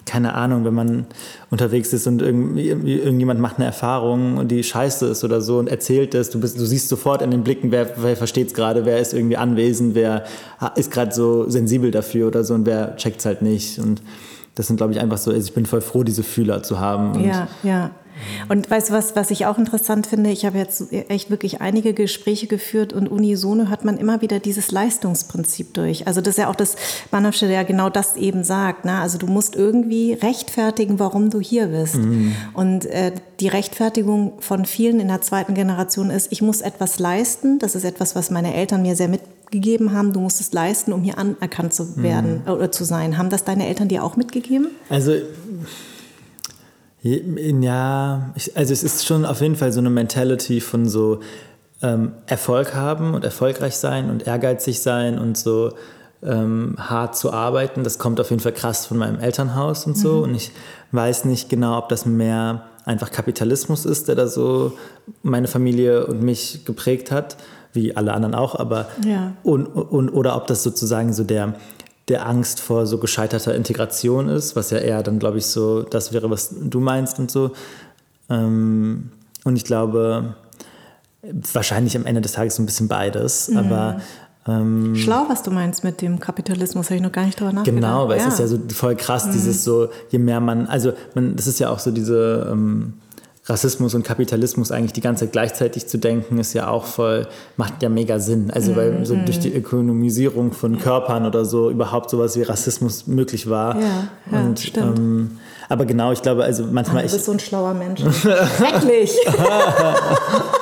keine 0.08 0.34
Ahnung, 0.34 0.64
wenn 0.64 0.74
man 0.74 1.06
unterwegs 1.50 1.92
ist 1.92 2.06
und 2.06 2.22
irgendwie, 2.22 2.68
irgendjemand 2.68 3.40
macht 3.40 3.56
eine 3.56 3.66
Erfahrung 3.66 4.38
und 4.38 4.48
die 4.48 4.62
scheiße 4.62 5.06
ist 5.06 5.22
oder 5.22 5.42
so 5.42 5.58
und 5.58 5.68
erzählt 5.68 6.14
es, 6.14 6.30
du, 6.30 6.38
du 6.38 6.46
siehst 6.48 6.88
sofort 6.88 7.20
in 7.20 7.30
den 7.30 7.44
Blicken, 7.44 7.70
wer, 7.70 7.90
wer 7.96 8.16
versteht 8.16 8.48
es 8.48 8.54
gerade, 8.54 8.86
wer 8.86 8.98
ist 8.98 9.12
irgendwie 9.12 9.36
anwesend, 9.36 9.94
wer 9.94 10.24
ist 10.76 10.90
gerade 10.90 11.12
so 11.12 11.48
sensibel 11.50 11.90
dafür 11.90 12.28
oder 12.28 12.42
so 12.42 12.54
und 12.54 12.64
wer 12.64 12.96
checkt 12.96 13.20
es 13.20 13.26
halt 13.26 13.42
nicht. 13.42 13.78
Und 13.78 14.00
das 14.54 14.66
sind, 14.66 14.78
glaube 14.78 14.92
ich, 14.92 15.00
einfach 15.00 15.18
so, 15.18 15.30
also 15.30 15.46
ich 15.46 15.54
bin 15.54 15.66
voll 15.66 15.82
froh, 15.82 16.02
diese 16.02 16.22
Fühler 16.22 16.62
zu 16.62 16.80
haben. 16.80 17.20
ja, 17.20 17.48
ja. 17.62 17.90
Und 18.48 18.70
weißt 18.70 18.90
du 18.90 18.92
was, 18.94 19.16
was 19.16 19.30
ich 19.30 19.46
auch 19.46 19.58
interessant 19.58 20.06
finde? 20.06 20.30
Ich 20.30 20.44
habe 20.44 20.58
jetzt 20.58 20.92
echt 20.92 21.30
wirklich 21.30 21.60
einige 21.60 21.94
Gespräche 21.94 22.46
geführt 22.46 22.92
und 22.92 23.08
unisono 23.08 23.68
hat 23.68 23.84
man 23.84 23.98
immer 23.98 24.22
wieder 24.22 24.40
dieses 24.40 24.70
Leistungsprinzip 24.70 25.74
durch. 25.74 26.06
Also 26.06 26.20
das 26.20 26.32
ist 26.32 26.38
ja 26.38 26.50
auch 26.50 26.56
das 26.56 26.76
Banowsche, 27.10 27.48
der 27.48 27.64
genau 27.64 27.90
das 27.90 28.16
eben 28.16 28.44
sagt. 28.44 28.84
Ne? 28.84 28.98
Also 28.98 29.18
du 29.18 29.26
musst 29.26 29.56
irgendwie 29.56 30.14
rechtfertigen, 30.14 30.98
warum 30.98 31.30
du 31.30 31.40
hier 31.40 31.68
bist. 31.68 31.96
Mhm. 31.96 32.34
Und 32.54 32.86
äh, 32.86 33.12
die 33.40 33.48
Rechtfertigung 33.48 34.34
von 34.40 34.64
vielen 34.64 35.00
in 35.00 35.08
der 35.08 35.20
zweiten 35.20 35.54
Generation 35.54 36.10
ist, 36.10 36.32
ich 36.32 36.42
muss 36.42 36.60
etwas 36.60 36.98
leisten. 36.98 37.58
Das 37.58 37.74
ist 37.74 37.84
etwas, 37.84 38.16
was 38.16 38.30
meine 38.30 38.54
Eltern 38.54 38.82
mir 38.82 38.96
sehr 38.96 39.08
mitgegeben 39.08 39.92
haben. 39.92 40.12
Du 40.12 40.20
musst 40.20 40.40
es 40.40 40.52
leisten, 40.52 40.92
um 40.92 41.02
hier 41.02 41.18
anerkannt 41.18 41.74
zu 41.74 42.02
werden 42.02 42.42
mhm. 42.44 42.52
oder 42.52 42.72
zu 42.72 42.84
sein. 42.84 43.18
Haben 43.18 43.30
das 43.30 43.44
deine 43.44 43.66
Eltern 43.66 43.88
dir 43.88 44.04
auch 44.04 44.16
mitgegeben? 44.16 44.68
Also 44.88 45.12
ja, 47.02 48.32
ich, 48.34 48.56
also 48.56 48.72
es 48.72 48.82
ist 48.82 49.06
schon 49.06 49.24
auf 49.24 49.40
jeden 49.40 49.56
Fall 49.56 49.72
so 49.72 49.80
eine 49.80 49.90
Mentality 49.90 50.60
von 50.60 50.88
so 50.88 51.20
ähm, 51.82 52.12
Erfolg 52.26 52.74
haben 52.74 53.14
und 53.14 53.24
erfolgreich 53.24 53.76
sein 53.76 54.10
und 54.10 54.26
ehrgeizig 54.26 54.80
sein 54.80 55.18
und 55.18 55.38
so 55.38 55.72
ähm, 56.22 56.74
hart 56.78 57.16
zu 57.16 57.32
arbeiten. 57.32 57.84
Das 57.84 57.98
kommt 57.98 58.20
auf 58.20 58.30
jeden 58.30 58.42
Fall 58.42 58.52
krass 58.52 58.86
von 58.86 58.98
meinem 58.98 59.20
Elternhaus 59.20 59.86
und 59.86 59.96
so. 59.96 60.16
Mhm. 60.16 60.22
Und 60.22 60.34
ich 60.34 60.50
weiß 60.92 61.24
nicht 61.24 61.48
genau, 61.48 61.78
ob 61.78 61.88
das 61.88 62.06
mehr 62.06 62.64
einfach 62.84 63.12
Kapitalismus 63.12 63.84
ist, 63.84 64.08
der 64.08 64.14
da 64.14 64.26
so 64.26 64.72
meine 65.22 65.46
Familie 65.46 66.06
und 66.06 66.22
mich 66.22 66.64
geprägt 66.64 67.10
hat, 67.10 67.36
wie 67.74 67.94
alle 67.94 68.14
anderen 68.14 68.34
auch, 68.34 68.54
aber 68.54 68.88
ja. 69.06 69.32
und, 69.42 69.66
und, 69.66 70.08
oder 70.08 70.36
ob 70.36 70.46
das 70.46 70.62
sozusagen 70.62 71.12
so 71.12 71.22
der 71.22 71.54
der 72.08 72.26
Angst 72.26 72.60
vor 72.60 72.86
so 72.86 72.98
gescheiterter 72.98 73.54
Integration 73.54 74.28
ist, 74.28 74.56
was 74.56 74.70
ja 74.70 74.78
eher 74.78 75.02
dann, 75.02 75.18
glaube 75.18 75.38
ich, 75.38 75.46
so 75.46 75.82
das 75.82 76.12
wäre, 76.12 76.30
was 76.30 76.54
du 76.58 76.80
meinst 76.80 77.18
und 77.18 77.30
so. 77.30 77.52
Ähm, 78.30 79.10
und 79.44 79.56
ich 79.56 79.64
glaube, 79.64 80.34
wahrscheinlich 81.52 81.96
am 81.96 82.06
Ende 82.06 82.20
des 82.20 82.32
Tages 82.32 82.56
so 82.56 82.62
ein 82.62 82.66
bisschen 82.66 82.88
beides, 82.88 83.48
mhm. 83.48 83.56
aber 83.58 84.00
ähm, 84.46 84.96
Schlau, 84.96 85.26
was 85.28 85.42
du 85.42 85.50
meinst 85.50 85.84
mit 85.84 86.00
dem 86.00 86.18
Kapitalismus, 86.20 86.86
habe 86.86 86.96
ich 86.96 87.02
noch 87.02 87.12
gar 87.12 87.26
nicht 87.26 87.38
drüber 87.38 87.52
nachgedacht. 87.52 87.82
Genau, 87.82 88.08
weil 88.08 88.18
ja. 88.18 88.26
es 88.26 88.34
ist 88.34 88.40
ja 88.40 88.46
so 88.46 88.58
voll 88.72 88.96
krass, 88.96 89.26
mhm. 89.26 89.32
dieses 89.32 89.62
so, 89.64 89.88
je 90.10 90.18
mehr 90.18 90.40
man, 90.40 90.66
also 90.66 90.92
man, 91.14 91.36
das 91.36 91.46
ist 91.46 91.58
ja 91.58 91.68
auch 91.70 91.78
so 91.78 91.90
diese 91.90 92.48
ähm, 92.50 92.94
Rassismus 93.48 93.94
und 93.94 94.02
Kapitalismus 94.02 94.70
eigentlich 94.70 94.92
die 94.92 95.00
ganze 95.00 95.24
Zeit 95.24 95.32
gleichzeitig 95.32 95.86
zu 95.86 95.98
denken, 95.98 96.38
ist 96.38 96.52
ja 96.52 96.68
auch 96.68 96.84
voll, 96.84 97.26
macht 97.56 97.82
ja 97.82 97.88
mega 97.88 98.18
Sinn. 98.18 98.50
Also, 98.50 98.76
weil 98.76 99.06
so 99.06 99.14
mhm. 99.14 99.24
durch 99.24 99.38
die 99.38 99.52
Ökonomisierung 99.54 100.52
von 100.52 100.78
Körpern 100.78 101.24
oder 101.24 101.44
so 101.44 101.70
überhaupt 101.70 102.10
sowas 102.10 102.36
wie 102.36 102.42
Rassismus 102.42 103.06
möglich 103.06 103.48
war. 103.48 103.80
Ja, 103.80 104.08
ja 104.30 104.40
und, 104.40 104.60
stimmt. 104.60 104.98
Ähm, 104.98 105.30
aber 105.68 105.86
genau, 105.86 106.12
ich 106.12 106.22
glaube, 106.22 106.44
also 106.44 106.64
manchmal. 106.70 107.04
du 107.06 107.12
bist 107.12 107.24
so 107.24 107.32
ein 107.32 107.40
schlauer 107.40 107.74
Mensch. 107.74 108.00
Schrecklich! 108.00 109.16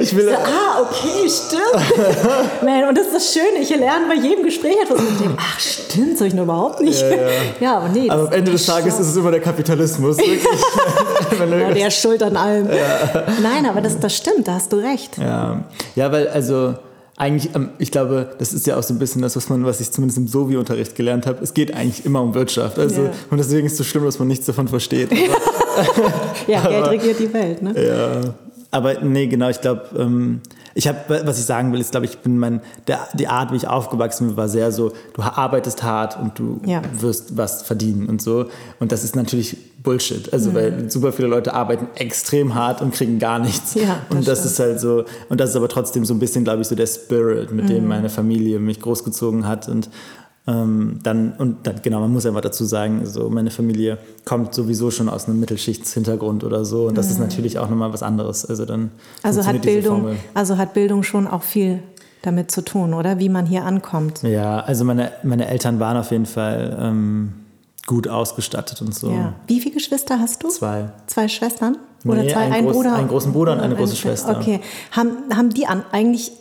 ich 0.00 0.16
will, 0.16 0.24
so, 0.24 0.34
ah, 0.34 0.82
okay, 0.82 1.28
stimmt. 1.28 2.62
Man, 2.64 2.88
und 2.88 2.96
das 2.96 3.06
ist 3.06 3.14
das 3.14 3.32
Schöne, 3.32 3.60
ich 3.60 3.70
lerne 3.70 4.06
bei 4.08 4.14
jedem 4.14 4.44
Gespräch 4.44 4.76
etwas 4.82 5.00
mit 5.00 5.20
dem, 5.20 5.36
ach 5.36 5.60
stimmt, 5.60 6.18
soll 6.18 6.28
ich 6.28 6.34
nur 6.34 6.44
überhaupt 6.44 6.80
nicht. 6.80 7.00
Ja, 7.00 7.08
ja. 7.08 7.28
ja 7.60 7.76
aber 7.78 7.88
nee. 7.88 8.08
Aber 8.08 8.28
am 8.28 8.32
Ende 8.32 8.52
des 8.52 8.66
Tages 8.66 8.94
schlau. 8.94 9.02
ist 9.02 9.08
es 9.10 9.16
immer 9.16 9.30
der 9.30 9.40
Kapitalismus. 9.40 10.16
ja, 11.40 11.72
der 11.72 11.88
ist 11.88 12.00
schuld 12.00 12.22
an 12.22 12.36
allem. 12.36 12.68
Ja. 12.68 13.24
Nein, 13.42 13.66
aber 13.66 13.80
das, 13.80 13.98
das 13.98 14.16
stimmt, 14.16 14.48
da 14.48 14.54
hast 14.54 14.72
du 14.72 14.76
recht. 14.76 15.18
Ja, 15.18 15.64
ja 15.94 16.12
weil 16.12 16.28
also 16.28 16.74
eigentlich, 17.16 17.54
ähm, 17.54 17.70
ich 17.78 17.90
glaube, 17.90 18.30
das 18.38 18.52
ist 18.52 18.66
ja 18.66 18.76
auch 18.76 18.82
so 18.82 18.94
ein 18.94 18.98
bisschen 18.98 19.22
das, 19.22 19.34
was 19.34 19.48
man, 19.48 19.64
was 19.64 19.80
ich 19.80 19.90
zumindest 19.90 20.18
im 20.18 20.28
Sovi-Unterricht 20.28 20.94
gelernt 20.94 21.26
habe. 21.26 21.42
Es 21.42 21.52
geht 21.52 21.74
eigentlich 21.74 22.06
immer 22.06 22.22
um 22.22 22.34
Wirtschaft. 22.34 22.78
Also, 22.78 23.02
yeah. 23.02 23.12
Und 23.30 23.38
deswegen 23.38 23.66
ist 23.66 23.72
es 23.72 23.78
so 23.78 23.84
schlimm, 23.84 24.04
dass 24.04 24.18
man 24.18 24.28
nichts 24.28 24.46
davon 24.46 24.68
versteht. 24.68 25.10
ja, 26.46 26.60
Geld 26.68 26.86
regiert 26.90 27.18
die 27.18 27.32
Welt, 27.32 27.62
ne? 27.62 27.74
Ja 27.76 28.34
aber 28.70 29.00
nee, 29.00 29.26
genau, 29.26 29.48
ich 29.48 29.60
glaube, 29.60 29.82
ähm, 29.96 30.40
ich 30.74 30.86
habe, 30.86 31.22
was 31.24 31.38
ich 31.38 31.44
sagen 31.44 31.72
will, 31.72 31.80
ist, 31.80 31.90
glaube 31.90 32.06
ich, 32.06 32.18
bin 32.18 32.38
mein, 32.38 32.60
der, 32.86 33.08
die 33.14 33.26
Art, 33.26 33.50
wie 33.50 33.56
ich 33.56 33.66
aufgewachsen 33.66 34.28
bin, 34.28 34.36
war 34.36 34.48
sehr 34.48 34.70
so, 34.70 34.92
du 35.14 35.22
arbeitest 35.22 35.82
hart 35.82 36.20
und 36.20 36.38
du 36.38 36.60
ja. 36.66 36.82
wirst 36.92 37.36
was 37.36 37.62
verdienen 37.62 38.08
und 38.08 38.22
so. 38.22 38.46
Und 38.78 38.92
das 38.92 39.04
ist 39.04 39.16
natürlich 39.16 39.56
Bullshit. 39.82 40.32
Also, 40.32 40.50
mhm. 40.50 40.54
weil 40.54 40.90
super 40.90 41.12
viele 41.12 41.28
Leute 41.28 41.54
arbeiten 41.54 41.88
extrem 41.94 42.54
hart 42.54 42.82
und 42.82 42.92
kriegen 42.92 43.18
gar 43.18 43.38
nichts. 43.38 43.74
Ja, 43.74 44.00
das 44.08 44.16
und 44.16 44.28
das 44.28 44.38
stimmt. 44.38 44.52
ist 44.52 44.58
halt 44.60 44.80
so, 44.80 45.04
und 45.28 45.40
das 45.40 45.50
ist 45.50 45.56
aber 45.56 45.68
trotzdem 45.68 46.04
so 46.04 46.14
ein 46.14 46.18
bisschen, 46.18 46.44
glaube 46.44 46.62
ich, 46.62 46.68
so 46.68 46.74
der 46.74 46.86
Spirit, 46.86 47.50
mit 47.50 47.64
mhm. 47.64 47.68
dem 47.68 47.88
meine 47.88 48.10
Familie 48.10 48.58
mich 48.58 48.80
großgezogen 48.80 49.48
hat 49.48 49.68
und 49.68 49.88
ähm, 50.48 51.00
dann, 51.02 51.34
und 51.36 51.66
dann, 51.66 51.82
genau, 51.82 52.00
man 52.00 52.10
muss 52.10 52.24
einfach 52.24 52.40
dazu 52.40 52.64
sagen, 52.64 53.04
so 53.04 53.28
meine 53.28 53.50
Familie 53.50 53.98
kommt 54.24 54.54
sowieso 54.54 54.90
schon 54.90 55.10
aus 55.10 55.28
einem 55.28 55.40
Mittelschichtshintergrund 55.40 56.42
oder 56.42 56.64
so. 56.64 56.86
Und 56.86 56.96
das 56.96 57.06
mhm. 57.06 57.12
ist 57.12 57.18
natürlich 57.18 57.58
auch 57.58 57.68
nochmal 57.68 57.92
was 57.92 58.02
anderes. 58.02 58.46
Also 58.46 58.64
dann 58.64 58.90
also 59.22 59.44
hat 59.44 59.60
Bildung, 59.60 60.16
also 60.32 60.56
hat 60.56 60.72
Bildung 60.72 61.02
schon 61.02 61.26
auch 61.26 61.42
viel 61.42 61.82
damit 62.22 62.50
zu 62.50 62.62
tun, 62.62 62.94
oder? 62.94 63.18
Wie 63.18 63.28
man 63.28 63.44
hier 63.44 63.64
ankommt. 63.64 64.22
Ja, 64.22 64.60
also 64.60 64.84
meine, 64.84 65.12
meine 65.22 65.48
Eltern 65.48 65.80
waren 65.80 65.98
auf 65.98 66.10
jeden 66.12 66.26
Fall 66.26 66.78
ähm, 66.80 67.34
gut 67.86 68.08
ausgestattet 68.08 68.80
und 68.80 68.94
so. 68.94 69.10
Ja. 69.10 69.34
Wie 69.46 69.60
viele 69.60 69.74
Geschwister 69.74 70.18
hast 70.18 70.42
du? 70.42 70.48
Zwei. 70.48 70.90
Zwei 71.08 71.28
Schwestern? 71.28 71.76
Oder 72.06 72.22
nee, 72.22 72.32
zwei? 72.32 72.40
Ein, 72.40 72.52
ein 72.52 72.66
Bruder? 72.66 72.94
Einen 72.94 73.08
großen 73.08 73.32
Bruder 73.32 73.52
und 73.52 73.60
eine 73.60 73.76
große 73.76 73.96
Schwester. 73.96 74.38
Okay. 74.38 74.60
Haben, 74.92 75.10
haben 75.34 75.50
die 75.50 75.66
an, 75.66 75.84
eigentlich 75.92 76.32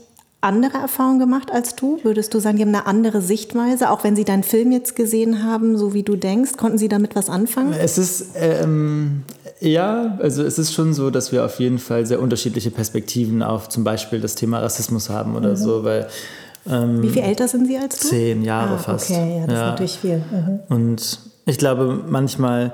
andere 0.42 0.78
Erfahrungen 0.78 1.20
gemacht 1.20 1.52
als 1.52 1.76
du? 1.76 2.00
Würdest 2.04 2.34
du 2.34 2.40
sagen, 2.40 2.58
die 2.58 2.64
haben 2.64 2.74
eine 2.74 2.86
andere 2.86 3.22
Sichtweise, 3.22 3.90
auch 3.90 4.04
wenn 4.04 4.16
sie 4.16 4.24
deinen 4.24 4.44
Film 4.44 4.72
jetzt 4.72 4.96
gesehen 4.96 5.44
haben, 5.44 5.78
so 5.78 5.94
wie 5.94 6.04
du 6.04 6.16
denkst? 6.16 6.58
Konnten 6.58 6.78
sie 6.78 6.90
damit 6.90 7.16
was 7.16 7.30
anfangen? 7.30 7.74
Es 7.74 7.98
ist, 7.98 8.36
ähm, 8.36 9.24
ja, 9.60 10.18
also 10.22 10.44
es 10.44 10.60
ist 10.60 10.74
schon 10.74 10.94
so, 10.94 11.10
dass 11.10 11.32
wir 11.32 11.44
auf 11.44 11.60
jeden 11.60 11.80
Fall 11.80 12.06
sehr 12.06 12.22
unterschiedliche 12.22 12.70
Perspektiven 12.70 13.42
auf 13.42 13.70
zum 13.70 13.84
Beispiel 13.84 14.22
das 14.22 14.36
Thema 14.36 14.60
Rassismus 14.60 15.10
haben 15.10 15.36
oder 15.36 15.52
mhm. 15.52 15.56
so, 15.56 15.84
weil 15.84 16.08
ähm, 16.70 17.02
Wie 17.02 17.10
viel 17.10 17.24
älter 17.24 17.48
sind 17.48 17.66
Sie 17.68 17.78
als 17.78 18.00
du? 18.00 18.08
Zehn 18.10 18.44
Jahre 18.44 18.76
ah, 18.76 18.78
fast. 18.78 19.10
Okay, 19.10 19.40
ja, 19.40 19.46
das 19.46 19.54
ja. 19.54 19.62
ist 19.64 19.70
natürlich 19.72 20.00
viel. 20.00 20.18
Mhm. 20.18 20.60
Und 20.70 21.20
ich 21.46 21.58
glaube, 21.58 22.04
manchmal 22.08 22.74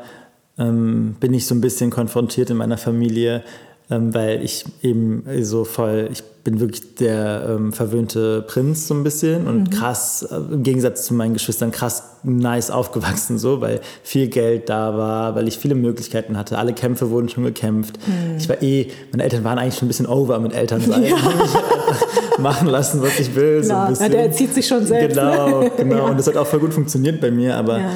ähm, 0.58 1.16
bin 1.20 1.34
ich 1.34 1.46
so 1.46 1.56
ein 1.56 1.62
bisschen 1.62 1.92
konfrontiert 1.92 2.50
in 2.50 2.58
meiner 2.58 2.78
Familie 2.78 3.44
ähm, 3.90 4.14
weil 4.14 4.44
ich 4.44 4.66
eben 4.82 5.24
so 5.42 5.66
voll, 5.66 6.10
ich 6.12 6.24
bin 6.44 6.60
wirklich 6.60 6.96
der 6.96 7.48
ähm, 7.50 7.72
verwöhnte 7.72 8.42
Prinz 8.42 8.88
so 8.88 8.94
ein 8.94 9.04
bisschen 9.04 9.48
und 9.48 9.60
mhm. 9.60 9.70
krass, 9.70 10.24
äh, 10.30 10.36
im 10.36 10.64
Gegensatz 10.64 11.06
zu 11.06 11.14
meinen 11.14 11.34
Geschwistern, 11.34 11.72
krass 11.72 12.04
nice 12.24 12.70
aufgewachsen 12.70 13.38
so, 13.38 13.62
weil 13.62 13.80
viel 14.04 14.28
Geld 14.28 14.68
da 14.70 14.98
war, 14.98 15.36
weil 15.36 15.48
ich 15.48 15.58
viele 15.58 15.76
Möglichkeiten 15.76 16.38
hatte. 16.38 16.58
Alle 16.58 16.74
Kämpfe 16.74 17.10
wurden 17.10 17.30
schon 17.30 17.46
gekämpft. 17.46 17.98
Mhm. 18.06 18.38
Ich 18.38 18.50
war 18.50 18.62
eh, 18.62 18.88
meine 19.12 19.24
Eltern 19.24 19.44
waren 19.46 19.58
eigentlich 19.58 19.76
schon 19.76 19.86
ein 19.86 19.90
bisschen 19.90 20.08
over 20.08 20.40
mit 20.40 20.54
Elternsein. 20.54 21.04
Ja. 21.14 21.18
Ich 21.18 22.38
machen 22.40 22.68
lassen, 22.68 23.02
was 23.02 23.20
ich 23.20 23.36
will. 23.36 23.64
So 23.64 23.74
ein 23.74 23.90
bisschen. 23.90 24.06
Ja, 24.06 24.12
der 24.12 24.24
erzieht 24.24 24.54
sich 24.54 24.68
schon 24.68 24.86
selbst. 24.86 25.18
Genau, 25.18 25.70
genau. 25.78 25.96
Ja. 25.98 26.04
Und 26.04 26.18
das 26.18 26.28
hat 26.28 26.38
auch 26.38 26.48
voll 26.48 26.60
gut 26.60 26.74
funktioniert 26.74 27.22
bei 27.22 27.30
mir, 27.30 27.56
aber 27.56 27.80
ja. 27.80 27.92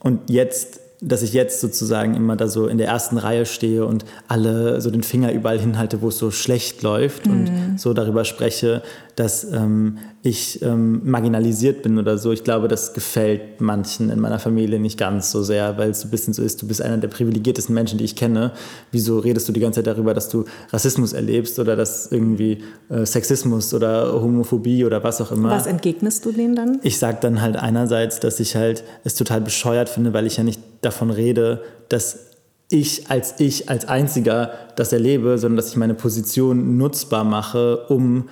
und 0.00 0.28
jetzt 0.28 0.81
dass 1.02 1.22
ich 1.22 1.32
jetzt 1.32 1.60
sozusagen 1.60 2.14
immer 2.14 2.36
da 2.36 2.46
so 2.46 2.68
in 2.68 2.78
der 2.78 2.86
ersten 2.86 3.18
Reihe 3.18 3.44
stehe 3.44 3.84
und 3.84 4.04
alle 4.28 4.80
so 4.80 4.90
den 4.90 5.02
Finger 5.02 5.32
überall 5.32 5.58
hinhalte, 5.58 6.00
wo 6.00 6.08
es 6.08 6.18
so 6.18 6.30
schlecht 6.30 6.82
läuft 6.82 7.26
mhm. 7.26 7.32
und 7.32 7.80
so 7.80 7.92
darüber 7.92 8.24
spreche, 8.24 8.82
dass 9.16 9.44
ähm, 9.44 9.98
ich 10.24 10.62
ähm, 10.62 11.00
marginalisiert 11.04 11.82
bin 11.82 11.98
oder 11.98 12.16
so. 12.16 12.30
Ich 12.30 12.44
glaube, 12.44 12.68
das 12.68 12.94
gefällt 12.94 13.60
manchen 13.60 14.08
in 14.08 14.20
meiner 14.20 14.38
Familie 14.38 14.78
nicht 14.78 14.96
ganz 14.96 15.32
so 15.32 15.42
sehr, 15.42 15.76
weil 15.78 15.90
es 15.90 16.00
so 16.00 16.06
ein 16.06 16.12
bisschen 16.12 16.32
so 16.32 16.42
ist, 16.42 16.62
du 16.62 16.68
bist 16.68 16.80
einer 16.80 16.96
der 16.96 17.08
privilegiertesten 17.08 17.74
Menschen, 17.74 17.98
die 17.98 18.04
ich 18.04 18.14
kenne. 18.14 18.52
Wieso 18.92 19.18
redest 19.18 19.48
du 19.48 19.52
die 19.52 19.58
ganze 19.58 19.82
Zeit 19.82 19.88
darüber, 19.88 20.14
dass 20.14 20.28
du 20.28 20.44
Rassismus 20.70 21.12
erlebst 21.12 21.58
oder 21.58 21.74
dass 21.74 22.12
irgendwie 22.12 22.58
äh, 22.88 23.04
Sexismus 23.04 23.74
oder 23.74 24.12
Homophobie 24.12 24.84
oder 24.84 25.02
was 25.02 25.20
auch 25.20 25.32
immer? 25.32 25.50
Was 25.50 25.66
entgegnest 25.66 26.24
du 26.24 26.30
denen 26.30 26.54
dann? 26.54 26.78
Ich 26.84 26.98
sage 26.98 27.18
dann 27.20 27.42
halt 27.42 27.56
einerseits, 27.56 28.20
dass 28.20 28.38
ich 28.38 28.54
halt 28.54 28.84
es 29.02 29.16
total 29.16 29.40
bescheuert 29.40 29.88
finde, 29.88 30.12
weil 30.12 30.26
ich 30.26 30.36
ja 30.36 30.44
nicht 30.44 30.60
davon 30.82 31.10
rede, 31.10 31.62
dass 31.88 32.30
ich 32.68 33.10
als 33.10 33.34
ich 33.40 33.68
als 33.68 33.88
einziger 33.88 34.52
das 34.76 34.92
erlebe, 34.92 35.36
sondern 35.38 35.56
dass 35.56 35.70
ich 35.70 35.76
meine 35.76 35.94
Position 35.94 36.76
nutzbar 36.76 37.24
mache, 37.24 37.86
um 37.88 38.28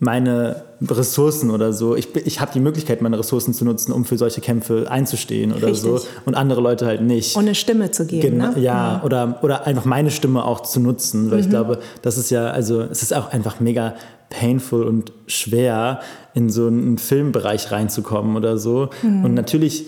meine 0.00 0.67
Ressourcen 0.80 1.50
oder 1.50 1.72
so. 1.72 1.96
Ich, 1.96 2.14
ich 2.14 2.40
habe 2.40 2.52
die 2.52 2.60
Möglichkeit, 2.60 3.02
meine 3.02 3.18
Ressourcen 3.18 3.52
zu 3.52 3.64
nutzen, 3.64 3.92
um 3.92 4.04
für 4.04 4.16
solche 4.16 4.40
Kämpfe 4.40 4.86
einzustehen 4.88 5.52
oder 5.52 5.68
Richtig. 5.68 5.82
so. 5.82 6.00
Und 6.24 6.34
andere 6.34 6.60
Leute 6.60 6.86
halt 6.86 7.02
nicht. 7.02 7.36
Und 7.36 7.42
eine 7.42 7.54
Stimme 7.54 7.90
zu 7.90 8.06
geben. 8.06 8.22
Gen 8.22 8.38
ne? 8.38 8.54
Ja, 8.58 8.98
mhm. 8.98 9.06
oder, 9.06 9.38
oder 9.42 9.66
einfach 9.66 9.84
meine 9.84 10.10
Stimme 10.10 10.44
auch 10.44 10.60
zu 10.60 10.80
nutzen. 10.80 11.30
Weil 11.30 11.38
mhm. 11.38 11.44
ich 11.44 11.50
glaube, 11.50 11.78
das 12.02 12.16
ist 12.16 12.30
ja, 12.30 12.50
also 12.50 12.82
es 12.82 13.02
ist 13.02 13.14
auch 13.14 13.32
einfach 13.32 13.60
mega 13.60 13.94
painful 14.30 14.84
und 14.84 15.12
schwer, 15.26 16.00
in 16.34 16.50
so 16.50 16.66
einen 16.66 16.98
Filmbereich 16.98 17.72
reinzukommen 17.72 18.36
oder 18.36 18.58
so. 18.58 18.90
Mhm. 19.02 19.24
Und 19.24 19.34
natürlich 19.34 19.86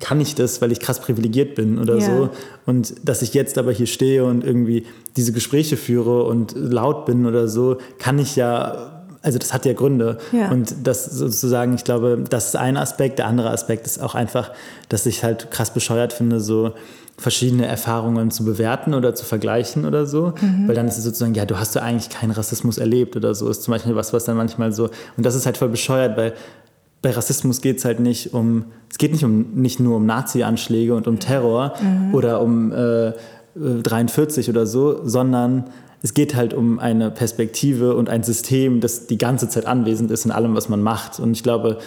kann 0.00 0.20
ich 0.20 0.34
das, 0.36 0.62
weil 0.62 0.70
ich 0.70 0.80
krass 0.80 1.00
privilegiert 1.00 1.54
bin 1.54 1.78
oder 1.78 1.98
ja. 1.98 2.00
so. 2.00 2.30
Und 2.64 2.94
dass 3.08 3.22
ich 3.22 3.34
jetzt 3.34 3.58
aber 3.58 3.72
hier 3.72 3.86
stehe 3.86 4.24
und 4.24 4.44
irgendwie 4.44 4.84
diese 5.16 5.32
Gespräche 5.32 5.76
führe 5.76 6.24
und 6.24 6.54
laut 6.54 7.06
bin 7.06 7.26
oder 7.26 7.48
so, 7.48 7.78
kann 7.98 8.18
ich 8.18 8.36
ja, 8.36 8.95
also 9.26 9.38
das 9.38 9.52
hat 9.52 9.66
ja 9.66 9.72
Gründe. 9.72 10.18
Ja. 10.30 10.52
Und 10.52 10.72
das 10.84 11.04
sozusagen, 11.04 11.74
ich 11.74 11.82
glaube, 11.82 12.22
das 12.30 12.46
ist 12.46 12.56
ein 12.56 12.76
Aspekt. 12.76 13.18
Der 13.18 13.26
andere 13.26 13.50
Aspekt 13.50 13.84
ist 13.84 14.00
auch 14.00 14.14
einfach, 14.14 14.52
dass 14.88 15.04
ich 15.04 15.24
halt 15.24 15.50
krass 15.50 15.74
bescheuert 15.74 16.12
finde, 16.12 16.38
so 16.38 16.74
verschiedene 17.18 17.66
Erfahrungen 17.66 18.30
zu 18.30 18.44
bewerten 18.44 18.94
oder 18.94 19.16
zu 19.16 19.24
vergleichen 19.24 19.84
oder 19.84 20.06
so, 20.06 20.32
mhm. 20.40 20.68
weil 20.68 20.76
dann 20.76 20.86
ist 20.86 20.96
es 20.96 21.02
sozusagen, 21.02 21.34
ja, 21.34 21.44
du 21.44 21.58
hast 21.58 21.74
ja 21.74 21.82
eigentlich 21.82 22.08
keinen 22.08 22.30
Rassismus 22.30 22.78
erlebt 22.78 23.16
oder 23.16 23.34
so, 23.34 23.48
ist 23.48 23.64
zum 23.64 23.72
Beispiel 23.72 23.96
was, 23.96 24.12
was 24.12 24.26
dann 24.26 24.36
manchmal 24.36 24.72
so, 24.72 24.90
und 25.16 25.26
das 25.26 25.34
ist 25.34 25.44
halt 25.46 25.56
voll 25.56 25.70
bescheuert, 25.70 26.16
weil 26.16 26.34
bei 27.02 27.10
Rassismus 27.10 27.62
geht 27.62 27.78
es 27.78 27.84
halt 27.84 28.00
nicht 28.00 28.32
um, 28.32 28.66
es 28.90 28.98
geht 28.98 29.12
nicht 29.12 29.24
um 29.24 29.54
nicht 29.54 29.80
nur 29.80 29.96
um 29.96 30.06
Nazi-Anschläge 30.06 30.94
und 30.94 31.08
um 31.08 31.18
Terror 31.18 31.74
mhm. 31.80 32.14
oder 32.14 32.40
um 32.42 32.70
äh, 32.70 33.12
43 33.56 34.50
oder 34.50 34.66
so, 34.66 35.00
sondern 35.04 35.64
es 36.06 36.14
geht 36.14 36.36
halt 36.36 36.54
um 36.54 36.78
eine 36.78 37.10
Perspektive 37.10 37.96
und 37.96 38.08
ein 38.08 38.22
System, 38.22 38.80
das 38.80 39.08
die 39.08 39.18
ganze 39.18 39.48
Zeit 39.48 39.66
anwesend 39.66 40.12
ist 40.12 40.24
in 40.24 40.30
allem, 40.30 40.54
was 40.54 40.68
man 40.68 40.80
macht. 40.80 41.18
Und 41.18 41.32
ich 41.32 41.42
glaube, 41.42 41.78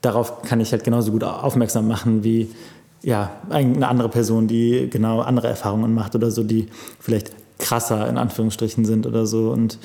darauf 0.00 0.42
kann 0.42 0.58
ich 0.58 0.72
halt 0.72 0.82
genauso 0.82 1.12
gut 1.12 1.22
aufmerksam 1.22 1.86
machen 1.86 2.24
wie 2.24 2.50
ja, 3.02 3.30
eine 3.50 3.86
andere 3.86 4.08
Person, 4.08 4.48
die 4.48 4.90
genau 4.90 5.20
andere 5.20 5.46
Erfahrungen 5.46 5.94
macht 5.94 6.16
oder 6.16 6.32
so, 6.32 6.42
die 6.42 6.66
vielleicht 6.98 7.30
krasser 7.60 8.08
in 8.08 8.18
Anführungsstrichen 8.18 8.84
sind 8.84 9.06
oder 9.06 9.26
so. 9.26 9.50
Und 9.50 9.78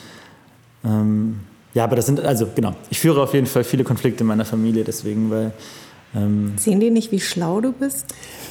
ähm, 0.83 1.41
ja, 1.75 1.83
aber 1.83 1.95
das 1.95 2.07
sind, 2.07 2.19
also 2.19 2.47
genau, 2.55 2.73
ich 2.89 2.99
führe 2.99 3.21
auf 3.21 3.35
jeden 3.35 3.45
Fall 3.45 3.63
viele 3.63 3.83
Konflikte 3.83 4.23
in 4.23 4.27
meiner 4.27 4.45
Familie 4.45 4.83
deswegen, 4.83 5.29
weil. 5.29 5.51
Ähm, 6.15 6.53
Sehen 6.57 6.79
die 6.79 6.89
nicht, 6.89 7.11
wie 7.11 7.19
schlau 7.19 7.61
du 7.61 7.73
bist? 7.73 8.07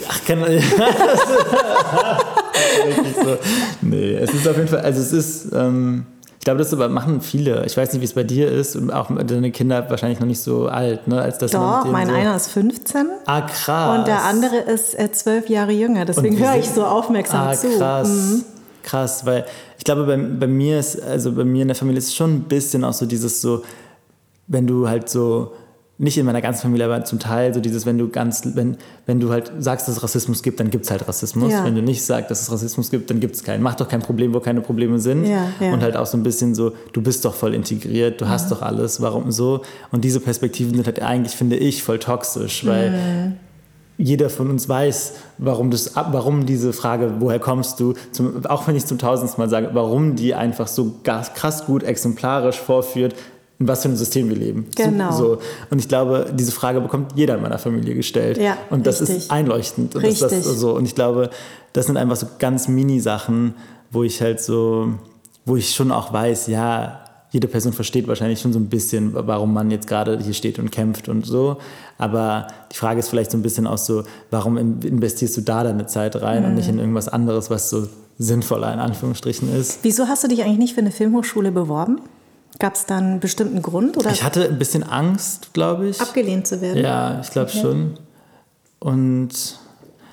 Ach, 0.08 0.24
kann. 0.24 0.44
so. 3.24 3.36
Nee, 3.80 4.14
es 4.14 4.32
ist 4.32 4.46
auf 4.46 4.56
jeden 4.56 4.68
Fall, 4.68 4.80
also 4.80 5.00
es 5.00 5.12
ist. 5.12 5.52
Ähm, 5.52 6.06
ich 6.38 6.44
glaube, 6.44 6.58
das 6.58 6.72
aber 6.72 6.88
machen 6.88 7.20
viele. 7.20 7.64
Ich 7.66 7.76
weiß 7.76 7.92
nicht, 7.92 8.00
wie 8.00 8.04
es 8.04 8.14
bei 8.14 8.24
dir 8.24 8.50
ist 8.50 8.74
und 8.74 8.90
auch 8.90 9.10
deine 9.24 9.52
Kinder 9.52 9.88
wahrscheinlich 9.88 10.18
noch 10.18 10.26
nicht 10.26 10.40
so 10.40 10.66
alt, 10.66 11.06
ne? 11.06 11.22
Als 11.22 11.38
das 11.38 11.52
Doch, 11.52 11.84
mein 11.84 12.08
so 12.08 12.14
einer 12.14 12.34
ist 12.34 12.48
15. 12.48 13.06
Ah, 13.26 13.42
krass. 13.42 13.98
Und 14.00 14.08
der 14.08 14.24
andere 14.24 14.56
ist 14.56 14.98
äh, 14.98 15.12
zwölf 15.12 15.48
Jahre 15.48 15.70
jünger. 15.70 16.04
Deswegen 16.04 16.36
höre 16.36 16.56
ich 16.56 16.68
so 16.68 16.84
aufmerksam 16.84 17.46
ah, 17.46 17.52
zu. 17.54 17.68
Krass. 17.78 18.08
Mhm. 18.08 18.44
Krass, 18.82 19.24
weil 19.24 19.46
ich 19.78 19.84
glaube, 19.84 20.04
bei, 20.04 20.16
bei 20.16 20.48
mir 20.48 20.80
ist, 20.80 21.00
also 21.00 21.30
bei 21.30 21.44
mir 21.44 21.62
in 21.62 21.68
der 21.68 21.76
Familie 21.76 21.98
ist 21.98 22.08
es 22.08 22.14
schon 22.16 22.34
ein 22.34 22.42
bisschen 22.42 22.82
auch 22.82 22.92
so 22.92 23.06
dieses 23.06 23.40
so, 23.40 23.62
wenn 24.48 24.66
du 24.66 24.88
halt 24.88 25.08
so 25.08 25.52
nicht 26.02 26.18
in 26.18 26.26
meiner 26.26 26.40
ganzen 26.40 26.62
Familie, 26.62 26.86
aber 26.86 27.04
zum 27.04 27.20
Teil 27.20 27.54
so 27.54 27.60
dieses, 27.60 27.86
wenn 27.86 27.96
du 27.96 28.08
ganz, 28.08 28.42
wenn, 28.54 28.76
wenn 29.06 29.20
du 29.20 29.30
halt 29.30 29.52
sagst, 29.60 29.86
dass 29.86 29.98
es 29.98 30.02
Rassismus 30.02 30.42
gibt, 30.42 30.58
dann 30.58 30.68
gibt 30.68 30.84
es 30.84 30.90
halt 30.90 31.06
Rassismus. 31.06 31.52
Ja. 31.52 31.64
Wenn 31.64 31.76
du 31.76 31.82
nicht 31.82 32.02
sagst, 32.02 32.28
dass 32.28 32.42
es 32.42 32.50
Rassismus 32.50 32.90
gibt, 32.90 33.08
dann 33.08 33.20
gibt 33.20 33.36
es 33.36 33.44
keinen. 33.44 33.62
Mach 33.62 33.76
doch 33.76 33.86
kein 33.86 34.00
Problem, 34.02 34.34
wo 34.34 34.40
keine 34.40 34.62
Probleme 34.62 34.98
sind. 34.98 35.24
Ja, 35.24 35.46
ja. 35.60 35.72
Und 35.72 35.80
halt 35.80 35.96
auch 35.96 36.06
so 36.06 36.18
ein 36.18 36.24
bisschen 36.24 36.56
so, 36.56 36.72
du 36.92 37.02
bist 37.02 37.24
doch 37.24 37.34
voll 37.34 37.54
integriert, 37.54 38.20
du 38.20 38.28
hast 38.28 38.50
doch 38.50 38.62
alles, 38.62 39.00
warum 39.00 39.30
so? 39.30 39.62
Und 39.92 40.02
diese 40.02 40.18
Perspektiven 40.18 40.74
sind 40.74 40.86
halt 40.86 41.00
eigentlich, 41.00 41.36
finde 41.36 41.54
ich, 41.54 41.84
voll 41.84 42.00
toxisch, 42.00 42.66
weil 42.66 42.90
mhm. 42.90 43.32
jeder 43.96 44.28
von 44.28 44.50
uns 44.50 44.68
weiß, 44.68 45.12
warum, 45.38 45.70
das, 45.70 45.92
warum 45.94 46.46
diese 46.46 46.72
Frage, 46.72 47.14
woher 47.20 47.38
kommst 47.38 47.78
du, 47.78 47.94
zum, 48.10 48.44
auch 48.46 48.66
wenn 48.66 48.74
ich 48.74 48.86
zum 48.86 48.98
tausendsten 48.98 49.40
Mal 49.40 49.48
sage, 49.48 49.70
warum 49.72 50.16
die 50.16 50.34
einfach 50.34 50.66
so 50.66 50.94
krass 51.04 51.64
gut 51.64 51.84
exemplarisch 51.84 52.58
vorführt, 52.58 53.14
in 53.62 53.68
was 53.68 53.82
für 53.82 53.88
ein 53.88 53.96
System 53.96 54.28
wir 54.28 54.36
leben. 54.36 54.66
Genau. 54.76 55.12
So. 55.12 55.38
Und 55.70 55.78
ich 55.78 55.88
glaube, 55.88 56.26
diese 56.34 56.52
Frage 56.52 56.80
bekommt 56.80 57.12
jeder 57.14 57.36
in 57.36 57.42
meiner 57.42 57.58
Familie 57.58 57.94
gestellt. 57.94 58.38
Ja, 58.38 58.56
und 58.70 58.86
das 58.86 59.00
richtig. 59.00 59.18
ist 59.18 59.30
einleuchtend. 59.30 59.94
Und, 59.94 60.02
richtig. 60.02 60.28
Das, 60.30 60.44
so. 60.44 60.74
und 60.74 60.84
ich 60.84 60.94
glaube, 60.94 61.30
das 61.72 61.86
sind 61.86 61.96
einfach 61.96 62.16
so 62.16 62.26
ganz 62.38 62.68
Mini-Sachen, 62.68 63.54
wo 63.90 64.02
ich 64.02 64.20
halt 64.20 64.40
so, 64.40 64.94
wo 65.44 65.56
ich 65.56 65.70
schon 65.74 65.92
auch 65.92 66.12
weiß, 66.12 66.48
ja, 66.48 66.98
jede 67.30 67.48
Person 67.48 67.72
versteht 67.72 68.08
wahrscheinlich 68.08 68.40
schon 68.40 68.52
so 68.52 68.58
ein 68.58 68.68
bisschen, 68.68 69.14
warum 69.14 69.54
man 69.54 69.70
jetzt 69.70 69.86
gerade 69.86 70.18
hier 70.18 70.34
steht 70.34 70.58
und 70.58 70.70
kämpft 70.70 71.08
und 71.08 71.24
so. 71.24 71.56
Aber 71.96 72.46
die 72.70 72.76
Frage 72.76 73.00
ist 73.00 73.08
vielleicht 73.08 73.30
so 73.30 73.38
ein 73.38 73.42
bisschen 73.42 73.66
auch 73.66 73.78
so, 73.78 74.02
warum 74.30 74.58
investierst 74.58 75.36
du 75.38 75.40
da 75.40 75.64
deine 75.64 75.86
Zeit 75.86 76.20
rein 76.20 76.42
mhm. 76.42 76.48
und 76.48 76.54
nicht 76.56 76.68
in 76.68 76.78
irgendwas 76.78 77.08
anderes, 77.08 77.48
was 77.48 77.70
so 77.70 77.88
sinnvoller 78.18 78.72
in 78.72 78.80
Anführungsstrichen 78.80 79.54
ist. 79.54 79.78
Wieso 79.82 80.08
hast 80.08 80.24
du 80.24 80.28
dich 80.28 80.42
eigentlich 80.42 80.58
nicht 80.58 80.74
für 80.74 80.80
eine 80.80 80.90
Filmhochschule 80.90 81.52
beworben? 81.52 82.00
Gab 82.58 82.74
es 82.74 82.86
da 82.86 82.98
einen 82.98 83.20
bestimmten 83.20 83.62
Grund? 83.62 83.96
Oder? 83.96 84.10
Ich 84.10 84.22
hatte 84.22 84.48
ein 84.48 84.58
bisschen 84.58 84.82
Angst, 84.82 85.52
glaube 85.52 85.88
ich. 85.88 86.00
Abgelehnt 86.00 86.46
zu 86.46 86.60
werden? 86.60 86.82
Ja, 86.82 87.20
ich 87.20 87.30
glaube 87.30 87.50
okay. 87.50 87.60
schon. 87.60 87.98
Und, 88.78 89.30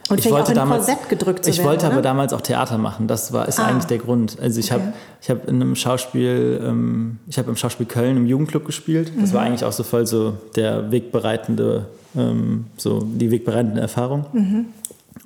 und 0.10 0.20
ich 0.20 0.32
wollte 0.32 0.54
damals, 0.54 0.88
gedrückt 1.10 1.44
zu 1.44 1.52
Ich 1.52 1.58
werden, 1.58 1.68
wollte 1.68 1.86
oder? 1.86 1.94
aber 1.94 2.02
damals 2.02 2.34
auch 2.34 2.42
Theater 2.42 2.78
machen. 2.78 3.08
Das 3.08 3.34
war, 3.34 3.48
ist 3.48 3.60
ah. 3.60 3.66
eigentlich 3.66 3.86
der 3.86 3.98
Grund. 3.98 4.38
Also 4.42 4.60
ich 4.60 4.72
okay. 4.72 4.82
habe 4.82 4.94
ich 5.22 5.30
hab 5.30 5.48
in 5.48 5.56
einem 5.56 5.76
Schauspiel, 5.76 6.62
ähm, 6.64 7.20
ich 7.28 7.38
habe 7.38 7.50
im 7.50 7.56
Schauspiel 7.56 7.86
Köln 7.86 8.18
im 8.18 8.26
Jugendclub 8.26 8.66
gespielt. 8.66 9.12
Das 9.20 9.32
mhm. 9.32 9.36
war 9.36 9.42
eigentlich 9.42 9.66
auch 9.66 9.74
so 9.74 9.84
voll 9.84 10.08
so 10.08 10.38
der 10.56 10.92
wegbereitende, 10.92 11.88
ähm, 12.16 12.68
so 12.78 13.02
die 13.02 13.32
wegbereitende 13.32 13.82
Erfahrung. 13.82 14.26
Mhm. 14.34 14.66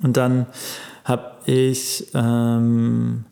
Und 0.02 0.16
dann 0.16 0.46
habe 1.04 1.32
ich 1.46 2.08
ähm, 2.14 3.24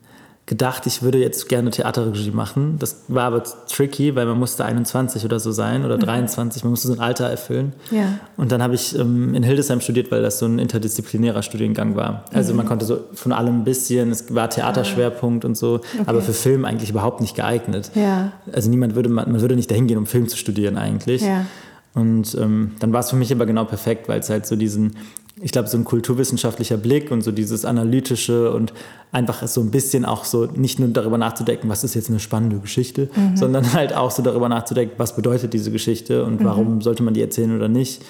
gedacht, 0.53 0.87
ich 0.87 1.01
würde 1.01 1.17
jetzt 1.17 1.49
gerne 1.49 1.71
Theaterregie 1.71 2.31
machen. 2.31 2.77
Das 2.79 3.05
war 3.09 3.25
aber 3.25 3.43
tricky, 3.43 4.15
weil 4.15 4.27
man 4.27 4.39
musste 4.39 4.67
21 4.67 5.25
oder 5.25 5.41
so 5.41 5.51
sein 5.51 5.83
oder 5.83 5.97
23, 5.97 6.63
man 6.63 6.73
musste 6.73 6.89
so 6.89 6.93
ein 6.93 7.01
Alter 7.01 7.25
erfüllen. 7.25 7.73
Ja. 7.91 8.19
Und 8.37 8.53
dann 8.53 8.63
habe 8.63 8.75
ich 8.75 8.95
ähm, 8.99 9.35
in 9.35 9.45
Hildesheim 9.45 9.81
studiert, 9.81 10.11
weil 10.11 10.21
das 10.21 10.39
so 10.39 10.45
ein 10.45 10.59
interdisziplinärer 10.59 11.43
Studiengang 11.43 11.97
war. 11.97 12.27
Also 12.35 12.53
mhm. 12.53 12.59
man 12.59 12.67
konnte 12.67 12.85
so 12.85 13.01
von 13.15 13.33
allem 13.33 13.61
ein 13.61 13.65
bisschen, 13.65 14.11
es 14.11 14.35
war 14.35 14.51
Theaterschwerpunkt 14.51 15.47
und 15.47 15.57
so, 15.57 15.77
okay. 15.77 16.03
aber 16.05 16.21
für 16.21 16.35
Film 16.35 16.67
eigentlich 16.67 16.91
überhaupt 16.91 17.23
nicht 17.23 17.35
geeignet. 17.35 17.91
Ja. 17.95 18.33
Also 18.53 18.69
niemand 18.69 18.95
würde, 18.95 19.09
man, 19.09 19.33
man 19.33 19.41
würde 19.41 19.57
nicht 19.57 19.71
dahin 19.71 19.87
gehen, 19.87 19.97
um 19.97 20.05
Film 20.05 20.29
zu 20.29 20.37
studieren 20.37 20.77
eigentlich. 20.77 21.23
Ja. 21.23 21.47
Und 21.95 22.35
ähm, 22.35 22.73
dann 22.79 22.93
war 22.93 23.01
es 23.01 23.09
für 23.09 23.17
mich 23.17 23.33
aber 23.33 23.47
genau 23.47 23.65
perfekt, 23.65 24.07
weil 24.09 24.21
es 24.21 24.29
halt 24.29 24.47
so 24.47 24.57
diesen 24.57 24.97
ich 25.41 25.53
glaube, 25.53 25.69
so 25.69 25.79
ein 25.79 25.85
kulturwissenschaftlicher 25.85 26.77
Blick 26.77 27.11
und 27.11 27.23
so 27.23 27.33
dieses 27.33 27.65
analytische 27.65 28.53
und 28.53 28.73
einfach 29.13 29.47
so 29.47 29.61
ein 29.63 29.71
bisschen 29.71 30.05
auch 30.05 30.25
so 30.25 30.45
nicht 30.47 30.79
nur 30.79 30.89
darüber 30.89 31.17
nachzudenken, 31.17 31.69
was 31.69 31.85
ist 31.85 31.95
jetzt 31.95 32.11
eine 32.11 32.21
spannende 32.21 32.59
Geschichte, 32.59 33.09
mhm. 33.15 33.37
sondern 33.37 33.73
halt 33.73 33.95
auch 33.95 34.11
so 34.11 34.23
darüber 34.23 34.49
nachzudenken, 34.49 34.95
was 34.99 35.17
bedeutet 35.17 35.55
diese 35.55 35.71
Geschichte 35.71 36.25
und 36.25 36.41
mhm. 36.41 36.45
warum 36.45 36.83
sollte 36.83 37.03
man 37.03 37.15
die 37.15 37.23
erzählen 37.23 37.55
oder 37.57 37.69
nicht. 37.69 38.03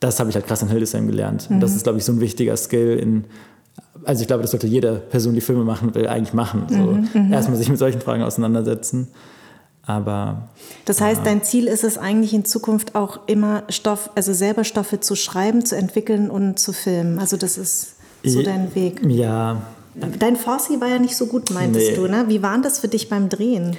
Das 0.00 0.18
habe 0.18 0.28
ich 0.28 0.36
halt 0.36 0.46
krass 0.46 0.62
in 0.62 0.68
Hildesheim 0.68 1.06
gelernt. 1.06 1.48
Mhm. 1.48 1.56
Und 1.56 1.60
das 1.60 1.74
ist, 1.74 1.84
glaube 1.84 1.98
ich, 1.98 2.04
so 2.04 2.12
ein 2.12 2.20
wichtiger 2.20 2.56
Skill 2.56 2.98
in, 2.98 3.24
also 4.04 4.22
ich 4.22 4.26
glaube, 4.26 4.42
das 4.42 4.50
sollte 4.50 4.66
jede 4.66 4.94
Person, 4.94 5.34
die 5.34 5.40
Filme 5.40 5.64
machen 5.64 5.94
will, 5.94 6.08
eigentlich 6.08 6.34
machen. 6.34 6.66
So 6.68 6.76
mhm. 6.76 7.08
Mhm. 7.14 7.32
erstmal 7.32 7.58
sich 7.58 7.68
mit 7.68 7.78
solchen 7.78 8.00
Fragen 8.00 8.22
auseinandersetzen. 8.22 9.08
Aber. 9.86 10.48
Das 10.84 11.00
heißt, 11.00 11.20
dein 11.24 11.44
Ziel 11.44 11.68
ist 11.68 11.84
es 11.84 11.96
eigentlich 11.96 12.34
in 12.34 12.44
Zukunft 12.44 12.96
auch 12.96 13.20
immer 13.26 13.62
Stoff, 13.68 14.10
also 14.16 14.32
selber 14.32 14.64
Stoffe 14.64 14.98
zu 15.00 15.14
schreiben, 15.14 15.64
zu 15.64 15.76
entwickeln 15.76 16.28
und 16.28 16.58
zu 16.58 16.72
filmen. 16.72 17.20
Also 17.20 17.36
das 17.36 17.56
ist 17.56 17.94
so 18.24 18.42
dein 18.42 18.74
Weg. 18.74 19.00
Ja. 19.06 19.62
Dein 19.94 20.36
Farsi 20.36 20.80
war 20.80 20.88
ja 20.88 20.98
nicht 20.98 21.16
so 21.16 21.26
gut, 21.26 21.50
meintest 21.50 21.90
nee. 21.90 21.96
du, 21.96 22.06
ne? 22.08 22.24
Wie 22.28 22.42
war 22.42 22.60
das 22.60 22.80
für 22.80 22.88
dich 22.88 23.08
beim 23.08 23.28
Drehen? 23.28 23.76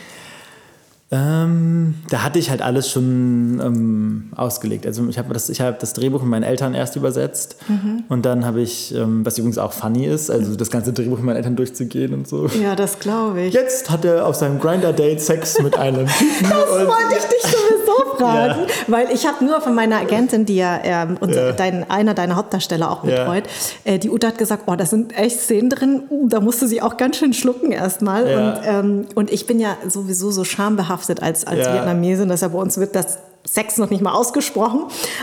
Ähm, 1.09 1.95
da 2.09 2.23
hatte 2.23 2.37
ich 2.37 2.49
halt 2.49 2.61
alles 2.61 2.91
schon 2.91 3.61
ähm, 3.63 4.29
ausgelegt. 4.35 4.85
Also 4.85 5.07
ich 5.07 5.17
habe 5.17 5.33
das, 5.33 5.47
hab 5.47 5.79
das 5.79 5.93
Drehbuch 5.93 6.21
mit 6.21 6.29
meinen 6.29 6.43
Eltern 6.43 6.73
erst 6.73 6.97
übersetzt 6.97 7.55
mhm. 7.69 8.03
und 8.09 8.25
dann 8.25 8.43
habe 8.45 8.59
ich, 8.59 8.93
ähm, 8.93 9.25
was 9.25 9.37
übrigens 9.37 9.57
auch 9.57 9.71
funny 9.71 10.05
ist, 10.05 10.29
also 10.29 10.57
das 10.57 10.69
ganze 10.69 10.91
Drehbuch 10.91 11.17
mit 11.17 11.25
meinen 11.27 11.37
Eltern 11.37 11.55
durchzugehen 11.55 12.13
und 12.13 12.27
so. 12.27 12.47
Ja, 12.61 12.75
das 12.75 12.99
glaube 12.99 13.43
ich. 13.43 13.53
Jetzt 13.53 13.89
hat 13.89 14.03
er 14.03 14.25
auf 14.25 14.35
seinem 14.35 14.59
Grinder-Date 14.59 15.21
Sex 15.21 15.61
mit 15.61 15.77
einem 15.77 16.07
Typen. 16.07 16.49
das 16.49 16.69
wollte 16.69 17.15
ich 17.17 17.25
dich 17.25 17.51
sowieso 17.87 18.17
fragen, 18.17 18.61
ja. 18.61 18.67
weil 18.87 19.11
ich 19.11 19.25
habe 19.25 19.43
nur 19.43 19.61
von 19.61 19.73
meiner 19.73 19.97
Agentin, 19.97 20.45
die 20.45 20.57
ja, 20.57 20.79
ähm, 20.83 21.17
unser, 21.19 21.47
ja. 21.47 21.51
Dein, 21.53 21.89
einer 21.89 22.13
deiner 22.13 22.35
Hauptdarsteller 22.35 22.91
auch 22.91 23.01
betreut, 23.01 23.43
ja. 23.85 23.93
äh, 23.93 23.99
die 23.99 24.09
Uta 24.09 24.27
hat 24.27 24.37
gesagt, 24.37 24.63
oh, 24.65 24.75
da 24.75 24.85
sind 24.85 25.17
echt 25.17 25.39
Szenen 25.39 25.69
drin, 25.69 26.03
uh, 26.09 26.27
da 26.27 26.39
musste 26.39 26.67
sie 26.67 26.81
auch 26.81 26.97
ganz 26.97 27.17
schön 27.17 27.33
schlucken 27.33 27.71
erstmal. 27.71 28.23
Und, 28.23 28.61
ähm, 28.65 29.05
und 29.15 29.31
ich 29.31 29.47
bin 29.47 29.59
ja 29.59 29.77
sowieso 29.87 30.31
so 30.31 30.43
schambehaftet 30.43 30.87
behaftet 30.87 31.21
als, 31.21 31.45
als 31.45 31.65
ja. 31.65 31.73
Vietnamesin. 31.73 32.29
Deshalb 32.29 32.53
bei 32.53 32.59
uns 32.59 32.77
wird 32.77 32.95
das 32.95 33.19
Sex 33.45 33.77
noch 33.77 33.89
nicht 33.89 34.01
mal 34.01 34.13
ausgesprochen. 34.13 34.81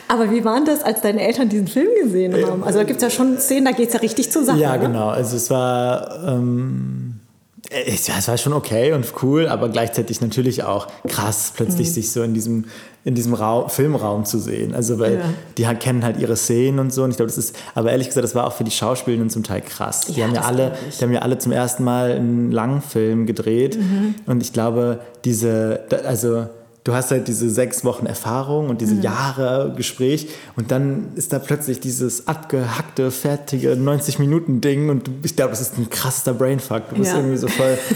Aber 0.08 0.30
wie 0.30 0.44
war 0.44 0.62
das, 0.64 0.82
als 0.82 1.00
deine 1.00 1.20
Eltern 1.20 1.48
diesen 1.48 1.68
Film 1.68 1.88
gesehen 2.02 2.34
haben? 2.44 2.64
Also 2.64 2.78
da 2.78 2.84
gibt 2.84 3.02
es 3.02 3.02
ja 3.02 3.10
schon 3.10 3.38
Szenen, 3.38 3.66
da 3.66 3.72
geht 3.72 3.88
es 3.88 3.94
ja 3.94 4.00
richtig 4.00 4.30
zur 4.30 4.44
Sache. 4.44 4.58
Ja, 4.58 4.76
ne? 4.76 4.86
genau. 4.86 5.08
Also 5.08 5.36
es 5.36 5.50
war... 5.50 6.26
Ähm 6.26 7.13
ja, 7.86 8.14
es 8.18 8.28
war 8.28 8.38
schon 8.38 8.52
okay 8.52 8.92
und 8.92 9.06
cool, 9.22 9.48
aber 9.48 9.68
gleichzeitig 9.68 10.20
natürlich 10.20 10.62
auch 10.62 10.88
krass, 11.08 11.52
plötzlich 11.54 11.88
mhm. 11.88 11.92
sich 11.92 12.12
so 12.12 12.22
in 12.22 12.34
diesem, 12.34 12.66
in 13.04 13.14
diesem 13.14 13.34
Raum, 13.34 13.68
Filmraum 13.68 14.24
zu 14.24 14.38
sehen. 14.38 14.74
Also, 14.74 14.98
weil 14.98 15.14
ja. 15.14 15.24
die 15.58 15.64
kennen 15.76 16.04
halt 16.04 16.18
ihre 16.18 16.36
Szenen 16.36 16.78
und 16.78 16.92
so. 16.92 17.02
Und 17.02 17.10
ich 17.10 17.16
glaube, 17.16 17.28
das 17.28 17.38
ist, 17.38 17.56
aber 17.74 17.90
ehrlich 17.90 18.08
gesagt, 18.08 18.24
das 18.24 18.34
war 18.34 18.46
auch 18.46 18.52
für 18.52 18.64
die 18.64 18.70
Schauspielenden 18.70 19.30
zum 19.30 19.42
Teil 19.42 19.60
krass. 19.60 20.02
Die 20.02 20.20
ja, 20.20 20.26
haben 20.26 20.34
ja 20.34 20.42
alle, 20.42 20.76
die 20.98 21.02
haben 21.04 21.12
ja 21.12 21.20
alle 21.20 21.38
zum 21.38 21.52
ersten 21.52 21.84
Mal 21.84 22.12
einen 22.12 22.50
Langfilm 22.50 23.26
gedreht. 23.26 23.76
Mhm. 23.76 24.14
Und 24.26 24.42
ich 24.42 24.52
glaube, 24.52 25.00
diese, 25.24 25.80
also, 26.04 26.46
du 26.84 26.94
hast 26.94 27.10
halt 27.10 27.28
diese 27.28 27.48
sechs 27.50 27.84
Wochen 27.84 28.06
Erfahrung 28.06 28.68
und 28.68 28.80
diese 28.80 28.94
mhm. 28.94 29.02
Jahre 29.02 29.72
Gespräch 29.74 30.28
und 30.56 30.70
dann 30.70 31.08
ist 31.16 31.32
da 31.32 31.38
plötzlich 31.38 31.80
dieses 31.80 32.28
abgehackte, 32.28 33.10
fertige 33.10 33.72
90-Minuten-Ding 33.72 34.90
und 34.90 35.10
ich 35.22 35.34
glaube, 35.34 35.50
das 35.50 35.62
ist 35.62 35.78
ein 35.78 35.88
krasser 35.90 36.34
Brainfuck. 36.34 36.90
Du 36.90 36.96
bist 36.96 37.12
ja. 37.12 37.18
irgendwie 37.18 37.38
so 37.38 37.48
voll. 37.48 37.78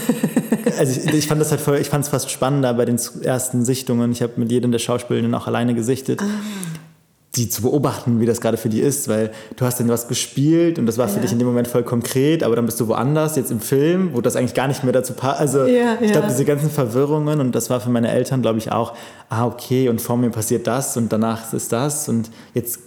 Also 0.77 1.01
ich, 1.01 1.13
ich, 1.13 1.27
fand 1.27 1.41
das 1.41 1.51
halt 1.51 1.59
voll, 1.59 1.77
ich 1.77 1.89
fand 1.89 2.05
es 2.05 2.09
fast 2.09 2.31
spannender 2.31 2.73
bei 2.73 2.85
den 2.85 2.97
ersten 3.23 3.65
Sichtungen. 3.65 4.13
Ich 4.13 4.21
habe 4.21 4.33
mit 4.37 4.49
jedem 4.49 4.71
der 4.71 4.79
Schauspielerinnen 4.79 5.33
auch 5.35 5.45
alleine 5.45 5.73
gesichtet. 5.73 6.21
Ah 6.21 6.25
die 7.39 7.49
zu 7.49 7.61
beobachten, 7.61 8.19
wie 8.19 8.25
das 8.25 8.41
gerade 8.41 8.57
für 8.57 8.69
die 8.69 8.81
ist, 8.81 9.07
weil 9.07 9.31
du 9.55 9.65
hast 9.65 9.79
dann 9.79 9.87
was 9.87 10.07
gespielt 10.07 10.77
und 10.77 10.85
das 10.85 10.97
war 10.97 11.07
für 11.07 11.15
ja. 11.15 11.21
dich 11.21 11.31
in 11.31 11.39
dem 11.39 11.47
Moment 11.47 11.67
voll 11.67 11.83
konkret, 11.83 12.43
aber 12.43 12.55
dann 12.55 12.65
bist 12.65 12.79
du 12.79 12.87
woanders, 12.87 13.35
jetzt 13.35 13.51
im 13.51 13.61
Film, 13.61 14.11
wo 14.13 14.21
das 14.21 14.35
eigentlich 14.35 14.53
gar 14.53 14.67
nicht 14.67 14.83
mehr 14.83 14.93
dazu 14.93 15.13
passt. 15.13 15.39
Also 15.39 15.65
ja, 15.65 15.97
ich 16.01 16.11
glaube, 16.11 16.27
diese 16.27 16.45
ganzen 16.45 16.69
Verwirrungen 16.69 17.39
und 17.39 17.53
das 17.55 17.69
war 17.69 17.79
für 17.79 17.89
meine 17.89 18.11
Eltern, 18.11 18.41
glaube 18.41 18.57
ich, 18.57 18.71
auch, 18.71 18.93
ah, 19.29 19.45
okay, 19.45 19.89
und 19.89 20.01
vor 20.01 20.17
mir 20.17 20.29
passiert 20.29 20.67
das 20.67 20.97
und 20.97 21.11
danach 21.13 21.53
ist 21.53 21.71
das 21.71 22.09
und 22.09 22.29
jetzt 22.53 22.79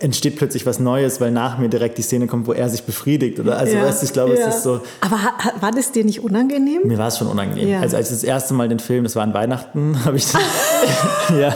entsteht 0.00 0.36
plötzlich 0.36 0.66
was 0.66 0.78
Neues, 0.78 1.20
weil 1.20 1.30
nach 1.30 1.58
mir 1.58 1.68
direkt 1.68 1.98
die 1.98 2.02
Szene 2.02 2.26
kommt, 2.26 2.46
wo 2.46 2.52
er 2.52 2.68
sich 2.68 2.84
befriedigt. 2.84 3.38
Oder 3.40 3.58
also, 3.58 3.76
weißt 3.76 4.02
du, 4.02 4.06
ich 4.06 4.12
glaube, 4.12 4.32
es 4.32 4.56
ist 4.56 4.62
so. 4.62 4.80
Aber 5.00 5.18
war 5.60 5.70
das 5.72 5.92
dir 5.92 6.04
nicht 6.04 6.20
unangenehm? 6.20 6.82
Mir 6.84 6.98
war 6.98 7.08
es 7.08 7.18
schon 7.18 7.26
unangenehm. 7.26 7.82
Also 7.82 7.96
als 7.96 8.10
ich 8.10 8.16
das 8.16 8.24
erste 8.24 8.54
Mal 8.54 8.68
den 8.68 8.78
Film, 8.78 9.04
das 9.04 9.16
war 9.16 9.22
an 9.22 9.34
Weihnachten, 9.34 9.96
habe 10.04 10.16
ich 10.16 10.26
ja. 11.38 11.54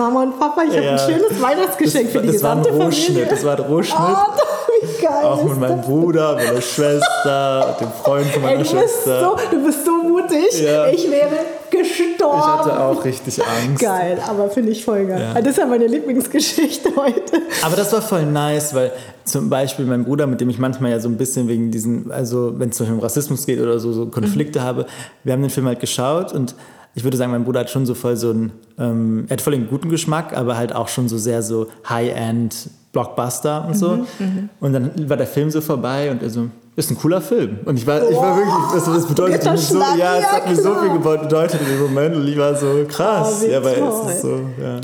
Mama 0.00 0.22
und 0.22 0.40
Papa, 0.40 0.62
ich 0.62 0.74
ja. 0.74 0.80
habe 0.80 0.90
ein 0.92 0.98
schönes 0.98 1.42
Weihnachtsgeschenk 1.42 2.04
das, 2.06 2.12
für 2.12 2.20
die 2.20 2.26
das 2.28 2.36
gesamte 2.36 2.78
war 2.78 2.86
ein 2.86 2.92
Familie. 2.92 3.26
Das 3.26 3.44
war 3.44 3.58
ein 3.58 3.64
Rohschnitt. 3.64 3.98
Oh, 4.00 4.72
wie 4.80 5.02
geil 5.02 5.24
Auch 5.24 5.44
mit 5.44 5.60
meinem 5.60 5.80
Bruder, 5.82 6.36
meiner 6.36 6.62
Schwester, 6.62 7.76
dem 7.78 7.92
Freund 8.02 8.26
von 8.28 8.42
meiner 8.42 8.58
Ey, 8.60 8.62
du 8.62 8.70
Schwester. 8.70 9.20
So, 9.20 9.36
du 9.50 9.62
bist 9.62 9.84
so 9.84 10.02
mutig. 10.02 10.62
Ja. 10.62 10.86
Ich 10.86 11.10
wäre 11.10 11.28
gestorben. 11.70 12.38
Ich 12.38 12.46
hatte 12.46 12.80
auch 12.80 13.04
richtig 13.04 13.42
Angst. 13.42 13.82
Geil, 13.82 14.18
aber 14.26 14.48
finde 14.48 14.72
ich 14.72 14.82
voll 14.82 15.04
geil. 15.04 15.20
Ja. 15.34 15.40
Das 15.42 15.50
ist 15.52 15.58
ja 15.58 15.66
meine 15.66 15.86
Lieblingsgeschichte 15.86 16.96
heute. 16.96 17.42
Aber 17.62 17.76
das 17.76 17.92
war 17.92 18.00
voll 18.00 18.24
nice, 18.24 18.74
weil 18.74 18.92
zum 19.24 19.50
Beispiel 19.50 19.84
mein 19.84 20.04
Bruder, 20.04 20.26
mit 20.26 20.40
dem 20.40 20.48
ich 20.48 20.58
manchmal 20.58 20.92
ja 20.92 21.00
so 21.00 21.10
ein 21.10 21.18
bisschen 21.18 21.46
wegen 21.46 21.70
diesen, 21.70 22.10
also 22.10 22.58
wenn 22.58 22.70
es 22.70 22.78
zum 22.78 22.86
Beispiel 22.86 22.96
um 22.96 23.02
Rassismus 23.02 23.44
geht 23.44 23.60
oder 23.60 23.78
so, 23.78 23.92
so 23.92 24.06
Konflikte 24.06 24.60
mhm. 24.60 24.64
habe, 24.64 24.86
wir 25.24 25.34
haben 25.34 25.42
den 25.42 25.50
Film 25.50 25.66
halt 25.66 25.80
geschaut 25.80 26.32
und 26.32 26.54
ich 26.94 27.04
würde 27.04 27.16
sagen, 27.16 27.30
mein 27.32 27.44
Bruder 27.44 27.60
hat 27.60 27.70
schon 27.70 27.86
so 27.86 27.94
voll 27.94 28.16
so 28.16 28.30
einen, 28.30 28.52
ähm, 28.78 29.24
er 29.28 29.34
hat 29.34 29.40
voll 29.40 29.52
den 29.52 29.68
guten 29.68 29.88
Geschmack, 29.88 30.36
aber 30.36 30.56
halt 30.56 30.74
auch 30.74 30.88
schon 30.88 31.08
so 31.08 31.18
sehr 31.18 31.42
so 31.42 31.68
High-End 31.88 32.70
Blockbuster 32.92 33.66
und 33.66 33.76
so. 33.76 33.88
Mhm, 33.90 34.06
mhm, 34.18 34.48
und 34.58 34.72
dann 34.72 35.08
war 35.08 35.16
der 35.16 35.26
Film 35.26 35.50
so 35.50 35.60
vorbei 35.60 36.10
und 36.10 36.22
er 36.22 36.30
so, 36.30 36.48
ist 36.74 36.90
ein 36.90 36.98
cooler 36.98 37.20
Film. 37.20 37.60
Und 37.64 37.76
ich 37.76 37.86
war, 37.86 38.08
ich 38.08 38.16
war 38.16 38.36
wirklich, 38.36 38.54
das, 38.74 38.84
das 38.84 39.06
bedeutet 39.06 39.44
mir 39.44 39.56
so, 39.56 39.78
ja, 39.78 40.18
es 40.18 40.32
hat 40.32 40.48
mir 40.48 40.56
so 40.56 40.74
viel 40.74 40.98
bedeutet 40.98 41.60
in 41.60 41.68
dem 41.68 41.82
Moment 41.82 42.16
und 42.16 42.26
ich 42.26 42.36
war 42.36 42.54
so 42.56 42.84
krass. 42.88 43.42
Oh, 43.44 43.46
ja, 43.46 43.62
weil 43.62 43.82
es 43.82 44.14
ist 44.14 44.22
so, 44.22 44.40
ja. 44.60 44.80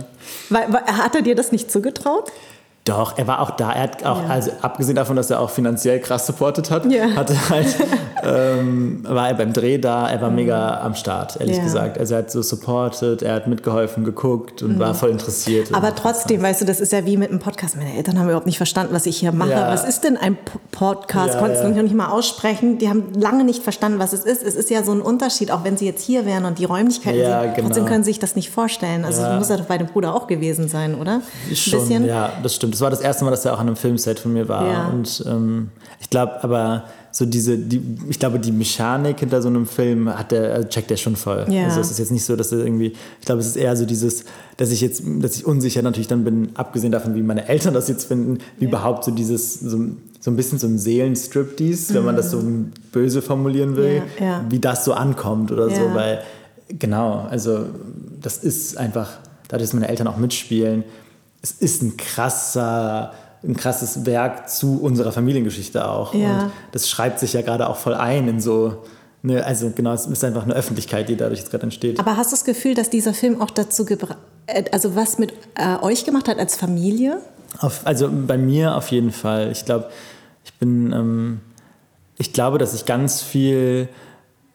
Hat 0.87 1.15
er 1.17 1.23
dir 1.23 1.35
das 1.35 1.51
nicht 1.51 1.71
zugetraut? 1.71 2.31
Doch, 2.85 3.19
er 3.19 3.27
war 3.27 3.41
auch 3.41 3.51
da. 3.51 3.73
Er 3.73 3.83
hat 3.83 4.05
auch, 4.05 4.23
ja. 4.23 4.29
also 4.29 4.53
abgesehen 4.63 4.95
davon, 4.95 5.17
dass 5.17 5.29
er 5.29 5.41
auch 5.41 5.51
finanziell 5.51 5.99
krass 5.99 6.25
supportet 6.25 6.71
hat, 6.71 6.87
ja. 6.87 7.17
hatte 7.17 7.35
halt, 7.51 7.67
ähm, 8.27 9.05
war 9.05 9.29
er 9.29 9.35
beim 9.35 9.53
Dreh 9.53 9.79
da. 9.79 10.09
Er 10.09 10.21
war 10.21 10.31
mhm. 10.31 10.37
mega 10.37 10.81
am 10.81 10.95
Start, 10.95 11.41
ehrlich 11.41 11.57
ja. 11.57 11.65
gesagt. 11.65 11.99
Also 11.99 12.15
er 12.15 12.19
hat 12.19 12.31
so 12.31 12.43
supportet, 12.43 13.23
er 13.23 13.35
hat 13.35 13.49
mitgeholfen, 13.49 14.05
geguckt 14.05 14.63
und 14.63 14.77
mhm. 14.77 14.79
war 14.79 14.95
voll 14.95 15.11
interessiert. 15.11 15.75
Aber 15.75 15.95
trotzdem, 15.95 16.43
weißt 16.43 16.61
du, 16.61 16.65
das 16.65 16.81
ist 16.81 16.93
ja 16.93 17.05
wie 17.05 17.17
mit 17.17 17.31
einem 17.31 17.41
Podcast. 17.41 17.77
Meine 17.77 17.97
Eltern 17.97 18.19
haben 18.19 18.27
überhaupt 18.27 18.47
nicht 18.47 18.57
verstanden, 18.57 18.95
was 18.95 19.07
ich 19.07 19.19
hier 19.19 19.33
mache. 19.33 19.51
Was 19.51 19.85
ist 19.85 20.05
denn 20.05 20.17
ein 20.17 20.39
Podcast? 20.71 21.35
Ja, 21.35 21.41
Konnten 21.41 21.57
es 21.57 21.63
noch 21.63 21.83
nicht 21.83 21.95
mal 21.95 22.09
aussprechen. 22.09 22.79
Die 22.79 22.89
haben 22.89 23.13
lange 23.19 23.45
nicht 23.45 23.63
verstanden, 23.63 23.99
was 23.99 24.13
es 24.13 24.25
ist. 24.25 24.43
Es 24.43 24.55
ist 24.55 24.71
ja 24.71 24.85
so 24.85 24.93
ein 24.93 25.01
Unterschied, 25.01 25.51
auch 25.51 25.65
wenn 25.65 25.77
sie 25.77 25.87
jetzt 25.87 26.03
hier 26.03 26.25
wären 26.25 26.45
und 26.45 26.59
die 26.59 26.65
Räumlichkeiten 26.65 27.21
ja, 27.21 27.43
sind. 27.43 27.55
Genau. 27.55 27.69
Trotzdem 27.69 27.87
können 27.87 28.05
sie 28.05 28.11
sich 28.11 28.19
das 28.19 28.37
nicht 28.37 28.51
vorstellen. 28.51 29.05
Also 29.05 29.23
ja. 29.23 29.37
muss 29.37 29.49
ja 29.49 29.57
doch 29.57 29.65
bei 29.65 29.79
dem 29.79 29.89
Bruder 29.89 30.15
auch 30.15 30.27
gewesen 30.27 30.69
sein, 30.69 30.95
oder? 30.95 31.23
Ein 31.49 31.57
Schon, 31.57 31.81
bisschen. 31.81 32.07
ja, 32.07 32.33
das 32.43 32.55
stimmt 32.55 32.77
das 32.77 32.83
war 32.83 32.91
das 32.91 33.01
erste 33.01 33.25
Mal, 33.25 33.31
dass 33.31 33.45
er 33.47 33.55
auch 33.55 33.59
an 33.59 33.69
einem 33.69 33.77
Filmset 33.77 34.21
von 34.21 34.35
mir 34.35 34.49
war. 34.49 34.71
Ja. 34.71 34.89
Und 34.89 35.25
ähm, 35.27 35.71
ich 35.99 36.11
glaube, 36.11 36.45
aber 36.45 36.85
so 37.17 37.25
diese, 37.25 37.57
die, 37.57 37.81
ich 38.11 38.19
glaube, 38.19 38.39
die 38.39 38.53
Mechanik 38.53 39.21
hinter 39.21 39.41
so 39.41 39.49
einem 39.49 39.65
Film 39.65 40.11
hat 40.19 40.33
der, 40.33 40.53
also 40.53 40.69
checkt 40.69 40.91
er 40.91 40.99
schon 40.99 41.17
voll. 41.17 41.47
Ja. 41.49 41.65
Also 41.65 41.81
es 41.81 41.91
ist 41.91 41.99
jetzt 41.99 42.13
nicht 42.13 42.27
so, 42.27 42.37
dass 42.37 42.53
er 42.53 42.59
irgendwie, 42.59 42.89
ich 42.89 43.25
glaube, 43.25 43.41
es 43.41 43.47
ist 43.47 43.57
eher 43.57 43.75
so 43.75 43.87
dieses, 43.87 44.27
dass 44.59 44.71
ich 44.71 44.83
jetzt, 44.83 45.03
dass 45.23 45.35
ich 45.35 45.47
unsicher 45.47 45.81
natürlich 45.81 46.09
dann 46.09 46.25
bin, 46.25 46.51
abgesehen 46.57 46.93
davon, 46.93 47.15
wie 47.15 47.23
meine 47.23 47.49
Eltern 47.49 47.73
das 47.73 47.89
jetzt 47.89 48.05
finden, 48.05 48.41
wie 48.59 48.65
ja. 48.65 48.69
überhaupt 48.69 49.03
so 49.03 49.13
dieses, 49.13 49.55
so, 49.61 49.79
so 50.21 50.31
ein 50.31 50.37
bisschen 50.37 50.59
so 50.59 50.67
ein 50.67 50.77
Seelenstriptease, 50.77 51.95
mhm. 51.95 51.97
wenn 51.97 52.05
man 52.05 52.17
das 52.17 52.33
so 52.33 52.37
mhm. 52.37 52.73
böse 52.93 53.23
formulieren 53.23 53.77
will, 53.77 54.03
ja. 54.21 54.45
wie 54.51 54.59
das 54.59 54.85
so 54.85 54.93
ankommt 54.93 55.51
oder 55.51 55.71
so, 55.71 55.95
weil 55.95 56.21
genau, 56.69 57.27
also 57.31 57.65
das 58.21 58.37
ist 58.37 58.77
einfach, 58.77 59.09
dadurch, 59.49 59.71
dass 59.71 59.73
meine 59.73 59.89
Eltern 59.89 60.07
auch 60.07 60.19
mitspielen, 60.19 60.85
es 61.41 61.53
ist 61.53 61.81
ein 61.81 61.97
krasser, 61.97 63.15
ein 63.43 63.57
krasses 63.57 64.07
Werk 64.07 64.49
zu 64.49 64.81
unserer 64.81 65.13
Familiengeschichte 65.13 65.89
auch. 65.89 66.15
Ja. 66.15 66.45
Und 66.45 66.53
das 66.73 66.89
schreibt 66.89 67.21
sich 67.21 67.33
ja 67.33 67.43
gerade 67.43 67.69
auch 67.69 67.77
voll 67.77 67.95
ein 67.95 68.29
in 68.29 68.41
so 68.41 68.83
eine, 69.23 69.45
also 69.45 69.71
genau, 69.75 69.93
es 69.93 70.07
ist 70.07 70.25
einfach 70.25 70.45
eine 70.45 70.55
Öffentlichkeit, 70.55 71.09
die 71.09 71.17
dadurch 71.17 71.41
jetzt 71.41 71.51
gerade 71.51 71.65
entsteht. 71.65 71.99
Aber 71.99 72.17
hast 72.17 72.31
du 72.31 72.37
das 72.37 72.45
Gefühl, 72.45 72.75
dass 72.75 72.91
dieser 72.91 73.15
Film 73.15 73.41
auch 73.41 73.51
dazu 73.51 73.85
gebracht, 73.85 74.19
äh, 74.47 74.65
also 74.73 74.95
was 74.95 75.19
mit 75.19 75.33
äh, 75.55 75.77
euch 75.83 76.05
gemacht 76.05 76.29
hat 76.29 76.39
als 76.39 76.57
Familie? 76.57 77.21
Auf, 77.59 77.87
also 77.87 78.11
bei 78.11 78.39
mir 78.39 78.77
auf 78.77 78.89
jeden 78.89 79.13
Fall. 79.13 79.51
Ich 79.51 79.65
glaube, 79.65 79.91
ich 80.45 80.55
bin, 80.55 80.93
ähm, 80.93 81.41
ich 82.19 82.33
glaube, 82.33 82.59
dass 82.59 82.75
ich 82.75 82.85
ganz 82.85 83.23
viel 83.23 83.89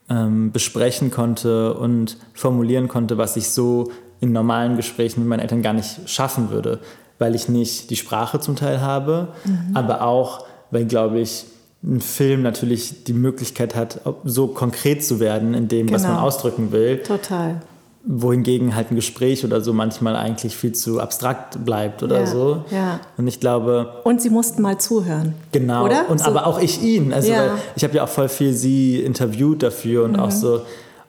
ähm, 0.10 0.52
besprechen 0.52 1.12
konnte 1.12 1.74
und 1.74 2.18
formulieren 2.34 2.88
konnte, 2.88 3.18
was 3.18 3.36
ich 3.38 3.50
so 3.50 3.92
in 4.20 4.32
normalen 4.32 4.78
Gesprächen 4.78 5.22
mit 5.22 5.30
meinen 5.30 5.40
Eltern 5.40 5.62
gar 5.62 5.74
nicht 5.74 6.08
schaffen 6.10 6.52
würde, 6.52 6.80
weil 7.22 7.36
ich 7.36 7.48
nicht 7.48 7.92
die 7.92 7.96
Sprache 7.96 8.40
zum 8.40 8.56
Teil 8.56 8.82
habe, 8.82 9.28
mhm. 9.46 9.76
aber 9.76 10.02
auch, 10.02 10.44
weil, 10.72 10.86
glaube 10.86 11.20
ich, 11.20 11.46
ein 11.84 12.02
Film 12.02 12.42
natürlich 12.42 13.04
die 13.04 13.14
Möglichkeit 13.14 13.76
hat, 13.76 14.02
so 14.24 14.48
konkret 14.48 15.06
zu 15.06 15.20
werden 15.20 15.54
in 15.54 15.68
dem, 15.68 15.86
genau. 15.86 15.96
was 15.96 16.04
man 16.04 16.14
genau. 16.14 16.26
ausdrücken 16.26 16.72
will. 16.72 16.98
Total. 17.04 17.62
Wohingegen 18.04 18.76
halt 18.76 18.90
ein 18.90 18.96
Gespräch 18.96 19.46
oder 19.46 19.62
so 19.62 19.72
manchmal 19.72 20.16
eigentlich 20.16 20.56
viel 20.56 20.72
zu 20.74 21.00
abstrakt 21.00 21.64
bleibt 21.64 22.02
oder 22.02 22.22
ja, 22.22 22.26
so. 22.26 22.66
Ja. 22.72 23.00
Und 23.18 23.28
ich 23.28 23.40
glaube. 23.40 24.02
Und 24.04 24.20
sie 24.20 24.32
mussten 24.32 24.64
mal 24.64 24.80
zuhören. 24.80 25.36
Genau. 25.52 25.86
Oder? 25.86 26.10
Und 26.10 26.20
so. 26.20 26.26
aber 26.26 26.48
auch 26.48 26.60
ich 26.60 26.82
ihn. 26.82 27.14
Also 27.14 27.32
ja. 27.32 27.60
ich 27.76 27.84
habe 27.84 27.96
ja 27.96 28.04
auch 28.04 28.10
voll 28.10 28.30
viel 28.30 28.54
sie 28.54 29.00
interviewt 29.00 29.62
dafür 29.62 30.06
und 30.06 30.14
mhm. 30.14 30.20
auch 30.20 30.32
so 30.32 30.62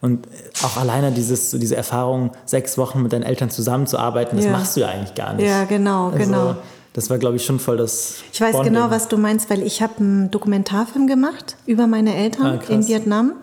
und 0.03 0.26
auch 0.62 0.76
alleine 0.76 1.12
dieses, 1.12 1.53
diese 1.53 1.76
Erfahrung, 1.76 2.32
sechs 2.44 2.76
Wochen 2.76 3.03
mit 3.03 3.12
deinen 3.12 3.22
Eltern 3.22 3.50
zusammenzuarbeiten, 3.50 4.36
das 4.36 4.46
ja. 4.46 4.53
machst 4.53 4.76
du 4.76 4.80
ja 4.80 4.88
eigentlich 4.88 5.14
gar 5.14 5.32
nicht. 5.32 5.46
Ja, 5.46 5.64
genau, 5.64 6.07
also, 6.07 6.18
genau. 6.18 6.57
Das 6.92 7.09
war, 7.09 7.18
glaube 7.18 7.36
ich, 7.36 7.44
schon 7.44 7.59
voll 7.59 7.78
das. 7.78 8.16
Ich 8.32 8.40
weiß 8.40 8.53
Bonding. 8.53 8.74
genau, 8.74 8.90
was 8.90 9.09
du 9.09 9.16
meinst, 9.16 9.48
weil 9.48 9.62
ich 9.62 9.80
habe 9.80 9.94
einen 9.98 10.30
Dokumentarfilm 10.30 11.07
gemacht 11.07 11.57
über 11.66 11.86
meine 11.86 12.14
Eltern 12.14 12.61
ah, 12.61 12.70
in 12.70 12.86
Vietnam. 12.86 13.34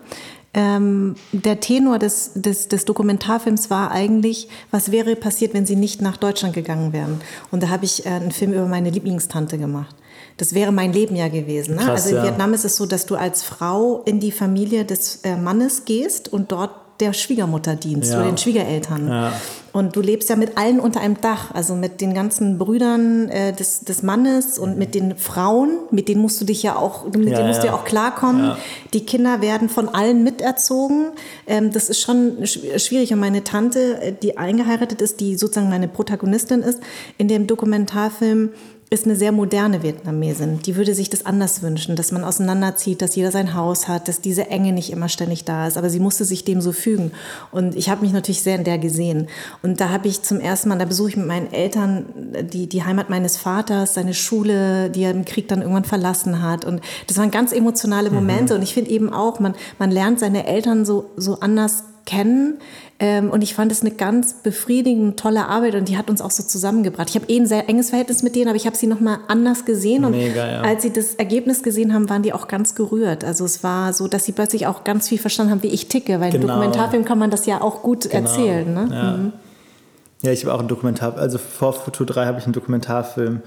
Ähm, 0.52 1.14
der 1.32 1.60
Tenor 1.60 1.98
des, 1.98 2.32
des, 2.34 2.68
des, 2.68 2.84
Dokumentarfilms 2.84 3.70
war 3.70 3.92
eigentlich, 3.92 4.48
was 4.70 4.90
wäre 4.90 5.14
passiert, 5.16 5.54
wenn 5.54 5.64
sie 5.64 5.76
nicht 5.76 6.02
nach 6.02 6.16
Deutschland 6.16 6.54
gegangen 6.54 6.92
wären. 6.92 7.20
Und 7.50 7.62
da 7.62 7.68
habe 7.68 7.84
ich 7.84 8.04
äh, 8.04 8.10
einen 8.10 8.32
Film 8.32 8.52
über 8.52 8.66
meine 8.66 8.90
Lieblingstante 8.90 9.58
gemacht. 9.58 9.94
Das 10.36 10.54
wäre 10.54 10.72
mein 10.72 10.92
Leben 10.92 11.16
ja 11.16 11.28
gewesen. 11.28 11.76
Ne? 11.76 11.82
Krass, 11.82 12.04
also 12.04 12.10
in 12.10 12.16
ja. 12.16 12.24
Vietnam 12.24 12.54
ist 12.54 12.64
es 12.64 12.76
so, 12.76 12.86
dass 12.86 13.06
du 13.06 13.16
als 13.16 13.42
Frau 13.42 14.02
in 14.04 14.20
die 14.20 14.32
Familie 14.32 14.84
des 14.84 15.20
äh, 15.22 15.36
Mannes 15.36 15.84
gehst 15.84 16.32
und 16.32 16.52
dort 16.52 16.70
der 17.00 17.12
Schwiegermutter 17.12 17.76
dienst 17.76 18.12
ja. 18.12 18.18
oder 18.18 18.26
den 18.26 18.38
Schwiegereltern. 18.38 19.08
Ja. 19.08 19.32
Und 19.72 19.94
du 19.94 20.00
lebst 20.00 20.28
ja 20.28 20.36
mit 20.36 20.58
allen 20.58 20.80
unter 20.80 21.00
einem 21.00 21.20
Dach, 21.20 21.52
also 21.54 21.76
mit 21.76 22.00
den 22.00 22.12
ganzen 22.12 22.58
Brüdern 22.58 23.28
äh, 23.28 23.52
des, 23.52 23.80
des 23.80 24.02
Mannes 24.02 24.58
und 24.58 24.76
mit 24.76 24.94
den 24.94 25.16
Frauen, 25.16 25.78
mit 25.90 26.08
denen 26.08 26.20
musst 26.20 26.40
du 26.40 26.44
dich 26.44 26.62
ja 26.62 26.76
auch, 26.76 27.04
mit 27.04 27.28
ja, 27.28 27.36
denen 27.36 27.48
musst 27.48 27.62
du 27.62 27.68
ja 27.68 27.74
auch 27.74 27.84
klarkommen. 27.84 28.56
Die 28.92 29.06
Kinder 29.06 29.40
werden 29.40 29.68
von 29.68 29.88
allen 29.88 30.24
miterzogen. 30.24 31.12
Ähm, 31.46 31.72
das 31.72 31.88
ist 31.88 32.00
schon 32.00 32.44
schwierig. 32.44 33.12
Und 33.12 33.20
meine 33.20 33.44
Tante, 33.44 34.00
äh, 34.00 34.12
die 34.12 34.38
eingeheiratet 34.38 35.00
ist, 35.00 35.20
die 35.20 35.36
sozusagen 35.36 35.70
meine 35.70 35.88
Protagonistin 35.88 36.62
ist, 36.62 36.80
in 37.16 37.28
dem 37.28 37.46
Dokumentarfilm 37.46 38.50
ist 38.92 39.04
eine 39.04 39.14
sehr 39.14 39.30
moderne 39.30 39.84
Vietnamesin. 39.84 40.58
Die 40.62 40.74
würde 40.74 40.96
sich 40.96 41.08
das 41.08 41.24
anders 41.24 41.62
wünschen, 41.62 41.94
dass 41.94 42.10
man 42.10 42.24
auseinanderzieht, 42.24 43.00
dass 43.00 43.14
jeder 43.14 43.30
sein 43.30 43.54
Haus 43.54 43.86
hat, 43.86 44.08
dass 44.08 44.20
diese 44.20 44.48
Enge 44.48 44.72
nicht 44.72 44.90
immer 44.90 45.08
ständig 45.08 45.44
da 45.44 45.68
ist. 45.68 45.78
Aber 45.78 45.88
sie 45.88 46.00
musste 46.00 46.24
sich 46.24 46.44
dem 46.44 46.60
so 46.60 46.72
fügen. 46.72 47.12
Und 47.52 47.76
ich 47.76 47.88
habe 47.88 48.02
mich 48.02 48.12
natürlich 48.12 48.42
sehr 48.42 48.56
in 48.56 48.64
der 48.64 48.78
gesehen. 48.78 49.28
Und 49.62 49.80
da 49.80 49.90
habe 49.90 50.08
ich 50.08 50.22
zum 50.22 50.40
ersten 50.40 50.68
Mal, 50.70 50.78
da 50.78 50.86
besuche 50.86 51.10
ich 51.10 51.16
mit 51.16 51.28
meinen 51.28 51.52
Eltern 51.52 52.06
die, 52.52 52.68
die 52.68 52.82
Heimat 52.82 53.10
meines 53.10 53.36
Vaters, 53.36 53.94
seine 53.94 54.12
Schule, 54.12 54.90
die 54.90 55.04
er 55.04 55.12
im 55.12 55.24
Krieg 55.24 55.46
dann 55.46 55.60
irgendwann 55.60 55.84
verlassen 55.84 56.42
hat. 56.42 56.64
Und 56.64 56.80
das 57.06 57.16
waren 57.16 57.30
ganz 57.30 57.52
emotionale 57.52 58.10
Momente. 58.10 58.54
Mhm. 58.54 58.58
Und 58.58 58.64
ich 58.64 58.74
finde 58.74 58.90
eben 58.90 59.12
auch, 59.12 59.38
man, 59.38 59.54
man 59.78 59.92
lernt 59.92 60.18
seine 60.18 60.48
Eltern 60.48 60.84
so, 60.84 61.10
so 61.16 61.38
anders 61.38 61.84
kennen. 62.06 62.58
Ähm, 62.98 63.30
und 63.30 63.42
ich 63.42 63.54
fand 63.54 63.72
es 63.72 63.80
eine 63.80 63.90
ganz 63.92 64.34
befriedigende, 64.42 65.16
tolle 65.16 65.46
Arbeit 65.46 65.74
und 65.74 65.88
die 65.88 65.96
hat 65.96 66.10
uns 66.10 66.20
auch 66.20 66.30
so 66.30 66.42
zusammengebracht. 66.42 67.08
Ich 67.08 67.14
habe 67.14 67.26
eh 67.28 67.36
ein 67.38 67.46
sehr 67.46 67.68
enges 67.68 67.90
Verhältnis 67.90 68.22
mit 68.22 68.36
denen, 68.36 68.48
aber 68.48 68.56
ich 68.56 68.66
habe 68.66 68.76
sie 68.76 68.86
nochmal 68.86 69.18
anders 69.28 69.64
gesehen. 69.64 70.04
Und 70.04 70.12
Mega, 70.12 70.50
ja. 70.50 70.60
als 70.60 70.82
sie 70.82 70.92
das 70.92 71.14
Ergebnis 71.14 71.62
gesehen 71.62 71.94
haben, 71.94 72.10
waren 72.10 72.22
die 72.22 72.32
auch 72.34 72.46
ganz 72.46 72.74
gerührt. 72.74 73.24
Also 73.24 73.44
es 73.44 73.62
war 73.64 73.92
so, 73.94 74.06
dass 74.06 74.24
sie 74.24 74.32
plötzlich 74.32 74.66
auch 74.66 74.84
ganz 74.84 75.08
viel 75.08 75.18
verstanden 75.18 75.52
haben, 75.52 75.62
wie 75.62 75.68
ich 75.68 75.88
ticke. 75.88 76.20
Weil 76.20 76.30
Genau. 76.32 76.42
im 76.42 76.48
Dokumentarfilm 76.48 77.04
kann 77.06 77.18
man 77.18 77.30
das 77.30 77.46
ja 77.46 77.60
auch 77.62 77.82
gut 77.82 78.10
Genau. 78.10 78.28
erzählen. 78.28 78.74
Ne? 78.74 78.88
Ja. 78.90 80.28
ja, 80.28 80.32
ich 80.32 80.44
habe 80.44 80.54
auch 80.54 80.58
einen 80.60 80.68
Dokumentar, 80.68 81.16
also 81.16 81.38
vor 81.38 81.72
Futur 81.72 82.06
3 82.06 82.26
habe 82.26 82.38
ich 82.38 82.44
einen 82.44 82.52
Dokumentarfilm 82.52 83.40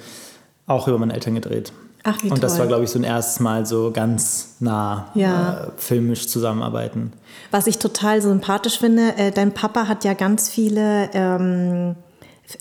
auch 0.65 0.87
über 0.87 0.97
meine 0.97 1.13
Eltern 1.13 1.35
gedreht. 1.35 1.73
Ach, 2.05 2.21
wie 2.21 2.29
Und 2.29 2.43
das 2.43 2.53
toll. 2.53 2.59
war, 2.61 2.67
glaube 2.67 2.83
ich, 2.83 2.89
so 2.89 2.99
ein 2.99 3.03
erstes 3.05 3.39
Mal 3.39 3.65
so 3.65 3.91
ganz 3.91 4.55
nah 4.59 5.07
Ja. 5.13 5.53
äh, 5.53 5.67
filmisch 5.77 6.27
zusammenarbeiten. 6.27 7.13
Was 7.51 7.65
ich 7.67 7.79
total 7.79 8.21
sympathisch 8.21 8.77
finde, 8.79 9.15
äh, 9.17 9.31
dein 9.31 9.53
Papa 9.53 9.87
hat 9.87 10.03
ja 10.03 10.13
ganz 10.13 10.49
viele 10.49 11.09
ähm, 11.13 11.95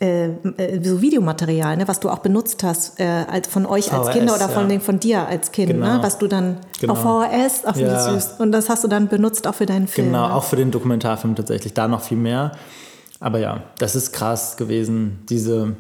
äh, 0.01 0.27
äh, 0.29 0.81
so 0.85 1.03
Videomaterial, 1.03 1.77
ne, 1.77 1.89
was 1.89 1.99
du 1.99 2.09
auch 2.09 2.21
benutzt 2.21 2.63
hast, 2.63 3.01
äh, 3.01 3.05
als 3.29 3.49
von 3.49 3.67
euch 3.67 3.93
als 3.93 4.07
VHS, 4.09 4.13
Kinder 4.15 4.35
oder 4.37 4.49
von, 4.49 4.63
ja. 4.63 4.69
den, 4.69 4.81
von 4.81 5.01
dir 5.01 5.27
als 5.27 5.51
Kind, 5.51 5.71
Genau. 5.73 5.87
ne, 5.97 5.99
was 6.03 6.19
du 6.19 6.29
dann 6.29 6.59
Genau. 6.81 6.93
auf 6.93 7.01
VHS, 7.03 7.63
ach, 7.67 7.77
wie 7.77 7.81
Ja. 7.83 8.13
süß. 8.13 8.35
Und 8.39 8.53
das 8.53 8.69
hast 8.69 8.85
du 8.85 8.89
dann 8.89 9.09
benutzt 9.09 9.47
auch 9.49 9.55
für 9.57 9.67
deinen 9.67 9.89
Film. 9.89 10.07
Genau, 10.09 10.29
ne? 10.29 10.35
auch 10.35 10.45
für 10.45 10.57
den 10.57 10.71
Dokumentarfilm 10.71 11.35
tatsächlich, 11.35 11.75
da 11.75 11.89
noch 11.89 12.01
viel 12.03 12.17
mehr. 12.17 12.53
Aber 13.19 13.39
ja, 13.41 13.65
das 13.79 13.97
ist 13.97 14.13
krass 14.13 14.57
gewesen, 14.57 15.19
diese 15.29 15.75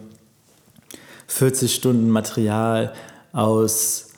40 1.29 1.75
Stunden 1.75 2.11
Material 2.11 2.93
aus 3.33 4.09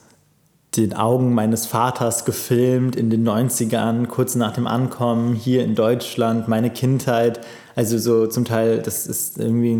den 0.77 0.93
Augen 0.93 1.35
meines 1.35 1.67
Vaters 1.67 2.25
gefilmt 2.25 2.97
in 2.97 3.09
den 3.09 3.27
90ern, 3.29 4.07
kurz 4.07 4.35
nach 4.35 4.53
dem 4.53 4.67
Ankommen 4.67 5.35
hier 5.35 5.63
in 5.65 5.75
Deutschland, 5.77 6.49
meine 6.49 6.71
Kindheit. 6.71 7.41
Also 7.77 7.97
so 7.99 8.27
zum 8.27 8.45
Teil, 8.45 8.83
das 8.83 9.07
ist 9.07 9.39
irgendwie 9.39 9.75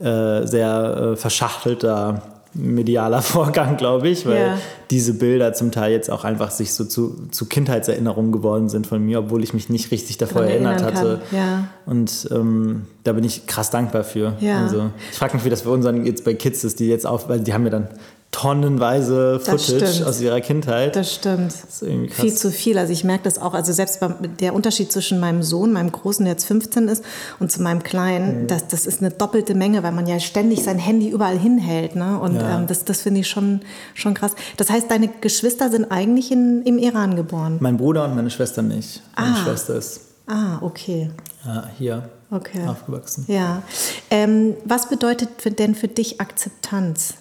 ein 0.00 0.04
äh, 0.04 0.46
sehr 0.46 1.12
äh, 1.12 1.16
verschachtelter 1.16 2.22
medialer 2.54 3.22
Vorgang, 3.22 3.76
glaube 3.76 4.08
ich, 4.08 4.26
weil 4.26 4.36
Ja. 4.36 4.58
diese 4.90 5.14
Bilder 5.14 5.52
zum 5.54 5.70
Teil 5.70 5.92
jetzt 5.92 6.10
auch 6.10 6.24
einfach 6.24 6.50
sich 6.50 6.74
so 6.74 6.84
zu, 6.84 7.28
zu 7.30 7.46
Kindheitserinnerungen 7.46 8.32
geworden 8.32 8.68
sind 8.68 8.86
von 8.86 9.00
mir, 9.02 9.20
obwohl 9.20 9.42
ich 9.44 9.54
mich 9.54 9.68
nicht 9.70 9.90
richtig 9.92 10.18
davor 10.18 10.42
erinnert 10.42 10.82
hatte. 10.82 11.22
ja. 11.30 11.68
Und 11.86 12.28
ähm, 12.32 12.86
da 13.04 13.12
bin 13.12 13.22
ich 13.24 13.46
krass 13.46 13.70
dankbar 13.70 14.02
für. 14.04 14.34
Ja. 14.40 14.60
Also 14.64 14.90
ich 15.12 15.16
frage 15.18 15.34
mich, 15.36 15.44
wie 15.44 15.50
das 15.50 15.62
bei 15.62 15.70
unseren 15.70 16.04
jetzt 16.04 16.24
bei 16.24 16.34
Kids 16.34 16.62
ist, 16.64 16.80
die 16.80 16.88
jetzt 16.88 17.06
auf, 17.06 17.28
weil 17.28 17.40
die 17.40 17.54
haben 17.54 17.64
ja 17.64 17.70
dann 17.70 17.88
tonnenweise 18.32 19.40
Das 19.44 19.66
Footage 19.66 20.04
aus 20.06 20.20
ihrer 20.20 20.40
Kindheit. 20.40 20.96
Das 20.96 21.14
stimmt. 21.14 21.52
krass. 21.52 22.20
Viel 22.20 22.32
zu 22.34 22.50
viel. 22.50 22.78
Also 22.78 22.92
ich 22.92 23.04
merke 23.04 23.24
das 23.24 23.38
auch. 23.38 23.54
Also 23.54 23.72
selbst 23.72 24.00
der 24.40 24.54
Unterschied 24.54 24.90
zwischen 24.90 25.20
meinem 25.20 25.42
Sohn, 25.42 25.72
meinem 25.72 25.92
Großen, 25.92 26.24
der 26.24 26.32
jetzt 26.32 26.46
15 26.46 26.88
ist, 26.88 27.04
und 27.38 27.52
zu 27.52 27.62
meinem 27.62 27.78
Mhm. 27.78 27.82
Kleinen, 27.82 28.46
das, 28.48 28.66
das 28.68 28.86
ist 28.86 29.00
eine 29.00 29.10
doppelte 29.10 29.54
Menge, 29.54 29.82
weil 29.82 29.92
man 29.92 30.06
ja 30.06 30.18
ständig 30.18 30.64
sein 30.64 30.78
Handy 30.78 31.08
überall 31.10 31.38
hinhält. 31.38 31.94
Ne? 31.94 32.18
Und 32.18 32.34
Ja. 32.36 32.58
ähm, 32.58 32.66
das, 32.66 32.84
das 32.84 33.02
finde 33.02 33.20
ich 33.20 33.28
schon, 33.28 33.60
schon 33.94 34.14
krass. 34.14 34.32
Das 34.56 34.70
heißt, 34.70 34.90
deine 34.90 35.08
Geschwister 35.20 35.70
sind 35.70 35.92
eigentlich 35.92 36.32
in, 36.32 36.62
im 36.62 36.78
Iran 36.78 37.14
geboren. 37.16 37.58
mein 37.60 37.76
Bruder 37.76 38.06
und 38.06 38.16
meine 38.16 38.30
Schwester 38.30 38.62
nicht. 38.62 39.02
Meine 39.16 39.34
Ah. 39.36 39.44
Schwester 39.44 39.74
ist 39.76 40.00
Ah, 40.26 40.58
okay. 40.62 41.10
ja, 41.44 41.64
hier 41.78 42.08
Okay. 42.30 42.66
aufgewachsen. 42.66 43.24
Ja. 43.28 43.62
Ähm, 44.08 44.54
was 44.64 44.88
bedeutet 44.88 45.28
denn 45.58 45.74
für 45.74 45.88
dich 45.88 46.20
Akzeptanz? 46.20 47.14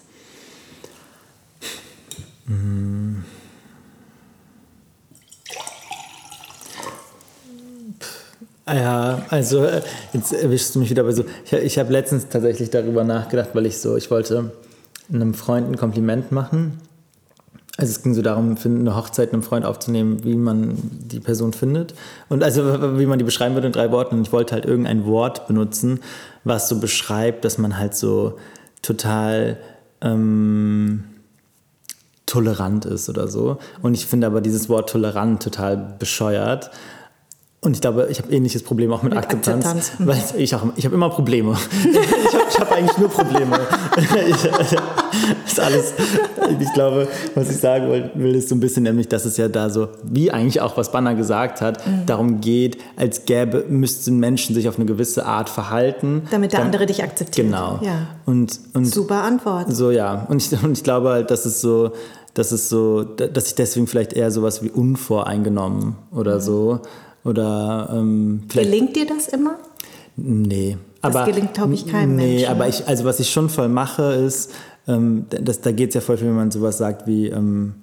Ah 8.66 8.76
Ja, 8.76 9.26
also 9.30 9.66
äh, 9.66 9.82
jetzt 10.14 10.34
erwischst 10.34 10.76
du 10.76 10.80
mich 10.80 10.89
wieder 10.89 11.04
bei 11.04 11.12
so. 11.12 11.26
Ich, 11.46 11.54
ich 11.54 11.80
habe 11.80 11.92
letztens 11.92 12.28
tatsächlich 12.30 12.70
darüber 12.70 13.04
nachgedacht, 13.04 13.50
weil 13.54 13.66
ich 13.66 13.80
so, 13.80 13.98
ich 13.98 14.10
wollte 14.12 14.52
einem 15.12 15.34
Freund 15.34 15.70
ein 15.70 15.78
Kompliment 15.78 16.32
machen. 16.32 16.80
Also 17.78 17.92
es 17.92 18.04
ging 18.04 18.14
so 18.14 18.22
darum, 18.22 18.56
eine 18.64 18.96
Hochzeit 18.96 19.34
einem 19.34 19.44
Freund 19.44 19.66
aufzunehmen, 19.66 20.24
wie 20.24 20.36
man 20.36 20.78
die 20.82 21.20
Person 21.20 21.52
findet. 21.52 21.96
Und 22.30 22.44
also 22.44 23.00
wie 23.00 23.06
man 23.06 23.18
die 23.18 23.26
beschreiben 23.26 23.56
würde 23.56 23.68
in 23.68 23.74
drei 23.74 23.92
Worten. 23.92 24.16
Und 24.16 24.28
ich 24.28 24.32
wollte 24.32 24.54
halt 24.54 24.66
irgendein 24.66 25.06
Wort 25.06 25.48
benutzen, 25.48 26.00
was 26.44 26.70
so 26.70 26.80
beschreibt, 26.80 27.44
dass 27.44 27.58
man 27.58 27.78
halt 27.78 27.96
so 27.96 28.38
total 28.82 29.58
ähm, 30.02 31.06
tolerant 32.32 32.86
ist 32.86 33.10
oder 33.10 33.28
so. 33.28 33.58
Und 33.82 33.94
ich 33.94 34.06
finde 34.06 34.28
aber 34.28 34.42
dieses 34.42 34.70
Wort 34.70 34.90
tolerant 34.90 35.44
total 35.44 35.96
bescheuert. 36.00 36.72
Und 37.64 37.76
ich 37.76 37.82
glaube, 37.82 38.08
ich 38.10 38.18
habe 38.20 38.34
ähnliches 38.34 38.64
Problem 38.64 38.92
auch 38.92 39.04
mit, 39.04 39.14
Mit 39.14 39.22
Akzeptanz, 39.24 39.68
Akzeptanz. 39.68 39.92
Weil 40.34 40.42
ich 40.42 40.56
auch, 40.56 40.64
ich 40.78 40.86
habe 40.86 40.96
immer 40.96 41.10
Probleme. 41.12 41.56
ich 41.84 42.60
habe 42.60 42.72
hab 42.72 42.72
eigentlich 42.72 42.98
nur 42.98 43.10
Probleme. 43.10 43.60
ich, 44.28 44.46
ist 45.46 45.60
alles. 45.60 45.94
Ich 46.60 46.74
glaube, 46.74 47.08
was 47.36 47.52
ich 47.52 47.58
sagen 47.58 47.92
will, 47.92 48.10
will, 48.16 48.34
ist 48.34 48.50
so 48.50 48.56
ein 48.56 48.60
bisschen 48.60 48.82
nämlich, 48.82 49.10
dass 49.10 49.26
es 49.26 49.38
ja 49.38 49.48
da 49.48 49.70
so, 49.70 49.90
wie 50.04 50.32
eigentlich 50.32 50.60
auch 50.60 50.76
was 50.76 50.92
Banner 50.92 51.14
gesagt 51.14 51.62
hat, 51.62 51.86
Mhm. 51.86 52.06
darum 52.08 52.42
geht, 52.42 52.78
als 52.98 53.26
gäbe, 53.26 53.66
müssten 53.70 54.18
Menschen 54.18 54.56
sich 54.56 54.68
auf 54.68 54.78
eine 54.78 54.86
gewisse 54.88 55.28
Art 55.28 55.48
verhalten. 55.48 56.24
Damit 56.32 56.54
der 56.54 56.60
Dann- 56.62 56.66
andere 56.68 56.88
dich 56.88 57.04
akzeptiert. 57.04 57.46
Genau. 57.46 57.80
Ja. 57.84 58.08
Und, 58.26 58.60
und 58.74 58.86
Super 58.86 59.22
Antwort. 59.22 59.68
so, 59.72 59.92
ja. 59.92 60.26
Und 60.30 60.42
ich, 60.42 60.64
und 60.64 60.72
ich 60.76 60.84
glaube 60.84 61.10
halt, 61.10 61.30
dass 61.30 61.46
es 61.46 61.62
so, 61.62 61.92
dass 62.34 62.52
es 62.52 62.70
so, 62.70 63.04
dass 63.04 63.48
ich 63.48 63.56
deswegen 63.56 63.88
vielleicht 63.88 64.14
eher 64.14 64.32
sowas 64.32 64.64
wie 64.64 64.70
unvoreingenommen 64.70 65.96
oder 66.12 66.36
Mhm. 66.36 66.42
so. 66.42 66.80
Oder 67.24 67.90
ähm, 67.94 68.44
vielleicht. 68.50 68.72
Gelingt 68.72 68.96
dir 68.96 69.06
das 69.06 69.28
immer? 69.28 69.58
Nee. 70.16 70.78
Das 71.02 71.16
aber, 71.16 71.26
gelingt, 71.32 71.54
glaub 71.54 71.72
ich, 71.72 71.88
keinem 71.88 72.16
Nee, 72.16 72.34
Menschen. 72.36 72.50
aber 72.50 72.68
ich, 72.68 72.88
also 72.88 73.06
was 73.06 73.20
ich 73.20 73.30
schon 73.32 73.50
voll 73.50 73.70
mache, 73.70 74.04
ist, 74.14 74.52
ähm, 74.88 75.26
das, 75.30 75.62
da 75.62 75.72
geht 75.72 75.90
es 75.90 75.96
ja 75.96 76.02
voll 76.02 76.18
viel, 76.18 76.28
wenn 76.28 76.36
man 76.36 76.52
sowas 76.52 76.78
sagt 76.78 77.08
wie, 77.08 77.28
ähm, 77.28 77.76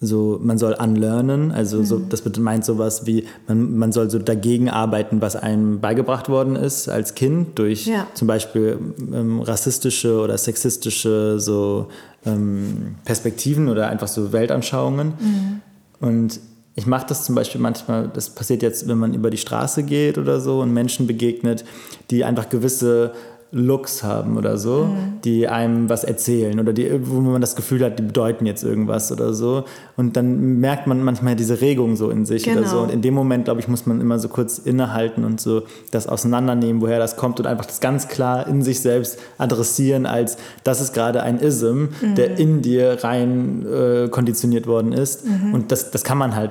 so, 0.00 0.38
man 0.42 0.58
soll 0.58 0.74
unlearnen, 0.78 1.50
also 1.50 1.82
so, 1.82 1.98
Mhm. 1.98 2.08
das 2.10 2.22
meint 2.38 2.64
sowas 2.64 3.06
wie, 3.06 3.24
man, 3.48 3.76
man 3.78 3.92
soll 3.92 4.10
so 4.10 4.18
dagegen 4.18 4.68
arbeiten, 4.68 5.22
was 5.22 5.34
einem 5.36 5.80
beigebracht 5.80 6.28
worden 6.28 6.56
ist 6.56 6.88
als 6.88 7.14
Kind, 7.14 7.58
durch 7.58 7.86
Ja. 7.86 8.06
zum 8.14 8.28
Beispiel 8.28 8.78
ähm, 9.12 9.40
rassistische 9.40 10.20
oder 10.20 10.36
sexistische 10.36 11.38
so 11.40 11.88
ähm, 12.26 12.96
Perspektiven 13.04 13.68
oder 13.68 13.88
einfach 13.88 14.08
so 14.08 14.32
Weltanschauungen. 14.32 15.08
Mhm. 15.18 15.60
Und 16.06 16.40
ich 16.74 16.86
mache 16.86 17.06
das 17.08 17.24
zum 17.24 17.34
Beispiel 17.36 17.60
manchmal, 17.60 18.08
das 18.12 18.30
passiert 18.30 18.62
jetzt, 18.62 18.88
wenn 18.88 18.98
man 18.98 19.14
über 19.14 19.30
die 19.30 19.36
Straße 19.38 19.84
geht 19.84 20.18
oder 20.18 20.40
so 20.40 20.60
und 20.60 20.72
Menschen 20.72 21.06
begegnet, 21.06 21.64
die 22.10 22.24
einfach 22.24 22.48
gewisse 22.48 23.12
Looks 23.56 24.02
haben 24.02 24.36
oder 24.36 24.58
so, 24.58 24.84
Mhm. 24.86 25.20
die 25.24 25.46
einem 25.48 25.88
was 25.88 26.02
erzählen 26.02 26.58
oder 26.58 26.72
die, 26.72 26.90
wo 27.08 27.20
man 27.20 27.40
das 27.40 27.54
Gefühl 27.54 27.84
hat, 27.84 27.98
die 27.98 28.02
bedeuten 28.02 28.46
jetzt 28.46 28.64
irgendwas 28.64 29.12
oder 29.12 29.32
so. 29.32 29.64
Und 29.96 30.16
dann 30.16 30.58
merkt 30.58 30.86
man 30.88 31.02
manchmal 31.04 31.36
diese 31.36 31.60
Regung 31.60 31.94
so 31.94 32.10
in 32.10 32.26
sich 32.26 32.46
oder 32.46 32.56
Genau. 32.62 32.68
so. 32.68 32.78
Und 32.80 32.90
in 32.90 33.00
dem 33.00 33.14
Moment, 33.14 33.44
glaube 33.44 33.60
ich, 33.60 33.68
muss 33.68 33.86
man 33.86 34.00
immer 34.00 34.18
so 34.18 34.28
kurz 34.28 34.58
innehalten 34.58 35.24
und 35.24 35.40
so 35.40 35.62
das 35.92 36.08
auseinandernehmen, 36.08 36.82
woher 36.82 36.98
das 36.98 37.14
kommt 37.16 37.38
und 37.38 37.46
einfach 37.46 37.64
das 37.66 37.78
ganz 37.80 38.08
klar 38.08 38.46
in 38.48 38.60
sich 38.62 38.80
selbst 38.80 39.18
adressieren 39.38 40.04
als, 40.06 40.36
das 40.64 40.80
ist 40.80 40.92
gerade 40.92 41.22
ein 41.22 41.38
Ism, 41.38 41.84
der 42.16 42.38
in 42.38 42.60
dir 42.60 42.98
rein 43.04 43.64
äh, 43.66 44.08
konditioniert 44.08 44.66
worden 44.66 44.92
ist. 44.92 45.24
Und 45.52 45.70
das, 45.70 45.92
das 45.92 46.02
kann 46.02 46.18
man 46.18 46.34
halt 46.34 46.50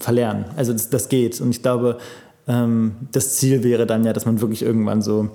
verlernen. 0.00 0.44
Also 0.56 0.72
das, 0.72 0.90
das 0.90 1.08
geht. 1.08 1.40
Und 1.40 1.50
ich 1.50 1.62
glaube, 1.62 1.98
ähm, 2.46 2.92
das 3.12 3.36
Ziel 3.36 3.62
wäre 3.64 3.86
dann 3.86 4.04
ja, 4.04 4.12
dass 4.12 4.26
man 4.26 4.40
wirklich 4.40 4.62
irgendwann 4.62 5.02
so 5.02 5.28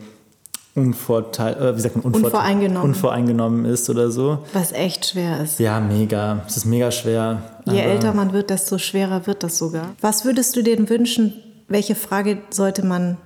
unvorteil, 0.76 1.53
äh, 1.55 1.76
wie 1.78 1.82
sagt 1.82 1.95
man, 1.95 2.05
unvorteil- 2.05 2.26
Unvoreingenommen. 2.26 2.89
unvoreingenommen 2.89 3.65
ist 3.65 3.89
oder 3.89 4.09
so. 4.11 4.39
Was 4.53 4.71
echt 4.71 5.05
schwer 5.07 5.41
ist. 5.41 5.59
Ja, 5.59 5.80
mega. 5.80 6.41
Es 6.47 6.57
ist 6.57 6.65
mega 6.65 6.91
schwer. 6.91 7.41
Je 7.65 7.80
älter 7.80 8.13
man 8.13 8.34
wird, 8.34 8.49
desto 8.49 8.78
schwerer 8.78 9.28
wird 9.28 9.43
das 9.43 9.57
sogar. 9.57 9.95
Was 10.01 10.26
würdest 10.26 10.55
du 10.55 10.63
dir 10.63 10.76
denn 10.76 10.89
wünschen? 10.89 11.34
Welche 11.67 11.95
Frage 11.95 12.39
sollte 12.49 12.86
man 12.86 13.17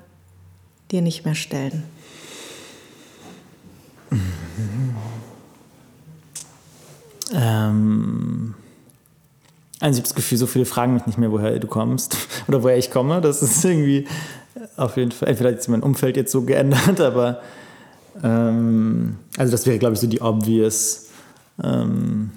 dir 0.92 1.02
nicht 1.02 1.26
mehr 1.26 1.36
stellen? 1.36 1.84
Ähm, 7.34 8.54
also 9.80 9.98
ich 9.98 10.02
habe 10.02 10.08
das 10.08 10.16
Gefühl, 10.16 10.38
so 10.38 10.48
viele 10.48 10.66
fragen 10.66 10.94
mich 10.94 11.06
nicht 11.06 11.18
mehr, 11.18 11.32
woher 11.32 11.58
du 11.60 11.68
kommst 11.68 12.18
oder 12.48 12.64
woher 12.64 12.78
ich 12.78 12.92
komme. 12.92 13.22
Das 13.22 13.42
ist 13.42 13.64
irgendwie 13.66 14.08
auf 14.78 14.96
jeden 14.98 15.12
Fall, 15.12 15.30
hat 15.38 15.62
sich 15.62 15.68
mein 15.70 15.84
Umfeld 15.84 16.16
jetzt 16.18 16.32
so 16.32 16.44
geändert, 16.44 17.02
aber 17.02 17.42
ähm, 18.24 19.18
also 19.38 19.52
das 19.52 19.66
wäre, 19.66 19.78
glaube 19.78 19.96
ich, 19.96 20.00
so 20.00 20.08
die 20.08 20.22
obvious 20.22 21.08
ähm, 21.64 22.32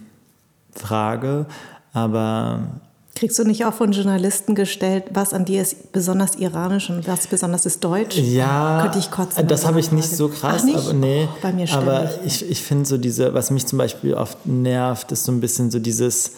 Frage. 0.75 1.47
Aber 1.93 2.81
Kriegst 3.17 3.39
du 3.39 3.45
nicht 3.45 3.67
auch 3.67 3.75
von 3.75 3.93
Journalisten 3.93 4.55
gestellt, 4.55 5.05
was 5.13 5.35
an 5.35 5.45
dir 5.45 5.61
ist 5.61 5.93
besonders 5.93 6.37
iranisch 6.37 6.89
und 6.89 7.07
was 7.07 7.27
besonders 7.27 7.67
ist 7.67 7.85
deutsch? 7.85 8.17
Ja, 8.17 8.81
Könnte 8.83 8.99
ich 8.99 9.11
kotzen. 9.11 9.47
Das 9.47 9.63
bei 9.63 9.69
habe 9.69 9.81
ich 9.81 9.93
nicht 9.93 10.07
Frage. 10.07 10.17
so 10.17 10.29
krass, 10.29 10.63
Ach, 10.63 10.65
nicht? 10.65 10.79
aber 10.79 10.93
nee. 10.95 11.29
Oh, 11.31 11.37
bei 11.43 11.53
mir 11.53 11.67
ständig. 11.67 11.89
aber 11.89 12.11
ich, 12.25 12.49
ich 12.49 12.63
finde 12.63 12.87
so 12.87 12.97
diese, 12.97 13.35
was 13.35 13.51
mich 13.51 13.67
zum 13.67 13.79
Beispiel 13.79 14.15
oft 14.15 14.47
nervt, 14.47 15.13
ist 15.13 15.25
so 15.25 15.33
ein 15.33 15.41
bisschen 15.41 15.71
so 15.71 15.79
dieses, 15.81 16.33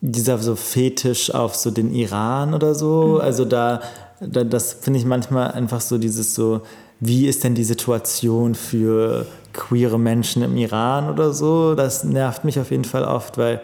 dieser 0.00 0.38
so 0.38 0.56
Fetisch 0.56 1.30
auf 1.34 1.54
so 1.56 1.70
den 1.70 1.92
Iran 1.92 2.54
oder 2.54 2.74
so. 2.74 3.16
Mhm. 3.16 3.20
Also 3.20 3.44
da 3.44 3.82
das 4.20 4.72
finde 4.72 4.98
ich 4.98 5.04
manchmal 5.04 5.52
einfach 5.52 5.80
so 5.80 5.98
dieses 5.98 6.34
so, 6.34 6.62
wie 7.00 7.26
ist 7.26 7.44
denn 7.44 7.54
die 7.54 7.64
Situation 7.64 8.54
für 8.54 9.26
queere 9.52 9.98
Menschen 9.98 10.42
im 10.42 10.56
Iran 10.56 11.10
oder 11.10 11.32
so? 11.32 11.74
Das 11.74 12.04
nervt 12.04 12.44
mich 12.44 12.58
auf 12.58 12.70
jeden 12.70 12.84
Fall 12.84 13.04
oft, 13.04 13.36
weil 13.36 13.60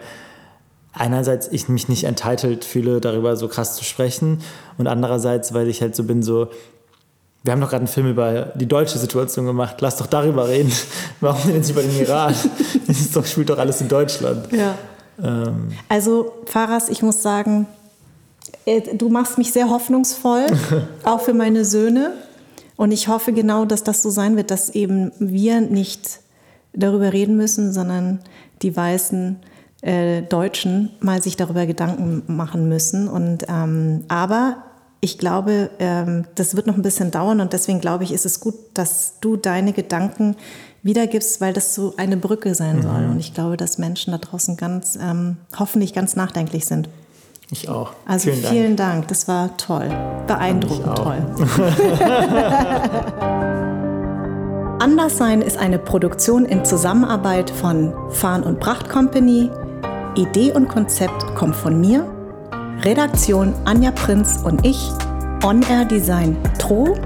einerseits 0.93 1.47
ich 1.51 1.67
mich 1.69 1.89
nicht 1.89 2.03
entitled 2.03 2.63
fühle, 2.63 3.01
darüber 3.01 3.35
so 3.35 3.47
krass 3.47 3.75
zu 3.75 3.83
sprechen 3.83 4.39
und 4.77 4.87
andererseits, 4.87 5.53
weil 5.53 5.67
ich 5.67 5.81
halt 5.81 5.95
so 5.95 6.03
bin, 6.03 6.21
so, 6.21 6.49
wir 7.43 7.51
haben 7.51 7.59
doch 7.59 7.69
gerade 7.69 7.81
einen 7.81 7.87
Film 7.87 8.09
über 8.09 8.53
die 8.55 8.67
deutsche 8.67 8.97
Situation 8.97 9.45
gemacht, 9.45 9.77
lass 9.81 9.97
doch 9.97 10.07
darüber 10.07 10.47
reden. 10.47 10.71
Warum 11.19 11.41
denn 11.43 11.55
jetzt 11.55 11.71
über 11.71 11.81
den 11.81 11.99
Iran? 11.99 12.33
Doch, 13.13 13.25
spielt 13.25 13.49
doch 13.49 13.57
alles 13.57 13.81
in 13.81 13.89
Deutschland. 13.89 14.47
Ja. 14.51 14.75
Ähm. 15.21 15.69
Also, 15.89 16.31
Faras, 16.45 16.89
ich 16.89 17.01
muss 17.01 17.21
sagen, 17.21 17.67
du 18.65 19.09
machst 19.09 19.37
mich 19.37 19.51
sehr 19.51 19.69
hoffnungsvoll, 19.69 20.45
auch 21.03 21.21
für 21.21 21.33
meine 21.33 21.65
Söhne. 21.65 22.13
Und 22.75 22.91
ich 22.91 23.07
hoffe 23.07 23.33
genau, 23.33 23.65
dass 23.65 23.83
das 23.83 24.01
so 24.01 24.09
sein 24.09 24.35
wird, 24.35 24.51
dass 24.51 24.69
eben 24.69 25.11
wir 25.19 25.61
nicht 25.61 26.19
darüber 26.73 27.13
reden 27.13 27.37
müssen, 27.37 27.71
sondern 27.71 28.19
die 28.61 28.75
weißen 28.75 29.37
äh, 29.81 30.23
Deutschen 30.23 30.89
mal 30.99 31.21
sich 31.21 31.37
darüber 31.37 31.65
Gedanken 31.65 32.23
machen 32.27 32.67
müssen. 32.67 33.07
Und, 33.07 33.45
ähm, 33.47 34.05
aber 34.07 34.63
ich 35.01 35.17
glaube, 35.17 35.69
ähm, 35.79 36.25
das 36.35 36.55
wird 36.55 36.65
noch 36.65 36.75
ein 36.75 36.81
bisschen 36.81 37.11
dauern 37.11 37.41
und 37.41 37.51
deswegen 37.53 37.81
glaube 37.81 38.05
ich, 38.05 38.13
ist 38.13 38.25
es 38.25 38.39
gut, 38.39 38.55
dass 38.73 39.19
du 39.19 39.35
deine 39.35 39.73
Gedanken 39.73 40.35
wiedergibst, 40.81 41.41
weil 41.41 41.53
das 41.53 41.75
so 41.75 41.93
eine 41.97 42.17
Brücke 42.17 42.55
sein 42.55 42.81
soll. 42.81 43.01
Mhm. 43.01 43.11
Und 43.11 43.19
ich 43.19 43.33
glaube, 43.33 43.57
dass 43.57 43.77
Menschen 43.77 44.11
da 44.11 44.17
draußen 44.17 44.55
ganz, 44.57 44.97
ähm, 45.01 45.37
hoffentlich 45.57 45.93
ganz 45.93 46.15
nachdenklich 46.15 46.65
sind. 46.65 46.89
Ich 47.53 47.69
auch. 47.69 47.91
Also 48.07 48.31
vielen, 48.31 48.45
vielen 48.45 48.75
Dank. 48.75 48.93
Dank. 48.93 49.07
Das 49.09 49.27
war 49.27 49.55
toll. 49.57 49.89
Beeindruckend 50.27 50.97
toll. 50.97 51.17
Anderssein 54.79 55.41
ist 55.41 55.57
eine 55.57 55.79
Produktion 55.79 56.45
in 56.45 56.65
Zusammenarbeit 56.65 57.49
von 57.49 57.93
Farn 58.09 58.43
und 58.43 58.59
Pracht 58.59 58.89
Company. 58.89 59.49
Idee 60.15 60.51
und 60.51 60.67
Konzept 60.67 61.35
kommt 61.35 61.55
von 61.55 61.79
mir. 61.79 62.05
Redaktion 62.81 63.53
Anja 63.65 63.91
Prinz 63.91 64.39
und 64.43 64.65
ich. 64.65 64.89
On-Air 65.43 65.85
Design 65.85 66.37
Tro. 66.57 66.97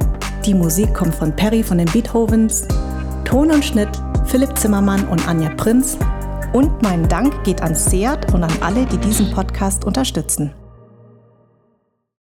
Die 0.46 0.54
Musik 0.54 0.94
kommt 0.94 1.14
von 1.14 1.36
Perry 1.36 1.62
von 1.62 1.78
den 1.78 1.92
Beethovens. 1.92 2.66
Ton 3.26 3.52
und 3.52 3.64
Schnitt 3.64 3.90
Philipp 4.26 4.58
Zimmermann 4.58 5.08
und 5.10 5.28
Anja 5.28 5.50
Prinz. 5.50 5.98
Und 6.54 6.82
mein 6.82 7.08
Dank 7.08 7.44
geht 7.44 7.62
an 7.62 7.76
Seat 7.76 8.34
und 8.34 8.44
an 8.44 8.52
alle, 8.62 8.86
die 8.86 8.98
diesen 8.98 9.32
Podcast 9.32 9.86
unterstützen. 9.86 10.54